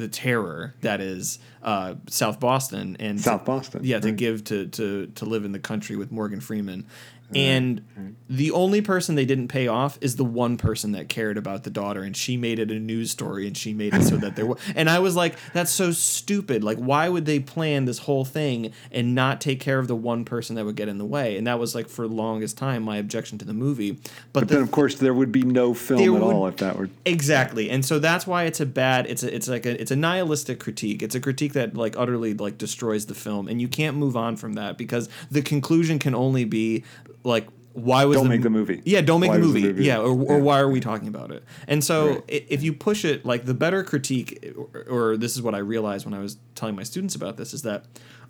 the 0.00 0.08
terror 0.08 0.74
that 0.80 1.00
is 1.00 1.38
uh 1.62 1.94
South 2.08 2.40
Boston 2.40 2.96
and 2.98 3.20
South 3.20 3.44
Boston, 3.44 3.82
yeah 3.84 4.00
to 4.00 4.10
give 4.12 4.44
to 4.44 4.66
to 4.68 5.06
to 5.14 5.24
live 5.24 5.44
in 5.44 5.52
the 5.52 5.58
country 5.58 5.96
with 5.96 6.10
Morgan 6.10 6.40
Freeman 6.40 6.86
and 7.34 8.16
the 8.28 8.50
only 8.52 8.80
person 8.80 9.14
they 9.14 9.24
didn't 9.24 9.48
pay 9.48 9.66
off 9.68 9.98
is 10.00 10.16
the 10.16 10.24
one 10.24 10.56
person 10.56 10.92
that 10.92 11.08
cared 11.08 11.36
about 11.36 11.64
the 11.64 11.70
daughter 11.70 12.02
and 12.02 12.16
she 12.16 12.36
made 12.36 12.58
it 12.58 12.70
a 12.70 12.78
news 12.78 13.10
story 13.10 13.46
and 13.46 13.56
she 13.56 13.72
made 13.72 13.94
it 13.94 14.02
so 14.02 14.16
that 14.16 14.36
there 14.36 14.46
was 14.46 14.58
and 14.74 14.88
I 14.88 14.98
was 15.00 15.16
like 15.16 15.36
that's 15.52 15.70
so 15.70 15.90
stupid 15.90 16.62
like 16.64 16.78
why 16.78 17.08
would 17.08 17.26
they 17.26 17.40
plan 17.40 17.84
this 17.84 17.98
whole 17.98 18.24
thing 18.24 18.72
and 18.90 19.14
not 19.14 19.40
take 19.40 19.60
care 19.60 19.78
of 19.78 19.88
the 19.88 19.96
one 19.96 20.24
person 20.24 20.56
that 20.56 20.64
would 20.64 20.76
get 20.76 20.88
in 20.88 20.98
the 20.98 21.04
way 21.04 21.36
and 21.36 21.46
that 21.46 21.58
was 21.58 21.74
like 21.74 21.88
for 21.88 22.06
the 22.06 22.14
longest 22.14 22.56
time 22.56 22.82
my 22.82 22.96
objection 22.96 23.38
to 23.38 23.44
the 23.44 23.54
movie 23.54 23.92
but, 24.32 24.40
But 24.40 24.48
the 24.48 24.54
then, 24.54 24.62
of 24.62 24.70
course, 24.70 24.96
there 24.96 25.14
would 25.14 25.32
be 25.32 25.42
no 25.42 25.74
film 25.74 26.00
at 26.00 26.08
would- 26.08 26.22
all 26.22 26.46
if 26.46 26.56
that 26.58 26.78
were. 26.78 26.88
Exactly, 27.04 27.70
and 27.70 27.84
so 27.84 27.98
that's 27.98 28.26
why 28.26 28.44
it's 28.44 28.60
a 28.60 28.66
bad. 28.66 29.06
It's 29.06 29.22
a, 29.22 29.34
it's 29.34 29.48
like 29.48 29.66
a 29.66 29.80
it's 29.80 29.90
a 29.90 29.96
nihilistic 29.96 30.60
critique. 30.60 31.02
It's 31.02 31.14
a 31.14 31.20
critique 31.20 31.54
that 31.54 31.76
like 31.76 31.96
utterly 31.96 32.34
like 32.34 32.58
destroys 32.58 33.06
the 33.06 33.14
film, 33.14 33.48
and 33.48 33.60
you 33.60 33.68
can't 33.68 33.96
move 33.96 34.16
on 34.16 34.36
from 34.36 34.54
that 34.54 34.78
because 34.78 35.08
the 35.30 35.42
conclusion 35.42 35.98
can 35.98 36.14
only 36.14 36.44
be 36.44 36.84
like 37.24 37.46
why 37.72 38.04
was 38.04 38.16
Don't 38.16 38.24
the, 38.24 38.30
make 38.30 38.42
the 38.42 38.50
movie. 38.50 38.82
Yeah, 38.84 39.00
don't 39.00 39.20
make 39.20 39.30
the 39.30 39.38
was 39.38 39.52
the 39.52 39.60
movie. 39.60 39.68
movie- 39.68 39.84
Yeah, 39.84 39.98
or, 39.98 40.08
or 40.10 40.36
Yeah. 40.38 40.42
why 40.42 40.58
are 40.58 40.68
we 40.68 40.80
talking 40.80 41.06
about 41.06 41.30
it? 41.30 41.44
And 41.68 41.84
so 41.84 42.14
Right. 42.14 42.24
if 42.48 42.62
you 42.64 42.72
push 42.72 43.04
it, 43.04 43.24
like 43.24 43.44
the 43.44 43.54
better 43.54 43.84
critique, 43.84 44.44
or, 44.74 44.86
or 45.12 45.16
this 45.16 45.36
is 45.36 45.42
what 45.42 45.54
I 45.54 45.58
realized 45.58 46.04
when 46.04 46.12
I 46.14 46.18
was 46.18 46.36
telling 46.56 46.74
my 46.74 46.82
students 46.82 47.14
about 47.14 47.36
this, 47.36 47.54
is 47.54 47.62
that 47.62 47.84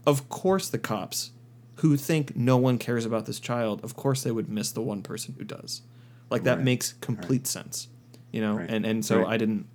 of 0.07 0.29
course 0.29 0.69
the 0.69 0.79
cops 0.79 1.31
who 1.77 1.97
think 1.97 2.37
no 2.37 2.59
one 2.59 2.77
cares 2.77 3.07
about 3.07 3.25
this 3.25 3.41
child, 3.41 3.83
of 3.83 3.97
course 3.97 4.23
they 4.23 4.31
would 4.31 4.51
miss 4.51 4.73
the 4.73 4.83
one 4.83 5.01
person 5.01 5.35
who 5.39 5.45
does. 5.45 5.81
Like 6.29 6.45
that 6.45 6.57
Right. 6.57 6.65
makes 6.65 6.93
complete 7.01 7.47
sense. 7.47 7.89
you 8.33 8.41
know, 8.41 8.59
Right. 8.59 8.71
and 8.71 8.85
and 8.87 9.05
so 9.05 9.21
Right. 9.21 9.29
I 9.29 9.37
didn't. 9.39 9.67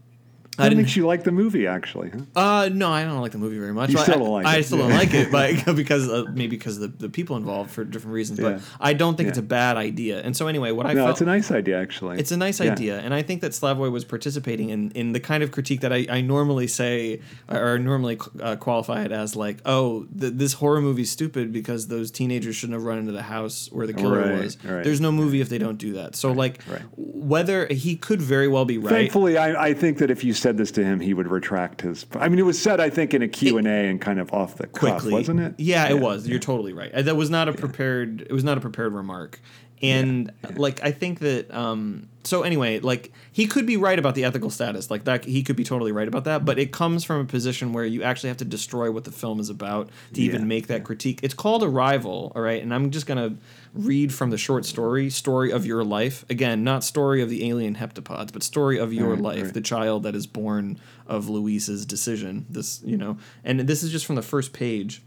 I 0.58 0.64
That 0.64 0.70
didn't. 0.70 0.84
makes 0.84 0.95
you 0.95 1.06
like 1.06 1.24
the 1.24 1.32
movie, 1.32 1.68
actually. 1.68 2.12
Huh? 2.12 2.20
Uh, 2.36 2.70
no, 2.74 2.89
I 2.89 3.03
don't 3.03 3.20
like 3.22 3.32
the 3.34 3.38
movie 3.38 3.58
very 3.60 3.74
much. 3.74 3.89
You 3.91 3.97
still 3.97 4.16
I, 4.16 4.18
don't 4.18 4.30
like 4.32 4.45
I 4.45 4.58
it, 4.58 4.64
still 4.64 4.78
yeah. 4.80 4.88
don't 4.88 4.97
like 4.97 5.14
it, 5.14 5.32
but 5.32 5.76
because 5.76 6.08
uh, 6.16 6.26
maybe 6.34 6.56
because 6.56 6.78
of 6.78 6.97
the, 6.97 7.08
the 7.08 7.10
people 7.10 7.36
involved 7.36 7.72
for 7.72 7.84
different 7.84 8.14
reasons. 8.14 8.39
Yeah. 8.39 8.60
I 8.80 8.93
don't 8.93 9.16
think 9.18 9.30
it's 9.30 9.38
a 9.38 9.41
bad 9.43 9.76
idea. 9.78 10.22
And 10.22 10.36
so 10.36 10.47
anyway, 10.47 10.72
what 10.72 10.86
I 10.86 10.93
No, 10.93 11.01
felt 11.06 11.12
it's 11.12 11.22
a 11.22 11.26
nice 11.26 11.51
idea, 11.51 11.82
actually. 11.82 12.20
it's 12.20 12.32
a 12.32 12.38
nice 12.38 12.60
Yeah. 12.62 12.72
idea, 12.72 12.99
and 12.99 13.14
I 13.14 13.22
think 13.22 13.41
that 13.41 13.51
Slavoj 13.51 13.91
was 13.91 14.06
participating 14.06 14.70
in, 14.70 14.91
in 14.91 15.12
the 15.12 15.20
kind 15.20 15.43
of 15.43 15.51
critique 15.51 15.82
that 15.82 15.91
I, 15.91 16.06
I 16.10 16.22
normally 16.22 16.68
say 16.68 17.20
or 17.49 17.78
normally 17.78 18.18
uh, 18.41 18.56
qualify 18.56 19.03
it 19.03 19.12
as 19.12 19.36
like, 19.36 19.58
oh, 19.66 20.06
th- 20.20 20.34
this 20.36 20.53
horror 20.53 20.82
movie's 20.82 21.12
stupid 21.12 21.51
because 21.51 21.88
those 21.88 22.12
teenagers 22.12 22.56
shouldn't 22.56 22.76
have 22.78 22.84
run 22.84 22.97
into 22.99 23.12
the 23.12 23.24
house 23.24 23.70
where 23.72 23.86
the 23.88 23.93
killer 23.93 24.20
Right, 24.20 24.43
was. 24.43 24.64
right. 24.64 24.84
There's 24.84 25.01
no 25.01 25.12
movie 25.12 25.41
if 25.41 25.49
they 25.49 25.58
don't 25.58 25.78
do 25.78 25.93
that. 25.93 26.16
So 26.16 26.32
like, 26.32 26.60
right. 26.72 26.82
whether 26.95 27.68
he 27.68 27.95
could 27.95 28.22
very 28.22 28.47
well 28.47 28.66
be 28.66 28.78
right. 28.78 28.89
Thankfully, 28.89 29.38
I, 29.38 29.68
I 29.68 29.74
think 29.74 29.97
that 29.99 30.10
if 30.12 30.24
you 30.24 30.34
said 30.45 30.57
this 30.57 30.69
to 30.69 30.85
him, 30.85 30.99
he 30.99 31.15
would 31.15 31.27
retract 31.27 31.81
his. 31.81 32.05
I 32.13 32.29
mean, 32.29 32.37
it 32.37 32.43
was 32.43 32.61
said, 32.61 32.79
I 32.79 32.91
think, 32.91 33.15
in 33.15 33.23
a 33.23 33.27
Q 33.27 33.57
and 33.57 33.65
A 33.65 33.89
and 33.89 33.99
kind 33.99 34.19
of 34.19 34.31
off 34.31 34.57
the 34.57 34.67
cuff, 34.67 35.01
quickly, 35.01 35.13
wasn't 35.13 35.39
it? 35.39 35.55
Yeah, 35.57 35.89
it 35.89 35.99
was. 35.99 36.27
You're 36.27 36.37
totally 36.37 36.71
right. 36.71 36.93
Uh, 36.93 37.01
That 37.01 37.15
was 37.15 37.31
not 37.31 37.49
a 37.49 37.53
prepared. 37.53 38.21
It 38.21 38.31
was 38.31 38.43
not 38.43 38.55
a 38.55 38.61
prepared 38.61 38.93
remark. 38.93 39.39
And 39.82 40.32
like 40.55 40.84
I 40.84 40.91
think 40.91 41.19
that 41.19 41.53
um 41.53 42.07
so 42.23 42.41
anyway, 42.41 42.80
like 42.80 43.11
he 43.32 43.45
could 43.45 43.67
be 43.67 43.78
right 43.78 43.99
about 43.99 44.15
the 44.15 44.23
ethical 44.23 44.49
status. 44.49 44.89
Like 44.89 45.03
that 45.03 45.26
he 45.26 45.43
could 45.43 45.55
be 45.55 45.63
totally 45.63 45.91
right 45.91 46.07
about 46.07 46.23
that, 46.23 46.43
but 46.43 46.57
it 46.57 46.71
comes 46.71 47.03
from 47.03 47.19
a 47.19 47.26
position 47.26 47.71
where 47.71 47.86
you 47.86 48.01
actually 48.01 48.30
have 48.30 48.38
to 48.38 48.45
destroy 48.45 48.89
what 48.89 49.03
the 49.03 49.11
film 49.11 49.39
is 49.39 49.49
about 49.49 49.89
to 50.13 50.21
Yeah, 50.21 50.30
even 50.30 50.47
make 50.47 50.65
that 50.67 50.84
critique. 50.84 51.19
It's 51.21 51.36
called 51.36 51.61
Arrival, 51.61 52.32
all 52.36 52.41
right? 52.41 52.63
And 52.63 52.73
I'm 52.73 52.89
just 52.89 53.05
going 53.05 53.17
to 53.30 53.38
read 53.76 54.11
from 54.11 54.32
the 54.32 54.38
short 54.39 54.65
story, 54.65 55.11
Story 55.11 55.51
of 55.51 55.67
Your 55.67 55.84
Life. 55.84 56.26
Again, 56.30 56.63
not 56.63 56.84
story 56.84 57.21
of 57.21 57.30
the 57.30 57.47
alien 57.47 57.76
heptapods, 57.76 58.34
but 58.34 58.41
story 58.41 58.80
of 58.80 58.91
your 58.91 59.09
Right, 59.11 59.21
life, 59.21 59.43
right. 59.43 59.53
the 59.53 59.61
child 59.61 60.01
that 60.03 60.15
is 60.15 60.26
born 60.26 60.80
of 61.05 61.30
Louise's 61.30 61.86
decision. 61.86 62.47
This, 62.49 62.82
you 62.84 62.97
know. 62.97 63.17
And 63.43 63.59
this 63.59 63.84
is 63.84 63.91
just 63.91 64.05
from 64.07 64.15
the 64.15 64.23
first 64.23 64.51
page. 64.51 65.03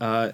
Uh, 0.00 0.32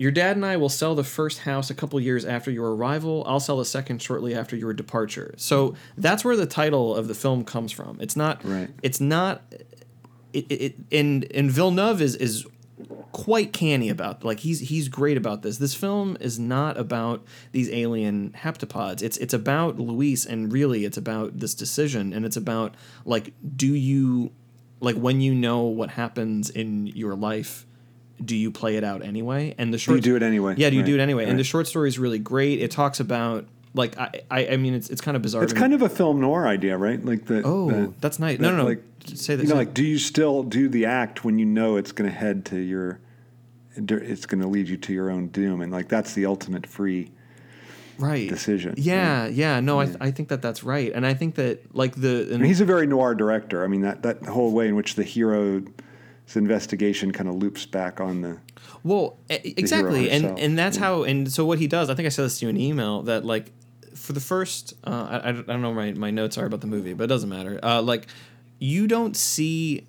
your 0.00 0.10
dad 0.10 0.34
and 0.34 0.46
I 0.46 0.56
will 0.56 0.70
sell 0.70 0.94
the 0.94 1.04
first 1.04 1.40
house 1.40 1.68
a 1.68 1.74
couple 1.74 2.00
years 2.00 2.24
after 2.24 2.50
your 2.50 2.74
arrival. 2.74 3.22
I'll 3.26 3.38
sell 3.38 3.58
the 3.58 3.66
second 3.66 4.00
shortly 4.00 4.34
after 4.34 4.56
your 4.56 4.72
departure. 4.72 5.34
So 5.36 5.74
that's 5.98 6.24
where 6.24 6.36
the 6.36 6.46
title 6.46 6.96
of 6.96 7.06
the 7.06 7.14
film 7.14 7.44
comes 7.44 7.70
from. 7.70 7.98
It's 8.00 8.16
not. 8.16 8.42
Right. 8.42 8.70
It's 8.82 8.98
not. 8.98 9.42
It, 10.32 10.50
it, 10.50 10.74
and 10.90 11.30
and 11.34 11.50
Villeneuve 11.50 12.00
is 12.00 12.16
is 12.16 12.46
quite 13.12 13.52
canny 13.52 13.90
about 13.90 14.24
like 14.24 14.40
he's 14.40 14.60
he's 14.60 14.88
great 14.88 15.18
about 15.18 15.42
this. 15.42 15.58
This 15.58 15.74
film 15.74 16.16
is 16.18 16.38
not 16.38 16.78
about 16.78 17.22
these 17.52 17.68
alien 17.68 18.30
heptapods. 18.30 19.02
It's 19.02 19.18
it's 19.18 19.34
about 19.34 19.78
Louise 19.78 20.24
and 20.24 20.50
really 20.50 20.86
it's 20.86 20.96
about 20.96 21.40
this 21.40 21.54
decision 21.54 22.14
and 22.14 22.24
it's 22.24 22.38
about 22.38 22.74
like 23.04 23.34
do 23.54 23.74
you 23.74 24.32
like 24.80 24.96
when 24.96 25.20
you 25.20 25.34
know 25.34 25.64
what 25.64 25.90
happens 25.90 26.48
in 26.48 26.86
your 26.86 27.14
life 27.14 27.66
do 28.24 28.36
you 28.36 28.50
play 28.50 28.76
it 28.76 28.84
out 28.84 29.02
anyway? 29.04 29.54
And 29.58 29.72
the 29.72 29.78
Do 29.78 29.82
short 29.82 29.96
you 29.96 30.02
do 30.02 30.16
it 30.16 30.22
anyway? 30.22 30.54
yeah, 30.56 30.70
do 30.70 30.76
you 30.76 30.82
do 30.82 30.94
it 30.94 31.00
anyway? 31.00 31.24
And 31.26 31.38
the 31.38 31.44
short 31.44 31.66
story 31.66 31.88
is 31.88 31.98
really 31.98 32.18
great. 32.18 32.60
It 32.60 32.70
talks 32.70 33.00
about 33.00 33.46
like 33.74 33.98
I 33.98 34.10
I, 34.30 34.46
I 34.48 34.56
mean 34.56 34.74
it's 34.74 34.90
it's 34.90 35.00
kind 35.00 35.16
of 35.16 35.22
bizarre. 35.22 35.42
It's 35.44 35.52
to 35.52 35.56
me. 35.56 35.60
kind 35.60 35.74
of 35.74 35.82
a 35.82 35.88
film 35.88 36.20
noir 36.20 36.46
idea, 36.46 36.76
right? 36.76 37.04
Like 37.04 37.26
the. 37.26 37.42
oh 37.44 37.70
the- 37.70 37.94
that's 38.00 38.18
nice. 38.18 38.38
No 38.40 38.50
no 38.50 38.58
no. 38.58 38.64
Like, 38.64 38.82
say 39.06 39.36
that. 39.36 39.42
you 39.42 39.48
know, 39.48 39.54
like, 39.56 39.72
do 39.74 39.84
you 39.84 39.98
still 39.98 40.42
do 40.42 40.68
the 40.68 40.86
act 40.86 41.24
when 41.24 41.38
you 41.38 41.46
know 41.46 41.76
it's 41.76 41.92
going 41.92 42.10
to 42.10 42.14
head 42.16 42.44
to 42.46 42.58
your, 42.58 43.00
it's 43.76 44.26
going 44.26 44.40
to 44.42 44.46
lead 44.48 44.68
you 44.68 44.76
to 44.76 44.92
your 44.92 45.10
own 45.10 45.28
doom, 45.28 45.60
and 45.62 45.72
like 45.72 45.88
that's 45.88 46.12
the 46.14 46.26
ultimate 46.26 46.66
free 46.66 47.10
right 47.98 48.28
decision. 48.28 48.74
Yeah, 48.76 49.26
yeah. 49.28 49.60
No, 49.60 49.80
I, 49.80 49.84
th- 49.86 49.96
I 50.00 50.10
think 50.10 50.28
that 50.28 50.42
that's 50.42 50.62
right, 50.64 50.92
and 50.92 51.06
I 51.06 51.14
think 51.14 51.36
that 51.36 51.74
like 51.74 51.94
the 51.94 52.22
and 52.24 52.32
And 52.32 52.46
he's 52.46 52.60
a 52.60 52.64
very 52.64 52.86
noir 52.86 53.14
director. 53.14 53.64
I 53.64 53.68
mean, 53.68 53.82
that 53.82 54.02
that 54.02 54.24
whole 54.24 54.52
way 54.52 54.68
in 54.68 54.74
which 54.76 54.94
the 54.96 55.04
hero's 56.30 56.36
investigation 56.36 57.12
kind 57.12 57.28
of 57.28 57.36
loops 57.36 57.66
back 57.66 58.00
on 58.00 58.20
the. 58.22 58.38
well 58.82 59.16
e- 59.30 59.54
exactly, 59.56 60.10
and 60.10 60.38
and 60.38 60.58
that's 60.58 60.76
yeah. 60.76 60.84
how 60.84 61.02
and 61.02 61.30
so 61.30 61.44
what 61.44 61.58
he 61.58 61.66
does. 61.66 61.90
I 61.90 61.94
think 61.94 62.06
I 62.06 62.10
said 62.10 62.24
this 62.24 62.38
to 62.38 62.46
you 62.46 62.50
in 62.50 62.56
an 62.56 62.62
email 62.62 63.02
that 63.02 63.24
like 63.24 63.52
for 63.94 64.12
the 64.12 64.20
first 64.20 64.74
uh, 64.84 65.20
I, 65.22 65.28
I 65.28 65.32
don't 65.32 65.62
know 65.62 65.74
my 65.74 65.92
my 65.92 66.10
notes 66.10 66.38
are 66.38 66.46
about 66.46 66.60
the 66.60 66.66
movie, 66.66 66.92
but 66.92 67.04
it 67.04 67.08
doesn't 67.08 67.28
matter. 67.28 67.58
Uh, 67.62 67.82
like 67.82 68.06
you 68.58 68.86
don't 68.86 69.16
see 69.16 69.86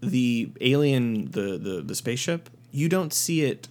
the 0.00 0.50
alien 0.60 1.30
the 1.30 1.58
the 1.58 1.82
the 1.82 1.94
spaceship. 1.94 2.50
You 2.72 2.88
don't 2.88 3.12
see 3.12 3.42
it 3.42 3.68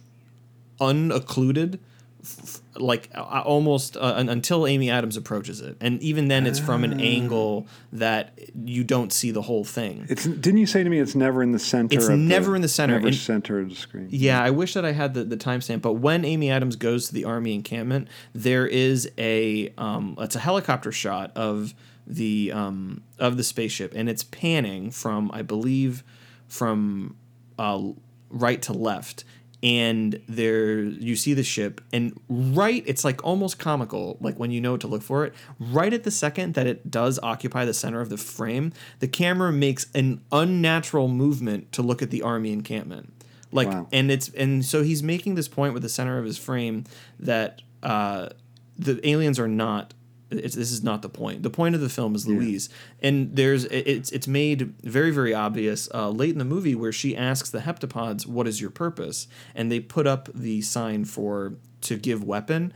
unoccluded 0.80 1.80
f- 2.26 2.61
like 2.76 3.09
uh, 3.15 3.21
almost 3.45 3.95
uh, 3.95 4.15
until 4.17 4.65
Amy 4.67 4.89
Adams 4.89 5.15
approaches 5.15 5.61
it, 5.61 5.78
and 5.80 6.01
even 6.01 6.28
then 6.28 6.45
it's 6.47 6.59
from 6.59 6.82
Ah. 6.82 6.86
an 6.88 6.99
angle 6.99 7.67
that 7.93 8.38
you 8.65 8.84
don't 8.84 9.13
see 9.13 9.32
the 9.32 9.43
whole 9.43 9.63
thing. 9.63 10.05
It's 10.09 10.26
didn't 10.26 10.57
you 10.57 10.65
say 10.65 10.84
to 10.84 10.89
me 10.89 10.99
it's 10.99 11.15
never 11.15 11.41
in 11.43 11.51
the 11.51 11.59
center? 11.59 11.95
It's 11.95 12.09
never 12.09 12.55
in 12.55 12.61
the 12.61 12.67
center, 12.67 12.95
Never 12.95 13.07
and- 13.07 13.15
center 13.15 13.59
of 13.59 13.69
the 13.69 13.76
screen. 13.76 14.07
Yeah, 14.11 14.41
I 14.43 14.49
wish 14.49 14.73
that 14.73 14.84
I 14.86 14.91
had 14.91 15.13
the, 15.13 15.23
the 15.23 15.38
timestamp. 15.38 15.82
But 15.82 15.93
when 15.93 16.26
Amy 16.26 16.49
Adams 16.51 16.76
goes 16.76 17.07
to 17.07 17.13
the 17.13 17.23
army 17.26 17.53
encampment, 17.53 18.07
there 18.34 18.65
is 18.67 19.09
a 19.17 19.71
um, 19.78 20.15
it's 20.19 20.36
a 20.36 20.39
helicopter 20.39 20.91
shot 20.91 21.32
of 21.36 21.73
the 22.07 22.51
um, 22.53 23.01
of 23.19 23.38
the 23.38 23.43
spaceship, 23.43 23.93
and 23.95 24.09
it's 24.09 24.23
panning 24.23 24.91
from 24.91 25.32
I 25.34 25.41
believe 25.41 26.03
from 26.47 27.15
uh, 27.57 27.82
right 28.30 28.61
to 28.63 28.73
left. 28.73 29.23
And 29.66 30.22
there, 30.30 30.80
you 30.84 31.16
see 31.16 31.34
the 31.34 31.43
ship, 31.43 31.82
and 31.91 32.13
right, 32.30 32.84
it's 32.86 33.03
like 33.03 33.24
almost 33.24 33.57
comical, 33.57 34.18
like 34.22 34.38
when 34.38 34.51
you 34.51 34.61
know 34.61 34.78
to 34.78 34.86
look 34.86 35.01
for 35.01 35.26
it. 35.26 35.34
Right 35.59 35.91
at 35.91 36.03
the 36.03 36.11
second 36.11 36.53
that 36.53 36.68
it 36.68 36.91
does 36.91 37.18
occupy 37.24 37.66
the 37.66 37.74
center 37.74 37.99
of 37.99 38.09
the 38.09 38.18
frame, 38.18 38.74
the 38.99 39.07
camera 39.07 39.51
makes 39.51 39.88
an 39.95 40.22
unnatural 40.32 41.07
movement 41.07 41.72
to 41.72 41.82
look 41.82 42.03
at 42.03 42.11
the 42.11 42.22
army 42.22 42.51
encampment 42.53 43.11
like 43.51 43.68
Wow. 43.70 43.88
and 43.91 44.11
it's 44.11 44.30
and 44.30 44.63
so 44.63 44.84
he's 44.84 45.01
making 45.01 45.34
this 45.34 45.47
point 45.47 45.74
with 45.74 45.82
the 45.82 45.89
center 45.89 46.20
of 46.20 46.26
his 46.26 46.38
frame 46.38 46.84
that 47.20 47.61
uh 47.82 48.30
the 48.78 48.99
aliens 49.07 49.39
are 49.39 49.47
not 49.47 49.93
it's, 50.32 50.55
this 50.55 50.71
is 50.71 50.84
not 50.84 51.01
the 51.01 51.09
point. 51.09 51.43
The 51.43 51.49
point 51.49 51.76
of 51.76 51.82
the 51.82 51.89
film 51.89 52.15
is 52.15 52.28
Louise, 52.28 52.69
and 53.01 53.36
there's 53.36 53.65
it's 53.65 54.11
it's 54.11 54.28
made 54.28 54.73
very 54.84 55.11
very 55.11 55.34
obvious 55.34 55.88
uh, 55.93 56.09
late 56.09 56.32
in 56.32 56.39
the 56.39 56.45
movie 56.45 56.76
where 56.76 56.91
she 56.91 57.15
asks 57.15 57.49
the 57.49 57.59
heptapods, 57.59 58.26
"What 58.26 58.47
is 58.47 58.59
your 58.61 58.71
purpose?" 58.71 59.28
and 59.53 59.71
they 59.71 59.80
put 59.80 60.07
up 60.07 60.30
the 60.34 60.61
sign 60.61 61.05
for 61.05 61.53
to 61.82 61.97
give 61.97 62.23
weapon, 62.23 62.73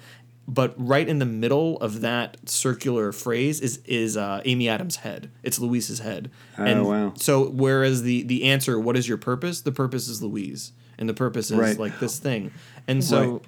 but 0.47 0.73
right 0.77 1.07
in 1.07 1.17
the 1.19 1.25
middle 1.25 1.77
of 1.77 2.01
that 2.01 2.37
circular 2.47 3.11
phrase 3.11 3.59
is 3.61 3.79
is 3.85 4.15
uh, 4.15 4.41
Amy 4.45 4.69
Adams' 4.69 4.97
head. 4.97 5.31
It's 5.43 5.59
Louise's 5.59 5.99
head. 5.99 6.29
Oh, 6.57 6.63
and 6.63 6.85
wow. 6.85 7.13
So 7.15 7.49
whereas 7.49 8.03
the 8.03 8.23
the 8.23 8.43
answer, 8.45 8.79
"What 8.79 8.95
is 8.95 9.07
your 9.07 9.17
purpose?" 9.17 9.61
the 9.61 9.71
purpose 9.71 10.07
is 10.07 10.21
Louise, 10.21 10.71
and 10.99 11.09
the 11.09 11.13
purpose 11.13 11.49
is 11.51 11.57
Right. 11.57 11.79
like 11.79 11.99
this 11.99 12.19
thing. 12.19 12.51
And 12.87 13.03
so 13.03 13.31
Right. 13.31 13.41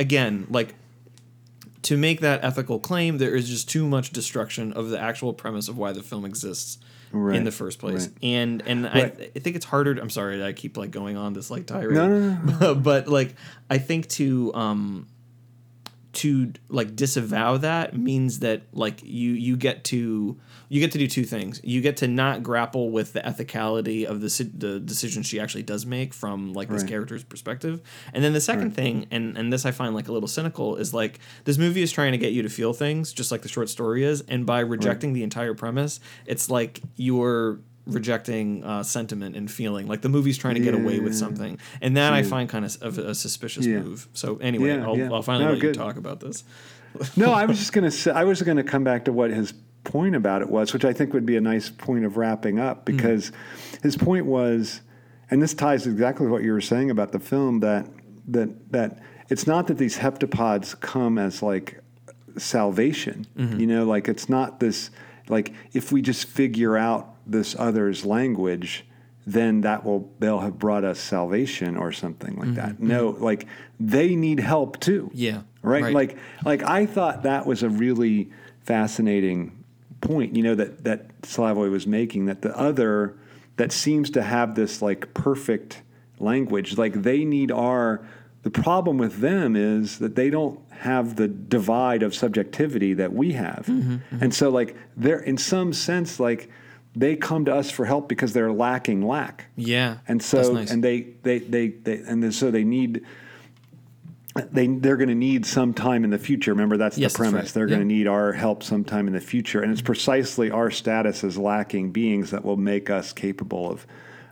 again, 0.00 0.46
like 0.50 0.74
to 1.84 1.96
make 1.96 2.20
that 2.20 2.44
ethical 2.44 2.78
claim, 2.78 3.18
there 3.18 3.34
is 3.34 3.48
just 3.48 3.68
too 3.70 3.86
much 3.86 4.10
destruction 4.10 4.72
of 4.72 4.88
the 4.90 4.98
actual 5.00 5.32
premise 5.32 5.68
of 5.68 5.78
why 5.78 5.92
the 5.92 6.02
film 6.02 6.24
exists 6.24 6.78
in 7.12 7.44
the 7.44 7.52
first 7.52 7.78
place. 7.78 8.08
right. 8.08 8.16
And 8.22 8.62
and 8.66 8.84
Right. 8.84 9.14
I, 9.18 9.30
I 9.36 9.38
think 9.38 9.54
it's 9.56 9.64
harder. 9.66 9.92
I'm 9.92 10.10
sorry, 10.10 10.42
I 10.42 10.52
keep 10.52 10.76
like 10.76 10.90
going 10.90 11.16
on 11.16 11.32
this 11.32 11.48
like 11.50 11.66
tirade. 11.66 11.94
No, 11.94 12.08
no, 12.08 12.56
no, 12.60 12.74
but 12.90 13.06
like 13.06 13.34
I 13.70 13.78
think 13.78 14.08
to 14.10 14.52
um 14.54 15.06
to 16.16 16.52
like 16.68 16.94
disavow 16.96 17.56
that 17.58 17.96
means 17.96 18.40
that 18.40 18.62
like 18.72 19.02
you 19.02 19.32
you 19.32 19.56
get 19.56 19.84
to 19.84 20.38
you 20.68 20.80
get 20.80 20.92
to 20.92 20.98
do 20.98 21.06
two 21.06 21.24
things. 21.24 21.60
You 21.62 21.80
get 21.80 21.98
to 21.98 22.08
not 22.08 22.42
grapple 22.42 22.90
with 22.90 23.12
the 23.12 23.20
ethicality 23.20 24.04
of 24.04 24.20
the 24.20 24.50
the 24.56 24.80
decision 24.80 25.22
she 25.22 25.38
actually 25.38 25.62
does 25.62 25.84
make 25.86 26.14
from 26.14 26.52
like 26.52 26.68
this 26.68 26.82
Right. 26.82 26.88
character's 26.90 27.22
perspective. 27.24 27.80
And 28.12 28.24
then 28.24 28.32
the 28.32 28.40
second 28.40 28.64
Right. 28.68 28.72
thing, 28.74 29.06
and 29.10 29.36
and 29.36 29.52
this 29.52 29.66
I 29.66 29.70
find 29.70 29.94
like 29.94 30.08
a 30.08 30.12
little 30.12 30.28
cynical, 30.28 30.76
is 30.76 30.94
like 30.94 31.18
this 31.44 31.58
movie 31.58 31.82
is 31.82 31.92
trying 31.92 32.12
to 32.12 32.18
get 32.18 32.32
you 32.32 32.42
to 32.42 32.48
feel 32.48 32.72
things 32.72 33.12
just 33.12 33.30
like 33.30 33.42
the 33.42 33.48
short 33.48 33.68
story 33.68 34.04
is, 34.04 34.22
and 34.28 34.46
by 34.46 34.60
rejecting 34.60 35.12
the 35.12 35.22
entire 35.22 35.54
premise, 35.54 36.00
it's 36.26 36.48
like 36.50 36.80
you're 36.96 37.60
rejecting 37.86 38.64
uh, 38.64 38.82
sentiment 38.82 39.36
and 39.36 39.50
feeling 39.50 39.86
like 39.86 40.00
the 40.00 40.08
movie's 40.08 40.38
trying 40.38 40.54
to 40.54 40.60
get 40.60 40.74
away 40.74 41.00
with 41.00 41.14
something 41.14 41.58
and 41.82 41.96
that 41.98 42.12
i 42.14 42.22
find 42.22 42.48
kind 42.48 42.64
of 42.64 42.76
of 42.82 42.96
a 42.98 43.14
suspicious 43.14 43.66
Yeah. 43.66 43.80
move 43.80 44.08
so 44.14 44.36
anyway 44.38 44.68
Yeah, 44.76 44.86
I'll, 44.86 44.96
yeah. 44.96 45.12
I'll 45.12 45.22
finally 45.22 45.44
No, 45.44 45.50
let 45.52 45.60
good. 45.60 45.76
you 45.76 45.82
talk 45.82 45.96
about 45.96 46.20
this 46.20 46.44
no, 47.16 47.32
I 47.32 47.44
was 47.44 47.58
just 47.58 47.72
going 47.72 47.84
to 47.84 47.90
say, 47.90 48.12
I 48.12 48.22
was 48.22 48.40
going 48.42 48.56
to 48.56 48.62
come 48.62 48.84
back 48.84 49.04
to 49.06 49.12
what 49.12 49.30
his 49.32 49.52
point 49.82 50.14
about 50.14 50.42
it 50.42 50.48
was, 50.48 50.72
which 50.72 50.84
I 50.84 50.92
think 50.92 51.12
would 51.12 51.26
be 51.26 51.36
a 51.36 51.40
nice 51.40 51.68
point 51.68 52.04
of 52.04 52.16
wrapping 52.16 52.60
up 52.60 52.88
Hmm. 52.88 52.96
because 52.96 53.32
his 53.82 53.96
point 53.96 54.26
was, 54.26 54.80
and 55.28 55.42
this 55.42 55.54
ties 55.54 55.88
exactly 55.88 56.28
what 56.28 56.44
you 56.44 56.52
were 56.52 56.60
saying 56.60 56.90
about 56.92 57.10
the 57.10 57.18
film 57.18 57.58
that 57.60 57.86
that 58.28 58.70
that 58.70 59.00
it's 59.28 59.44
not 59.46 59.66
that 59.66 59.76
these 59.78 59.98
heptapods 59.98 60.78
come 60.80 61.18
as 61.18 61.42
like 61.42 61.80
salvation, 62.36 63.26
Mm-hmm. 63.36 63.60
you 63.60 63.66
know, 63.66 63.84
like 63.84 64.08
it's 64.08 64.28
not 64.28 64.60
this 64.60 64.90
like 65.28 65.52
if 65.72 65.90
we 65.92 66.02
just 66.02 66.26
figure 66.28 66.76
out 66.76 67.13
this 67.26 67.54
other's 67.58 68.04
language. 68.04 68.86
Then 69.26 69.62
that 69.62 69.84
will 69.84 70.12
they'll 70.18 70.40
have 70.40 70.58
brought 70.58 70.84
us 70.84 71.00
salvation 71.00 71.78
or 71.78 71.92
something 71.92 72.36
like 72.36 72.48
mm-hmm. 72.48 72.54
that. 72.56 72.80
No, 72.80 73.12
mm-hmm. 73.12 73.24
like 73.24 73.46
they 73.80 74.16
need 74.16 74.38
help 74.38 74.80
too 74.80 75.04
Mm-hmm. 75.04 75.16
yeah 75.16 75.40
right? 75.64 75.92
Like 75.92 76.16
like 76.44 76.62
I 76.62 76.86
thought 76.86 77.24
that 77.24 77.46
was 77.46 77.62
a 77.62 77.68
really 77.68 78.30
fascinating 78.62 79.64
point, 80.00 80.36
you 80.36 80.42
know, 80.42 80.54
that 80.54 80.84
that 80.84 81.20
Slavoj 81.22 81.70
was 81.70 81.86
making 81.86 82.26
that 82.26 82.42
the 82.42 82.56
other 82.56 83.16
that 83.56 83.72
seems 83.72 84.10
to 84.10 84.22
have 84.22 84.54
this 84.54 84.82
like 84.82 85.12
perfect 85.14 85.82
language, 86.18 86.78
like 86.78 87.02
they 87.02 87.24
need 87.24 87.50
our. 87.50 88.06
The 88.42 88.50
problem 88.50 88.98
with 88.98 89.20
them 89.20 89.56
is 89.56 90.00
that 90.00 90.16
they 90.16 90.28
don't 90.28 90.60
have 90.70 91.16
the 91.16 91.28
divide 91.28 92.02
of 92.02 92.14
subjectivity 92.14 92.92
that 92.92 93.14
we 93.14 93.32
have, 93.32 93.64
mm-hmm, 93.66 94.22
and 94.22 94.34
so 94.34 94.50
like 94.50 94.76
they're 94.98 95.20
in 95.20 95.38
some 95.38 95.72
sense 95.72 96.20
like 96.20 96.50
they 96.96 97.16
come 97.16 97.44
to 97.46 97.54
us 97.54 97.70
for 97.70 97.84
help 97.84 98.08
because 98.08 98.32
they're 98.32 98.52
lacking 98.52 99.06
lack. 99.06 99.46
Yeah. 99.56 99.98
And 100.06 100.20
that's 100.20 100.28
so, 100.28 100.52
nice. 100.52 100.70
and 100.70 100.82
they, 100.82 101.00
they, 101.22 101.38
they, 101.38 101.68
they, 101.68 101.98
and 101.98 102.32
so 102.34 102.50
they 102.50 102.64
need, 102.64 103.04
they, 104.52 104.66
they're 104.66 104.96
going 104.96 105.08
to 105.08 105.14
need 105.14 105.44
some 105.44 105.74
time 105.74 106.04
in 106.04 106.10
the 106.10 106.18
future. 106.18 106.52
Remember, 106.52 106.76
that's 106.76 106.96
Yes, 106.96 107.12
the 107.12 107.18
that's 107.18 107.30
premise. 107.30 107.46
right. 107.46 107.54
They're 107.54 107.66
going 107.66 107.80
to 107.80 107.86
need 107.86 108.06
our 108.06 108.32
help 108.32 108.62
sometime 108.62 109.06
in 109.06 109.12
the 109.12 109.20
future. 109.20 109.60
And 109.60 109.72
it's 109.72 109.80
mm-hmm. 109.80 109.86
precisely 109.86 110.50
our 110.50 110.70
status 110.70 111.24
as 111.24 111.36
lacking 111.36 111.90
beings 111.90 112.30
that 112.30 112.44
will 112.44 112.56
make 112.56 112.90
us 112.90 113.12
capable 113.12 113.70
of, 113.70 113.86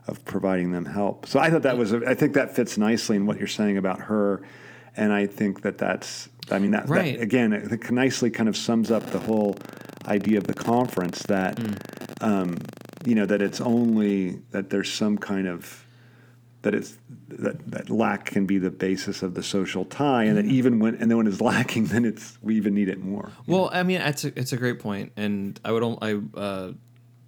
of 0.07 0.25
providing 0.25 0.73
them 0.73 0.85
help. 0.85 1.27
So 1.27 1.41
I 1.41 1.51
thought 1.51 1.63
that 1.63 1.79
was, 1.79 1.93
a, 1.93 2.07
I 2.07 2.15
think 2.15 2.35
that 2.35 2.55
fits 2.55 2.79
nicely 2.79 3.17
in 3.17 3.27
what 3.27 3.39
you're 3.39 3.49
saying 3.49 3.77
about 3.77 4.01
her. 4.03 4.43
And 4.97 5.13
I 5.13 5.27
think 5.27 5.63
that 5.63 5.79
that's, 5.79 6.29
I 6.51 6.59
mean, 6.59 6.73
that, 6.73 6.89
Right. 6.89 7.17
that 7.17 7.23
again, 7.23 7.53
it 7.53 7.91
nicely 7.91 8.31
kind 8.31 8.49
of 8.49 8.57
sums 8.57 8.91
up 8.91 9.11
the 9.11 9.19
whole 9.21 9.57
idea 10.07 10.39
of 10.39 10.47
the 10.47 10.55
conference 10.55 11.23
that, 11.25 11.57
Mm. 11.57 11.77
um, 12.21 12.59
you 13.07 13.15
know, 13.15 13.27
that 13.27 13.41
it's 13.41 13.61
only 13.61 14.41
that 14.51 14.71
there's 14.71 14.93
some 14.93 15.17
kind 15.19 15.47
of 15.47 15.87
that 16.63 16.75
it's 16.77 16.97
that, 17.29 17.59
that 17.73 17.91
lack 17.91 18.25
can 18.27 18.47
be 18.47 18.57
the 18.57 18.71
basis 18.71 19.23
of 19.25 19.35
the 19.35 19.43
social 19.43 19.85
tie, 19.85 20.23
and 20.25 20.37
that 20.37 20.45
even 20.45 20.79
when 20.79 20.95
and 20.97 21.11
then 21.11 21.17
when 21.19 21.27
it's 21.27 21.41
lacking, 21.53 21.87
then 21.87 22.05
it's 22.05 22.39
we 22.41 22.55
even 22.57 22.73
need 22.75 22.89
it 22.89 23.01
more. 23.01 23.31
Well, 23.49 23.69
I 23.73 23.83
mean, 23.83 24.01
it's 24.01 24.25
a, 24.25 24.39
it's 24.39 24.53
a 24.53 24.57
great 24.57 24.79
point, 24.79 25.11
and 25.17 25.59
I 25.65 25.73
would 25.73 25.83
I 26.03 26.21
uh, 26.39 26.73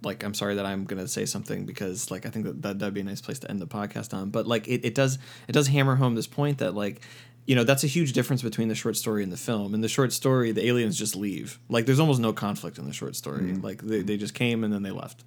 like 0.03 0.23
I'm 0.23 0.33
sorry 0.33 0.55
that 0.55 0.65
I'm 0.65 0.85
gonna 0.85 1.07
say 1.07 1.25
something 1.25 1.65
because 1.65 2.09
like 2.11 2.25
I 2.25 2.29
think 2.29 2.45
that, 2.45 2.61
that 2.61 2.79
that'd 2.79 2.93
be 2.93 3.01
a 3.01 3.03
nice 3.03 3.19
place 3.21 3.39
to 3.39 3.49
end 3.51 3.59
the 3.59 3.67
podcast 3.67 4.13
on, 4.13 4.29
but 4.29 4.47
like 4.47 4.69
it, 4.69 4.85
it 4.85 4.95
does 4.95 5.19
it 5.49 5.51
does 5.51 5.67
hammer 5.67 5.95
home 5.95 6.15
this 6.15 6.27
point 6.27 6.59
that 6.59 6.73
like 6.73 7.01
you 7.45 7.55
know 7.55 7.63
that's 7.63 7.83
a 7.83 7.87
huge 7.87 8.13
difference 8.13 8.41
between 8.41 8.67
the 8.69 8.75
short 8.75 8.97
story 8.97 9.23
and 9.23 9.31
the 9.31 9.37
film. 9.37 9.73
In 9.73 9.81
the 9.81 9.87
short 9.87 10.11
story, 10.13 10.51
the 10.51 10.65
aliens 10.67 10.97
just 10.97 11.15
leave. 11.15 11.59
Like 11.69 11.85
there's 11.85 11.99
almost 11.99 12.19
no 12.19 12.33
conflict 12.33 12.77
in 12.77 12.85
the 12.85 12.93
short 12.93 13.15
story. 13.15 13.53
Like 13.53 13.81
they, 13.81 14.01
they 14.01 14.17
just 14.17 14.33
came 14.33 14.63
and 14.63 14.73
then 14.73 14.83
they 14.83 14.91
left. 14.91 15.23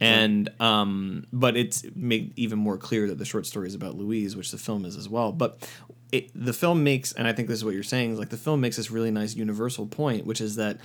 And 0.00 0.48
um, 0.60 1.26
but 1.32 1.56
it's 1.56 1.84
made 1.94 2.32
even 2.36 2.58
more 2.58 2.78
clear 2.78 3.08
that 3.08 3.18
the 3.18 3.24
short 3.24 3.46
story 3.46 3.66
is 3.66 3.74
about 3.74 3.96
Louise, 3.96 4.36
which 4.36 4.50
the 4.50 4.58
film 4.58 4.84
is 4.84 4.96
as 4.96 5.08
well. 5.08 5.32
But 5.32 5.68
it, 6.12 6.30
the 6.34 6.52
film 6.52 6.84
makes, 6.84 7.12
and 7.12 7.26
I 7.26 7.32
think 7.32 7.48
this 7.48 7.58
is 7.58 7.64
what 7.64 7.74
you're 7.74 7.82
saying, 7.82 8.12
is 8.12 8.18
like 8.18 8.30
the 8.30 8.36
film 8.36 8.60
makes 8.60 8.76
this 8.76 8.90
really 8.90 9.10
nice 9.10 9.34
universal 9.34 9.86
point, 9.86 10.24
which 10.24 10.40
is 10.40 10.56
that 10.56 10.78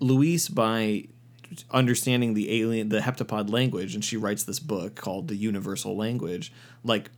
Louise, 0.00 0.48
by 0.48 1.06
understanding 1.70 2.34
the 2.34 2.60
alien, 2.60 2.88
the 2.88 2.98
heptapod 2.98 3.50
language, 3.50 3.94
and 3.94 4.04
she 4.04 4.16
writes 4.16 4.44
this 4.44 4.58
book 4.58 4.96
called 4.96 5.28
The 5.28 5.36
Universal 5.36 5.96
Language, 5.96 6.52
like 6.82 7.10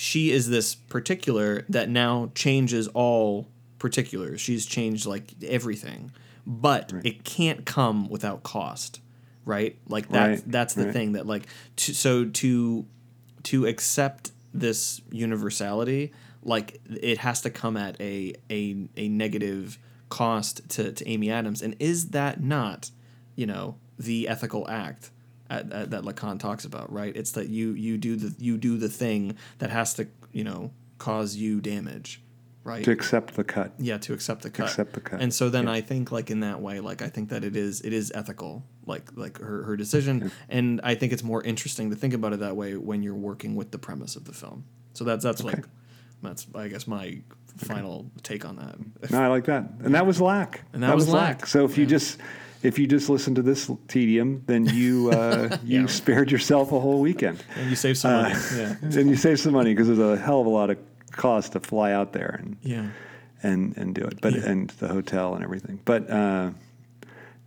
she 0.00 0.30
is 0.30 0.48
this 0.48 0.74
particular 0.74 1.66
that 1.68 1.90
now 1.90 2.32
changes 2.34 2.88
all 2.88 3.46
particulars. 3.78 4.40
She's 4.40 4.64
changed 4.64 5.04
like 5.04 5.34
everything, 5.46 6.10
but 6.46 6.90
it 7.04 7.22
can't 7.22 7.66
come 7.66 8.08
without 8.08 8.42
cost, 8.42 9.02
right? 9.44 9.76
Like 9.88 10.08
that's 10.08 10.40
Right, 10.40 10.50
that's 10.50 10.72
the 10.72 10.86
right. 10.86 10.92
thing 10.94 11.12
that 11.12 11.26
like 11.26 11.46
to, 11.76 11.94
so 11.94 12.24
to 12.24 12.86
to 13.42 13.66
accept 13.66 14.32
this 14.54 15.02
universality, 15.10 16.12
like 16.42 16.80
it 16.86 17.18
has 17.18 17.42
to 17.42 17.50
come 17.50 17.76
at 17.76 18.00
a 18.00 18.34
a 18.50 18.88
a 18.96 19.06
negative 19.08 19.78
cost 20.08 20.66
to 20.70 20.92
to 20.92 21.06
Amy 21.06 21.30
Adams, 21.30 21.60
and 21.60 21.76
is 21.78 22.08
that 22.12 22.42
not, 22.42 22.90
you 23.36 23.44
know, 23.44 23.76
the 23.98 24.28
ethical 24.28 24.66
act? 24.66 25.10
At, 25.50 25.72
at, 25.72 25.90
that 25.90 26.04
Lacan 26.04 26.38
talks 26.38 26.64
about, 26.64 26.92
right? 26.92 27.14
It's 27.14 27.32
that 27.32 27.48
you 27.48 27.72
you 27.72 27.98
do 27.98 28.14
the 28.14 28.32
you 28.42 28.56
do 28.56 28.78
the 28.78 28.88
thing 28.88 29.36
that 29.58 29.70
has 29.70 29.94
to 29.94 30.06
you 30.32 30.44
know 30.44 30.70
cause 30.98 31.34
you 31.34 31.60
damage, 31.60 32.22
right? 32.62 32.84
To 32.84 32.92
accept 32.92 33.34
the 33.34 33.42
cut. 33.42 33.72
yeah, 33.78 33.98
to 33.98 34.12
accept 34.12 34.42
the 34.42 34.50
cut. 34.50 34.68
Accept 34.68 34.92
the 34.92 35.00
cut, 35.00 35.20
And 35.20 35.34
so 35.34 35.48
then 35.48 35.66
I 35.66 35.80
think 35.80 36.12
like 36.12 36.30
in 36.30 36.40
that 36.40 36.60
way, 36.60 36.78
like 36.78 37.02
I 37.02 37.08
think 37.08 37.30
that 37.30 37.42
it 37.42 37.56
is 37.56 37.80
it 37.80 37.92
is 37.92 38.12
ethical, 38.14 38.64
like 38.86 39.10
like 39.16 39.38
her 39.40 39.64
her 39.64 39.76
decision, 39.76 40.30
and 40.48 40.80
I 40.84 40.94
think 40.94 41.12
it's 41.12 41.24
more 41.24 41.42
interesting 41.42 41.90
to 41.90 41.96
think 41.96 42.14
about 42.14 42.32
it 42.32 42.40
that 42.40 42.56
way 42.56 42.76
when 42.76 43.02
you're 43.02 43.14
working 43.14 43.56
with 43.56 43.72
the 43.72 43.78
premise 43.78 44.14
of 44.14 44.24
the 44.26 44.32
film. 44.32 44.64
So 44.92 45.04
that's 45.04 45.24
that's 45.24 45.42
like 45.42 45.64
that's 46.22 46.46
I 46.54 46.68
guess 46.68 46.86
my 46.86 47.22
final 47.56 48.10
take 48.22 48.44
on 48.44 48.56
that. 48.56 49.10
No, 49.10 49.20
I 49.20 49.26
like 49.26 49.46
that, 49.46 49.64
and 49.82 49.94
that 49.94 50.06
was 50.06 50.20
lack. 50.20 50.62
And 50.72 50.82
that 50.82 50.94
was 50.94 51.08
lack. 51.08 51.46
So 51.46 51.64
if 51.64 51.76
you 51.76 51.86
just 51.86 52.18
if 52.62 52.78
you 52.78 52.86
just 52.86 53.08
listen 53.08 53.34
to 53.36 53.42
this 53.42 53.70
tedium, 53.88 54.42
then 54.46 54.66
you 54.66 55.10
uh, 55.10 55.56
you 55.64 55.88
spared 55.88 56.30
yourself 56.30 56.72
a 56.72 56.80
whole 56.80 57.00
weekend, 57.00 57.42
And 57.56 57.70
you 57.70 57.76
save 57.76 57.96
some 57.98 58.12
money. 58.22 58.34
Yeah. 58.56 58.74
and 58.82 59.08
you 59.08 59.16
save 59.16 59.40
some 59.40 59.52
money 59.52 59.72
because 59.74 59.86
there's 59.88 59.98
a 59.98 60.16
hell 60.22 60.40
of 60.40 60.46
a 60.46 60.50
lot 60.50 60.70
of 60.70 60.78
cost 61.12 61.52
to 61.52 61.60
fly 61.60 61.92
out 61.92 62.12
there 62.12 62.38
and 62.42 62.56
Yeah. 62.62 62.88
and 63.42 63.76
and 63.76 63.94
do 63.94 64.02
it, 64.02 64.20
but 64.20 64.34
Yeah. 64.34 64.50
and 64.50 64.70
the 64.78 64.88
hotel 64.88 65.34
and 65.34 65.42
everything. 65.44 65.80
But 65.84 66.08
uh, 66.10 66.50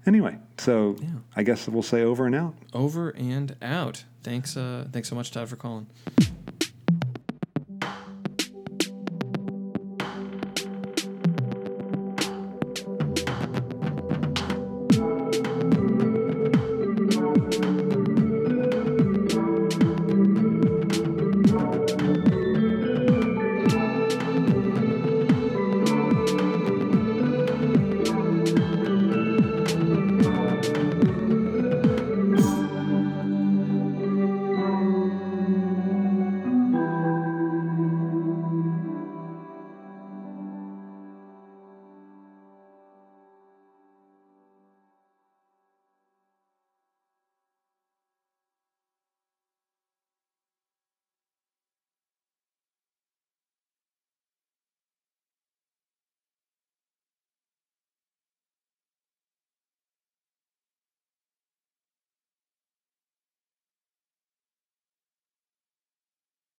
anyway, 0.06 0.38
so 0.58 0.96
Yeah. 1.00 1.08
I 1.36 1.44
guess 1.44 1.68
we'll 1.68 1.84
say 1.84 2.04
over 2.04 2.26
and 2.26 2.36
out. 2.36 2.56
Over 2.74 3.10
and 3.12 3.56
out. 3.62 4.04
Thanks 4.24 4.58
uh 4.58 4.88
thanks 4.92 5.10
so 5.10 5.16
much, 5.16 5.32
Todd, 5.32 5.48
for 5.50 5.56
calling. 5.58 5.88